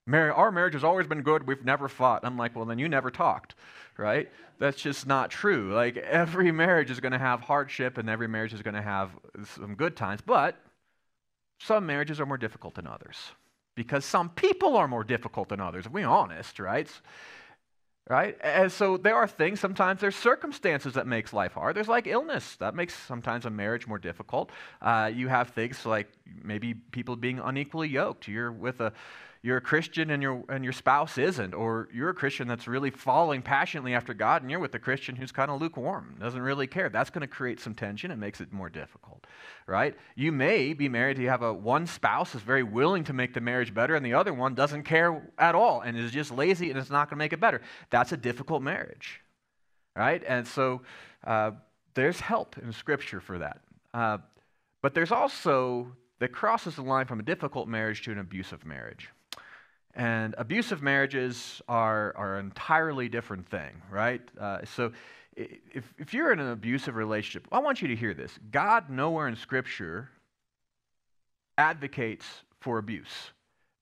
Mar- 0.06 0.32
our 0.32 0.52
marriage 0.52 0.74
has 0.74 0.84
always 0.84 1.06
been 1.06 1.22
good. 1.22 1.46
We've 1.46 1.64
never 1.64 1.88
fought. 1.88 2.24
I'm 2.24 2.36
like, 2.36 2.54
well, 2.54 2.64
then 2.64 2.78
you 2.78 2.88
never 2.88 3.10
talked, 3.10 3.56
right? 3.98 4.30
That's 4.58 4.80
just 4.80 5.06
not 5.06 5.30
true. 5.30 5.74
Like, 5.74 5.96
every 5.96 6.52
marriage 6.52 6.90
is 6.90 7.00
going 7.00 7.12
to 7.12 7.18
have 7.18 7.40
hardship 7.40 7.98
and 7.98 8.08
every 8.08 8.28
marriage 8.28 8.54
is 8.54 8.62
going 8.62 8.74
to 8.74 8.82
have 8.82 9.10
some 9.56 9.74
good 9.74 9.96
times. 9.96 10.20
But 10.24 10.56
some 11.58 11.86
marriages 11.86 12.20
are 12.20 12.26
more 12.26 12.38
difficult 12.38 12.74
than 12.74 12.86
others 12.86 13.16
because 13.74 14.04
some 14.04 14.30
people 14.30 14.76
are 14.76 14.88
more 14.88 15.04
difficult 15.04 15.48
than 15.48 15.60
others, 15.60 15.86
if 15.86 15.92
we're 15.92 16.06
honest, 16.06 16.60
right? 16.60 16.88
Right? 18.08 18.36
And 18.40 18.70
so 18.70 18.96
there 18.96 19.16
are 19.16 19.26
things, 19.26 19.58
sometimes 19.58 20.00
there's 20.00 20.14
circumstances 20.14 20.94
that 20.94 21.08
makes 21.08 21.32
life 21.32 21.54
hard. 21.54 21.74
There's 21.74 21.88
like 21.88 22.06
illness. 22.06 22.54
That 22.56 22.76
makes 22.76 22.94
sometimes 22.94 23.46
a 23.46 23.50
marriage 23.50 23.88
more 23.88 23.98
difficult. 23.98 24.50
Uh, 24.80 25.10
you 25.12 25.26
have 25.26 25.50
things 25.50 25.84
like 25.84 26.06
maybe 26.40 26.74
people 26.74 27.16
being 27.16 27.40
unequally 27.40 27.88
yoked. 27.88 28.28
You're 28.28 28.52
with 28.52 28.80
a 28.80 28.92
you're 29.46 29.58
a 29.58 29.60
Christian 29.60 30.10
and 30.10 30.20
your, 30.20 30.42
and 30.48 30.64
your 30.64 30.72
spouse 30.72 31.18
isn't, 31.18 31.54
or 31.54 31.88
you're 31.94 32.08
a 32.08 32.14
Christian 32.14 32.48
that's 32.48 32.66
really 32.66 32.90
following 32.90 33.42
passionately 33.42 33.94
after 33.94 34.12
God 34.12 34.42
and 34.42 34.50
you're 34.50 34.58
with 34.58 34.74
a 34.74 34.80
Christian 34.80 35.14
who's 35.14 35.30
kind 35.30 35.52
of 35.52 35.60
lukewarm, 35.60 36.16
doesn't 36.18 36.42
really 36.42 36.66
care. 36.66 36.88
That's 36.88 37.10
going 37.10 37.20
to 37.20 37.28
create 37.28 37.60
some 37.60 37.72
tension. 37.72 38.10
It 38.10 38.16
makes 38.16 38.40
it 38.40 38.52
more 38.52 38.68
difficult, 38.68 39.24
right? 39.68 39.94
You 40.16 40.32
may 40.32 40.72
be 40.72 40.88
married, 40.88 41.18
you 41.18 41.28
have 41.28 41.42
a 41.42 41.54
one 41.54 41.86
spouse 41.86 42.34
is 42.34 42.42
very 42.42 42.64
willing 42.64 43.04
to 43.04 43.12
make 43.12 43.34
the 43.34 43.40
marriage 43.40 43.72
better 43.72 43.94
and 43.94 44.04
the 44.04 44.14
other 44.14 44.34
one 44.34 44.56
doesn't 44.56 44.82
care 44.82 45.30
at 45.38 45.54
all 45.54 45.80
and 45.80 45.96
is 45.96 46.10
just 46.10 46.32
lazy 46.32 46.70
and 46.70 46.78
it's 46.80 46.90
not 46.90 47.08
going 47.08 47.16
to 47.16 47.24
make 47.24 47.32
it 47.32 47.38
better. 47.38 47.62
That's 47.90 48.10
a 48.10 48.16
difficult 48.16 48.62
marriage, 48.62 49.20
right? 49.94 50.24
And 50.26 50.44
so 50.44 50.82
uh, 51.22 51.52
there's 51.94 52.18
help 52.18 52.58
in 52.58 52.72
Scripture 52.72 53.20
for 53.20 53.38
that. 53.38 53.60
Uh, 53.94 54.18
but 54.82 54.92
there's 54.92 55.12
also 55.12 55.92
that 56.18 56.32
crosses 56.32 56.74
the 56.74 56.82
line 56.82 57.06
from 57.06 57.20
a 57.20 57.22
difficult 57.22 57.68
marriage 57.68 58.02
to 58.02 58.10
an 58.10 58.18
abusive 58.18 58.66
marriage. 58.66 59.08
And 59.96 60.34
abusive 60.36 60.82
marriages 60.82 61.62
are, 61.68 62.14
are 62.16 62.38
an 62.38 62.46
entirely 62.46 63.08
different 63.08 63.48
thing, 63.48 63.80
right? 63.90 64.20
Uh, 64.38 64.58
so 64.64 64.92
if, 65.34 65.94
if 65.98 66.12
you're 66.12 66.32
in 66.32 66.38
an 66.38 66.50
abusive 66.50 66.96
relationship, 66.96 67.48
I 67.50 67.60
want 67.60 67.80
you 67.80 67.88
to 67.88 67.96
hear 67.96 68.12
this. 68.12 68.38
God, 68.50 68.90
nowhere 68.90 69.26
in 69.26 69.36
Scripture, 69.36 70.10
advocates 71.56 72.26
for 72.60 72.76
abuse. 72.76 73.30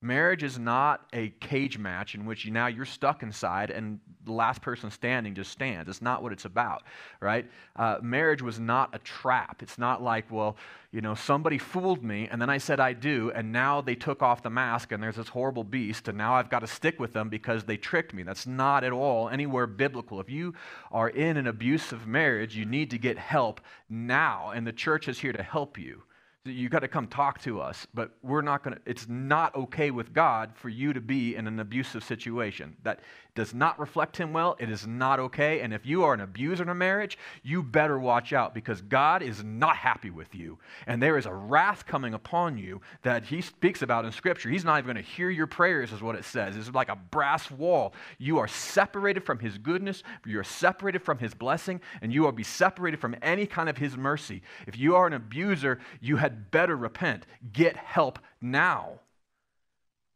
Marriage 0.01 0.45
is 0.45 0.57
not 0.57 1.07
a 1.13 1.31
cage 1.41 1.79
match 1.79 2.15
in 2.15 2.27
which 2.27 2.45
you, 2.45 2.53
now 2.53 2.69
you're 2.69 2.85
stuck 2.85 3.25
inside 3.25 3.71
and 3.71 3.99
the 4.25 4.33
last 4.33 4.63
person 4.63 4.91
standing 4.91 5.35
just 5.35 5.51
stands. 5.51 5.89
It's 5.89 6.03
not 6.03 6.23
what 6.23 6.33
it's 6.33 6.45
about, 6.45 6.83
right? 7.21 7.47
Uh, 7.77 7.99
marriage 8.03 8.43
was 8.43 8.59
not 8.59 8.95
a 8.95 8.99
trap. 8.99 9.63
It's 9.63 9.79
not 9.79 10.03
like, 10.03 10.31
well, 10.31 10.57
you 10.91 11.01
know, 11.01 11.15
somebody 11.15 11.59
fooled 11.59 12.05
me 12.05 12.29
and 12.31 12.41
then 12.41 12.49
I 12.49 12.59
said 12.59 12.81
I 12.81 12.93
do, 12.93 13.33
and 13.35 13.53
now 13.53 13.81
they 13.81 13.95
took 13.95 14.23
off 14.23 14.43
the 14.43 14.51
mask 14.51 14.93
and 14.93 15.03
there's 15.03 15.17
this 15.17 15.29
horrible 15.29 15.65
beast, 15.65 16.09
and 16.09 16.17
now 16.17 16.35
I've 16.35 16.51
got 16.51 16.61
to 16.61 16.67
stick 16.67 17.01
with 17.01 17.13
them 17.13 17.29
because 17.29 17.65
they 17.65 17.77
tricked 17.77 18.15
me. 18.15 18.23
That's 18.23 18.47
not 18.47 18.85
at 18.85 18.93
all 18.93 19.29
anywhere 19.29 19.67
biblical. 19.67 20.21
If 20.21 20.31
you 20.31 20.55
are 20.93 21.09
in 21.09 21.37
an 21.37 21.47
abusive 21.47 22.07
marriage, 22.07 22.57
you 22.57 22.65
need 22.65 22.91
to 22.91 22.99
get 22.99 23.19
help 23.19 23.61
now, 23.89 24.51
and 24.55 24.67
the 24.67 24.73
church 24.73 25.09
is 25.09 25.19
here 25.19 25.33
to 25.33 25.43
help 25.43 25.79
you 25.79 26.03
you 26.45 26.69
got 26.69 26.81
to 26.81 26.89
come 26.89 27.07
talk 27.07 27.41
to 27.41 27.59
us 27.61 27.87
but 27.95 28.11
we're 28.23 28.43
not 28.43 28.63
going 28.63 28.77
to 28.77 28.81
it's 28.85 29.09
not 29.09 29.55
okay 29.55 29.91
with 29.91 30.13
god 30.13 30.53
for 30.55 30.69
you 30.69 30.93
to 30.93 31.01
be 31.01 31.37
in 31.37 31.47
an 31.47 31.59
abusive 31.59 32.05
situation 32.05 32.77
that 32.83 33.01
does 33.35 33.53
not 33.53 33.79
reflect 33.81 34.17
him 34.17 34.33
well, 34.33 34.57
it 34.61 34.71
is 34.71 34.87
not 34.87 35.19
okay. 35.19 35.61
And 35.61 35.75
if 35.75 35.85
you 35.85 36.05
are 36.05 36.15
an 36.15 36.21
abuser 36.21 36.63
in 36.63 36.69
a 36.69 36.75
marriage, 36.75 37.19
you 37.43 37.63
better 37.63 37.99
watch 37.99 38.33
out 38.33 38.55
because 38.55 38.81
God 38.81 39.23
is 39.23 39.43
not 39.43 39.77
happy 39.77 40.11
with 40.11 40.35
you. 40.35 40.59
And 40.87 41.03
there 41.03 41.19
is 41.19 41.27
a 41.27 41.35
wrath 41.35 41.85
coming 41.87 42.15
upon 42.15 42.59
you 42.59 42.81
that 43.03 43.25
he 43.25 43.41
speaks 43.41 43.83
about 43.83 44.05
in 44.05 44.13
Scripture. 44.13 44.51
He's 44.51 44.65
not 44.65 44.79
even 44.79 44.95
going 44.95 45.05
to 45.05 45.11
hear 45.11 45.31
your 45.31 45.47
prayers, 45.47 45.93
is 45.93 46.01
what 46.01 46.15
it 46.15 46.25
says. 46.25 46.57
It's 46.57 46.73
like 46.73 46.89
a 46.89 46.97
brass 46.97 47.51
wall. 47.51 47.95
You 48.19 48.39
are 48.39 48.49
separated 48.49 49.25
from 49.25 49.41
his 49.41 49.59
goodness, 49.59 50.03
you 50.25 50.39
are 50.39 50.45
separated 50.45 51.03
from 51.03 51.19
his 51.19 51.35
blessing, 51.35 51.81
and 52.03 52.13
you 52.13 52.23
will 52.23 52.33
be 52.33 52.45
separated 52.45 53.01
from 53.01 53.17
any 53.21 53.47
kind 53.47 53.69
of 53.69 53.77
his 53.77 53.97
mercy. 53.97 54.43
If 54.67 54.79
you 54.79 54.95
are 54.95 55.07
an 55.07 55.13
abuser, 55.13 55.81
you 56.01 56.17
had 56.17 56.34
better 56.35 56.77
repent. 56.77 57.27
Get 57.53 57.77
help 57.77 58.19
now. 58.41 59.01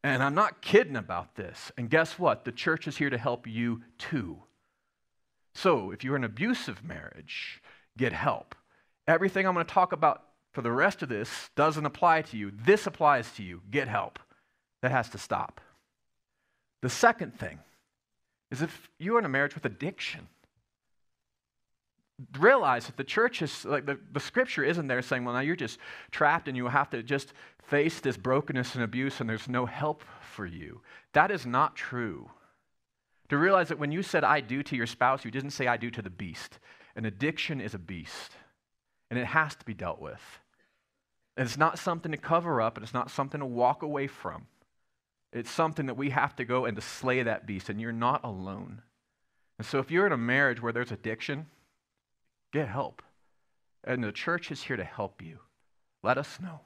And 0.05 0.23
I'm 0.23 0.35
not 0.35 0.63
kidding 0.63 0.97
about 0.97 1.35
this. 1.35 1.73
And 1.77 1.91
guess 1.91 2.19
what? 2.19 2.45
The 2.45 2.53
church 2.53 2.87
is 2.87 2.97
here 2.97 3.11
to 3.11 3.19
help 3.19 3.47
you 3.47 3.83
too. 3.99 4.39
So 5.55 5.91
if 5.91 6.05
you're 6.05 6.17
in 6.17 6.25
an 6.25 6.31
abusive 6.31 6.85
marriage, 6.85 7.61
get 7.97 8.13
help. 8.13 8.55
Everything 9.07 9.47
I'm 9.47 9.55
going 9.55 9.67
to 9.67 9.73
talk 9.73 9.93
about 9.93 10.25
for 10.53 10.63
the 10.63 10.71
rest 10.71 11.03
of 11.03 11.09
this 11.09 11.51
doesn't 11.57 11.87
apply 11.87 12.23
to 12.23 12.37
you. 12.37 12.53
This 12.55 12.87
applies 12.87 13.33
to 13.33 13.43
you. 13.43 13.63
Get 13.71 13.89
help. 13.89 14.19
That 14.83 14.93
has 14.93 15.09
to 15.11 15.19
stop. 15.19 15.61
The 16.83 16.91
second 16.91 17.39
thing 17.39 17.59
is 18.51 18.63
if 18.63 18.89
you're 18.99 19.19
in 19.19 19.25
a 19.25 19.29
marriage 19.29 19.55
with 19.55 19.65
addiction, 19.65 20.29
realize 22.39 22.87
that 22.87 22.97
the 22.97 23.05
church 23.05 23.43
is 23.43 23.65
like 23.65 23.87
the, 23.87 23.99
the 24.13 24.21
scripture 24.21 24.65
isn't 24.65 24.89
there 24.89 25.03
saying, 25.03 25.25
well, 25.25 25.35
now 25.35 25.41
you're 25.41 25.57
just 25.57 25.79
trapped 26.11 26.49
and 26.49 26.57
you 26.57 26.67
have 26.67 26.91
to 26.91 27.03
just 27.03 27.33
face 27.63 28.01
this 28.01 28.17
brokenness 28.17 28.75
and 28.75 28.83
abuse 28.83 29.21
and 29.21 29.29
there's 29.29 29.49
no 29.49 29.67
help 29.67 30.03
for 30.33 30.47
you. 30.47 30.81
That 31.13 31.31
is 31.31 31.47
not 31.47 31.77
true. 31.77 32.31
To 33.29 33.37
realize 33.37 33.69
that 33.69 33.79
when 33.79 33.93
you 33.93 34.03
said 34.03 34.25
I 34.25 34.41
do 34.41 34.63
to 34.63 34.77
your 34.77 34.87
spouse, 34.87 35.25
you 35.25 35.31
didn't 35.31 35.51
say 35.51 35.67
I 35.67 35.77
do 35.77 35.91
to 35.91 36.03
the 36.03 36.11
beast. 36.11 36.59
An 36.97 37.05
addiction 37.05 37.61
is 37.61 37.75
a 37.75 37.79
beast, 37.79 38.33
and 39.11 39.19
it 39.19 39.27
has 39.27 39.55
to 39.55 39.65
be 39.65 39.75
dealt 39.75 40.01
with. 40.01 40.23
And 41.37 41.47
it's 41.47 41.59
not 41.59 41.79
something 41.79 42.11
to 42.11 42.19
cover 42.19 42.61
up, 42.61 42.77
and 42.77 42.85
it's 42.85 42.95
not 42.95 43.11
something 43.11 43.41
to 43.41 43.47
walk 43.47 43.83
away 43.83 44.07
from. 44.07 44.47
It's 45.33 45.51
something 45.51 45.87
that 45.87 45.97
we 45.97 46.11
have 46.11 46.35
to 46.37 46.45
go 46.45 46.65
and 46.65 46.75
to 46.77 46.83
slay 46.83 47.23
that 47.23 47.47
beast, 47.47 47.69
and 47.69 47.81
you're 47.81 47.93
not 47.93 48.25
alone. 48.25 48.83
And 49.59 49.67
so 49.67 49.79
if 49.79 49.91
you're 49.91 50.07
in 50.07 50.13
a 50.13 50.17
marriage 50.17 50.63
where 50.63 50.73
there's 50.73 50.91
addiction, 50.91 51.47
Get 52.53 52.69
help. 52.69 53.03
And 53.85 54.03
the 54.03 54.13
church 54.13 54.51
is 54.51 54.63
here 54.63 54.77
to 54.77 54.85
help 54.85 55.23
you. 55.23 55.39
Let 56.03 56.19
us 56.19 56.39
know. 56.41 56.61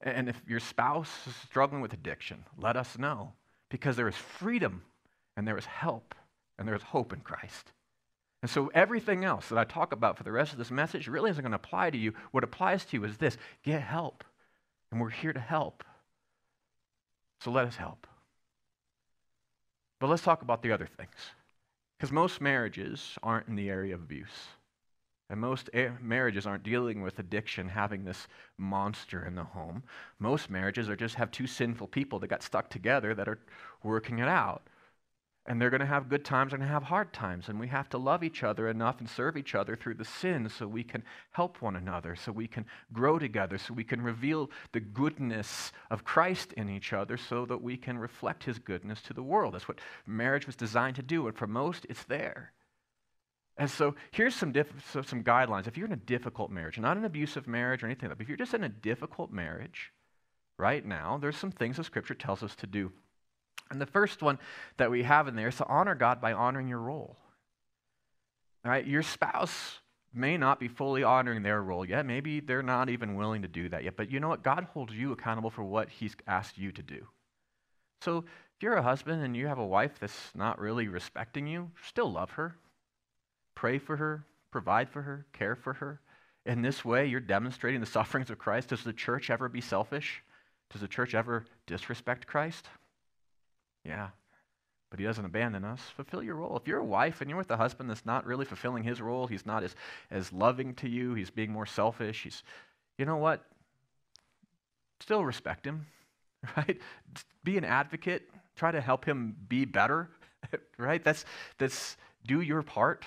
And 0.00 0.28
if 0.28 0.40
your 0.46 0.60
spouse 0.60 1.10
is 1.26 1.34
struggling 1.36 1.82
with 1.82 1.92
addiction, 1.92 2.44
let 2.56 2.76
us 2.76 2.98
know. 2.98 3.32
Because 3.68 3.96
there 3.96 4.08
is 4.08 4.16
freedom 4.16 4.82
and 5.36 5.46
there 5.46 5.58
is 5.58 5.66
help 5.66 6.14
and 6.58 6.66
there 6.66 6.74
is 6.74 6.82
hope 6.82 7.12
in 7.12 7.20
Christ. 7.20 7.72
And 8.42 8.50
so 8.50 8.70
everything 8.72 9.24
else 9.24 9.48
that 9.48 9.58
I 9.58 9.64
talk 9.64 9.92
about 9.92 10.16
for 10.16 10.24
the 10.24 10.32
rest 10.32 10.52
of 10.52 10.58
this 10.58 10.70
message 10.70 11.08
really 11.08 11.30
isn't 11.30 11.42
going 11.42 11.52
to 11.52 11.56
apply 11.56 11.90
to 11.90 11.98
you. 11.98 12.14
What 12.30 12.44
applies 12.44 12.84
to 12.86 12.96
you 12.96 13.04
is 13.04 13.18
this 13.18 13.36
get 13.62 13.82
help. 13.82 14.24
And 14.90 15.00
we're 15.00 15.10
here 15.10 15.32
to 15.32 15.40
help. 15.40 15.84
So 17.40 17.50
let 17.50 17.66
us 17.66 17.76
help. 17.76 18.06
But 20.00 20.08
let's 20.08 20.22
talk 20.22 20.42
about 20.42 20.62
the 20.62 20.72
other 20.72 20.88
things. 20.96 21.14
Because 21.98 22.10
most 22.10 22.40
marriages 22.40 23.18
aren't 23.22 23.48
in 23.48 23.56
the 23.56 23.68
area 23.68 23.94
of 23.94 24.00
abuse. 24.00 24.48
And 25.30 25.40
most 25.40 25.70
marriages 26.02 26.44
aren't 26.44 26.64
dealing 26.64 27.02
with 27.02 27.20
addiction, 27.20 27.68
having 27.68 28.04
this 28.04 28.26
monster 28.58 29.24
in 29.24 29.36
the 29.36 29.44
home. 29.44 29.84
Most 30.18 30.50
marriages 30.50 30.90
are 30.90 30.96
just 30.96 31.14
have 31.14 31.30
two 31.30 31.46
sinful 31.46 31.86
people 31.86 32.18
that 32.18 32.26
got 32.26 32.42
stuck 32.42 32.68
together 32.68 33.14
that 33.14 33.28
are 33.28 33.38
working 33.84 34.18
it 34.18 34.26
out. 34.26 34.66
And 35.46 35.60
they're 35.60 35.70
going 35.70 35.80
to 35.80 35.86
have 35.86 36.08
good 36.08 36.24
times 36.24 36.52
and 36.52 36.62
have 36.62 36.82
hard 36.82 37.12
times. 37.12 37.48
And 37.48 37.60
we 37.60 37.68
have 37.68 37.88
to 37.90 37.98
love 37.98 38.24
each 38.24 38.42
other 38.42 38.68
enough 38.68 38.98
and 38.98 39.08
serve 39.08 39.36
each 39.36 39.54
other 39.54 39.76
through 39.76 39.94
the 39.94 40.04
sin 40.04 40.48
so 40.48 40.66
we 40.66 40.82
can 40.82 41.02
help 41.30 41.62
one 41.62 41.76
another, 41.76 42.16
so 42.16 42.32
we 42.32 42.48
can 42.48 42.66
grow 42.92 43.18
together, 43.18 43.56
so 43.56 43.72
we 43.72 43.84
can 43.84 44.02
reveal 44.02 44.50
the 44.72 44.80
goodness 44.80 45.72
of 45.90 46.04
Christ 46.04 46.52
in 46.54 46.68
each 46.68 46.92
other, 46.92 47.16
so 47.16 47.46
that 47.46 47.62
we 47.62 47.76
can 47.76 47.98
reflect 47.98 48.44
his 48.44 48.58
goodness 48.58 49.00
to 49.02 49.14
the 49.14 49.22
world. 49.22 49.54
That's 49.54 49.68
what 49.68 49.80
marriage 50.06 50.46
was 50.46 50.56
designed 50.56 50.96
to 50.96 51.02
do. 51.02 51.28
And 51.28 51.36
for 51.36 51.46
most, 51.46 51.86
it's 51.88 52.04
there. 52.04 52.52
And 53.60 53.70
so 53.70 53.94
here's 54.10 54.34
some, 54.34 54.52
diff- 54.52 54.90
so 54.90 55.02
some 55.02 55.22
guidelines. 55.22 55.68
If 55.68 55.76
you're 55.76 55.86
in 55.86 55.92
a 55.92 55.96
difficult 55.96 56.50
marriage, 56.50 56.78
not 56.78 56.96
an 56.96 57.04
abusive 57.04 57.46
marriage 57.46 57.82
or 57.82 57.86
anything 57.86 58.08
like 58.08 58.16
that, 58.16 58.18
but 58.18 58.22
if 58.22 58.28
you're 58.28 58.38
just 58.38 58.54
in 58.54 58.64
a 58.64 58.70
difficult 58.70 59.30
marriage 59.30 59.92
right 60.56 60.84
now, 60.84 61.18
there's 61.20 61.36
some 61.36 61.50
things 61.50 61.76
the 61.76 61.84
scripture 61.84 62.14
tells 62.14 62.42
us 62.42 62.56
to 62.56 62.66
do. 62.66 62.90
And 63.70 63.78
the 63.78 63.84
first 63.84 64.22
one 64.22 64.38
that 64.78 64.90
we 64.90 65.02
have 65.02 65.28
in 65.28 65.36
there 65.36 65.48
is 65.48 65.56
to 65.56 65.66
honor 65.66 65.94
God 65.94 66.22
by 66.22 66.32
honoring 66.32 66.68
your 66.68 66.78
role. 66.78 67.18
All 68.64 68.70
right, 68.70 68.86
your 68.86 69.02
spouse 69.02 69.80
may 70.14 70.38
not 70.38 70.58
be 70.58 70.66
fully 70.66 71.02
honoring 71.02 71.42
their 71.42 71.62
role 71.62 71.84
yet. 71.84 72.06
Maybe 72.06 72.40
they're 72.40 72.62
not 72.62 72.88
even 72.88 73.14
willing 73.14 73.42
to 73.42 73.48
do 73.48 73.68
that 73.68 73.84
yet. 73.84 73.94
But 73.94 74.10
you 74.10 74.20
know 74.20 74.28
what? 74.30 74.42
God 74.42 74.68
holds 74.72 74.94
you 74.94 75.12
accountable 75.12 75.50
for 75.50 75.64
what 75.64 75.90
He's 75.90 76.16
asked 76.26 76.56
you 76.56 76.72
to 76.72 76.82
do. 76.82 77.06
So 78.00 78.24
if 78.56 78.62
you're 78.62 78.76
a 78.76 78.82
husband 78.82 79.22
and 79.22 79.36
you 79.36 79.48
have 79.48 79.58
a 79.58 79.66
wife 79.66 79.98
that's 80.00 80.30
not 80.34 80.58
really 80.58 80.88
respecting 80.88 81.46
you, 81.46 81.70
still 81.84 82.10
love 82.10 82.30
her, 82.30 82.56
pray 83.54 83.78
for 83.78 83.96
her, 83.96 84.24
provide 84.50 84.88
for 84.90 85.02
her, 85.02 85.26
care 85.32 85.54
for 85.56 85.74
her. 85.74 86.00
In 86.46 86.62
this 86.62 86.84
way, 86.84 87.06
you're 87.06 87.20
demonstrating 87.20 87.80
the 87.80 87.86
sufferings 87.98 88.30
of 88.30 88.38
Christ. 88.38 88.68
Does 88.68 88.84
the 88.84 88.92
church 88.92 89.30
ever 89.30 89.48
be 89.48 89.60
selfish? 89.60 90.22
Does 90.70 90.80
the 90.80 90.88
church 90.88 91.14
ever 91.14 91.44
disrespect 91.66 92.26
Christ? 92.26 92.68
Yeah. 93.84 94.10
but 94.90 94.98
he 94.98 95.06
doesn't 95.06 95.24
abandon 95.24 95.64
us. 95.64 95.80
Fulfill 95.96 96.22
your 96.22 96.34
role. 96.36 96.56
If 96.56 96.66
you're 96.66 96.78
a 96.80 96.84
wife 96.84 97.20
and 97.20 97.30
you're 97.30 97.38
with 97.38 97.50
a 97.50 97.56
husband 97.56 97.88
that's 97.88 98.04
not 98.06 98.26
really 98.26 98.44
fulfilling 98.44 98.82
his 98.84 99.00
role, 99.00 99.26
he's 99.26 99.46
not 99.46 99.62
as, 99.62 99.76
as 100.10 100.32
loving 100.32 100.74
to 100.76 100.88
you, 100.88 101.14
he's 101.14 101.30
being 101.30 101.52
more 101.52 101.66
selfish, 101.66 102.24
he's, 102.24 102.42
you 102.98 103.04
know 103.04 103.16
what? 103.16 103.44
Still 105.00 105.24
respect 105.24 105.64
him, 105.66 105.86
right? 106.56 106.78
Be 107.44 107.56
an 107.56 107.64
advocate. 107.64 108.28
Try 108.56 108.72
to 108.72 108.80
help 108.80 109.04
him 109.04 109.36
be 109.48 109.64
better, 109.64 110.10
right? 110.78 111.02
That's, 111.02 111.24
that's 111.58 111.96
do 112.26 112.40
your 112.40 112.62
part. 112.62 113.04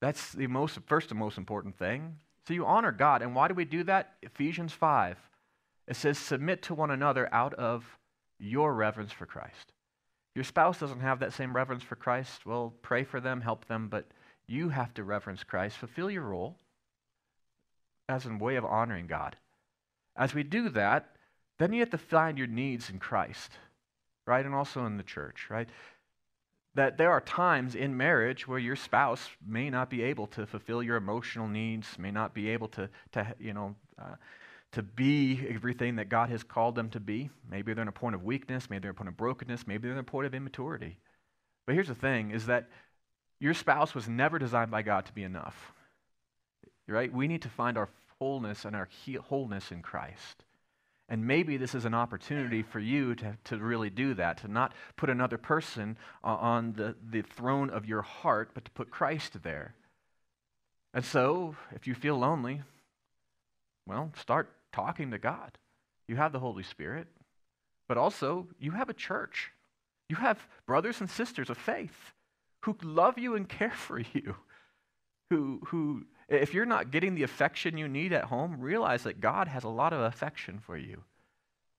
That's 0.00 0.32
the 0.32 0.46
most, 0.46 0.78
first 0.86 1.10
and 1.10 1.18
most 1.18 1.38
important 1.38 1.76
thing. 1.78 2.16
So 2.46 2.54
you 2.54 2.66
honor 2.66 2.92
God. 2.92 3.22
And 3.22 3.34
why 3.34 3.48
do 3.48 3.54
we 3.54 3.64
do 3.64 3.82
that? 3.84 4.14
Ephesians 4.22 4.72
5. 4.72 5.18
It 5.88 5.96
says, 5.96 6.18
submit 6.18 6.62
to 6.62 6.74
one 6.74 6.90
another 6.90 7.32
out 7.32 7.54
of 7.54 7.98
your 8.38 8.74
reverence 8.74 9.12
for 9.12 9.26
Christ. 9.26 9.72
Your 10.34 10.44
spouse 10.44 10.78
doesn't 10.78 11.00
have 11.00 11.20
that 11.20 11.32
same 11.32 11.56
reverence 11.56 11.82
for 11.82 11.96
Christ. 11.96 12.44
Well, 12.44 12.74
pray 12.82 13.04
for 13.04 13.20
them, 13.20 13.40
help 13.40 13.66
them, 13.66 13.88
but 13.88 14.06
you 14.46 14.68
have 14.68 14.92
to 14.94 15.04
reverence 15.04 15.42
Christ. 15.44 15.78
Fulfill 15.78 16.10
your 16.10 16.22
role 16.22 16.56
as 18.08 18.26
a 18.26 18.34
way 18.34 18.56
of 18.56 18.64
honoring 18.64 19.06
God. 19.06 19.36
As 20.14 20.34
we 20.34 20.42
do 20.42 20.68
that, 20.70 21.16
then 21.58 21.72
you 21.72 21.80
have 21.80 21.90
to 21.90 21.98
find 21.98 22.36
your 22.36 22.46
needs 22.46 22.90
in 22.90 22.98
Christ, 22.98 23.52
right? 24.26 24.44
And 24.44 24.54
also 24.54 24.84
in 24.84 24.98
the 24.98 25.02
church, 25.02 25.46
right? 25.48 25.68
That 26.76 26.98
there 26.98 27.10
are 27.10 27.22
times 27.22 27.74
in 27.74 27.96
marriage 27.96 28.46
where 28.46 28.58
your 28.58 28.76
spouse 28.76 29.28
may 29.46 29.70
not 29.70 29.90
be 29.90 30.02
able 30.02 30.26
to 30.28 30.46
fulfill 30.46 30.82
your 30.82 30.96
emotional 30.96 31.48
needs, 31.48 31.98
may 31.98 32.10
not 32.10 32.34
be 32.34 32.50
able 32.50 32.68
to, 32.68 32.90
to 33.12 33.34
you 33.40 33.54
know, 33.54 33.74
uh, 33.98 34.16
to 34.72 34.82
be 34.82 35.40
everything 35.48 35.96
that 35.96 36.10
God 36.10 36.28
has 36.28 36.42
called 36.42 36.74
them 36.74 36.90
to 36.90 37.00
be. 37.00 37.30
Maybe 37.50 37.72
they're 37.72 37.80
in 37.82 37.88
a 37.88 37.92
point 37.92 38.14
of 38.14 38.24
weakness, 38.24 38.68
maybe 38.68 38.82
they're 38.82 38.90
in 38.90 38.96
a 38.96 38.98
point 38.98 39.08
of 39.08 39.16
brokenness, 39.16 39.66
maybe 39.66 39.88
they're 39.88 39.92
in 39.92 39.98
a 39.98 40.04
point 40.04 40.26
of 40.26 40.34
immaturity. 40.34 40.98
But 41.66 41.74
here's 41.74 41.88
the 41.88 41.94
thing 41.94 42.30
is 42.30 42.46
that 42.46 42.68
your 43.40 43.54
spouse 43.54 43.94
was 43.94 44.08
never 44.08 44.38
designed 44.38 44.70
by 44.70 44.82
God 44.82 45.06
to 45.06 45.12
be 45.12 45.24
enough. 45.24 45.72
Right? 46.86 47.12
We 47.12 47.26
need 47.26 47.42
to 47.42 47.48
find 47.48 47.76
our 47.78 47.88
wholeness 48.18 48.64
and 48.64 48.76
our 48.76 48.88
wholeness 49.28 49.72
in 49.72 49.82
Christ. 49.82 50.44
And 51.08 51.24
maybe 51.24 51.56
this 51.56 51.74
is 51.74 51.84
an 51.84 51.94
opportunity 51.94 52.62
for 52.62 52.80
you 52.80 53.14
to, 53.16 53.36
to 53.44 53.58
really 53.58 53.90
do 53.90 54.14
that, 54.14 54.38
to 54.38 54.48
not 54.48 54.72
put 54.96 55.08
another 55.08 55.38
person 55.38 55.96
on 56.24 56.72
the, 56.72 56.96
the 57.10 57.22
throne 57.22 57.70
of 57.70 57.86
your 57.86 58.02
heart, 58.02 58.50
but 58.54 58.64
to 58.64 58.70
put 58.72 58.90
Christ 58.90 59.42
there. 59.44 59.74
And 60.92 61.04
so, 61.04 61.54
if 61.72 61.86
you 61.86 61.94
feel 61.94 62.16
lonely, 62.16 62.62
well, 63.86 64.10
start 64.18 64.52
talking 64.72 65.12
to 65.12 65.18
God. 65.18 65.58
You 66.08 66.16
have 66.16 66.32
the 66.32 66.40
Holy 66.40 66.62
Spirit, 66.62 67.06
but 67.88 67.98
also 67.98 68.48
you 68.58 68.72
have 68.72 68.88
a 68.88 68.94
church. 68.94 69.52
You 70.08 70.16
have 70.16 70.46
brothers 70.66 71.00
and 71.00 71.10
sisters 71.10 71.50
of 71.50 71.58
faith 71.58 72.12
who 72.62 72.76
love 72.82 73.18
you 73.18 73.36
and 73.36 73.48
care 73.48 73.70
for 73.70 74.00
you. 74.00 74.34
Who, 75.30 75.60
who, 75.66 76.04
if 76.28 76.54
you're 76.54 76.66
not 76.66 76.90
getting 76.90 77.14
the 77.14 77.22
affection 77.22 77.78
you 77.78 77.88
need 77.88 78.12
at 78.12 78.24
home, 78.24 78.60
realize 78.60 79.04
that 79.04 79.20
God 79.20 79.48
has 79.48 79.64
a 79.64 79.68
lot 79.68 79.92
of 79.92 80.00
affection 80.00 80.58
for 80.58 80.76
you. 80.76 81.02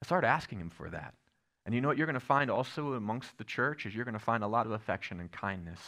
Start 0.03 0.23
asking 0.23 0.59
Him 0.59 0.69
for 0.69 0.89
that. 0.89 1.13
And 1.65 1.75
you 1.75 1.81
know 1.81 1.89
what 1.89 1.97
you're 1.97 2.07
going 2.07 2.13
to 2.13 2.19
find 2.19 2.49
also 2.49 2.93
amongst 2.93 3.37
the 3.37 3.43
church 3.43 3.85
is 3.85 3.93
you're 3.93 4.05
going 4.05 4.13
to 4.13 4.19
find 4.19 4.43
a 4.43 4.47
lot 4.47 4.65
of 4.65 4.71
affection 4.71 5.19
and 5.19 5.29
kindness. 5.31 5.79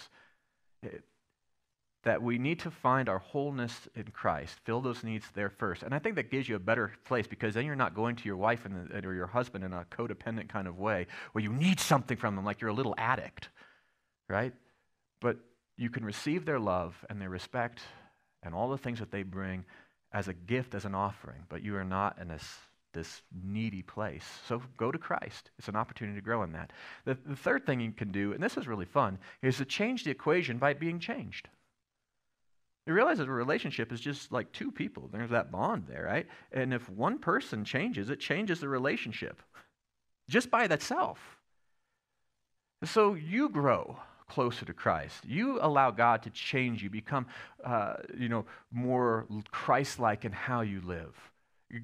It, 0.83 1.03
that 2.03 2.21
we 2.21 2.37
need 2.37 2.59
to 2.59 2.71
find 2.71 3.09
our 3.09 3.19
wholeness 3.19 3.87
in 3.93 4.05
Christ, 4.05 4.57
fill 4.63 4.79
those 4.81 5.03
needs 5.03 5.25
there 5.33 5.49
first. 5.49 5.83
And 5.83 5.93
I 5.93 5.99
think 5.99 6.15
that 6.15 6.31
gives 6.31 6.47
you 6.47 6.55
a 6.55 6.59
better 6.59 6.93
place 7.05 7.27
because 7.27 7.53
then 7.53 7.65
you're 7.65 7.75
not 7.75 7.93
going 7.93 8.15
to 8.15 8.25
your 8.25 8.37
wife 8.37 8.63
the, 8.63 9.05
or 9.05 9.13
your 9.13 9.27
husband 9.27 9.65
in 9.65 9.73
a 9.73 9.85
codependent 9.91 10.47
kind 10.47 10.67
of 10.67 10.79
way 10.79 11.07
where 11.33 11.43
you 11.43 11.51
need 11.51 11.79
something 11.79 12.15
from 12.15 12.35
them 12.35 12.45
like 12.45 12.61
you're 12.61 12.69
a 12.69 12.73
little 12.73 12.95
addict, 12.97 13.49
right? 14.29 14.53
But 15.19 15.37
you 15.77 15.89
can 15.89 16.05
receive 16.05 16.45
their 16.45 16.59
love 16.59 16.95
and 17.09 17.21
their 17.21 17.29
respect 17.29 17.81
and 18.43 18.53
all 18.53 18.69
the 18.69 18.77
things 18.77 18.99
that 18.99 19.11
they 19.11 19.23
bring 19.23 19.65
as 20.11 20.27
a 20.27 20.33
gift, 20.33 20.73
as 20.73 20.85
an 20.85 20.95
offering, 20.95 21.43
but 21.49 21.63
you 21.63 21.75
are 21.75 21.83
not 21.83 22.17
in 22.19 22.27
this, 22.27 22.57
this 22.93 23.21
needy 23.43 23.81
place. 23.81 24.25
So 24.47 24.61
go 24.77 24.91
to 24.91 24.97
Christ. 24.97 25.51
It's 25.59 25.67
an 25.67 25.75
opportunity 25.75 26.17
to 26.17 26.23
grow 26.23 26.43
in 26.43 26.51
that. 26.53 26.71
The, 27.05 27.17
the 27.25 27.35
third 27.35 27.65
thing 27.65 27.79
you 27.79 27.91
can 27.91 28.11
do, 28.11 28.33
and 28.33 28.41
this 28.41 28.57
is 28.57 28.67
really 28.67 28.85
fun, 28.85 29.19
is 29.41 29.57
to 29.57 29.65
change 29.65 30.03
the 30.03 30.11
equation 30.11 30.57
by 30.57 30.73
being 30.73 30.99
changed. 30.99 31.47
You 32.87 32.93
realize 32.93 33.19
that 33.19 33.27
a 33.27 33.31
relationship 33.31 33.91
is 33.91 34.01
just 34.01 34.31
like 34.31 34.51
two 34.51 34.71
people. 34.71 35.09
There's 35.11 35.29
that 35.29 35.51
bond 35.51 35.83
there, 35.87 36.05
right? 36.05 36.25
And 36.51 36.73
if 36.73 36.89
one 36.89 37.19
person 37.19 37.63
changes, 37.63 38.09
it 38.09 38.19
changes 38.19 38.61
the 38.61 38.67
relationship 38.67 39.43
just 40.27 40.49
by 40.49 40.63
itself. 40.63 41.19
So 42.83 43.13
you 43.13 43.49
grow 43.49 43.99
closer 44.29 44.65
to 44.65 44.73
Christ. 44.73 45.25
You 45.25 45.59
allow 45.61 45.91
God 45.91 46.23
to 46.23 46.29
change 46.29 46.81
you, 46.81 46.89
become, 46.89 47.25
uh, 47.65 47.95
you 48.17 48.29
know, 48.29 48.45
more 48.71 49.27
Christ-like 49.51 50.23
in 50.23 50.31
how 50.31 50.61
you 50.61 50.81
live. 50.81 51.15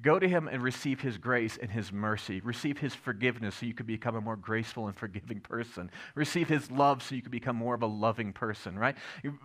Go 0.02 0.18
to 0.18 0.28
him 0.28 0.48
and 0.48 0.64
receive 0.64 1.00
his 1.00 1.16
grace 1.16 1.56
and 1.62 1.70
his 1.70 1.92
mercy. 1.92 2.40
Receive 2.40 2.78
his 2.78 2.92
forgiveness 2.92 3.54
so 3.54 3.66
you 3.66 3.72
can 3.72 3.86
become 3.86 4.16
a 4.16 4.20
more 4.20 4.34
graceful 4.34 4.88
and 4.88 4.96
forgiving 4.96 5.38
person. 5.38 5.92
Receive 6.16 6.48
his 6.48 6.68
love 6.72 7.04
so 7.04 7.14
you 7.14 7.22
can 7.22 7.30
become 7.30 7.54
more 7.54 7.72
of 7.76 7.82
a 7.82 7.86
loving 7.86 8.32
person, 8.32 8.76
right? 8.76 8.96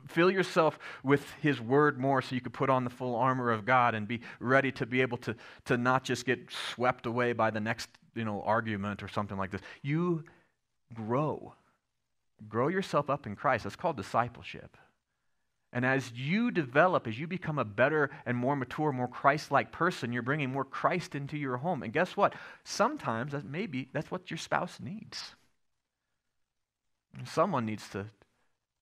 Fill 0.08 0.32
yourself 0.32 0.80
with 1.04 1.32
his 1.42 1.62
word 1.62 2.00
more 2.00 2.24
so 2.24 2.34
you 2.34 2.42
could 2.42 2.54
put 2.54 2.72
on 2.72 2.84
the 2.84 2.90
full 2.90 3.16
armor 3.16 3.52
of 3.52 3.66
God 3.66 3.94
and 3.94 4.08
be 4.08 4.22
ready 4.40 4.72
to 4.72 4.88
be 4.88 5.02
able 5.02 5.20
to, 5.20 5.36
to 5.66 5.78
not 5.78 6.04
just 6.04 6.26
get 6.26 6.40
swept 6.74 7.06
away 7.06 7.34
by 7.34 7.52
the 7.52 7.60
next, 7.60 7.90
you 8.16 8.26
know, 8.26 8.42
argument 8.42 9.04
or 9.04 9.08
something 9.08 9.38
like 9.38 9.52
this. 9.52 9.62
You 9.84 10.24
grow. 10.92 11.54
Grow 12.48 12.68
yourself 12.68 13.10
up 13.10 13.26
in 13.26 13.36
Christ. 13.36 13.64
That's 13.64 13.76
called 13.76 13.98
discipleship. 13.98 14.78
And 15.74 15.86
as 15.86 16.12
you 16.12 16.52
develop, 16.52 17.08
as 17.08 17.18
you 17.18 17.28
become 17.28 17.58
a 17.58 17.66
better 17.66 18.10
and 18.26 18.38
more 18.38 18.56
mature, 18.56 18.92
more 18.92 19.08
Christ 19.08 19.52
like 19.52 19.72
person, 19.72 20.12
you're 20.12 20.22
bringing 20.22 20.52
more 20.52 20.66
Christ 20.66 21.16
into 21.16 21.38
your 21.38 21.58
home. 21.58 21.82
And 21.82 21.94
guess 21.94 22.18
what? 22.18 22.34
Sometimes 22.66 23.32
that 23.32 23.46
maybe 23.46 23.88
that's 23.94 24.12
what 24.12 24.30
your 24.30 24.38
spouse 24.38 24.80
needs. 24.82 25.36
Someone 27.26 27.66
needs 27.66 27.88
to, 27.90 28.06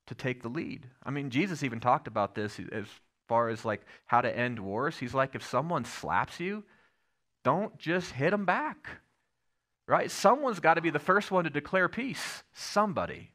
to 0.07 0.15
take 0.15 0.41
the 0.41 0.49
lead. 0.49 0.87
I 1.03 1.11
mean, 1.11 1.29
Jesus 1.29 1.63
even 1.63 1.79
talked 1.79 2.07
about 2.07 2.33
this 2.33 2.59
as 2.71 2.85
far 3.27 3.49
as 3.49 3.65
like 3.65 3.81
how 4.05 4.21
to 4.21 4.35
end 4.35 4.59
wars. 4.59 4.97
He's 4.97 5.13
like, 5.13 5.35
if 5.35 5.45
someone 5.45 5.85
slaps 5.85 6.39
you, 6.39 6.63
don't 7.43 7.77
just 7.77 8.11
hit 8.11 8.31
them 8.31 8.45
back. 8.45 8.87
Right? 9.87 10.09
Someone's 10.09 10.59
got 10.59 10.75
to 10.75 10.81
be 10.81 10.91
the 10.91 10.99
first 10.99 11.29
one 11.31 11.43
to 11.43 11.49
declare 11.49 11.87
peace. 11.87 12.43
Somebody. 12.53 13.31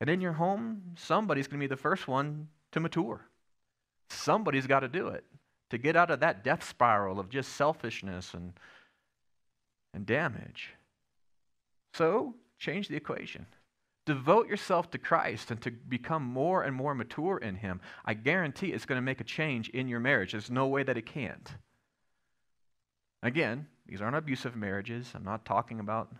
And 0.00 0.08
in 0.08 0.20
your 0.20 0.32
home, 0.32 0.82
somebody's 0.96 1.48
going 1.48 1.60
to 1.60 1.64
be 1.64 1.68
the 1.68 1.76
first 1.76 2.06
one 2.06 2.48
to 2.72 2.80
mature. 2.80 3.26
Somebody's 4.10 4.66
got 4.66 4.80
to 4.80 4.88
do 4.88 5.08
it 5.08 5.24
to 5.70 5.78
get 5.78 5.96
out 5.96 6.10
of 6.10 6.20
that 6.20 6.44
death 6.44 6.66
spiral 6.66 7.20
of 7.20 7.28
just 7.28 7.54
selfishness 7.54 8.34
and, 8.34 8.52
and 9.92 10.06
damage. 10.06 10.74
So, 11.94 12.34
change 12.58 12.88
the 12.88 12.96
equation. 12.96 13.46
Devote 14.06 14.48
yourself 14.48 14.90
to 14.92 14.98
Christ 14.98 15.50
and 15.50 15.60
to 15.62 15.70
become 15.70 16.22
more 16.22 16.62
and 16.62 16.74
more 16.74 16.94
mature 16.94 17.38
in 17.38 17.56
Him. 17.56 17.80
I 18.04 18.14
guarantee 18.14 18.68
it's 18.68 18.86
going 18.86 18.96
to 18.96 19.02
make 19.02 19.20
a 19.20 19.24
change 19.24 19.68
in 19.70 19.88
your 19.88 20.00
marriage. 20.00 20.32
There's 20.32 20.50
no 20.50 20.66
way 20.68 20.82
that 20.82 20.96
it 20.96 21.04
can't. 21.04 21.50
Again, 23.22 23.66
these 23.86 24.00
aren't 24.00 24.16
abusive 24.16 24.56
marriages. 24.56 25.10
I'm 25.14 25.24
not 25.24 25.44
talking 25.44 25.80
about, 25.80 26.10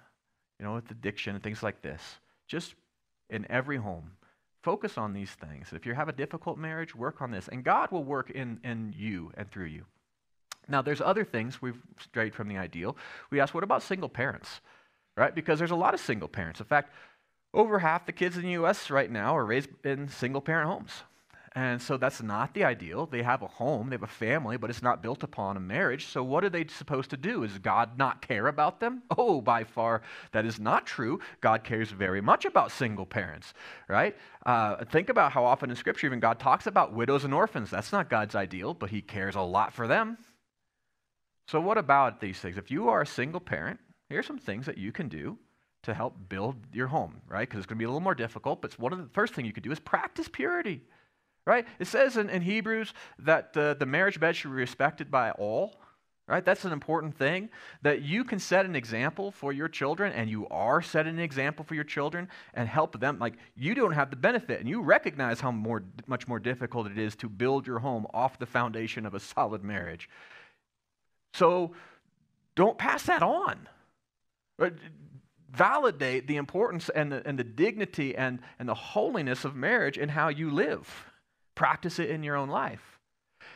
you 0.58 0.66
know, 0.66 0.74
with 0.74 0.90
addiction 0.90 1.34
and 1.34 1.42
things 1.42 1.62
like 1.62 1.80
this. 1.80 2.02
Just 2.48 2.74
in 3.30 3.46
every 3.50 3.76
home, 3.76 4.12
Focus 4.62 4.98
on 4.98 5.12
these 5.12 5.30
things. 5.30 5.68
If 5.72 5.86
you 5.86 5.94
have 5.94 6.08
a 6.08 6.12
difficult 6.12 6.58
marriage, 6.58 6.94
work 6.94 7.22
on 7.22 7.30
this. 7.30 7.48
And 7.48 7.62
God 7.62 7.90
will 7.92 8.04
work 8.04 8.30
in, 8.30 8.60
in 8.64 8.92
you 8.96 9.32
and 9.36 9.50
through 9.50 9.66
you. 9.66 9.84
Now, 10.68 10.82
there's 10.82 11.00
other 11.00 11.24
things 11.24 11.62
we've 11.62 11.80
strayed 11.98 12.34
from 12.34 12.48
the 12.48 12.58
ideal. 12.58 12.96
We 13.30 13.40
ask, 13.40 13.54
what 13.54 13.64
about 13.64 13.82
single 13.82 14.08
parents? 14.08 14.60
Right? 15.16 15.34
Because 15.34 15.58
there's 15.58 15.70
a 15.70 15.76
lot 15.76 15.94
of 15.94 16.00
single 16.00 16.28
parents. 16.28 16.60
In 16.60 16.66
fact, 16.66 16.92
over 17.54 17.78
half 17.78 18.04
the 18.04 18.12
kids 18.12 18.36
in 18.36 18.42
the 18.42 18.50
U.S. 18.50 18.90
right 18.90 19.10
now 19.10 19.36
are 19.36 19.46
raised 19.46 19.70
in 19.84 20.08
single 20.08 20.40
parent 20.40 20.68
homes. 20.68 21.02
And 21.58 21.82
so 21.82 21.96
that's 21.96 22.22
not 22.22 22.54
the 22.54 22.62
ideal. 22.62 23.06
They 23.06 23.24
have 23.24 23.42
a 23.42 23.48
home, 23.48 23.90
they 23.90 23.94
have 23.94 24.04
a 24.04 24.06
family, 24.06 24.56
but 24.56 24.70
it's 24.70 24.80
not 24.80 25.02
built 25.02 25.24
upon 25.24 25.56
a 25.56 25.60
marriage. 25.60 26.06
So 26.06 26.22
what 26.22 26.44
are 26.44 26.48
they 26.48 26.64
supposed 26.68 27.10
to 27.10 27.16
do? 27.16 27.42
Is 27.42 27.58
God 27.58 27.98
not 27.98 28.22
care 28.22 28.46
about 28.46 28.78
them? 28.78 29.02
Oh, 29.18 29.40
by 29.40 29.64
far, 29.64 30.02
that 30.30 30.46
is 30.46 30.60
not 30.60 30.86
true. 30.86 31.18
God 31.40 31.64
cares 31.64 31.90
very 31.90 32.20
much 32.20 32.44
about 32.44 32.70
single 32.70 33.04
parents, 33.04 33.52
right? 33.88 34.16
Uh, 34.46 34.84
think 34.84 35.08
about 35.08 35.32
how 35.32 35.44
often 35.44 35.70
in 35.70 35.74
Scripture 35.74 36.06
even 36.06 36.20
God 36.20 36.38
talks 36.38 36.68
about 36.68 36.92
widows 36.92 37.24
and 37.24 37.34
orphans. 37.34 37.70
That's 37.70 37.90
not 37.90 38.08
God's 38.08 38.36
ideal, 38.36 38.72
but 38.74 38.90
He 38.90 39.02
cares 39.02 39.34
a 39.34 39.40
lot 39.40 39.72
for 39.72 39.88
them. 39.88 40.16
So 41.48 41.60
what 41.60 41.76
about 41.76 42.20
these 42.20 42.38
things? 42.38 42.56
If 42.56 42.70
you 42.70 42.88
are 42.88 43.02
a 43.02 43.06
single 43.06 43.40
parent, 43.40 43.80
here's 44.08 44.26
some 44.26 44.38
things 44.38 44.66
that 44.66 44.78
you 44.78 44.92
can 44.92 45.08
do 45.08 45.36
to 45.82 45.92
help 45.92 46.14
build 46.28 46.54
your 46.72 46.86
home, 46.86 47.20
right? 47.26 47.48
Because 47.48 47.58
it's 47.58 47.66
going 47.66 47.78
to 47.78 47.80
be 47.80 47.86
a 47.86 47.88
little 47.88 48.00
more 48.00 48.14
difficult, 48.14 48.62
but 48.62 48.78
one 48.78 48.92
of 48.92 49.00
the 49.00 49.08
first 49.12 49.34
thing 49.34 49.44
you 49.44 49.52
could 49.52 49.64
do 49.64 49.72
is 49.72 49.80
practice 49.80 50.28
purity 50.28 50.82
right? 51.46 51.66
It 51.78 51.86
says 51.86 52.16
in, 52.16 52.28
in 52.30 52.42
Hebrews 52.42 52.92
that 53.20 53.52
the, 53.52 53.76
the 53.78 53.86
marriage 53.86 54.20
bed 54.20 54.36
should 54.36 54.50
be 54.50 54.56
respected 54.56 55.10
by 55.10 55.30
all, 55.32 55.80
right? 56.26 56.44
That's 56.44 56.64
an 56.64 56.72
important 56.72 57.16
thing 57.16 57.48
that 57.82 58.02
you 58.02 58.22
can 58.22 58.38
set 58.38 58.66
an 58.66 58.76
example 58.76 59.30
for 59.30 59.52
your 59.52 59.68
children, 59.68 60.12
and 60.12 60.28
you 60.28 60.46
are 60.48 60.82
setting 60.82 61.14
an 61.14 61.20
example 61.20 61.64
for 61.64 61.74
your 61.74 61.84
children 61.84 62.28
and 62.52 62.68
help 62.68 63.00
them. 63.00 63.18
Like 63.18 63.34
you 63.56 63.74
don't 63.74 63.92
have 63.92 64.10
the 64.10 64.16
benefit, 64.16 64.60
and 64.60 64.68
you 64.68 64.82
recognize 64.82 65.40
how 65.40 65.50
more, 65.50 65.82
much 66.06 66.28
more 66.28 66.38
difficult 66.38 66.86
it 66.86 66.98
is 66.98 67.16
to 67.16 67.28
build 67.28 67.66
your 67.66 67.78
home 67.78 68.06
off 68.12 68.38
the 68.38 68.46
foundation 68.46 69.06
of 69.06 69.14
a 69.14 69.20
solid 69.20 69.64
marriage. 69.64 70.08
So 71.32 71.72
don't 72.54 72.76
pass 72.76 73.04
that 73.04 73.22
on. 73.22 73.68
Uh, 74.60 74.70
validate 75.50 76.26
the 76.26 76.36
importance 76.36 76.90
and 76.90 77.10
the, 77.10 77.26
and 77.26 77.38
the 77.38 77.44
dignity 77.44 78.14
and, 78.14 78.40
and 78.58 78.68
the 78.68 78.74
holiness 78.74 79.44
of 79.44 79.56
marriage 79.56 79.96
and 79.96 80.10
how 80.10 80.28
you 80.28 80.50
live. 80.50 81.07
Practice 81.58 81.98
it 81.98 82.08
in 82.08 82.22
your 82.22 82.36
own 82.36 82.48
life. 82.48 83.00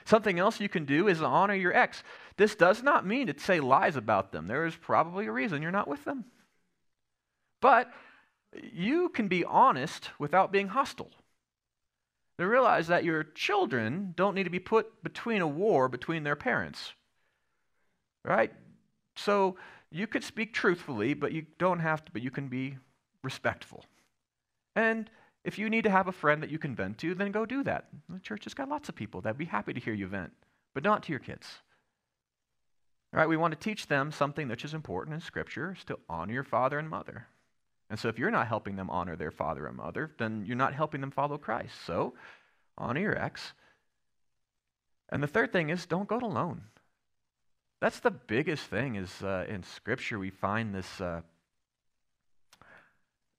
Something 0.04 0.40
else 0.40 0.58
you 0.58 0.68
can 0.68 0.84
do 0.84 1.06
is 1.06 1.22
honor 1.22 1.54
your 1.54 1.72
ex. 1.72 2.02
This 2.36 2.56
does 2.56 2.82
not 2.82 3.06
mean 3.06 3.28
to 3.28 3.38
say 3.38 3.60
lies 3.60 3.94
about 3.94 4.32
them. 4.32 4.48
There 4.48 4.66
is 4.66 4.74
probably 4.74 5.26
a 5.26 5.32
reason 5.32 5.62
you're 5.62 5.70
not 5.70 5.86
with 5.86 6.02
them. 6.04 6.24
But 7.60 7.92
you 8.60 9.08
can 9.10 9.28
be 9.28 9.44
honest 9.44 10.10
without 10.18 10.50
being 10.50 10.66
hostile. 10.66 11.12
To 12.40 12.48
realize 12.48 12.88
that 12.88 13.04
your 13.04 13.22
children 13.22 14.14
don't 14.16 14.34
need 14.34 14.44
to 14.44 14.50
be 14.50 14.58
put 14.58 15.04
between 15.04 15.40
a 15.40 15.46
war 15.46 15.88
between 15.88 16.24
their 16.24 16.34
parents. 16.34 16.94
Right? 18.24 18.52
So 19.14 19.54
you 19.92 20.08
could 20.08 20.24
speak 20.24 20.52
truthfully, 20.52 21.14
but 21.14 21.30
you 21.30 21.46
don't 21.56 21.78
have 21.78 22.04
to, 22.04 22.10
but 22.10 22.22
you 22.22 22.32
can 22.32 22.48
be 22.48 22.78
respectful. 23.22 23.84
And 24.74 25.08
if 25.44 25.58
you 25.58 25.68
need 25.68 25.84
to 25.84 25.90
have 25.90 26.08
a 26.08 26.12
friend 26.12 26.42
that 26.42 26.50
you 26.50 26.58
can 26.58 26.74
vent 26.74 26.98
to, 26.98 27.14
then 27.14 27.32
go 27.32 27.44
do 27.44 27.64
that. 27.64 27.88
The 28.08 28.20
church 28.20 28.44
has 28.44 28.54
got 28.54 28.68
lots 28.68 28.88
of 28.88 28.94
people 28.94 29.20
that'd 29.20 29.38
be 29.38 29.44
happy 29.44 29.72
to 29.72 29.80
hear 29.80 29.94
you 29.94 30.06
vent, 30.06 30.32
but 30.74 30.84
not 30.84 31.02
to 31.04 31.12
your 31.12 31.18
kids. 31.18 31.46
All 33.12 33.18
right, 33.18 33.28
we 33.28 33.36
want 33.36 33.52
to 33.52 33.58
teach 33.58 33.88
them 33.88 34.10
something 34.10 34.48
which 34.48 34.64
is 34.64 34.72
important 34.72 35.14
in 35.14 35.20
Scripture 35.20 35.74
is 35.76 35.84
to 35.84 35.98
honor 36.08 36.32
your 36.32 36.44
father 36.44 36.78
and 36.78 36.88
mother. 36.88 37.26
And 37.90 37.98
so 37.98 38.08
if 38.08 38.18
you're 38.18 38.30
not 38.30 38.46
helping 38.46 38.76
them 38.76 38.88
honor 38.88 39.16
their 39.16 39.30
father 39.30 39.66
and 39.66 39.76
mother, 39.76 40.12
then 40.18 40.44
you're 40.46 40.56
not 40.56 40.72
helping 40.72 41.02
them 41.02 41.10
follow 41.10 41.36
Christ. 41.36 41.74
So 41.84 42.14
honor 42.78 43.00
your 43.00 43.18
ex. 43.18 43.52
And 45.10 45.22
the 45.22 45.26
third 45.26 45.52
thing 45.52 45.68
is 45.68 45.84
don't 45.84 46.08
go 46.08 46.16
it 46.16 46.22
alone. 46.22 46.62
That's 47.82 48.00
the 48.00 48.12
biggest 48.12 48.64
thing 48.66 48.94
is 48.94 49.22
uh, 49.22 49.44
in 49.48 49.62
Scripture 49.62 50.18
we 50.18 50.30
find 50.30 50.74
this 50.74 51.00
uh, 51.00 51.20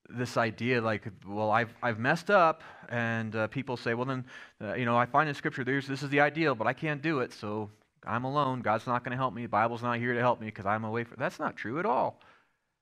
this 0.08 0.36
idea 0.36 0.80
like, 0.80 1.08
well, 1.26 1.50
I've, 1.50 1.74
I've 1.82 1.98
messed 1.98 2.30
up, 2.30 2.62
and 2.88 3.34
uh, 3.34 3.46
people 3.48 3.76
say, 3.76 3.94
well, 3.94 4.06
then, 4.06 4.24
uh, 4.62 4.74
you 4.74 4.84
know, 4.84 4.96
I 4.96 5.06
find 5.06 5.28
in 5.28 5.34
Scripture 5.34 5.64
there's, 5.64 5.86
this 5.86 6.02
is 6.02 6.10
the 6.10 6.20
ideal, 6.20 6.54
but 6.54 6.66
I 6.66 6.72
can't 6.72 7.02
do 7.02 7.20
it, 7.20 7.32
so 7.32 7.70
I'm 8.06 8.24
alone. 8.24 8.60
God's 8.60 8.86
not 8.86 9.04
going 9.04 9.12
to 9.12 9.16
help 9.16 9.34
me. 9.34 9.42
The 9.42 9.48
Bible's 9.48 9.82
not 9.82 9.98
here 9.98 10.12
to 10.12 10.20
help 10.20 10.40
me 10.40 10.46
because 10.46 10.66
I'm 10.66 10.84
away 10.84 11.04
from. 11.04 11.16
That's 11.18 11.38
not 11.38 11.56
true 11.56 11.78
at 11.78 11.86
all. 11.86 12.20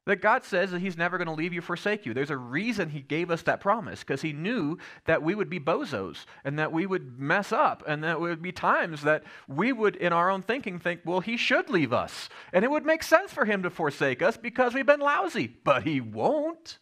That 0.05 0.21
God 0.21 0.43
says 0.43 0.73
that 0.73 0.81
He's 0.81 0.97
never 0.97 1.17
going 1.17 1.29
to 1.29 1.35
leave 1.35 1.53
you, 1.53 1.61
forsake 1.61 2.05
you. 2.05 2.13
There's 2.13 2.31
a 2.31 2.37
reason 2.37 2.91
He 2.91 3.01
gave 3.01 3.31
us 3.31 3.43
that 3.43 3.61
promise 3.61 4.01
because 4.01 4.21
He 4.21 4.33
knew 4.33 4.79
that 5.05 5.23
we 5.23 5.37
would 5.37 5.49
be 5.49 5.61
bozos 5.61 6.27
and 6.45 6.59
that 6.59 6.73
we 6.73 6.87
would 6.87 7.21
mess 7.21 7.53
up 7.53 7.85
and 7.87 8.03
that 8.03 8.21
would 8.21 8.43
be 8.43 8.51
times 8.51 9.03
that 9.03 9.23
we 9.47 9.73
would, 9.73 9.95
in 9.95 10.13
our 10.13 10.29
own 10.29 10.43
thinking, 10.43 10.81
think, 10.81 11.03
well, 11.05 11.21
He 11.21 11.37
should 11.37 11.71
leave 11.71 11.93
us. 11.93 12.29
And 12.53 12.65
it 12.65 12.71
would 12.71 12.85
make 12.85 13.05
sense 13.05 13.33
for 13.33 13.45
Him 13.45 13.63
to 13.63 13.71
forsake 13.71 14.23
us 14.23 14.37
because 14.37 14.75
we've 14.75 14.85
been 14.85 14.99
lousy, 14.99 15.47
but 15.47 15.85
He 15.85 16.01
won't. 16.01 16.79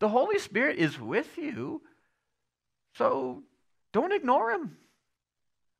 The 0.00 0.08
Holy 0.08 0.38
Spirit 0.38 0.78
is 0.78 0.98
with 0.98 1.38
you. 1.38 1.82
So 2.94 3.42
don't 3.92 4.12
ignore 4.12 4.50
him. 4.50 4.76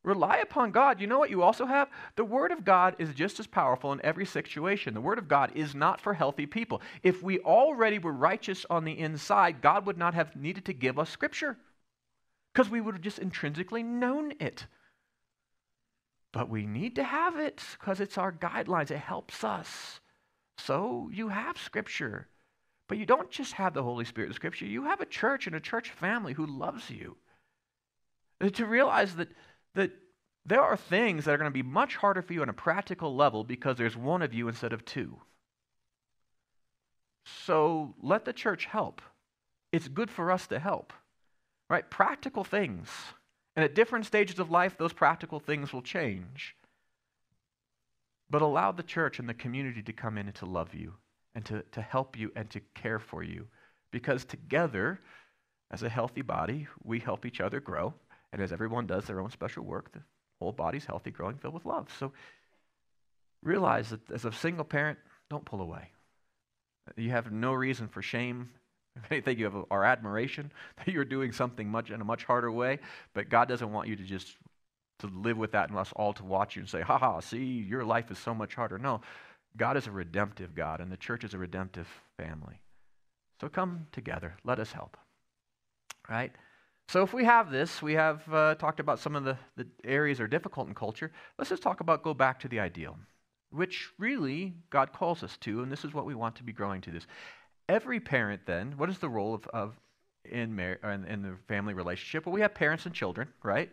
Rely 0.03 0.39
upon 0.39 0.71
God. 0.71 1.01
You 1.01 1.07
know 1.07 1.19
what 1.19 1.29
you 1.31 1.43
also 1.43 1.67
have? 1.67 1.89
The 2.17 2.25
Word 2.25 2.53
of 2.53 2.65
God 2.65 2.97
is 2.99 3.13
just 3.13 3.39
as 3.39 3.47
powerful 3.47 3.93
in 3.93 4.01
every 4.03 4.25
situation. 4.25 4.95
The 4.95 5.01
Word 5.01 5.19
of 5.19 5.29
God 5.29 5.53
is 5.55 5.75
not 5.75 6.01
for 6.01 6.15
healthy 6.15 6.47
people. 6.47 6.81
If 7.03 7.23
we 7.23 7.39
already 7.41 7.99
were 7.99 8.13
righteous 8.13 8.65
on 8.71 8.85
the 8.85 8.99
inside, 8.99 9.61
God 9.61 9.85
would 9.87 9.99
not 9.99 10.15
have 10.15 10.37
needed 10.37 10.65
to 10.67 10.73
give 10.73 10.99
us 10.99 11.11
Scripture 11.11 11.59
because 12.53 12.71
we 12.71 12.81
would 12.81 12.95
have 12.95 13.03
just 13.03 13.19
intrinsically 13.19 13.83
known 13.83 14.33
it. 14.41 14.67
But 16.33 16.49
we 16.49 16.65
need 16.65 16.97
to 16.97 17.05
have 17.05 17.37
it 17.39 17.63
because 17.79 18.01
it's 18.01 18.17
our 18.17 18.33
guidelines, 18.33 18.91
it 18.91 18.99
helps 18.99 19.45
us. 19.45 20.01
So 20.57 21.11
you 21.13 21.29
have 21.29 21.59
Scripture. 21.59 22.29
But 22.91 22.99
you 22.99 23.07
don't 23.07 23.31
just 23.31 23.53
have 23.53 23.73
the 23.73 23.85
Holy 23.85 24.05
Spirit 24.05 24.27
in 24.27 24.35
Scripture, 24.35 24.67
you 24.67 24.83
have 24.83 25.01
a 25.01 25.07
church 25.07 25.47
and 25.47 25.55
a 25.55 25.61
church 25.61 25.91
family 25.91 26.33
who 26.33 26.45
loves 26.45 26.91
you. 26.91 27.17
And 28.41 28.53
to 28.57 28.67
realize 28.67 29.15
that, 29.15 29.29
that 29.77 29.93
there 30.45 30.61
are 30.61 30.77
things 30.77 31.25
that 31.25 31.33
are 31.33 31.39
going 31.39 31.49
to 31.49 31.55
be 31.55 31.63
much 31.63 31.95
harder 31.95 32.21
for 32.21 32.33
you 32.33 32.43
on 32.43 32.49
a 32.49 32.53
practical 32.53 33.15
level 33.15 33.45
because 33.45 33.77
there's 33.77 33.97
one 33.97 34.23
of 34.23 34.35
you 34.35 34.49
instead 34.49 34.73
of 34.73 34.85
two. 34.85 35.21
So 37.47 37.95
let 38.03 38.25
the 38.25 38.33
church 38.33 38.65
help. 38.65 39.01
It's 39.71 39.87
good 39.87 40.11
for 40.11 40.33
us 40.33 40.49
to 40.49 40.59
help. 40.59 40.93
Right? 41.69 41.89
Practical 41.89 42.43
things. 42.43 42.89
And 43.55 43.65
at 43.65 43.77
different 43.77 44.07
stages 44.07 44.41
of 44.41 44.51
life, 44.51 44.77
those 44.77 44.93
practical 44.93 45.39
things 45.39 45.73
will 45.73 45.83
change. 45.83 46.57
But 48.29 48.43
allow 48.43 48.73
the 48.73 48.83
church 48.83 49.21
and 49.21 49.29
the 49.29 49.35
community 49.35 49.85
to 49.85 49.93
come 49.93 50.19
in 50.19 50.27
and 50.27 50.35
to 50.35 50.47
love 50.47 50.75
you 50.75 50.95
and 51.35 51.45
to, 51.47 51.63
to 51.73 51.81
help 51.81 52.19
you 52.19 52.33
and 52.37 52.49
to 52.51 52.61
care 52.75 52.99
for 52.99 53.23
you. 53.23 53.47
Because 53.93 54.25
together, 54.25 55.01
as 55.71 55.83
a 55.83 55.89
healthy 55.89 56.23
body, 56.23 56.67
we 56.83 56.99
help 56.99 57.27
each 57.27 57.41
other 57.41 57.61
grow. 57.61 57.95
And 58.33 58.43
as 58.43 58.53
everyone 58.53 58.87
does 58.87 59.05
their 59.05 59.21
own 59.21 59.31
special 59.31 59.65
work, 59.65 59.93
the 59.93 60.01
whole 60.41 60.53
body's 60.53 60.85
healthy, 60.85 61.11
growing, 61.11 61.37
filled 61.37 61.55
with 61.55 61.65
love. 61.65 61.89
So 61.99 62.13
realize 63.43 63.91
that 63.91 64.11
as 64.11 64.25
a 64.25 64.33
single 64.33 64.65
parent, 64.65 64.99
don't 65.29 65.45
pull 65.45 65.61
away. 65.61 65.91
You 66.97 67.11
have 67.11 67.31
no 67.31 67.53
reason 67.53 67.89
for 67.89 68.03
shame. 68.03 68.51
If 68.97 69.13
anything, 69.13 69.39
you 69.39 69.45
have 69.45 69.55
our 69.71 69.85
admiration 69.85 70.51
that 70.77 70.89
you're 70.89 71.05
doing 71.05 71.31
something 71.31 71.69
much 71.69 71.91
in 71.91 72.01
a 72.01 72.05
much 72.05 72.25
harder 72.25 72.51
way. 72.51 72.81
But 73.15 73.29
God 73.29 73.49
doesn't 73.49 73.71
want 73.73 73.89
you 73.89 73.95
to 73.95 74.03
just 74.03 74.37
to 74.99 75.07
live 75.07 75.39
with 75.39 75.53
that 75.53 75.71
and 75.71 75.79
us 75.79 75.93
all 75.95 76.13
to 76.15 76.25
watch 76.25 76.57
you 76.57 76.61
and 76.61 76.69
say, 76.69 76.81
"Ha 76.83 76.99
ha! 76.99 77.21
See, 77.21 77.45
your 77.45 77.85
life 77.85 78.11
is 78.11 78.19
so 78.19 78.35
much 78.35 78.57
harder." 78.57 78.79
No, 78.79 79.01
God 79.57 79.77
is 79.77 79.87
a 79.87 79.91
redemptive 79.91 80.55
God, 80.55 80.81
and 80.81 80.91
the 80.91 80.97
church 80.97 81.25
is 81.25 81.35
a 81.35 81.39
redemptive 81.39 81.89
family. 82.17 82.61
So 83.41 83.49
come 83.49 83.87
together. 83.93 84.37
Let 84.45 84.59
us 84.59 84.73
help. 84.73 84.97
Right? 86.09 86.33
So, 86.89 87.05
if 87.05 87.13
we 87.13 87.25
have 87.25 87.53
this, 87.53 87.81
we 87.81 87.93
have 87.93 88.23
uh, 88.35 88.57
talked 88.57 88.81
about 88.81 88.99
some 88.99 89.15
of 89.15 89.23
the, 89.23 89.39
the 89.57 89.67
areas 89.85 90.19
that 90.19 90.25
are 90.25 90.29
difficult 90.29 90.67
in 90.67 90.75
culture. 90.75 91.13
Let's 91.39 91.49
just 91.49 91.63
talk 91.63 91.79
about 91.79 92.03
go 92.03 92.15
back 92.15 92.41
to 92.41 92.49
the 92.49 92.59
ideal, 92.59 92.99
which 93.51 93.91
really 93.97 94.55
God 94.71 94.93
calls 94.93 95.23
us 95.23 95.37
to, 95.43 95.63
and 95.63 95.71
this 95.71 95.85
is 95.85 95.95
what 95.95 96.05
we 96.05 96.17
want 96.17 96.35
to 96.37 96.43
be 96.43 96.53
growing 96.53 96.81
to 96.81 96.91
this. 96.91 97.07
Every 97.69 98.01
parent, 98.01 98.41
then, 98.45 98.75
what 98.77 98.91
is 98.91 98.99
the 98.99 99.09
role 99.09 99.35
of, 99.35 99.47
of 99.49 99.77
in, 100.25 100.57
mar- 100.57 100.81
in, 100.83 101.05
in 101.05 101.23
the 101.23 101.37
family 101.47 101.75
relationship? 101.75 102.27
Well, 102.27 102.33
we 102.33 102.41
have 102.41 102.55
parents 102.55 102.87
and 102.87 102.95
children, 102.95 103.29
right? 103.45 103.71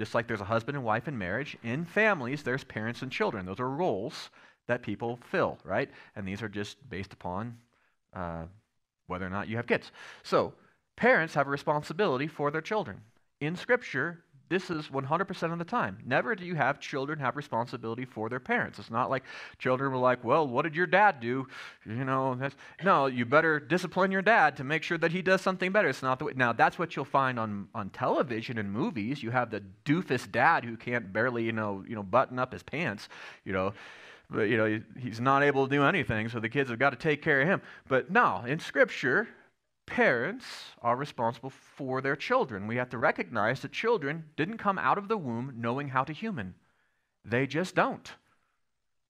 Just 0.00 0.16
like 0.16 0.26
there's 0.26 0.40
a 0.40 0.44
husband 0.44 0.76
and 0.76 0.84
wife 0.84 1.06
in 1.06 1.16
marriage, 1.16 1.56
in 1.62 1.84
families, 1.84 2.42
there's 2.42 2.64
parents 2.64 3.02
and 3.02 3.12
children. 3.12 3.46
Those 3.46 3.60
are 3.60 3.70
roles 3.70 4.30
that 4.66 4.82
people 4.82 5.18
fill, 5.30 5.58
right? 5.64 5.90
And 6.14 6.26
these 6.26 6.42
are 6.42 6.48
just 6.48 6.76
based 6.88 7.12
upon 7.12 7.56
uh, 8.14 8.44
whether 9.06 9.26
or 9.26 9.30
not 9.30 9.48
you 9.48 9.56
have 9.56 9.66
kids. 9.66 9.92
So, 10.22 10.52
parents 10.96 11.34
have 11.34 11.46
a 11.46 11.50
responsibility 11.50 12.26
for 12.26 12.50
their 12.50 12.62
children. 12.62 13.00
In 13.40 13.54
Scripture, 13.54 14.24
this 14.48 14.70
is 14.70 14.88
100% 14.88 15.52
of 15.52 15.58
the 15.58 15.64
time. 15.64 15.98
Never 16.06 16.36
do 16.36 16.44
you 16.44 16.54
have 16.54 16.78
children 16.78 17.18
have 17.18 17.36
responsibility 17.36 18.04
for 18.04 18.28
their 18.28 18.38
parents. 18.38 18.78
It's 18.78 18.90
not 18.90 19.10
like 19.10 19.24
children 19.58 19.90
were 19.90 19.98
like, 19.98 20.22
well, 20.22 20.46
what 20.46 20.62
did 20.62 20.76
your 20.76 20.86
dad 20.86 21.18
do? 21.18 21.48
You 21.84 22.04
know, 22.04 22.38
no, 22.84 23.06
you 23.06 23.24
better 23.24 23.58
discipline 23.58 24.12
your 24.12 24.22
dad 24.22 24.56
to 24.58 24.64
make 24.64 24.84
sure 24.84 24.98
that 24.98 25.10
he 25.10 25.20
does 25.20 25.40
something 25.40 25.72
better. 25.72 25.88
It's 25.88 26.02
not 26.02 26.20
the 26.20 26.26
way. 26.26 26.32
Now, 26.36 26.52
that's 26.52 26.78
what 26.78 26.94
you'll 26.94 27.04
find 27.04 27.40
on, 27.40 27.68
on 27.74 27.90
television 27.90 28.58
and 28.58 28.70
movies. 28.70 29.20
You 29.20 29.32
have 29.32 29.50
the 29.50 29.62
doofus 29.84 30.30
dad 30.30 30.64
who 30.64 30.76
can't 30.76 31.12
barely, 31.12 31.42
you 31.42 31.52
know, 31.52 31.84
you 31.86 31.96
know, 31.96 32.04
button 32.04 32.38
up 32.38 32.52
his 32.52 32.62
pants, 32.62 33.08
you 33.44 33.52
know 33.52 33.72
but 34.30 34.48
you 34.48 34.56
know 34.56 34.80
he's 34.98 35.20
not 35.20 35.42
able 35.42 35.66
to 35.66 35.74
do 35.74 35.84
anything 35.84 36.28
so 36.28 36.40
the 36.40 36.48
kids 36.48 36.70
have 36.70 36.78
got 36.78 36.90
to 36.90 36.96
take 36.96 37.22
care 37.22 37.42
of 37.42 37.48
him. 37.48 37.62
But 37.88 38.10
no 38.10 38.44
in 38.46 38.58
scripture 38.58 39.28
parents 39.86 40.44
are 40.82 40.96
responsible 40.96 41.50
for 41.50 42.00
their 42.00 42.16
children. 42.16 42.66
We 42.66 42.76
have 42.76 42.90
to 42.90 42.98
recognize 42.98 43.60
that 43.60 43.72
children 43.72 44.24
didn't 44.36 44.58
come 44.58 44.78
out 44.78 44.98
of 44.98 45.08
the 45.08 45.16
womb 45.16 45.54
knowing 45.56 45.88
how 45.88 46.04
to 46.04 46.12
human. 46.12 46.54
They 47.24 47.46
just 47.46 47.74
don't 47.74 48.12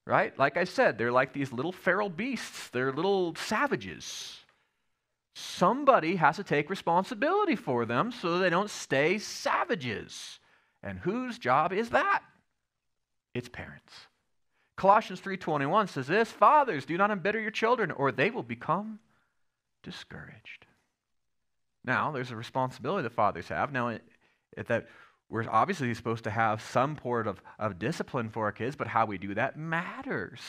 right? 0.06 0.38
Like 0.38 0.56
i 0.56 0.64
said 0.64 0.96
they're 0.96 1.12
like 1.12 1.32
these 1.32 1.52
little 1.52 1.72
feral 1.72 2.08
beasts. 2.08 2.68
They're 2.68 2.92
little 2.92 3.34
savages. 3.34 4.38
Somebody 5.34 6.16
has 6.16 6.36
to 6.36 6.44
take 6.44 6.70
responsibility 6.70 7.56
for 7.56 7.84
them 7.84 8.10
so 8.10 8.38
they 8.38 8.48
don't 8.48 8.70
stay 8.70 9.18
savages. 9.18 10.38
And 10.82 10.98
whose 11.00 11.38
job 11.38 11.72
is 11.72 11.90
that? 11.90 12.22
It's 13.34 13.48
parents 13.48 13.92
Colossians 14.76 15.20
3:21 15.20 15.88
says 15.88 16.06
this, 16.06 16.30
"Fathers, 16.30 16.84
do 16.84 16.96
not 16.96 17.10
embitter 17.10 17.40
your 17.40 17.50
children 17.50 17.90
or 17.90 18.12
they 18.12 18.30
will 18.30 18.42
become 18.42 19.00
discouraged." 19.82 20.66
Now, 21.84 22.10
there's 22.10 22.30
a 22.30 22.36
responsibility 22.36 23.04
that 23.04 23.12
fathers 23.12 23.48
have. 23.48 23.72
Now, 23.72 23.98
that 24.56 24.88
we're 25.28 25.48
obviously 25.48 25.92
supposed 25.94 26.24
to 26.24 26.30
have 26.30 26.60
some 26.60 26.98
sort 27.02 27.26
of, 27.26 27.40
of 27.58 27.78
discipline 27.78 28.28
for 28.28 28.44
our 28.44 28.52
kids, 28.52 28.76
but 28.76 28.86
how 28.86 29.06
we 29.06 29.18
do 29.18 29.34
that 29.34 29.56
matters. 29.56 30.40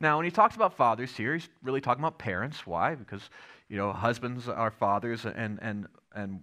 Now, 0.00 0.16
when 0.16 0.24
he 0.24 0.30
talks 0.30 0.56
about 0.56 0.74
fathers 0.74 1.14
here, 1.16 1.34
he's 1.34 1.48
really 1.62 1.80
talking 1.80 2.02
about 2.02 2.18
parents. 2.18 2.66
Why? 2.66 2.94
Because, 2.94 3.28
you 3.68 3.76
know, 3.76 3.92
husbands 3.92 4.48
are 4.48 4.70
fathers 4.70 5.26
and, 5.26 5.58
and, 5.60 5.86
and 6.14 6.42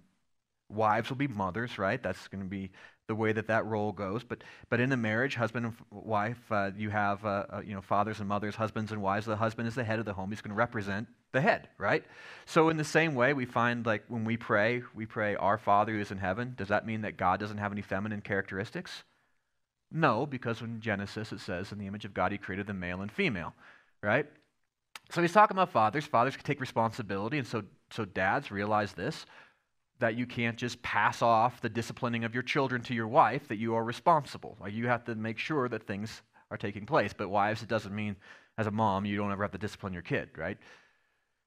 wives 0.68 1.08
will 1.08 1.16
be 1.16 1.28
mothers, 1.28 1.78
right? 1.78 2.00
That's 2.00 2.28
going 2.28 2.44
to 2.44 2.48
be 2.48 2.70
the 3.08 3.14
way 3.14 3.32
that 3.32 3.48
that 3.48 3.64
role 3.66 3.90
goes. 3.90 4.22
But, 4.22 4.44
but 4.68 4.80
in 4.80 4.92
a 4.92 4.96
marriage, 4.96 5.34
husband 5.34 5.66
and 5.66 5.74
wife, 5.90 6.38
uh, 6.50 6.70
you 6.76 6.90
have, 6.90 7.24
uh, 7.24 7.46
uh, 7.50 7.62
you 7.64 7.74
know, 7.74 7.80
fathers 7.80 8.20
and 8.20 8.28
mothers, 8.28 8.54
husbands 8.54 8.92
and 8.92 9.02
wives. 9.02 9.26
The 9.26 9.34
husband 9.34 9.66
is 9.66 9.74
the 9.74 9.82
head 9.82 9.98
of 9.98 10.04
the 10.04 10.12
home. 10.12 10.30
He's 10.30 10.42
going 10.42 10.50
to 10.50 10.56
represent 10.56 11.08
the 11.32 11.40
head, 11.40 11.68
right? 11.78 12.04
So 12.46 12.68
in 12.68 12.76
the 12.76 12.84
same 12.84 13.14
way, 13.14 13.32
we 13.32 13.46
find 13.46 13.84
like 13.84 14.04
when 14.08 14.24
we 14.24 14.36
pray, 14.36 14.82
we 14.94 15.06
pray, 15.06 15.34
Our 15.34 15.58
Father 15.58 15.92
who 15.92 16.00
is 16.00 16.10
in 16.10 16.18
heaven. 16.18 16.54
Does 16.56 16.68
that 16.68 16.86
mean 16.86 17.00
that 17.00 17.16
God 17.16 17.40
doesn't 17.40 17.58
have 17.58 17.72
any 17.72 17.82
feminine 17.82 18.20
characteristics? 18.20 19.02
No, 19.90 20.26
because 20.26 20.60
in 20.60 20.80
Genesis 20.80 21.32
it 21.32 21.40
says, 21.40 21.72
in 21.72 21.78
the 21.78 21.86
image 21.86 22.04
of 22.04 22.12
God 22.12 22.30
he 22.30 22.38
created 22.38 22.66
the 22.66 22.74
male 22.74 23.00
and 23.00 23.10
female, 23.10 23.54
right? 24.02 24.26
So 25.10 25.22
he's 25.22 25.32
talking 25.32 25.56
about 25.56 25.70
fathers. 25.70 26.04
Fathers 26.04 26.36
can 26.36 26.44
take 26.44 26.60
responsibility, 26.60 27.38
and 27.38 27.46
so, 27.46 27.62
so 27.90 28.04
dads 28.04 28.50
realize 28.50 28.92
this 28.92 29.24
that 30.00 30.16
you 30.16 30.26
can't 30.26 30.56
just 30.56 30.80
pass 30.82 31.22
off 31.22 31.60
the 31.60 31.68
disciplining 31.68 32.24
of 32.24 32.34
your 32.34 32.42
children 32.42 32.82
to 32.82 32.94
your 32.94 33.08
wife, 33.08 33.48
that 33.48 33.56
you 33.56 33.74
are 33.74 33.84
responsible. 33.84 34.56
Like 34.60 34.72
you 34.72 34.86
have 34.86 35.04
to 35.04 35.14
make 35.14 35.38
sure 35.38 35.68
that 35.68 35.86
things 35.86 36.22
are 36.50 36.56
taking 36.56 36.86
place. 36.86 37.12
But 37.12 37.28
wives, 37.28 37.62
it 37.62 37.68
doesn't 37.68 37.94
mean 37.94 38.16
as 38.56 38.66
a 38.66 38.70
mom 38.70 39.04
you 39.04 39.16
don't 39.16 39.32
ever 39.32 39.42
have 39.44 39.52
to 39.52 39.58
discipline 39.58 39.92
your 39.92 40.02
kid, 40.02 40.30
right? 40.36 40.58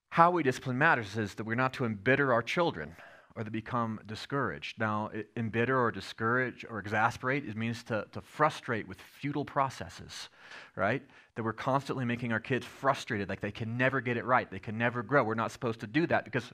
How 0.10 0.32
we 0.32 0.44
discipline 0.44 0.78
matters 0.78 1.18
is 1.18 1.34
that 1.36 1.46
we're 1.46 1.56
not 1.56 1.74
to 1.74 1.86
embitter 1.86 2.34
our 2.34 2.42
children 2.42 2.96
or 3.36 3.44
to 3.46 3.52
become 3.52 4.00
discouraged. 4.06 4.78
Now, 4.78 5.10
embitter 5.38 5.80
or 5.80 5.92
discourage 5.92 6.66
or 6.70 6.80
exasperate, 6.80 7.48
it 7.48 7.56
means 7.56 7.84
to, 7.86 8.06
to 8.12 8.22
frustrate 8.22 8.88
with 8.88 8.98
futile 9.00 9.46
processes, 9.46 10.28
right? 10.76 11.02
That 11.36 11.44
we're 11.44 11.54
constantly 11.54 12.04
making 12.04 12.34
our 12.34 12.42
kids 12.42 12.66
frustrated, 12.66 13.30
like 13.30 13.40
they 13.40 13.52
can 13.52 13.78
never 13.78 14.02
get 14.02 14.18
it 14.18 14.26
right, 14.26 14.52
they 14.52 14.60
can 14.60 14.78
never 14.78 15.02
grow. 15.02 15.24
We're 15.24 15.36
not 15.36 15.54
supposed 15.54 15.80
to 15.80 15.88
do 15.88 16.06
that 16.08 16.26
because 16.26 16.52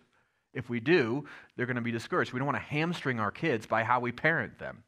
if 0.57 0.69
we 0.69 0.79
do, 0.79 1.25
they're 1.55 1.65
going 1.65 1.75
to 1.75 1.81
be 1.81 1.91
discouraged. 1.91 2.33
We 2.33 2.39
don't 2.39 2.47
want 2.47 2.57
to 2.57 2.63
hamstring 2.63 3.19
our 3.19 3.31
kids 3.31 3.65
by 3.65 3.83
how 3.83 3.99
we 3.99 4.11
parent 4.11 4.59
them. 4.59 4.83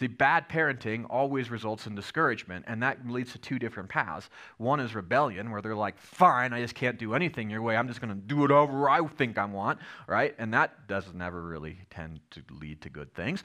The 0.00 0.08
bad 0.08 0.48
parenting 0.48 1.06
always 1.08 1.50
results 1.50 1.86
in 1.86 1.94
discouragement, 1.94 2.64
and 2.66 2.82
that 2.82 3.08
leads 3.08 3.30
to 3.32 3.38
two 3.38 3.60
different 3.60 3.88
paths. 3.88 4.28
One 4.58 4.80
is 4.80 4.92
rebellion, 4.92 5.52
where 5.52 5.62
they're 5.62 5.76
like, 5.76 5.96
fine, 5.98 6.52
I 6.52 6.60
just 6.60 6.74
can't 6.74 6.98
do 6.98 7.14
anything 7.14 7.48
your 7.48 7.62
way. 7.62 7.76
I'm 7.76 7.86
just 7.86 8.00
going 8.00 8.12
to 8.12 8.20
do 8.20 8.38
whatever 8.38 8.90
I 8.90 9.06
think 9.06 9.38
I 9.38 9.44
want, 9.44 9.78
right? 10.08 10.34
And 10.36 10.52
that 10.52 10.88
doesn't 10.88 11.22
ever 11.22 11.40
really 11.40 11.78
tend 11.90 12.20
to 12.32 12.42
lead 12.50 12.82
to 12.82 12.90
good 12.90 13.14
things. 13.14 13.44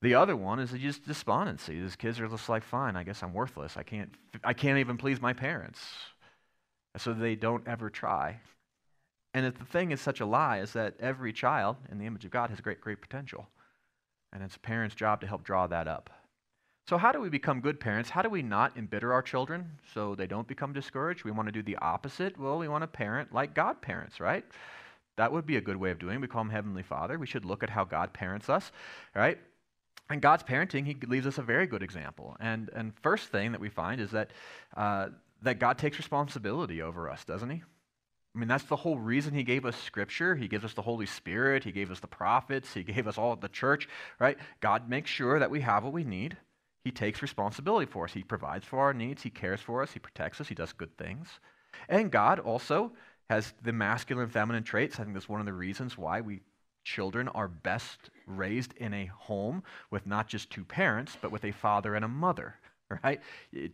The 0.00 0.14
other 0.14 0.36
one 0.36 0.60
is 0.60 0.70
just 0.70 1.04
despondency. 1.04 1.80
These 1.80 1.96
kids 1.96 2.20
are 2.20 2.28
just 2.28 2.48
like, 2.48 2.62
fine, 2.62 2.94
I 2.94 3.02
guess 3.02 3.24
I'm 3.24 3.34
worthless. 3.34 3.76
I 3.76 3.82
can't, 3.82 4.14
I 4.44 4.52
can't 4.52 4.78
even 4.78 4.96
please 4.98 5.20
my 5.20 5.32
parents. 5.32 5.80
So 6.96 7.12
they 7.12 7.34
don't 7.34 7.66
ever 7.66 7.90
try. 7.90 8.40
And 9.34 9.44
if 9.44 9.58
the 9.58 9.64
thing 9.64 9.90
is 9.90 10.00
such 10.00 10.20
a 10.20 10.26
lie 10.26 10.58
is 10.58 10.72
that 10.72 10.94
every 11.00 11.32
child 11.32 11.76
in 11.90 11.98
the 11.98 12.06
image 12.06 12.24
of 12.24 12.30
God 12.30 12.50
has 12.50 12.60
great, 12.60 12.80
great 12.80 13.00
potential. 13.00 13.46
And 14.32 14.42
it's 14.42 14.56
a 14.56 14.60
parent's 14.60 14.94
job 14.94 15.20
to 15.20 15.26
help 15.26 15.44
draw 15.44 15.66
that 15.66 15.88
up. 15.88 16.10
So, 16.88 16.96
how 16.96 17.12
do 17.12 17.20
we 17.20 17.28
become 17.28 17.60
good 17.60 17.80
parents? 17.80 18.08
How 18.08 18.22
do 18.22 18.30
we 18.30 18.40
not 18.40 18.76
embitter 18.78 19.12
our 19.12 19.20
children 19.20 19.70
so 19.92 20.14
they 20.14 20.26
don't 20.26 20.48
become 20.48 20.72
discouraged? 20.72 21.24
We 21.24 21.30
want 21.30 21.46
to 21.48 21.52
do 21.52 21.62
the 21.62 21.76
opposite. 21.76 22.38
Well, 22.38 22.58
we 22.58 22.68
want 22.68 22.82
to 22.82 22.88
parent 22.88 23.32
like 23.32 23.54
God 23.54 23.82
parents, 23.82 24.20
right? 24.20 24.44
That 25.16 25.30
would 25.30 25.44
be 25.44 25.56
a 25.56 25.60
good 25.60 25.76
way 25.76 25.90
of 25.90 25.98
doing 25.98 26.14
it. 26.14 26.20
We 26.20 26.28
call 26.28 26.42
him 26.42 26.48
Heavenly 26.48 26.82
Father. 26.82 27.18
We 27.18 27.26
should 27.26 27.44
look 27.44 27.62
at 27.62 27.68
how 27.68 27.84
God 27.84 28.14
parents 28.14 28.48
us, 28.48 28.72
right? 29.14 29.38
And 30.08 30.22
God's 30.22 30.42
parenting, 30.42 30.86
he 30.86 30.96
leaves 31.06 31.26
us 31.26 31.36
a 31.36 31.42
very 31.42 31.66
good 31.66 31.82
example. 31.82 32.36
And, 32.40 32.70
and 32.74 32.94
first 33.02 33.28
thing 33.28 33.52
that 33.52 33.60
we 33.60 33.68
find 33.68 34.00
is 34.00 34.10
that, 34.12 34.30
uh, 34.74 35.08
that 35.42 35.58
God 35.58 35.76
takes 35.76 35.98
responsibility 35.98 36.80
over 36.80 37.10
us, 37.10 37.24
doesn't 37.24 37.50
he? 37.50 37.62
I 38.34 38.38
mean, 38.38 38.48
that's 38.48 38.64
the 38.64 38.76
whole 38.76 38.98
reason 38.98 39.34
he 39.34 39.42
gave 39.42 39.64
us 39.64 39.76
scripture. 39.76 40.36
He 40.36 40.48
gives 40.48 40.64
us 40.64 40.74
the 40.74 40.82
Holy 40.82 41.06
Spirit. 41.06 41.64
He 41.64 41.72
gave 41.72 41.90
us 41.90 42.00
the 42.00 42.06
prophets. 42.06 42.72
He 42.74 42.82
gave 42.82 43.08
us 43.08 43.18
all 43.18 43.34
the 43.34 43.48
church, 43.48 43.88
right? 44.20 44.38
God 44.60 44.88
makes 44.88 45.10
sure 45.10 45.38
that 45.38 45.50
we 45.50 45.60
have 45.62 45.84
what 45.84 45.92
we 45.92 46.04
need. 46.04 46.36
He 46.84 46.90
takes 46.90 47.22
responsibility 47.22 47.90
for 47.90 48.04
us. 48.04 48.12
He 48.12 48.22
provides 48.22 48.64
for 48.64 48.78
our 48.78 48.94
needs. 48.94 49.22
He 49.22 49.30
cares 49.30 49.60
for 49.60 49.82
us. 49.82 49.92
He 49.92 49.98
protects 49.98 50.40
us. 50.40 50.48
He 50.48 50.54
does 50.54 50.72
good 50.72 50.96
things. 50.96 51.40
And 51.88 52.10
God 52.10 52.38
also 52.38 52.92
has 53.28 53.52
the 53.62 53.72
masculine 53.72 54.24
and 54.24 54.32
feminine 54.32 54.62
traits. 54.62 54.98
I 54.98 55.02
think 55.02 55.14
that's 55.14 55.28
one 55.28 55.40
of 55.40 55.46
the 55.46 55.52
reasons 55.52 55.98
why 55.98 56.20
we 56.20 56.40
children 56.84 57.28
are 57.28 57.48
best 57.48 58.10
raised 58.26 58.72
in 58.78 58.94
a 58.94 59.06
home 59.06 59.62
with 59.90 60.06
not 60.06 60.28
just 60.28 60.48
two 60.48 60.64
parents, 60.64 61.16
but 61.20 61.30
with 61.30 61.44
a 61.44 61.52
father 61.52 61.94
and 61.94 62.04
a 62.04 62.08
mother, 62.08 62.54
right? 63.04 63.20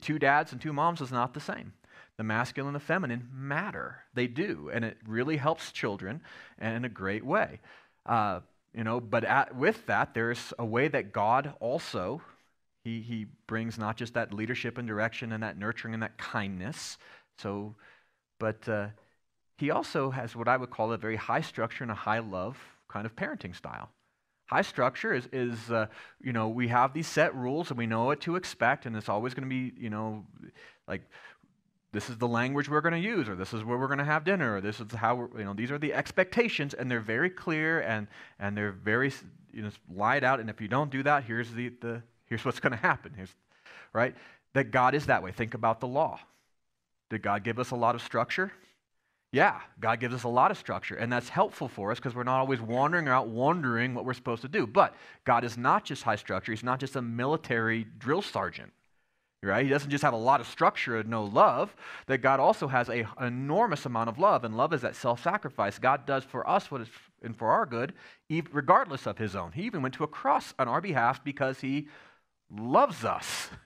Two 0.01 0.19
dads 0.19 0.53
and 0.53 0.61
two 0.61 0.73
moms 0.73 1.01
is 1.01 1.13
not 1.13 1.35
the 1.35 1.41
same 1.41 1.73
the 2.17 2.25
masculine 2.25 2.75
and 2.75 2.77
the 2.77 2.87
feminine 2.87 3.29
matter. 3.33 4.05
They 4.15 4.27
do, 4.27 4.71
and 4.73 4.85
it 4.85 4.99
really 5.07 5.37
helps 5.37 5.73
children 5.73 6.21
in 6.61 6.85
a 6.85 6.89
great 6.89 7.25
way. 7.25 7.61
Uh, 8.07 8.41
you 8.75 8.85
know, 8.85 9.01
but 9.01 9.25
at, 9.25 9.57
with 9.57 9.87
that, 9.87 10.15
there's 10.15 10.53
a 10.59 10.65
way 10.65 10.89
that 10.89 11.13
God 11.13 11.55
also 11.61 12.23
he 12.85 13.01
he 13.01 13.27
brings 13.47 13.79
not 13.79 13.97
just 13.97 14.15
that 14.15 14.33
leadership 14.33 14.79
and 14.79 14.87
direction 14.87 15.33
and 15.33 15.43
that 15.43 15.59
nurturing 15.59 15.95
and 15.95 16.03
that 16.03 16.19
kindness. 16.19 16.99
So, 17.39 17.75
but 18.39 18.69
uh, 18.69 18.89
he 19.57 19.71
also 19.71 20.11
has 20.11 20.37
what 20.37 20.49
I 20.49 20.57
would 20.57 20.71
call 20.71 20.93
a 20.93 20.99
very 20.99 21.17
high 21.17 21.41
structure 21.41 21.83
and 21.83 21.91
a 21.91 21.95
high 21.95 22.19
love 22.19 22.59
kind 22.89 23.07
of 23.07 23.17
parenting 23.17 23.57
style. 23.57 23.91
High 24.47 24.63
structure 24.63 25.15
is, 25.15 25.27
is 25.33 25.71
uh, 25.71 25.87
you 26.21 26.33
know, 26.33 26.49
we 26.49 26.69
have 26.69 26.93
these 26.93 27.07
set 27.07 27.35
rules 27.35 27.71
and 27.71 27.79
we 27.79 27.87
know 27.87 28.05
what 28.05 28.21
to 28.23 28.37
expect, 28.37 28.85
and 28.85 28.95
it's 28.95 29.09
always 29.09 29.33
going 29.33 29.49
to 29.49 29.55
be, 29.55 29.73
you 29.81 29.89
know, 29.89 30.27
like 30.87 31.03
this 31.95 32.11
is 32.11 32.19
the 32.19 32.27
language 32.27 32.69
we're 32.69 32.81
going 32.81 33.01
to 33.01 33.09
use, 33.09 33.29
or 33.29 33.37
this 33.37 33.55
is 33.55 33.63
where 33.63 33.79
we're 33.79 33.87
going 33.87 34.01
to 34.01 34.05
have 34.05 34.25
dinner, 34.25 34.57
or 34.57 34.61
this 34.61 34.81
is 34.81 34.91
how 34.93 35.29
you 35.39 35.45
know, 35.45 35.55
these 35.55 35.71
are 35.71 35.79
the 35.79 35.95
expectations, 35.95 36.75
and 36.75 36.91
they're 36.91 36.99
very 36.99 37.31
clear 37.31 37.81
and, 37.83 38.09
and 38.41 38.57
they're 38.57 38.73
very, 38.73 39.13
you 39.53 39.63
know, 39.63 39.71
lied 39.95 40.25
out. 40.25 40.41
And 40.41 40.51
if 40.51 40.61
you 40.61 40.67
don't 40.67 40.91
do 40.91 41.05
that, 41.05 41.23
here's, 41.23 41.53
the, 41.53 41.69
the, 41.81 42.03
here's 42.27 42.45
what's 42.45 42.59
going 42.59 42.73
to 42.73 42.77
happen. 42.77 43.13
Here's, 43.17 43.33
right? 43.93 44.13
That 44.55 44.73
God 44.73 44.97
is 44.97 45.07
that 45.07 45.23
way. 45.23 45.31
Think 45.31 45.55
about 45.55 45.79
the 45.79 45.87
law. 45.87 46.19
Did 47.11 47.23
God 47.23 47.45
give 47.45 47.61
us 47.61 47.71
a 47.71 47.77
lot 47.77 47.95
of 47.95 48.03
structure? 48.03 48.53
Yeah, 49.31 49.61
God 49.81 50.01
gives 50.01 50.15
us 50.15 50.25
a 50.25 50.29
lot 50.29 50.51
of 50.51 50.59
structure, 50.59 50.97
and 50.97 51.13
that's 51.13 51.29
helpful 51.29 51.69
for 51.69 51.93
us 51.93 51.99
because 51.99 52.15
we're 52.15 52.25
not 52.25 52.41
always 52.41 52.61
wandering 52.61 53.09
out 53.09 53.29
wondering 53.29 53.95
what 53.95 54.05
we're 54.05 54.15
supposed 54.15 54.43
to 54.43 54.49
do. 54.49 54.67
But 54.67 54.95
God 55.25 55.45
is 55.45 55.57
not 55.57 55.85
just 55.85 56.03
high 56.03 56.17
structure, 56.17 56.53
He's 56.53 56.63
not 56.65 56.81
just 56.81 56.97
a 56.97 57.03
military 57.03 57.87
drill 57.99 58.23
sergeant 58.23 58.73
right? 59.45 59.65
He 59.65 59.71
doesn't 59.71 59.91
just 59.91 60.03
have 60.03 60.15
a 60.15 60.19
lot 60.19 60.41
of 60.41 60.47
structure 60.47 60.99
and 60.99 61.09
no 61.09 61.25
love, 61.25 61.75
that 62.07 62.19
God 62.19 62.41
also 62.41 62.69
has 62.69 62.89
a, 62.89 63.07
an 63.19 63.27
enormous 63.27 63.87
amount 63.87 64.09
of 64.09 64.19
love, 64.19 64.45
and 64.45 64.57
love 64.57 64.73
is 64.73 64.83
that 64.83 64.97
self 64.97 65.23
sacrifice. 65.23 65.79
God 65.79 66.07
does 66.07 66.25
for 66.25 66.49
us 66.49 66.71
what 66.71 66.81
is 66.81 66.89
and 67.23 67.37
for 67.37 67.51
our 67.51 67.67
good, 67.67 67.95
regardless 68.53 69.07
of 69.07 69.19
his 69.19 69.35
own. 69.35 69.53
He 69.53 69.63
even 69.63 69.83
went 69.83 69.95
to 69.95 70.05
a 70.05 70.09
cross 70.09 70.55
on 70.59 70.69
our 70.69 70.81
behalf 70.81 71.25
because 71.25 71.61
he 71.61 71.89
loves 72.51 73.05
us. 73.05 73.51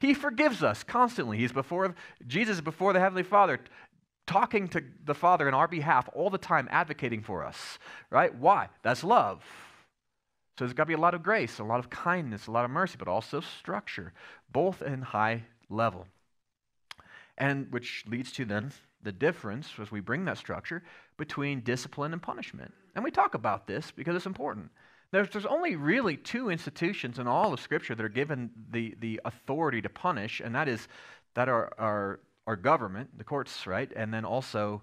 He 0.00 0.12
forgives 0.12 0.62
us 0.62 0.84
constantly. 0.84 1.38
He's 1.38 1.52
before 1.52 1.94
Jesus 2.26 2.56
is 2.56 2.60
before 2.60 2.92
the 2.92 3.00
Heavenly 3.00 3.22
Father, 3.22 3.58
talking 4.26 4.68
to 4.68 4.82
the 5.02 5.14
Father 5.14 5.48
in 5.48 5.54
our 5.54 5.68
behalf 5.68 6.10
all 6.12 6.28
the 6.28 6.36
time, 6.36 6.68
advocating 6.70 7.22
for 7.22 7.42
us. 7.42 7.78
Right? 8.10 8.34
Why? 8.34 8.68
That's 8.82 9.02
love. 9.02 9.42
So 10.56 10.64
there's 10.64 10.72
got 10.72 10.84
to 10.84 10.88
be 10.88 10.94
a 10.94 10.98
lot 10.98 11.14
of 11.14 11.22
grace, 11.22 11.58
a 11.58 11.64
lot 11.64 11.80
of 11.80 11.90
kindness, 11.90 12.46
a 12.46 12.52
lot 12.52 12.64
of 12.64 12.70
mercy, 12.70 12.96
but 12.98 13.08
also 13.08 13.40
structure, 13.40 14.12
both 14.52 14.82
in 14.82 15.02
high 15.02 15.42
level. 15.68 16.06
And 17.36 17.72
which 17.72 18.04
leads 18.06 18.30
to 18.32 18.44
then 18.44 18.72
the 19.02 19.10
difference 19.10 19.68
as 19.80 19.90
we 19.90 20.00
bring 20.00 20.24
that 20.26 20.38
structure 20.38 20.82
between 21.16 21.60
discipline 21.60 22.12
and 22.12 22.22
punishment. 22.22 22.72
And 22.94 23.02
we 23.02 23.10
talk 23.10 23.34
about 23.34 23.66
this 23.66 23.90
because 23.90 24.14
it's 24.14 24.26
important. 24.26 24.70
There's, 25.10 25.28
there's 25.30 25.46
only 25.46 25.76
really 25.76 26.16
two 26.16 26.50
institutions 26.50 27.18
in 27.18 27.26
all 27.26 27.52
of 27.52 27.60
Scripture 27.60 27.94
that 27.94 28.04
are 28.04 28.08
given 28.08 28.50
the, 28.70 28.94
the 29.00 29.20
authority 29.24 29.82
to 29.82 29.88
punish, 29.88 30.40
and 30.40 30.54
that 30.54 30.68
is 30.68 30.88
that 31.34 31.48
are 31.48 31.72
our, 31.78 32.20
our 32.46 32.56
government, 32.56 33.16
the 33.18 33.24
courts, 33.24 33.66
right? 33.66 33.92
And 33.94 34.14
then 34.14 34.24
also 34.24 34.82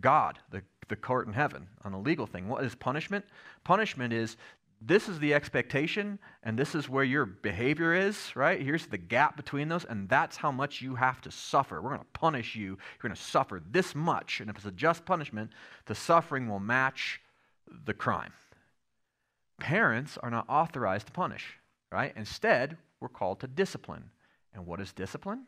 God, 0.00 0.38
the, 0.50 0.62
the 0.88 0.96
court 0.96 1.26
in 1.26 1.32
heaven, 1.32 1.68
on 1.84 1.92
a 1.92 2.00
legal 2.00 2.26
thing. 2.26 2.48
What 2.48 2.64
is 2.64 2.74
punishment? 2.74 3.24
Punishment 3.64 4.12
is 4.12 4.36
this 4.80 5.08
is 5.08 5.18
the 5.18 5.34
expectation 5.34 6.18
and 6.42 6.58
this 6.58 6.74
is 6.74 6.88
where 6.88 7.04
your 7.04 7.26
behavior 7.26 7.94
is, 7.94 8.34
right? 8.36 8.60
Here's 8.60 8.86
the 8.86 8.98
gap 8.98 9.36
between 9.36 9.68
those, 9.68 9.84
and 9.84 10.08
that's 10.08 10.36
how 10.36 10.52
much 10.52 10.80
you 10.80 10.94
have 10.94 11.20
to 11.22 11.30
suffer. 11.30 11.82
We're 11.82 11.90
going 11.90 12.00
to 12.00 12.06
punish 12.12 12.54
you. 12.54 12.66
You're 12.66 12.78
going 13.02 13.14
to 13.14 13.20
suffer 13.20 13.60
this 13.70 13.94
much. 13.94 14.40
And 14.40 14.48
if 14.48 14.56
it's 14.56 14.66
a 14.66 14.72
just 14.72 15.04
punishment, 15.04 15.50
the 15.86 15.94
suffering 15.94 16.48
will 16.48 16.60
match 16.60 17.20
the 17.84 17.94
crime. 17.94 18.32
Parents 19.58 20.16
are 20.22 20.30
not 20.30 20.48
authorized 20.48 21.06
to 21.06 21.12
punish, 21.12 21.58
right? 21.90 22.12
Instead, 22.16 22.76
we're 23.00 23.08
called 23.08 23.40
to 23.40 23.46
discipline. 23.46 24.10
And 24.54 24.66
what 24.66 24.80
is 24.80 24.92
discipline? 24.92 25.46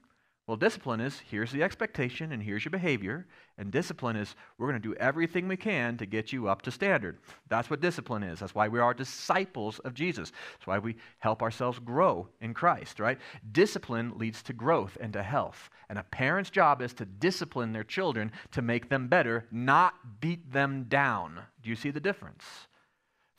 Well, 0.51 0.57
discipline 0.57 0.99
is 0.99 1.23
here's 1.31 1.53
the 1.53 1.63
expectation 1.63 2.33
and 2.33 2.43
here's 2.43 2.65
your 2.65 2.73
behavior. 2.73 3.29
And 3.57 3.71
discipline 3.71 4.17
is 4.17 4.35
we're 4.59 4.69
going 4.69 4.83
to 4.83 4.89
do 4.89 4.97
everything 4.97 5.47
we 5.47 5.57
can 5.57 5.97
to 5.99 6.07
get 6.07 6.33
you 6.33 6.49
up 6.49 6.63
to 6.63 6.73
standard. 6.73 7.21
That's 7.49 7.71
what 7.71 7.81
discipline 7.81 8.25
is. 8.25 8.41
That's 8.41 8.53
why 8.53 8.67
we 8.67 8.81
are 8.81 8.93
disciples 8.93 9.79
of 9.79 9.95
Jesus. 9.95 10.33
That's 10.55 10.67
why 10.67 10.81
we 10.81 10.97
help 11.21 11.41
ourselves 11.41 11.79
grow 11.79 12.27
in 12.41 12.53
Christ, 12.53 12.99
right? 12.99 13.21
Discipline 13.53 14.15
leads 14.19 14.43
to 14.43 14.53
growth 14.53 14.99
and 15.01 15.13
to 15.13 15.23
health. 15.23 15.71
And 15.89 16.01
a 16.01 16.03
parent's 16.03 16.51
job 16.51 16.83
is 16.83 16.95
to 16.95 17.05
discipline 17.05 17.73
their 17.73 17.85
children 17.85 18.33
to 18.51 18.61
make 18.61 18.89
them 18.89 19.07
better, 19.07 19.47
not 19.53 20.21
beat 20.21 20.51
them 20.53 20.87
down. 20.89 21.39
Do 21.63 21.71
you 21.71 21.77
see 21.77 21.93
the 21.93 22.01
difference? 22.01 22.43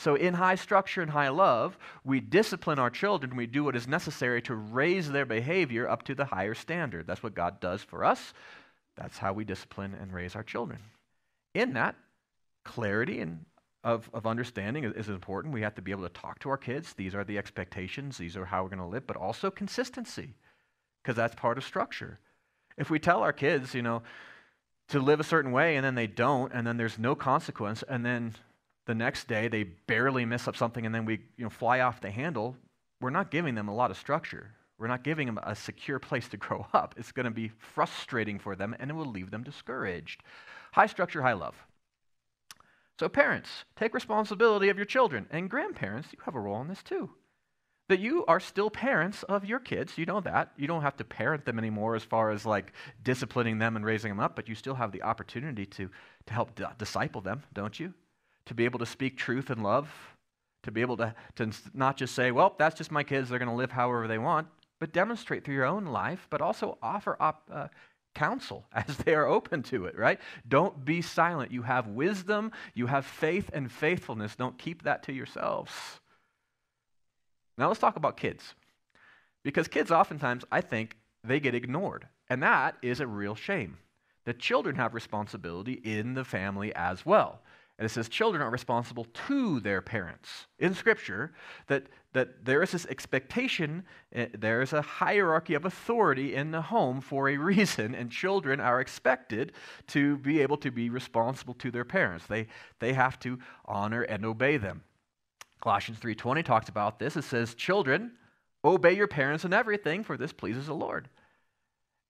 So, 0.01 0.15
in 0.15 0.33
high 0.33 0.55
structure 0.55 1.03
and 1.03 1.11
high 1.11 1.29
love, 1.29 1.77
we 2.03 2.21
discipline 2.21 2.79
our 2.79 2.89
children. 2.89 3.35
We 3.35 3.45
do 3.45 3.63
what 3.63 3.75
is 3.75 3.87
necessary 3.87 4.41
to 4.41 4.55
raise 4.55 5.11
their 5.11 5.27
behavior 5.27 5.87
up 5.87 6.01
to 6.05 6.15
the 6.15 6.25
higher 6.25 6.55
standard. 6.55 7.05
That's 7.05 7.21
what 7.21 7.35
God 7.35 7.59
does 7.59 7.83
for 7.83 8.03
us. 8.03 8.33
That's 8.97 9.19
how 9.19 9.33
we 9.33 9.43
discipline 9.43 9.93
and 9.93 10.11
raise 10.11 10.35
our 10.35 10.41
children. 10.41 10.79
In 11.53 11.73
that, 11.73 11.95
clarity 12.63 13.19
and 13.19 13.45
of, 13.83 14.09
of 14.11 14.25
understanding 14.25 14.85
is, 14.85 14.93
is 14.93 15.09
important. 15.09 15.53
We 15.53 15.61
have 15.61 15.75
to 15.75 15.83
be 15.83 15.91
able 15.91 16.09
to 16.09 16.09
talk 16.09 16.39
to 16.39 16.49
our 16.49 16.57
kids. 16.57 16.93
These 16.93 17.13
are 17.13 17.23
the 17.23 17.37
expectations, 17.37 18.17
these 18.17 18.35
are 18.35 18.45
how 18.45 18.63
we're 18.63 18.69
going 18.69 18.79
to 18.79 18.85
live, 18.85 19.05
but 19.05 19.17
also 19.17 19.51
consistency, 19.51 20.33
because 21.03 21.15
that's 21.15 21.35
part 21.35 21.59
of 21.59 21.63
structure. 21.63 22.17
If 22.75 22.89
we 22.89 22.97
tell 22.97 23.21
our 23.21 23.33
kids, 23.33 23.75
you 23.75 23.83
know, 23.83 24.01
to 24.87 24.99
live 24.99 25.19
a 25.19 25.23
certain 25.23 25.51
way 25.51 25.75
and 25.75 25.85
then 25.85 25.93
they 25.93 26.07
don't, 26.07 26.51
and 26.53 26.65
then 26.65 26.77
there's 26.77 26.97
no 26.97 27.13
consequence, 27.13 27.83
and 27.87 28.03
then 28.03 28.33
the 28.85 28.95
next 28.95 29.27
day 29.27 29.47
they 29.47 29.63
barely 29.63 30.25
miss 30.25 30.47
up 30.47 30.55
something 30.55 30.85
and 30.85 30.93
then 30.93 31.05
we 31.05 31.19
you 31.37 31.43
know, 31.43 31.49
fly 31.49 31.81
off 31.81 32.01
the 32.01 32.09
handle, 32.11 32.55
we're 32.99 33.09
not 33.09 33.31
giving 33.31 33.55
them 33.55 33.67
a 33.67 33.75
lot 33.75 33.91
of 33.91 33.97
structure. 33.97 34.51
We're 34.77 34.87
not 34.87 35.03
giving 35.03 35.27
them 35.27 35.39
a 35.43 35.55
secure 35.55 35.99
place 35.99 36.27
to 36.29 36.37
grow 36.45 36.65
up. 36.73 36.95
It's 36.97 37.11
going 37.11 37.25
to 37.25 37.31
be 37.31 37.51
frustrating 37.57 38.39
for 38.39 38.55
them 38.55 38.75
and 38.79 38.89
it 38.89 38.93
will 38.95 39.05
leave 39.05 39.31
them 39.31 39.43
discouraged. 39.43 40.23
High 40.73 40.87
structure, 40.87 41.21
high 41.21 41.33
love. 41.33 41.55
So, 42.99 43.09
parents, 43.09 43.65
take 43.75 43.93
responsibility 43.93 44.69
of 44.69 44.77
your 44.77 44.85
children. 44.85 45.25
And 45.31 45.49
grandparents, 45.49 46.09
you 46.11 46.19
have 46.25 46.35
a 46.35 46.39
role 46.39 46.61
in 46.61 46.67
this 46.67 46.83
too. 46.83 47.09
That 47.89 47.99
you 47.99 48.25
are 48.27 48.39
still 48.39 48.69
parents 48.69 49.23
of 49.23 49.43
your 49.43 49.59
kids. 49.59 49.97
You 49.97 50.05
know 50.05 50.21
that. 50.21 50.51
You 50.55 50.67
don't 50.67 50.83
have 50.83 50.97
to 50.97 51.03
parent 51.03 51.45
them 51.45 51.57
anymore 51.57 51.95
as 51.95 52.03
far 52.03 52.29
as 52.29 52.45
like 52.45 52.73
disciplining 53.03 53.57
them 53.57 53.75
and 53.75 53.83
raising 53.83 54.11
them 54.11 54.19
up, 54.19 54.35
but 54.35 54.47
you 54.47 54.55
still 54.55 54.75
have 54.75 54.91
the 54.91 55.01
opportunity 55.01 55.65
to, 55.65 55.89
to 56.27 56.33
help 56.33 56.55
d- 56.55 56.63
disciple 56.77 57.21
them, 57.21 57.43
don't 57.53 57.79
you? 57.79 57.93
To 58.45 58.53
be 58.53 58.65
able 58.65 58.79
to 58.79 58.85
speak 58.85 59.17
truth 59.17 59.49
and 59.49 59.63
love, 59.63 59.89
to 60.63 60.71
be 60.71 60.81
able 60.81 60.97
to, 60.97 61.13
to 61.35 61.51
not 61.73 61.97
just 61.97 62.15
say, 62.15 62.31
well, 62.31 62.55
that's 62.57 62.77
just 62.77 62.91
my 62.91 63.03
kids, 63.03 63.29
they're 63.29 63.39
going 63.39 63.49
to 63.49 63.55
live 63.55 63.71
however 63.71 64.07
they 64.07 64.17
want, 64.17 64.47
but 64.79 64.93
demonstrate 64.93 65.43
through 65.43 65.55
your 65.55 65.65
own 65.65 65.85
life, 65.85 66.27
but 66.29 66.41
also 66.41 66.77
offer 66.81 67.17
op, 67.19 67.49
uh, 67.51 67.67
counsel 68.13 68.65
as 68.73 68.97
they 68.97 69.13
are 69.13 69.27
open 69.27 69.63
to 69.63 69.85
it, 69.85 69.97
right? 69.97 70.19
Don't 70.47 70.83
be 70.83 71.01
silent. 71.01 71.51
You 71.51 71.61
have 71.63 71.87
wisdom, 71.87 72.51
you 72.73 72.87
have 72.87 73.05
faith 73.05 73.49
and 73.53 73.71
faithfulness. 73.71 74.35
Don't 74.35 74.57
keep 74.57 74.83
that 74.83 75.03
to 75.03 75.13
yourselves. 75.13 75.71
Now 77.57 77.67
let's 77.67 77.79
talk 77.79 77.95
about 77.95 78.17
kids. 78.17 78.55
Because 79.43 79.67
kids 79.67 79.91
oftentimes, 79.91 80.45
I 80.51 80.61
think, 80.61 80.97
they 81.23 81.39
get 81.39 81.55
ignored. 81.55 82.07
And 82.29 82.41
that 82.43 82.77
is 82.81 82.99
a 82.99 83.07
real 83.07 83.35
shame. 83.35 83.77
The 84.25 84.33
children 84.33 84.75
have 84.75 84.93
responsibility 84.93 85.73
in 85.73 86.13
the 86.13 86.23
family 86.23 86.73
as 86.75 87.05
well. 87.05 87.41
And 87.81 87.87
it 87.87 87.93
says 87.93 88.09
children 88.09 88.43
are 88.43 88.51
responsible 88.51 89.07
to 89.25 89.59
their 89.59 89.81
parents. 89.81 90.45
In 90.59 90.75
Scripture, 90.75 91.31
that, 91.65 91.87
that 92.13 92.45
there 92.45 92.61
is 92.61 92.73
this 92.73 92.85
expectation, 92.85 93.85
uh, 94.15 94.25
there 94.37 94.61
is 94.61 94.71
a 94.71 94.83
hierarchy 94.83 95.55
of 95.55 95.65
authority 95.65 96.35
in 96.35 96.51
the 96.51 96.61
home 96.61 97.01
for 97.01 97.27
a 97.27 97.37
reason, 97.51 97.95
and 97.95 98.11
children 98.11 98.59
are 98.59 98.81
expected 98.81 99.53
to 99.87 100.17
be 100.17 100.41
able 100.41 100.57
to 100.57 100.69
be 100.69 100.91
responsible 100.91 101.55
to 101.55 101.71
their 101.71 101.83
parents. 101.83 102.27
They, 102.27 102.45
they 102.77 102.93
have 102.93 103.19
to 103.21 103.39
honor 103.65 104.03
and 104.03 104.27
obey 104.27 104.57
them. 104.57 104.83
Colossians 105.59 105.99
3.20 105.99 106.45
talks 106.45 106.69
about 106.69 106.99
this. 106.99 107.17
It 107.17 107.23
says, 107.23 107.55
Children, 107.55 108.11
obey 108.63 108.93
your 108.93 109.07
parents 109.07 109.43
in 109.43 109.53
everything, 109.53 110.03
for 110.03 110.17
this 110.17 110.33
pleases 110.33 110.67
the 110.67 110.75
Lord. 110.75 111.09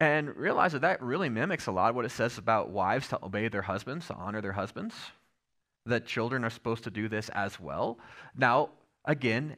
And 0.02 0.35
realize 0.35 0.73
that 0.73 0.81
that 0.81 1.02
really 1.02 1.30
mimics 1.30 1.68
a 1.68 1.72
lot 1.72 1.95
what 1.95 2.03
it 2.03 2.11
says 2.11 2.38
about 2.38 2.72
wives 2.72 3.07
to 3.07 3.23
obey 3.23 3.48
their 3.48 3.61
husbands, 3.61 4.07
to 4.07 4.15
honor 4.15 4.41
their 4.41 4.52
husbands 4.52 4.95
that 5.85 6.05
children 6.05 6.43
are 6.43 6.49
supposed 6.49 6.83
to 6.83 6.91
do 6.91 7.07
this 7.09 7.29
as 7.29 7.59
well. 7.59 7.99
Now, 8.35 8.69
again, 9.05 9.57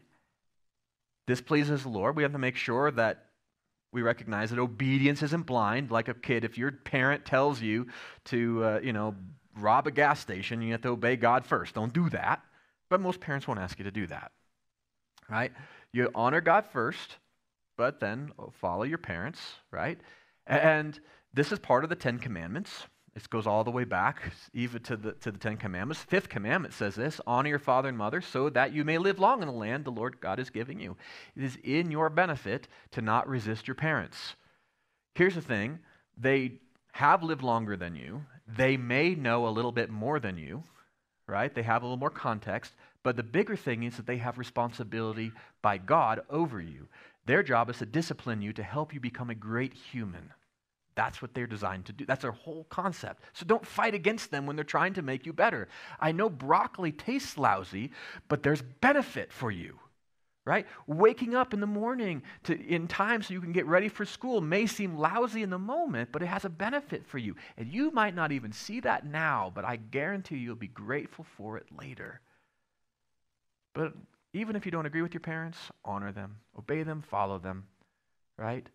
this 1.28 1.42
pleases 1.42 1.84
the 1.84 1.90
Lord. 1.90 2.16
We 2.16 2.24
have 2.24 2.32
to 2.34 2.38
make 2.38 2.56
sure 2.56 2.92
that 2.92 3.26
we 3.92 4.02
recognize 4.02 4.50
that 4.50 4.60
obedience 4.60 5.22
isn't 5.22 5.46
blind. 5.46 5.92
Like 5.92 6.08
a 6.08 6.14
kid, 6.14 6.44
if 6.44 6.58
your 6.58 6.72
parent 6.72 7.26
tells 7.26 7.62
you 7.62 7.88
to, 8.26 8.64
uh, 8.64 8.80
you 8.84 8.94
know, 8.94 9.16
rob 9.60 9.88
a 9.88 9.92
gas 9.92 10.20
station, 10.20 10.62
you 10.62 10.72
have 10.72 10.82
to 10.82 10.90
obey 10.90 11.16
God 11.16 11.46
first. 11.46 11.76
Don't 11.76 11.94
do 11.94 12.10
that. 12.10 12.42
But 12.90 13.02
most 13.02 13.20
parents 13.20 13.48
won't 13.48 13.60
ask 13.60 13.78
you 13.78 13.86
to 13.86 13.92
do 13.92 14.08
that. 14.08 14.32
Right? 15.30 15.52
You 15.94 16.10
honor 16.16 16.42
God 16.42 16.66
first, 16.66 17.18
but 17.78 18.00
then 18.00 18.32
follow 18.52 18.84
your 18.84 18.98
parents, 18.98 19.40
right? 19.72 20.00
And 20.48 21.00
this 21.34 21.52
is 21.52 21.60
part 21.60 21.84
of 21.84 21.90
the 21.90 21.96
Ten 21.96 22.20
Commandments. 22.20 22.88
This 23.14 23.28
goes 23.28 23.46
all 23.46 23.64
the 23.64 23.72
way 23.72 23.84
back, 23.84 24.34
even 24.54 24.82
to 24.84 24.98
the, 24.98 25.12
to 25.12 25.32
the 25.32 25.38
Ten 25.38 25.56
Commandments. 25.56 26.04
Fifth 26.04 26.30
commandment 26.30 26.74
says 26.74 26.96
this 26.96 27.22
honor 27.28 27.50
your 27.50 27.60
father 27.60 27.90
and 27.90 27.98
mother 27.98 28.22
so 28.22 28.50
that 28.50 28.74
you 28.74 28.84
may 28.84 28.98
live 28.98 29.20
long 29.20 29.42
in 29.42 29.48
the 29.48 29.54
land 29.54 29.86
the 29.86 29.92
Lord 29.92 30.20
God 30.20 30.40
is 30.40 30.50
giving 30.50 30.80
you. 30.80 30.98
It 31.36 31.44
is 31.44 31.58
in 31.64 31.92
your 31.92 32.10
benefit 32.10 32.68
to 32.92 33.02
not 33.02 33.28
resist 33.28 33.68
your 33.68 33.76
parents. 33.76 34.36
Here's 35.14 35.36
the 35.36 35.42
thing 35.42 35.80
they 36.18 36.54
have 36.94 37.24
lived 37.24 37.44
longer 37.44 37.78
than 37.78 37.96
you, 37.96 38.24
they 38.48 38.78
may 38.78 39.16
know 39.16 39.48
a 39.48 39.50
little 39.50 39.72
bit 39.72 39.90
more 39.90 40.20
than 40.20 40.38
you, 40.38 40.64
right? 41.28 41.54
They 41.54 41.64
have 41.64 41.84
a 41.84 41.86
little 41.86 41.98
more 41.98 42.10
context, 42.10 42.74
but 43.04 43.16
the 43.16 43.24
bigger 43.24 43.56
thing 43.56 43.84
is 43.84 43.98
that 43.98 44.08
they 44.08 44.18
have 44.18 44.38
responsibility 44.38 45.32
by 45.62 45.78
God 45.78 46.22
over 46.30 46.60
you. 46.60 46.88
Their 47.26 47.44
job 47.44 47.70
is 47.70 47.78
to 47.78 47.86
discipline 47.86 48.42
you 48.42 48.54
to 48.54 48.64
help 48.64 48.94
you 48.94 49.00
become 49.00 49.30
a 49.30 49.36
great 49.36 49.74
human. 49.74 50.32
That's 50.96 51.22
what 51.22 51.34
they're 51.34 51.48
designed 51.48 51.86
to 51.86 51.94
do. 51.94 52.06
That's 52.06 52.22
their 52.22 52.32
whole 52.32 52.66
concept. 52.70 53.24
So 53.34 53.46
don't 53.46 53.66
fight 53.66 53.94
against 53.94 54.32
them 54.32 54.46
when 54.46 54.56
they're 54.56 54.64
trying 54.64 54.94
to 54.94 55.02
make 55.02 55.26
you 55.26 55.34
better. 55.34 55.68
I 56.00 56.12
know 56.12 56.30
broccoli 56.30 56.92
tastes 56.92 57.38
lousy, 57.38 57.92
but 58.28 58.44
there's 58.44 58.62
benefit 58.62 59.32
for 59.34 59.52
you. 59.52 59.80
Right? 60.46 60.68
Waking 60.88 61.36
up 61.36 61.54
in 61.54 61.62
the 61.62 61.68
morning 61.68 62.22
to, 62.44 62.62
in 62.68 62.90
time 62.90 63.22
so 63.22 63.34
you 63.34 63.40
can 63.40 63.54
get 63.54 63.66
ready 63.66 63.88
for 63.88 64.04
school 64.04 64.42
may 64.42 64.66
seem 64.66 64.98
lousy 64.98 65.42
in 65.42 65.50
the 65.50 65.58
moment, 65.58 66.12
but 66.12 66.22
it 66.22 66.26
has 66.26 66.44
a 66.44 66.50
benefit 66.50 67.06
for 67.06 67.18
you. 67.18 67.36
And 67.58 67.72
you 67.72 67.92
might 67.92 68.14
not 68.14 68.34
even 68.34 68.52
see 68.52 68.82
that 68.82 69.06
now, 69.06 69.54
but 69.56 69.64
I 69.64 69.78
guarantee 69.78 70.36
you'll 70.36 70.56
be 70.56 70.68
grateful 70.68 71.26
for 71.38 71.56
it 71.58 71.68
later. 71.80 72.20
But 73.74 73.94
even 74.34 74.58
if 74.58 74.66
you 74.66 74.72
don't 74.72 74.86
agree 74.86 75.02
with 75.02 75.14
your 75.14 75.22
parents, 75.22 75.58
honor 75.86 76.12
them, 76.12 76.36
obey 76.60 76.84
them, 76.84 77.02
follow 77.02 77.40
them. 77.40 77.66
Right? 78.38 78.68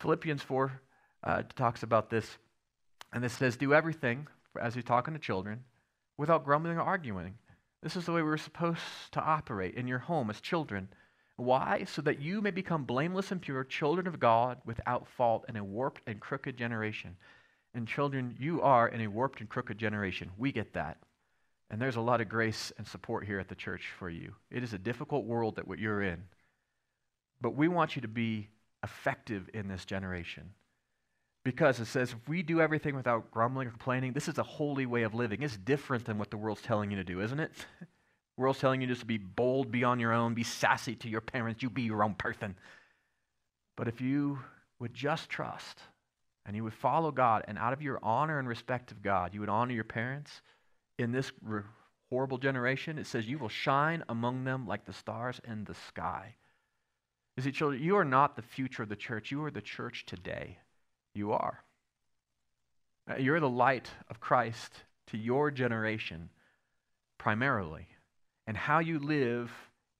Philippians 0.00 0.42
4 0.42 0.80
uh, 1.24 1.42
talks 1.56 1.82
about 1.82 2.10
this. 2.10 2.38
And 3.12 3.24
it 3.24 3.30
says, 3.30 3.56
Do 3.56 3.74
everything, 3.74 4.26
as 4.60 4.74
he's 4.74 4.84
talking 4.84 5.14
to 5.14 5.20
children, 5.20 5.64
without 6.16 6.44
grumbling 6.44 6.76
or 6.76 6.82
arguing. 6.82 7.34
This 7.82 7.96
is 7.96 8.06
the 8.06 8.12
way 8.12 8.22
we 8.22 8.30
are 8.30 8.36
supposed 8.36 8.80
to 9.12 9.20
operate 9.22 9.74
in 9.74 9.86
your 9.86 10.00
home 10.00 10.30
as 10.30 10.40
children. 10.40 10.88
Why? 11.36 11.84
So 11.84 12.02
that 12.02 12.20
you 12.20 12.40
may 12.40 12.50
become 12.50 12.84
blameless 12.84 13.30
and 13.30 13.40
pure, 13.40 13.62
children 13.62 14.08
of 14.08 14.18
God, 14.18 14.58
without 14.64 15.06
fault 15.06 15.44
in 15.48 15.56
a 15.56 15.62
warped 15.62 16.02
and 16.06 16.18
crooked 16.18 16.56
generation. 16.56 17.16
And 17.74 17.86
children, 17.86 18.34
you 18.38 18.60
are 18.62 18.88
in 18.88 19.00
a 19.00 19.06
warped 19.06 19.40
and 19.40 19.48
crooked 19.48 19.78
generation. 19.78 20.30
We 20.36 20.50
get 20.50 20.72
that. 20.72 20.98
And 21.70 21.80
there's 21.80 21.96
a 21.96 22.00
lot 22.00 22.20
of 22.20 22.28
grace 22.28 22.72
and 22.78 22.86
support 22.86 23.24
here 23.26 23.38
at 23.38 23.48
the 23.48 23.54
church 23.54 23.88
for 23.98 24.10
you. 24.10 24.34
It 24.50 24.64
is 24.64 24.72
a 24.72 24.78
difficult 24.78 25.26
world 25.26 25.56
that 25.56 25.78
you're 25.78 26.02
in. 26.02 26.24
But 27.40 27.54
we 27.54 27.68
want 27.68 27.94
you 27.94 28.02
to 28.02 28.08
be 28.08 28.48
effective 28.82 29.48
in 29.54 29.68
this 29.68 29.84
generation. 29.84 30.50
Because 31.48 31.80
it 31.80 31.86
says, 31.86 32.12
if 32.12 32.28
we 32.28 32.42
do 32.42 32.60
everything 32.60 32.94
without 32.94 33.30
grumbling 33.30 33.68
or 33.68 33.70
complaining, 33.70 34.12
this 34.12 34.28
is 34.28 34.36
a 34.36 34.42
holy 34.42 34.84
way 34.84 35.04
of 35.04 35.14
living. 35.14 35.40
It's 35.40 35.56
different 35.56 36.04
than 36.04 36.18
what 36.18 36.30
the 36.30 36.36
world's 36.36 36.60
telling 36.60 36.90
you 36.90 36.98
to 36.98 37.04
do, 37.04 37.22
isn't 37.22 37.40
it? 37.40 37.50
the 37.80 37.86
world's 38.36 38.58
telling 38.58 38.82
you 38.82 38.86
just 38.86 39.00
to 39.00 39.06
be 39.06 39.16
bold, 39.16 39.72
be 39.72 39.82
on 39.82 39.98
your 39.98 40.12
own, 40.12 40.34
be 40.34 40.42
sassy 40.42 40.94
to 40.96 41.08
your 41.08 41.22
parents, 41.22 41.62
you 41.62 41.70
be 41.70 41.80
your 41.80 42.04
own 42.04 42.12
person. 42.12 42.54
But 43.78 43.88
if 43.88 43.98
you 43.98 44.40
would 44.78 44.92
just 44.92 45.30
trust 45.30 45.80
and 46.44 46.54
you 46.54 46.64
would 46.64 46.74
follow 46.74 47.10
God, 47.10 47.46
and 47.48 47.56
out 47.56 47.72
of 47.72 47.80
your 47.80 47.98
honor 48.02 48.38
and 48.38 48.46
respect 48.46 48.92
of 48.92 49.00
God, 49.00 49.32
you 49.32 49.40
would 49.40 49.48
honor 49.48 49.72
your 49.72 49.84
parents 49.84 50.42
in 50.98 51.12
this 51.12 51.32
horrible 52.10 52.36
generation, 52.36 52.98
it 52.98 53.06
says, 53.06 53.26
You 53.26 53.38
will 53.38 53.48
shine 53.48 54.04
among 54.10 54.44
them 54.44 54.66
like 54.66 54.84
the 54.84 54.92
stars 54.92 55.40
in 55.48 55.64
the 55.64 55.76
sky. 55.88 56.34
You 57.38 57.42
see, 57.42 57.52
children, 57.52 57.82
you 57.82 57.96
are 57.96 58.04
not 58.04 58.36
the 58.36 58.42
future 58.42 58.82
of 58.82 58.90
the 58.90 58.96
church, 58.96 59.30
you 59.30 59.42
are 59.44 59.50
the 59.50 59.62
church 59.62 60.04
today 60.04 60.58
you 61.14 61.32
are. 61.32 61.62
Uh, 63.10 63.16
you're 63.16 63.40
the 63.40 63.48
light 63.48 63.90
of 64.10 64.20
Christ 64.20 64.72
to 65.08 65.16
your 65.16 65.50
generation 65.50 66.30
primarily. 67.18 67.88
And 68.46 68.56
how 68.56 68.78
you 68.78 68.98
live 68.98 69.50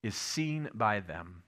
is 0.03 0.15
seen 0.15 0.69
by 0.75 1.01
them. 1.01 1.43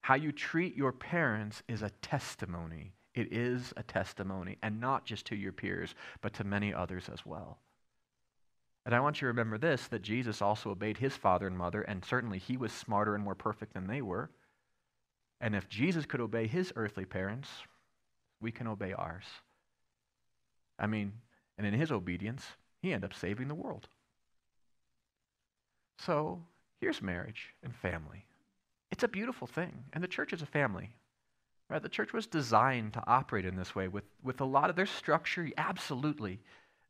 How 0.00 0.14
you 0.14 0.32
treat 0.32 0.76
your 0.76 0.92
parents 0.92 1.62
is 1.68 1.82
a 1.82 1.90
testimony, 2.02 2.92
It 3.14 3.32
is 3.32 3.72
a 3.76 3.82
testimony, 3.82 4.58
and 4.62 4.80
not 4.80 5.04
just 5.04 5.26
to 5.26 5.36
your 5.36 5.52
peers, 5.52 5.94
but 6.20 6.32
to 6.34 6.44
many 6.44 6.72
others 6.72 7.08
as 7.12 7.26
well. 7.26 7.58
And 8.86 8.94
I 8.94 9.00
want 9.00 9.16
you 9.16 9.26
to 9.26 9.26
remember 9.26 9.58
this 9.58 9.86
that 9.88 10.02
Jesus 10.02 10.40
also 10.40 10.70
obeyed 10.70 10.96
his 10.96 11.16
father 11.16 11.46
and 11.46 11.58
mother, 11.58 11.82
and 11.82 12.04
certainly 12.04 12.38
he 12.38 12.56
was 12.56 12.72
smarter 12.72 13.14
and 13.14 13.22
more 13.22 13.34
perfect 13.34 13.74
than 13.74 13.86
they 13.86 14.00
were. 14.00 14.30
And 15.40 15.54
if 15.54 15.68
Jesus 15.68 16.06
could 16.06 16.20
obey 16.20 16.46
his 16.46 16.72
earthly 16.74 17.04
parents, 17.04 17.48
we 18.40 18.52
can 18.52 18.66
obey 18.66 18.92
ours. 18.92 19.24
I 20.78 20.86
mean, 20.86 21.12
and 21.56 21.66
in 21.66 21.74
his 21.74 21.90
obedience, 21.90 22.44
he 22.80 22.92
ended 22.92 23.10
up 23.10 23.16
saving 23.16 23.48
the 23.48 23.54
world. 23.54 23.88
So 25.98 26.40
here's 26.80 27.02
marriage 27.02 27.54
and 27.62 27.74
family. 27.74 28.26
It's 28.90 29.02
a 29.02 29.08
beautiful 29.08 29.46
thing, 29.46 29.84
and 29.92 30.02
the 30.02 30.08
church 30.08 30.32
is 30.32 30.42
a 30.42 30.46
family. 30.46 30.90
Right? 31.68 31.82
The 31.82 31.88
church 31.88 32.12
was 32.12 32.26
designed 32.26 32.94
to 32.94 33.04
operate 33.06 33.44
in 33.44 33.56
this 33.56 33.74
way 33.74 33.88
with, 33.88 34.04
with 34.22 34.40
a 34.40 34.44
lot 34.44 34.70
of 34.70 34.76
their 34.76 34.86
structure, 34.86 35.50
absolutely. 35.58 36.40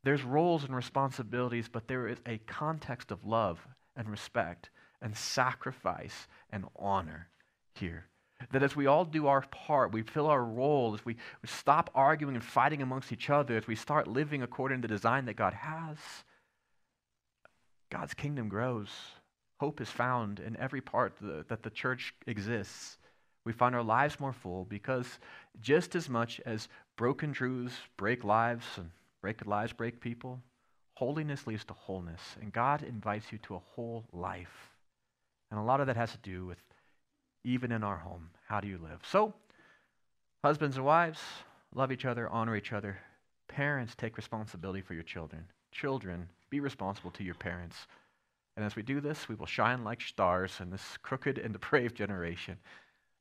There's 0.03 0.23
roles 0.23 0.63
and 0.63 0.73
responsibilities, 0.73 1.67
but 1.67 1.87
there 1.87 2.07
is 2.07 2.19
a 2.25 2.37
context 2.39 3.11
of 3.11 3.25
love 3.25 3.59
and 3.97 4.09
respect 4.09 4.69
and 5.01 5.15
sacrifice 5.17 6.27
and 6.51 6.65
honor 6.77 7.27
here. 7.73 8.08
That 8.51 8.63
as 8.63 8.75
we 8.75 8.87
all 8.87 9.05
do 9.05 9.27
our 9.27 9.41
part, 9.41 9.91
we 9.91 10.01
fill 10.01 10.27
our 10.27 10.43
role, 10.43 10.93
as 10.93 11.05
we, 11.05 11.17
stop 11.45 11.89
arguing 11.93 12.35
and 12.35 12.43
fighting 12.43 12.81
amongst 12.81 13.11
each 13.11 13.29
other, 13.29 13.57
as 13.57 13.67
we 13.67 13.75
start 13.75 14.07
living 14.07 14.41
according 14.41 14.81
to 14.81 14.87
the 14.87 14.93
design 14.93 15.25
that 15.25 15.35
God 15.35 15.53
has, 15.53 15.97
God's 17.89 18.13
kingdom 18.13 18.47
grows. 18.47 18.89
Hope 19.59 19.81
is 19.81 19.89
found 19.89 20.39
in 20.39 20.55
every 20.57 20.79
part 20.79 21.15
the, 21.19 21.45
that 21.49 21.63
the 21.63 21.69
church 21.69 22.13
exists. 22.27 22.97
We 23.45 23.51
find 23.51 23.75
our 23.75 23.83
lives 23.83 24.19
more 24.19 24.33
full 24.33 24.65
because 24.65 25.19
just 25.59 25.95
as 25.95 26.07
much 26.07 26.39
as 26.45 26.69
broken 26.97 27.33
truths 27.33 27.75
break 27.97 28.23
lives 28.23 28.65
and 28.77 28.91
break 29.21 29.45
lives 29.45 29.73
break 29.73 29.99
people, 29.99 30.39
holiness 30.95 31.47
leads 31.47 31.65
to 31.65 31.73
wholeness. 31.73 32.21
And 32.41 32.53
God 32.53 32.83
invites 32.83 33.31
you 33.31 33.37
to 33.39 33.55
a 33.55 33.61
whole 33.75 34.05
life. 34.13 34.71
And 35.51 35.59
a 35.59 35.63
lot 35.63 35.81
of 35.81 35.87
that 35.87 35.95
has 35.97 36.11
to 36.11 36.17
do 36.19 36.45
with 36.45 36.59
even 37.43 37.71
in 37.71 37.83
our 37.83 37.97
home, 37.97 38.29
how 38.47 38.59
do 38.59 38.67
you 38.67 38.77
live? 38.77 38.99
So, 39.03 39.33
husbands 40.43 40.77
and 40.77 40.85
wives, 40.85 41.19
love 41.73 41.91
each 41.91 42.05
other, 42.05 42.29
honor 42.29 42.55
each 42.55 42.73
other. 42.73 42.99
Parents, 43.47 43.95
take 43.95 44.17
responsibility 44.17 44.81
for 44.81 44.93
your 44.93 45.03
children. 45.03 45.45
Children, 45.71 46.29
be 46.49 46.59
responsible 46.59 47.11
to 47.11 47.23
your 47.23 47.35
parents. 47.35 47.87
And 48.55 48.65
as 48.65 48.75
we 48.75 48.83
do 48.83 48.99
this, 48.99 49.29
we 49.29 49.35
will 49.35 49.45
shine 49.45 49.83
like 49.83 50.01
stars 50.01 50.57
in 50.59 50.69
this 50.69 50.97
crooked 51.01 51.37
and 51.37 51.53
depraved 51.53 51.95
generation. 51.95 52.57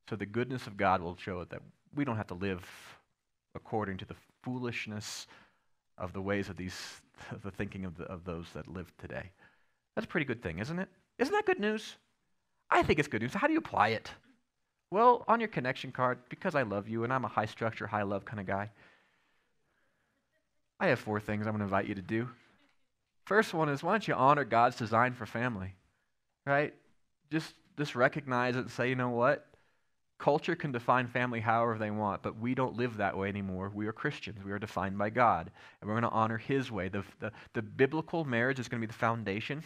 So 0.09 0.17
the 0.17 0.27
goodness 0.27 0.67
of 0.67 0.77
God 0.77 1.01
will 1.01 1.17
show 1.17 1.45
that 1.45 1.63
we 1.95 2.05
don't 2.05 2.17
have 2.17 2.27
to 2.29 2.35
live 2.35 2.65
according 3.55 3.99
to 3.99 4.05
the 4.05 4.17
foolishness 4.43 5.27
of 5.97 6.13
the 6.13 6.21
ways 6.21 6.49
of 6.49 6.57
these, 6.57 7.01
the 7.43 7.51
thinking 7.51 7.85
of, 7.85 7.97
the, 7.97 8.05
of 8.05 8.25
those 8.25 8.47
that 8.55 8.69
live 8.69 8.93
today. 8.99 9.31
That's 9.95 10.07
a 10.07 10.09
pretty 10.09 10.27
good 10.27 10.43
thing, 10.43 10.59
isn't 10.59 10.79
it? 10.79 10.89
Isn't 11.19 11.35
that 11.35 11.47
good 11.47 11.61
news? 11.61 11.97
I 12.71 12.83
think 12.83 12.99
it's 12.99 13.09
good 13.09 13.23
news. 13.23 13.35
How 13.35 13.47
do 13.47 13.53
you 13.53 13.59
apply 13.59 13.89
it? 13.89 14.11
Well, 14.91 15.25
on 15.29 15.41
your 15.41 15.49
connection 15.49 15.93
card, 15.93 16.19
because 16.29 16.55
I 16.55 16.63
love 16.63 16.89
you 16.89 17.05
and 17.05 17.13
I'm 17.13 17.25
a 17.25 17.29
high 17.29 17.47
structure, 17.47 17.87
high 17.87 18.03
love 18.03 18.25
kind 18.25 18.41
of 18.41 18.47
guy, 18.47 18.71
I 20.81 20.89
have 20.89 20.99
four 20.99 21.21
things 21.21 21.47
I'm 21.47 21.53
going 21.53 21.59
to 21.59 21.65
invite 21.65 21.87
you 21.87 21.95
to 21.95 22.03
do. 22.03 22.29
First 23.27 23.53
one 23.53 23.69
is 23.69 23.83
why 23.83 23.93
don't 23.93 24.09
you 24.09 24.15
honor 24.15 24.45
God's 24.45 24.77
design 24.77 25.13
for 25.13 25.27
family? 25.27 25.75
Right? 26.47 26.75
Just 27.31 27.53
just 27.77 27.95
recognize 27.95 28.57
it 28.57 28.61
and 28.61 28.71
say, 28.71 28.89
you 28.89 28.97
know 28.97 29.11
what? 29.11 29.47
Culture 30.19 30.57
can 30.57 30.73
define 30.73 31.07
family 31.07 31.39
however 31.39 31.79
they 31.79 31.93
want, 31.93 32.23
but 32.23 32.41
we 32.41 32.55
don't 32.55 32.77
live 32.77 32.97
that 32.97 33.17
way 33.17 33.29
anymore. 33.29 33.71
We 33.73 33.87
are 33.87 33.93
Christians. 33.93 34.45
We 34.45 34.51
are 34.51 34.59
defined 34.59 34.99
by 34.99 35.11
God, 35.11 35.51
and 35.81 35.89
we're 35.89 35.95
going 35.95 36.11
to 36.11 36.17
honor 36.17 36.39
His 36.39 36.73
way. 36.73 36.89
The, 36.89 37.05
the, 37.21 37.31
the 37.53 37.63
biblical 37.63 38.25
marriage 38.25 38.59
is 38.59 38.67
going 38.67 38.81
to 38.81 38.87
be 38.87 38.91
the 38.91 38.99
foundation, 38.99 39.63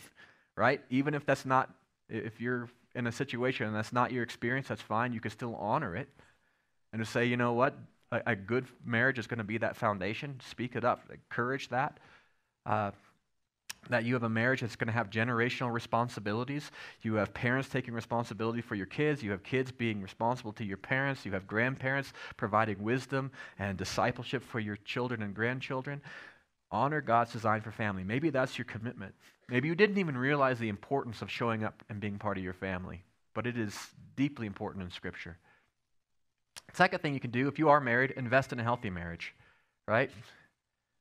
right? 0.56 0.82
Even 0.90 1.14
if 1.14 1.24
that's 1.24 1.46
not, 1.46 1.70
if 2.10 2.38
you're 2.38 2.68
in 2.94 3.06
a 3.06 3.12
situation 3.12 3.66
and 3.66 3.74
that's 3.74 3.92
not 3.92 4.12
your 4.12 4.22
experience, 4.22 4.68
that's 4.68 4.82
fine. 4.82 5.12
You 5.12 5.20
can 5.20 5.30
still 5.30 5.54
honor 5.56 5.96
it 5.96 6.08
and 6.92 7.04
to 7.04 7.10
say, 7.10 7.24
you 7.24 7.36
know 7.36 7.52
what, 7.52 7.76
a, 8.10 8.20
a 8.26 8.36
good 8.36 8.66
marriage 8.84 9.18
is 9.18 9.26
going 9.26 9.38
to 9.38 9.44
be 9.44 9.58
that 9.58 9.76
foundation. 9.76 10.38
Speak 10.48 10.76
it 10.76 10.84
up, 10.84 11.02
encourage 11.10 11.68
that. 11.70 11.98
Uh, 12.66 12.90
that 13.88 14.04
you 14.04 14.14
have 14.14 14.22
a 14.22 14.28
marriage 14.28 14.60
that's 14.60 14.76
going 14.76 14.86
to 14.86 14.92
have 14.92 15.10
generational 15.10 15.72
responsibilities. 15.72 16.70
You 17.02 17.14
have 17.14 17.34
parents 17.34 17.68
taking 17.68 17.94
responsibility 17.94 18.60
for 18.60 18.76
your 18.76 18.86
kids. 18.86 19.22
You 19.22 19.32
have 19.32 19.42
kids 19.42 19.72
being 19.72 20.00
responsible 20.00 20.52
to 20.52 20.64
your 20.64 20.76
parents. 20.76 21.26
You 21.26 21.32
have 21.32 21.48
grandparents 21.48 22.12
providing 22.36 22.80
wisdom 22.82 23.32
and 23.58 23.76
discipleship 23.76 24.44
for 24.44 24.60
your 24.60 24.76
children 24.76 25.22
and 25.22 25.34
grandchildren. 25.34 26.00
Honor 26.70 27.00
God's 27.00 27.32
design 27.32 27.60
for 27.60 27.72
family. 27.72 28.04
Maybe 28.04 28.30
that's 28.30 28.56
your 28.56 28.66
commitment. 28.66 29.14
Maybe 29.52 29.68
you 29.68 29.74
didn't 29.74 29.98
even 29.98 30.16
realize 30.16 30.58
the 30.58 30.70
importance 30.70 31.20
of 31.20 31.30
showing 31.30 31.62
up 31.62 31.84
and 31.90 32.00
being 32.00 32.18
part 32.18 32.38
of 32.38 32.42
your 32.42 32.54
family, 32.54 33.04
but 33.34 33.46
it 33.46 33.58
is 33.58 33.76
deeply 34.16 34.46
important 34.46 34.82
in 34.82 34.90
Scripture. 34.90 35.36
Second 36.72 37.00
thing 37.00 37.12
you 37.12 37.20
can 37.20 37.30
do 37.30 37.48
if 37.48 37.58
you 37.58 37.68
are 37.68 37.78
married, 37.78 38.12
invest 38.12 38.54
in 38.54 38.60
a 38.60 38.62
healthy 38.62 38.88
marriage, 38.88 39.34
right? 39.86 40.10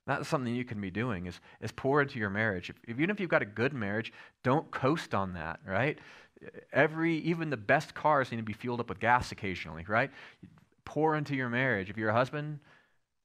That's 0.05 0.27
something 0.27 0.53
you 0.53 0.65
can 0.65 0.81
be 0.81 0.91
doing 0.91 1.27
is, 1.27 1.39
is 1.61 1.71
pour 1.71 2.01
into 2.01 2.19
your 2.19 2.29
marriage. 2.29 2.69
If, 2.69 2.75
even 2.89 3.09
if 3.09 3.21
you've 3.21 3.29
got 3.29 3.41
a 3.41 3.45
good 3.45 3.71
marriage, 3.71 4.11
don't 4.43 4.69
coast 4.69 5.15
on 5.15 5.31
that, 5.35 5.61
right? 5.65 5.97
Every, 6.73 7.19
even 7.19 7.51
the 7.51 7.57
best 7.57 7.93
cars 7.93 8.31
need 8.31 8.37
to 8.37 8.43
be 8.43 8.51
fueled 8.51 8.81
up 8.81 8.89
with 8.89 8.99
gas 8.99 9.31
occasionally, 9.31 9.85
right? 9.87 10.11
Pour 10.83 11.15
into 11.15 11.37
your 11.37 11.47
marriage. 11.47 11.89
If 11.89 11.95
you're 11.95 12.09
a 12.09 12.13
husband, 12.13 12.59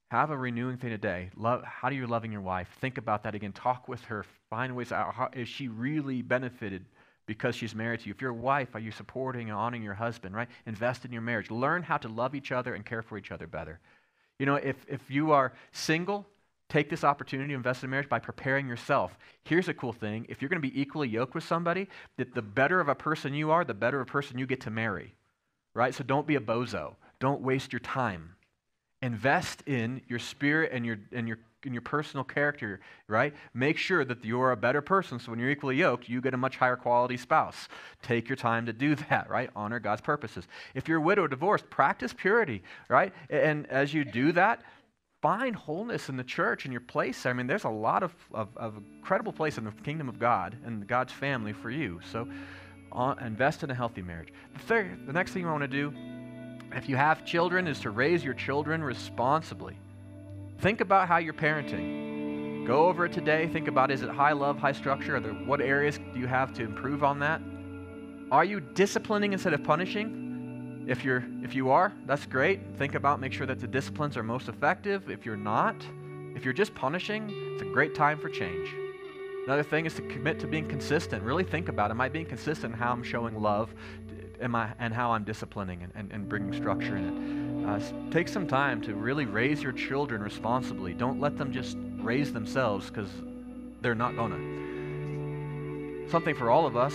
have 0.09 0.29
a 0.29 0.37
renewing 0.37 0.77
thing 0.77 0.89
today. 0.89 1.29
Love, 1.35 1.63
how 1.63 1.89
are 1.89 1.93
you 1.93 2.07
loving 2.07 2.31
your 2.31 2.41
wife? 2.41 2.69
Think 2.79 2.97
about 2.97 3.23
that 3.23 3.35
again. 3.35 3.51
Talk 3.51 3.87
with 3.87 4.03
her. 4.05 4.25
Find 4.49 4.75
ways 4.75 4.91
out. 4.91 5.13
How, 5.13 5.29
is 5.33 5.49
she 5.49 5.67
really 5.67 6.21
benefited 6.21 6.85
because 7.25 7.55
she's 7.55 7.75
married 7.75 8.01
to 8.01 8.07
you? 8.07 8.13
If 8.13 8.21
you're 8.21 8.31
a 8.31 8.33
wife, 8.33 8.69
are 8.73 8.79
you 8.79 8.91
supporting 8.91 9.49
and 9.49 9.57
honoring 9.57 9.83
your 9.83 9.93
husband, 9.93 10.33
right? 10.33 10.47
Invest 10.65 11.03
in 11.03 11.11
your 11.11 11.21
marriage. 11.21 11.51
Learn 11.51 11.83
how 11.83 11.97
to 11.97 12.07
love 12.07 12.35
each 12.35 12.53
other 12.53 12.73
and 12.73 12.85
care 12.85 13.01
for 13.01 13.17
each 13.17 13.31
other 13.31 13.47
better. 13.47 13.79
You 14.39 14.45
know, 14.45 14.55
if, 14.55 14.77
if 14.87 15.11
you 15.11 15.31
are 15.31 15.51
single, 15.73 16.25
take 16.69 16.89
this 16.89 17.03
opportunity 17.03 17.49
to 17.49 17.55
invest 17.55 17.83
in 17.83 17.89
marriage 17.89 18.07
by 18.07 18.19
preparing 18.19 18.67
yourself. 18.67 19.17
Here's 19.43 19.67
a 19.67 19.73
cool 19.73 19.93
thing 19.93 20.25
if 20.29 20.41
you're 20.41 20.49
going 20.49 20.61
to 20.61 20.67
be 20.69 20.79
equally 20.79 21.09
yoked 21.09 21.35
with 21.35 21.43
somebody, 21.43 21.89
that 22.17 22.33
the 22.33 22.41
better 22.41 22.79
of 22.79 22.87
a 22.87 22.95
person 22.95 23.33
you 23.33 23.51
are, 23.51 23.65
the 23.65 23.73
better 23.73 23.99
of 23.99 24.07
a 24.07 24.11
person 24.11 24.37
you 24.37 24.47
get 24.47 24.61
to 24.61 24.69
marry, 24.69 25.15
right? 25.73 25.93
So 25.93 26.05
don't 26.05 26.27
be 26.27 26.35
a 26.35 26.39
bozo. 26.39 26.95
Don't 27.19 27.41
waste 27.41 27.73
your 27.73 27.81
time. 27.81 28.35
Invest 29.01 29.61
in 29.67 30.01
your 30.07 30.19
spirit 30.19 30.71
and 30.73 30.85
your, 30.85 30.97
and 31.11 31.27
your, 31.27 31.37
and 31.63 31.73
your 31.73 31.81
personal 31.81 32.23
character, 32.23 32.79
right? 33.07 33.33
Make 33.53 33.77
sure 33.77 34.03
that 34.03 34.25
you're 34.25 34.51
a 34.51 34.57
better 34.57 34.81
person 34.81 35.19
so 35.19 35.31
when 35.31 35.39
you're 35.39 35.51
equally 35.51 35.75
yoked, 35.75 36.09
you 36.09 36.21
get 36.21 36.33
a 36.33 36.37
much 36.37 36.57
higher 36.57 36.75
quality 36.75 37.17
spouse. 37.17 37.67
Take 38.01 38.27
your 38.27 38.35
time 38.35 38.65
to 38.65 38.73
do 38.73 38.95
that, 39.09 39.29
right? 39.29 39.49
Honor 39.55 39.79
God's 39.79 40.01
purposes. 40.01 40.47
If 40.73 40.87
you're 40.87 40.97
a 40.97 41.01
widow 41.01 41.23
or 41.23 41.27
divorced, 41.27 41.69
practice 41.69 42.13
purity, 42.13 42.63
right? 42.89 43.13
And 43.29 43.67
as 43.67 43.93
you 43.93 44.03
do 44.03 44.31
that, 44.31 44.63
find 45.21 45.55
wholeness 45.55 46.09
in 46.09 46.17
the 46.17 46.23
church 46.23 46.65
and 46.65 46.71
your 46.71 46.81
place. 46.81 47.25
I 47.25 47.33
mean, 47.33 47.47
there's 47.47 47.63
a 47.63 47.69
lot 47.69 48.03
of, 48.03 48.13
of, 48.33 48.49
of 48.55 48.77
incredible 48.97 49.33
place 49.33 49.57
in 49.57 49.63
the 49.63 49.71
kingdom 49.83 50.09
of 50.09 50.19
God 50.19 50.55
and 50.65 50.87
God's 50.87 51.13
family 51.13 51.53
for 51.53 51.69
you. 51.69 51.99
So 52.11 52.27
uh, 52.91 53.15
invest 53.21 53.63
in 53.63 53.71
a 53.71 53.75
healthy 53.75 54.01
marriage. 54.01 54.29
The, 54.53 54.59
third, 54.59 55.07
the 55.07 55.13
next 55.13 55.31
thing 55.31 55.43
you 55.43 55.47
want 55.47 55.61
to 55.61 55.67
do, 55.67 55.93
if 56.77 56.87
you 56.87 56.95
have 56.95 57.25
children, 57.25 57.67
is 57.67 57.79
to 57.79 57.89
raise 57.89 58.23
your 58.23 58.35
children 58.35 58.83
responsibly. 58.83 59.77
Think 60.59 60.79
about 60.79 61.07
how 61.07 61.17
you're 61.17 61.33
parenting. 61.33 62.65
Go 62.67 62.85
over 62.85 63.05
it 63.05 63.13
today. 63.13 63.47
Think 63.47 63.67
about 63.67 63.89
is 63.89 64.03
it 64.03 64.09
high 64.09 64.33
love, 64.33 64.59
high 64.59 64.73
structure? 64.73 65.19
There, 65.19 65.31
what 65.31 65.59
areas 65.59 65.97
do 65.97 66.19
you 66.19 66.27
have 66.27 66.53
to 66.53 66.63
improve 66.63 67.03
on 67.03 67.19
that? 67.19 67.41
Are 68.31 68.43
you 68.43 68.59
disciplining 68.59 69.33
instead 69.33 69.53
of 69.53 69.63
punishing? 69.63 70.85
If 70.87 71.03
you're 71.03 71.23
if 71.43 71.55
you 71.55 71.71
are, 71.71 71.93
that's 72.05 72.25
great. 72.27 72.61
Think 72.77 72.93
about 72.93 73.19
make 73.19 73.33
sure 73.33 73.47
that 73.47 73.59
the 73.59 73.67
disciplines 73.67 74.15
are 74.15 74.23
most 74.23 74.47
effective. 74.47 75.09
If 75.09 75.25
you're 75.25 75.35
not, 75.35 75.75
if 76.35 76.45
you're 76.45 76.53
just 76.53 76.75
punishing, 76.75 77.31
it's 77.53 77.63
a 77.63 77.71
great 77.73 77.95
time 77.95 78.19
for 78.19 78.29
change. 78.29 78.69
Another 79.45 79.63
thing 79.63 79.85
is 79.85 79.95
to 79.95 80.01
commit 80.03 80.39
to 80.41 80.47
being 80.47 80.67
consistent. 80.67 81.23
Really 81.23 81.43
think 81.43 81.69
about 81.69 81.89
am 81.89 82.01
I 82.01 82.09
being 82.09 82.25
consistent 82.25 82.73
in 82.73 82.79
how 82.79 82.91
I'm 82.91 83.01
showing 83.01 83.41
love 83.41 83.73
am 84.41 84.55
I, 84.55 84.69
and 84.79 84.93
how 84.93 85.11
I'm 85.11 85.23
disciplining 85.23 85.83
and, 85.83 85.91
and, 85.95 86.11
and 86.11 86.29
bringing 86.29 86.53
structure 86.53 86.95
in 86.97 87.05
it. 87.05 87.67
Uh, 87.67 88.11
take 88.11 88.27
some 88.27 88.47
time 88.47 88.81
to 88.83 88.95
really 88.95 89.25
raise 89.25 89.61
your 89.61 89.73
children 89.73 90.21
responsibly. 90.21 90.93
Don't 90.93 91.19
let 91.19 91.37
them 91.37 91.51
just 91.51 91.77
raise 91.99 92.31
themselves 92.31 92.89
because 92.89 93.09
they're 93.81 93.95
not 93.95 94.15
going 94.15 94.31
to. 96.05 96.11
Something 96.11 96.35
for 96.35 96.49
all 96.49 96.65
of 96.65 96.77
us 96.77 96.93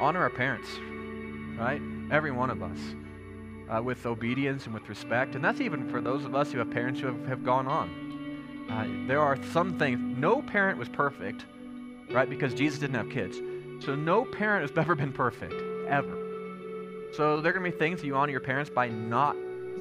honor 0.00 0.20
our 0.20 0.30
parents, 0.30 0.68
right? 1.58 1.80
every 2.10 2.30
one 2.30 2.50
of 2.50 2.62
us, 2.62 2.78
uh, 3.70 3.82
with 3.82 4.06
obedience 4.06 4.64
and 4.64 4.74
with 4.74 4.88
respect. 4.88 5.34
And 5.34 5.44
that's 5.44 5.60
even 5.60 5.88
for 5.90 6.00
those 6.00 6.24
of 6.24 6.34
us 6.34 6.52
who 6.52 6.58
have 6.58 6.70
parents 6.70 7.00
who 7.00 7.08
have, 7.08 7.26
have 7.26 7.44
gone 7.44 7.66
on. 7.66 8.66
Uh, 8.70 9.06
there 9.06 9.20
are 9.20 9.38
some 9.52 9.78
things, 9.78 9.98
no 10.00 10.42
parent 10.42 10.78
was 10.78 10.88
perfect, 10.88 11.44
right? 12.10 12.28
Because 12.28 12.54
Jesus 12.54 12.78
didn't 12.78 12.96
have 12.96 13.10
kids. 13.10 13.38
So 13.84 13.94
no 13.94 14.24
parent 14.24 14.68
has 14.68 14.76
ever 14.84 14.94
been 14.94 15.12
perfect, 15.12 15.54
ever. 15.88 16.17
So 17.12 17.40
there 17.40 17.50
are 17.50 17.58
going 17.58 17.64
to 17.64 17.76
be 17.76 17.78
things 17.78 18.00
that 18.00 18.06
you 18.06 18.16
honor 18.16 18.32
your 18.32 18.40
parents 18.40 18.70
by 18.70 18.88
not 18.88 19.36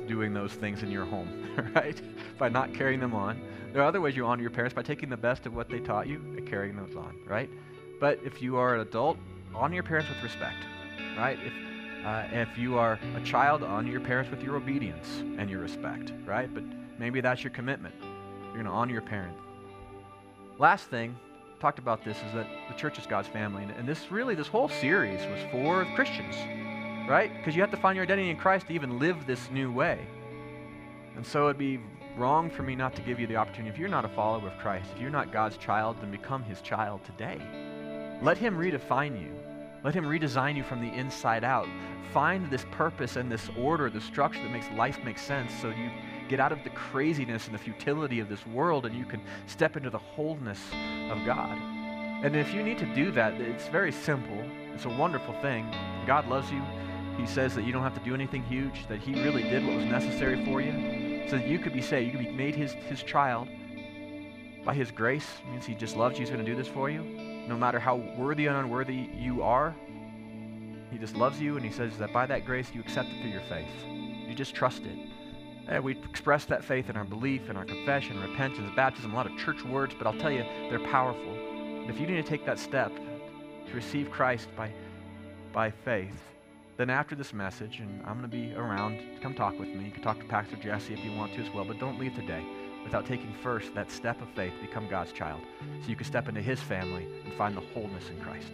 doing 0.07 0.33
those 0.33 0.53
things 0.53 0.83
in 0.83 0.91
your 0.91 1.05
home, 1.05 1.29
right? 1.75 1.99
By 2.37 2.49
not 2.49 2.73
carrying 2.73 2.99
them 2.99 3.13
on. 3.13 3.39
There 3.73 3.81
are 3.81 3.85
other 3.85 4.01
ways 4.01 4.15
you 4.15 4.25
honor 4.25 4.41
your 4.41 4.51
parents 4.51 4.73
by 4.73 4.81
taking 4.81 5.09
the 5.09 5.17
best 5.17 5.45
of 5.45 5.55
what 5.55 5.69
they 5.69 5.79
taught 5.79 6.07
you 6.07 6.15
and 6.37 6.47
carrying 6.47 6.75
those 6.75 6.95
on, 6.95 7.15
right? 7.25 7.49
But 7.99 8.19
if 8.23 8.41
you 8.41 8.57
are 8.57 8.75
an 8.75 8.81
adult, 8.81 9.17
honor 9.53 9.75
your 9.75 9.83
parents 9.83 10.09
with 10.09 10.21
respect, 10.23 10.57
right? 11.17 11.37
If 11.43 11.53
uh, 12.05 12.25
if 12.31 12.57
you 12.57 12.77
are 12.77 12.97
a 13.17 13.21
child, 13.21 13.63
honor 13.63 13.91
your 13.91 13.99
parents 13.99 14.31
with 14.31 14.41
your 14.41 14.55
obedience 14.55 15.23
and 15.37 15.49
your 15.49 15.59
respect, 15.59 16.13
right? 16.25 16.53
But 16.53 16.63
maybe 16.97 17.19
that's 17.19 17.43
your 17.43 17.51
commitment. 17.51 17.93
You're 17.99 18.53
going 18.53 18.65
to 18.65 18.71
honor 18.71 18.93
your 18.93 19.01
parent. 19.01 19.35
Last 20.57 20.87
thing, 20.87 21.17
talked 21.59 21.79
about 21.79 22.05
this, 22.05 22.15
is 22.17 22.33
that 22.33 22.47
the 22.69 22.75
church 22.75 22.97
is 22.97 23.05
God's 23.05 23.27
family. 23.27 23.63
And, 23.63 23.71
and 23.71 23.87
this 23.87 24.09
really, 24.09 24.35
this 24.35 24.47
whole 24.47 24.69
series 24.69 25.19
was 25.29 25.39
for 25.51 25.85
Christians, 25.95 26.35
right? 27.07 27.35
Because 27.38 27.55
you 27.55 27.61
have 27.61 27.71
to 27.71 27.77
find 27.77 27.95
your 27.95 28.03
identity 28.03 28.29
in 28.29 28.38
Christ 28.38 28.67
to 28.67 28.73
even 28.73 28.99
live 28.99 29.25
this 29.25 29.49
new 29.49 29.71
way. 29.71 29.99
And 31.15 31.25
so 31.25 31.45
it'd 31.45 31.57
be 31.57 31.79
wrong 32.17 32.49
for 32.49 32.63
me 32.63 32.75
not 32.75 32.95
to 32.95 33.01
give 33.01 33.19
you 33.19 33.27
the 33.27 33.35
opportunity. 33.35 33.69
If 33.69 33.79
you're 33.79 33.89
not 33.89 34.05
a 34.05 34.09
follower 34.09 34.47
of 34.47 34.57
Christ, 34.59 34.89
if 34.95 35.01
you're 35.01 35.09
not 35.09 35.31
God's 35.31 35.57
child, 35.57 35.97
then 36.01 36.11
become 36.11 36.43
his 36.43 36.61
child 36.61 37.03
today. 37.05 37.39
Let 38.21 38.38
him 38.38 38.57
redefine 38.57 39.19
you. 39.21 39.31
Let 39.84 39.93
him 39.93 40.05
redesign 40.05 40.55
you 40.55 40.63
from 40.63 40.81
the 40.81 40.91
inside 40.93 41.43
out. 41.43 41.67
Find 42.11 42.49
this 42.49 42.65
purpose 42.71 43.15
and 43.15 43.31
this 43.31 43.49
order, 43.57 43.89
the 43.89 44.01
structure 44.01 44.41
that 44.41 44.51
makes 44.51 44.69
life 44.71 44.99
make 45.03 45.17
sense 45.17 45.51
so 45.61 45.69
you 45.69 45.89
get 46.27 46.39
out 46.39 46.51
of 46.51 46.63
the 46.63 46.69
craziness 46.71 47.45
and 47.45 47.53
the 47.53 47.59
futility 47.59 48.19
of 48.19 48.27
this 48.27 48.45
world 48.47 48.85
and 48.85 48.95
you 48.95 49.05
can 49.05 49.21
step 49.45 49.77
into 49.77 49.89
the 49.89 49.97
wholeness 49.97 50.59
of 51.11 51.23
God. 51.25 51.57
And 52.23 52.35
if 52.35 52.53
you 52.53 52.63
need 52.63 52.79
to 52.79 52.95
do 52.95 53.11
that, 53.11 53.34
it's 53.39 53.67
very 53.67 53.91
simple. 53.91 54.43
It's 54.73 54.85
a 54.85 54.89
wonderful 54.89 55.35
thing. 55.41 55.71
God 56.07 56.27
loves 56.27 56.51
you. 56.51 56.61
He 57.18 57.26
says 57.26 57.56
that 57.56 57.64
you 57.64 57.72
don't 57.72 57.84
have 57.84 57.95
to 57.95 58.03
do 58.03 58.14
anything 58.14 58.44
huge, 58.44 58.88
that 58.88 58.99
He 58.99 59.22
really 59.23 59.44
did 59.44 59.65
what 59.65 59.76
was 59.76 59.85
necessary 59.85 60.45
for 60.45 60.61
you 60.61 61.27
so 61.30 61.38
that 61.38 61.48
you 61.48 61.60
could 61.60 61.73
be 61.73 61.81
saved. 61.81 62.11
You 62.11 62.18
could 62.18 62.27
be 62.27 62.35
made 62.35 62.56
His, 62.56 62.73
his 62.73 63.03
child 63.03 63.48
by 64.64 64.73
His 64.73 64.91
grace. 64.91 65.27
It 65.44 65.52
means 65.52 65.65
He 65.65 65.73
just 65.73 65.98
loves 65.98 66.18
you. 66.18 66.26
He's 66.26 66.30
going 66.30 66.45
to 66.45 66.49
do 66.49 66.56
this 66.56 66.68
for 66.68 66.89
you. 66.89 67.02
No 67.48 67.57
matter 67.57 67.80
how 67.80 67.95
worthy 68.18 68.48
and 68.48 68.56
unworthy 68.56 69.10
you 69.18 69.41
are, 69.41 69.76
He 70.91 70.98
just 70.98 71.15
loves 71.15 71.41
you, 71.41 71.56
and 71.56 71.65
He 71.65 71.72
says 71.72 71.98
that 71.98 72.14
by 72.14 72.26
that 72.27 72.45
grace 72.45 72.69
you 72.73 72.81
accept 72.81 73.10
it 73.10 73.22
through 73.22 73.31
your 73.31 73.41
faith. 73.49 73.68
You 73.85 74.35
just 74.35 74.53
trust 74.53 74.84
it. 74.84 74.98
And 75.68 75.84
we 75.84 75.98
express 76.10 76.45
that 76.45 76.64
faith 76.64 76.89
in 76.89 76.95
our 76.95 77.03
belief, 77.03 77.49
in 77.49 77.57
our 77.57 77.65
confession, 77.65 78.22
repentance, 78.22 78.69
baptism, 78.76 79.11
a 79.11 79.15
lot 79.15 79.26
of 79.26 79.38
church 79.38 79.64
words, 79.65 79.94
but 79.98 80.07
I'll 80.07 80.18
tell 80.18 80.31
you, 80.31 80.44
they're 80.69 80.80
powerful. 80.80 81.34
And 81.34 81.89
if 81.89 81.99
you 81.99 82.07
need 82.07 82.15
to 82.15 82.23
take 82.23 82.45
that 82.45 82.60
step 82.60 82.95
to 82.95 83.73
receive 83.73 84.10
Christ 84.10 84.48
by, 84.56 84.72
by 85.52 85.72
faith, 85.72 86.15
then 86.77 86.89
after 86.89 87.15
this 87.15 87.33
message, 87.33 87.79
and 87.79 88.01
I'm 88.05 88.19
going 88.19 88.29
to 88.29 88.37
be 88.37 88.53
around, 88.53 88.99
come 89.21 89.33
talk 89.33 89.59
with 89.59 89.69
me. 89.69 89.85
You 89.85 89.91
can 89.91 90.03
talk 90.03 90.19
to 90.19 90.25
Pastor 90.25 90.55
Jesse 90.57 90.93
if 90.93 91.03
you 91.03 91.11
want 91.13 91.33
to 91.33 91.43
as 91.43 91.51
well, 91.53 91.65
but 91.65 91.79
don't 91.79 91.99
leave 91.99 92.13
today 92.13 92.45
without 92.83 93.05
taking 93.05 93.33
first 93.41 93.73
that 93.73 93.91
step 93.91 94.21
of 94.21 94.29
faith, 94.29 94.53
to 94.53 94.67
become 94.67 94.87
God's 94.87 95.11
child, 95.11 95.41
so 95.81 95.89
you 95.89 95.95
can 95.95 96.05
step 96.05 96.29
into 96.29 96.41
His 96.41 96.59
family 96.61 97.07
and 97.25 97.33
find 97.33 97.57
the 97.57 97.61
wholeness 97.61 98.09
in 98.09 98.21
Christ. 98.21 98.51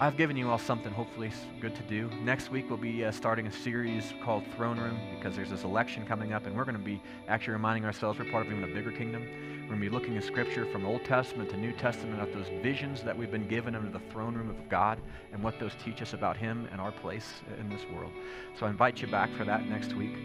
I've 0.00 0.16
given 0.16 0.36
you 0.36 0.50
all 0.50 0.58
something 0.58 0.92
hopefully 0.92 1.30
good 1.60 1.76
to 1.76 1.82
do. 1.84 2.10
Next 2.24 2.50
week 2.50 2.68
we'll 2.68 2.78
be 2.78 3.04
uh, 3.04 3.12
starting 3.12 3.46
a 3.46 3.52
series 3.52 4.12
called 4.24 4.42
Throne 4.56 4.76
Room 4.76 4.98
because 5.14 5.36
there's 5.36 5.50
this 5.50 5.62
election 5.62 6.04
coming 6.04 6.32
up, 6.32 6.46
and 6.46 6.56
we're 6.56 6.64
going 6.64 6.76
to 6.76 6.82
be 6.82 7.00
actually 7.28 7.52
reminding 7.52 7.84
ourselves 7.84 8.18
we're 8.18 8.28
part 8.28 8.44
of 8.44 8.52
even 8.52 8.64
a 8.64 8.74
bigger 8.74 8.90
kingdom. 8.90 9.22
We're 9.22 9.68
going 9.68 9.80
to 9.80 9.88
be 9.88 9.94
looking 9.94 10.16
at 10.16 10.24
Scripture 10.24 10.66
from 10.66 10.84
Old 10.84 11.04
Testament 11.04 11.48
to 11.50 11.56
New 11.56 11.70
Testament 11.72 12.20
at 12.20 12.32
those 12.32 12.48
visions 12.60 13.04
that 13.04 13.16
we've 13.16 13.30
been 13.30 13.46
given 13.46 13.76
under 13.76 13.88
the 13.88 14.04
throne 14.10 14.34
room 14.34 14.50
of 14.50 14.68
God 14.68 14.98
and 15.32 15.40
what 15.40 15.60
those 15.60 15.76
teach 15.84 16.02
us 16.02 16.12
about 16.12 16.36
Him 16.36 16.68
and 16.72 16.80
our 16.80 16.90
place 16.90 17.42
in 17.60 17.68
this 17.68 17.82
world. 17.94 18.12
So 18.58 18.66
I 18.66 18.70
invite 18.70 19.00
you 19.00 19.06
back 19.06 19.30
for 19.36 19.44
that 19.44 19.68
next 19.68 19.94
week. 19.94 20.16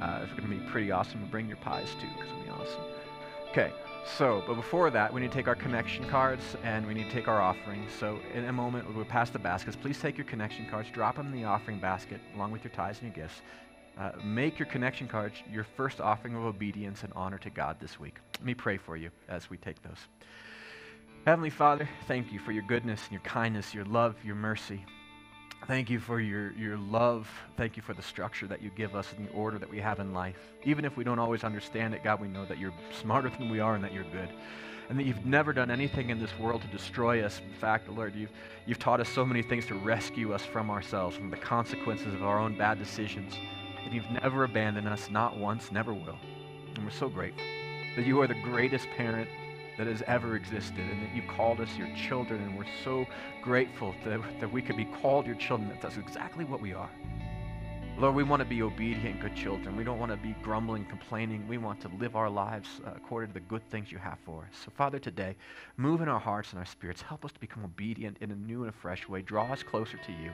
Uh, 0.00 0.22
it's 0.24 0.32
going 0.32 0.50
to 0.50 0.56
be 0.56 0.68
pretty 0.68 0.90
awesome. 0.90 1.28
Bring 1.30 1.46
your 1.46 1.58
pies 1.58 1.94
too 2.00 2.08
because 2.16 2.28
it'll 2.32 2.42
be 2.42 2.50
awesome. 2.50 2.82
Okay. 3.50 3.72
So, 4.04 4.42
but 4.46 4.54
before 4.54 4.90
that, 4.90 5.12
we 5.12 5.20
need 5.20 5.30
to 5.30 5.36
take 5.36 5.48
our 5.48 5.54
connection 5.54 6.04
cards 6.08 6.56
and 6.64 6.86
we 6.86 6.94
need 6.94 7.04
to 7.04 7.10
take 7.10 7.28
our 7.28 7.40
offerings. 7.40 7.90
So, 7.98 8.18
in 8.34 8.44
a 8.44 8.52
moment, 8.52 8.92
we'll 8.94 9.04
pass 9.04 9.30
the 9.30 9.38
baskets. 9.38 9.76
Please 9.76 9.98
take 10.00 10.18
your 10.18 10.26
connection 10.26 10.66
cards, 10.68 10.88
drop 10.92 11.16
them 11.16 11.26
in 11.26 11.32
the 11.32 11.44
offering 11.44 11.78
basket 11.78 12.20
along 12.34 12.50
with 12.50 12.64
your 12.64 12.72
tithes 12.72 13.00
and 13.00 13.14
your 13.14 13.26
gifts. 13.26 13.42
Uh, 13.98 14.10
make 14.24 14.58
your 14.58 14.66
connection 14.66 15.06
cards 15.06 15.36
your 15.50 15.64
first 15.64 16.00
offering 16.00 16.34
of 16.34 16.42
obedience 16.44 17.04
and 17.04 17.12
honor 17.14 17.38
to 17.38 17.50
God 17.50 17.76
this 17.78 18.00
week. 18.00 18.16
Let 18.38 18.44
me 18.44 18.54
pray 18.54 18.76
for 18.76 18.96
you 18.96 19.10
as 19.28 19.50
we 19.50 19.56
take 19.56 19.82
those. 19.82 20.08
Heavenly 21.26 21.50
Father, 21.50 21.88
thank 22.08 22.32
you 22.32 22.38
for 22.38 22.52
your 22.52 22.64
goodness 22.64 23.02
and 23.04 23.12
your 23.12 23.20
kindness, 23.20 23.72
your 23.72 23.84
love, 23.84 24.16
your 24.24 24.34
mercy. 24.34 24.84
Thank 25.68 25.90
you 25.90 26.00
for 26.00 26.20
your, 26.20 26.52
your 26.54 26.76
love. 26.76 27.28
Thank 27.56 27.76
you 27.76 27.82
for 27.82 27.94
the 27.94 28.02
structure 28.02 28.48
that 28.48 28.62
you 28.62 28.70
give 28.74 28.96
us 28.96 29.14
and 29.16 29.28
the 29.28 29.32
order 29.32 29.58
that 29.58 29.70
we 29.70 29.78
have 29.78 30.00
in 30.00 30.12
life. 30.12 30.36
Even 30.64 30.84
if 30.84 30.96
we 30.96 31.04
don't 31.04 31.20
always 31.20 31.44
understand 31.44 31.94
it, 31.94 32.02
God, 32.02 32.20
we 32.20 32.26
know 32.26 32.44
that 32.46 32.58
you're 32.58 32.74
smarter 33.00 33.30
than 33.30 33.48
we 33.48 33.60
are 33.60 33.76
and 33.76 33.84
that 33.84 33.92
you're 33.92 34.02
good. 34.04 34.28
And 34.88 34.98
that 34.98 35.04
you've 35.04 35.24
never 35.24 35.52
done 35.52 35.70
anything 35.70 36.10
in 36.10 36.18
this 36.18 36.36
world 36.38 36.62
to 36.62 36.68
destroy 36.68 37.24
us. 37.24 37.40
In 37.46 37.54
fact, 37.54 37.88
Lord, 37.88 38.14
you've, 38.16 38.32
you've 38.66 38.80
taught 38.80 39.00
us 39.00 39.08
so 39.08 39.24
many 39.24 39.40
things 39.40 39.64
to 39.66 39.74
rescue 39.76 40.32
us 40.32 40.44
from 40.44 40.68
ourselves, 40.68 41.16
from 41.16 41.30
the 41.30 41.36
consequences 41.36 42.12
of 42.12 42.24
our 42.24 42.40
own 42.40 42.58
bad 42.58 42.80
decisions. 42.80 43.34
And 43.84 43.94
you've 43.94 44.10
never 44.10 44.42
abandoned 44.42 44.88
us, 44.88 45.10
not 45.10 45.36
once, 45.36 45.70
never 45.70 45.94
will. 45.94 46.18
And 46.74 46.84
we're 46.84 46.90
so 46.90 47.08
grateful 47.08 47.44
that 47.96 48.04
you 48.04 48.20
are 48.20 48.26
the 48.26 48.40
greatest 48.42 48.88
parent 48.96 49.28
that 49.84 49.90
has 49.90 50.02
ever 50.06 50.36
existed 50.36 50.78
and 50.78 51.02
that 51.02 51.12
you 51.12 51.22
called 51.22 51.60
us 51.60 51.68
your 51.76 51.88
children. 51.96 52.40
And 52.40 52.56
we're 52.56 52.64
so 52.84 53.04
grateful 53.42 53.94
that, 54.04 54.20
that 54.38 54.52
we 54.52 54.62
could 54.62 54.76
be 54.76 54.84
called 54.84 55.26
your 55.26 55.34
children. 55.34 55.68
That 55.70 55.80
that's 55.80 55.96
exactly 55.96 56.44
what 56.44 56.60
we 56.60 56.72
are. 56.72 56.88
Lord, 57.98 58.14
we 58.14 58.22
want 58.22 58.40
to 58.40 58.48
be 58.48 58.62
obedient, 58.62 59.20
good 59.20 59.34
children. 59.34 59.76
We 59.76 59.82
don't 59.82 59.98
want 59.98 60.12
to 60.12 60.16
be 60.16 60.36
grumbling, 60.40 60.84
complaining. 60.84 61.46
We 61.48 61.58
want 61.58 61.80
to 61.80 61.90
live 61.98 62.14
our 62.14 62.30
lives 62.30 62.68
uh, 62.86 62.92
according 62.94 63.30
to 63.30 63.34
the 63.34 63.40
good 63.40 63.68
things 63.70 63.90
you 63.90 63.98
have 63.98 64.18
for 64.24 64.42
us. 64.44 64.56
So, 64.64 64.70
Father, 64.74 65.00
today, 65.00 65.34
move 65.76 66.00
in 66.00 66.08
our 66.08 66.20
hearts 66.20 66.50
and 66.50 66.60
our 66.60 66.64
spirits. 66.64 67.02
Help 67.02 67.24
us 67.24 67.32
to 67.32 67.40
become 67.40 67.64
obedient 67.64 68.18
in 68.20 68.30
a 68.30 68.36
new 68.36 68.60
and 68.60 68.70
a 68.70 68.72
fresh 68.72 69.08
way. 69.08 69.20
Draw 69.20 69.52
us 69.52 69.64
closer 69.64 69.98
to 70.06 70.12
you. 70.12 70.30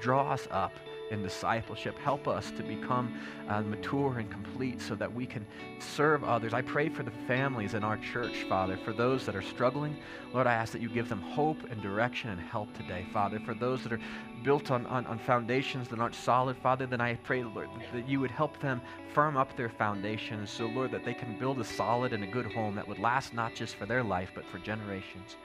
Draw 0.00 0.32
us 0.32 0.48
up 0.50 0.72
in 1.10 1.22
discipleship. 1.22 1.98
Help 1.98 2.28
us 2.28 2.50
to 2.52 2.62
become 2.62 3.18
uh, 3.48 3.60
mature 3.62 4.18
and 4.18 4.30
complete 4.30 4.80
so 4.80 4.94
that 4.94 5.12
we 5.12 5.26
can 5.26 5.46
serve 5.78 6.24
others. 6.24 6.54
I 6.54 6.62
pray 6.62 6.88
for 6.88 7.02
the 7.02 7.10
families 7.26 7.74
in 7.74 7.84
our 7.84 7.96
church, 7.98 8.44
Father, 8.48 8.76
for 8.84 8.92
those 8.92 9.24
that 9.26 9.34
are 9.34 9.42
struggling. 9.42 9.96
Lord, 10.32 10.46
I 10.46 10.54
ask 10.54 10.72
that 10.72 10.82
you 10.82 10.88
give 10.88 11.08
them 11.08 11.20
hope 11.20 11.58
and 11.70 11.80
direction 11.80 12.30
and 12.30 12.40
help 12.40 12.72
today, 12.76 13.06
Father. 13.12 13.40
For 13.40 13.54
those 13.54 13.82
that 13.82 13.92
are 13.92 14.00
built 14.42 14.70
on, 14.70 14.86
on, 14.86 15.06
on 15.06 15.18
foundations 15.18 15.88
that 15.88 15.98
aren't 15.98 16.14
solid, 16.14 16.56
Father, 16.56 16.86
then 16.86 17.00
I 17.00 17.14
pray, 17.14 17.42
Lord, 17.42 17.68
that 17.92 18.08
you 18.08 18.20
would 18.20 18.30
help 18.30 18.60
them 18.60 18.80
firm 19.14 19.36
up 19.36 19.56
their 19.56 19.68
foundations 19.68 20.50
so, 20.50 20.66
Lord, 20.66 20.90
that 20.92 21.04
they 21.04 21.14
can 21.14 21.38
build 21.38 21.60
a 21.60 21.64
solid 21.64 22.12
and 22.12 22.22
a 22.22 22.26
good 22.26 22.46
home 22.52 22.74
that 22.76 22.86
would 22.86 22.98
last 22.98 23.34
not 23.34 23.54
just 23.54 23.76
for 23.76 23.86
their 23.86 24.02
life, 24.02 24.30
but 24.34 24.44
for 24.46 24.58
generations. 24.58 25.36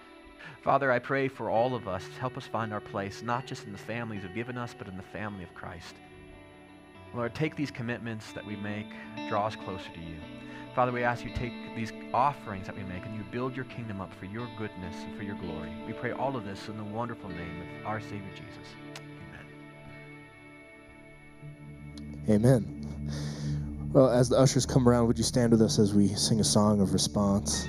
Father, 0.64 0.91
I 0.91 0.99
pray 0.99 1.28
for 1.28 1.49
all 1.49 1.76
of 1.76 1.88
us. 1.88 2.07
Help 2.20 2.38
us 2.38 2.45
find 2.45 2.74
our 2.74 2.80
place, 2.80 3.22
not 3.22 3.45
just 3.45 3.65
in 3.65 3.72
the 3.72 3.78
families 3.78 4.24
you've 4.24 4.34
given 4.34 4.57
us, 4.57 4.74
but 4.78 4.88
in 4.88 4.95
the 4.95 5.03
family 5.03 5.44
of 5.44 5.53
Christ. 5.53 5.95
Lord, 7.14 7.36
take 7.36 7.56
these 7.56 7.70
commitments 7.70 8.32
that 8.32 8.45
we 8.45 8.56
make, 8.56 8.88
draw 9.30 9.48
us 9.48 9.56
closer 9.56 9.90
to 9.90 9.99
you. 9.99 10.15
Father, 10.74 10.91
we 10.91 11.03
ask 11.03 11.24
you 11.24 11.32
take 11.36 11.53
these 11.76 11.94
offerings 12.14 12.65
that 12.65 12.76
we 12.76 12.84
make 12.84 13.06
and 13.06 13.15
you 13.15 13.24
build 13.32 13.56
your 13.56 13.65
kingdom 13.65 14.02
up 14.02 14.11
for 14.15 14.26
your 14.26 14.48
goodness 14.57 14.95
and 15.03 15.15
for 15.15 15.22
your 15.22 15.36
glory. 15.36 15.70
We 15.86 15.94
pray 15.94 16.11
all 16.11 16.36
of 16.36 16.45
this 16.45 16.68
in 16.68 16.78
the 16.78 16.84
wonderful 16.84 17.30
name 17.30 17.61
of 17.61 17.86
our 17.86 18.02
Savior 18.02 18.32
Jesus. 18.32 18.74
Amen. 22.28 22.45
Amen. 22.45 23.91
Well, 23.94 24.10
as 24.10 24.30
the 24.30 24.40
ushers 24.40 24.65
come 24.65 24.90
around, 24.90 25.06
would 25.06 25.20
you 25.20 25.24
stand 25.24 25.52
with 25.52 25.61
us 25.61 25.78
as 25.78 25.94
we 25.94 26.07
sing 26.07 26.40
a 26.40 26.44
song 26.44 26.82
of 26.82 26.94
response? 26.94 27.68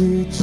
To 0.00 0.39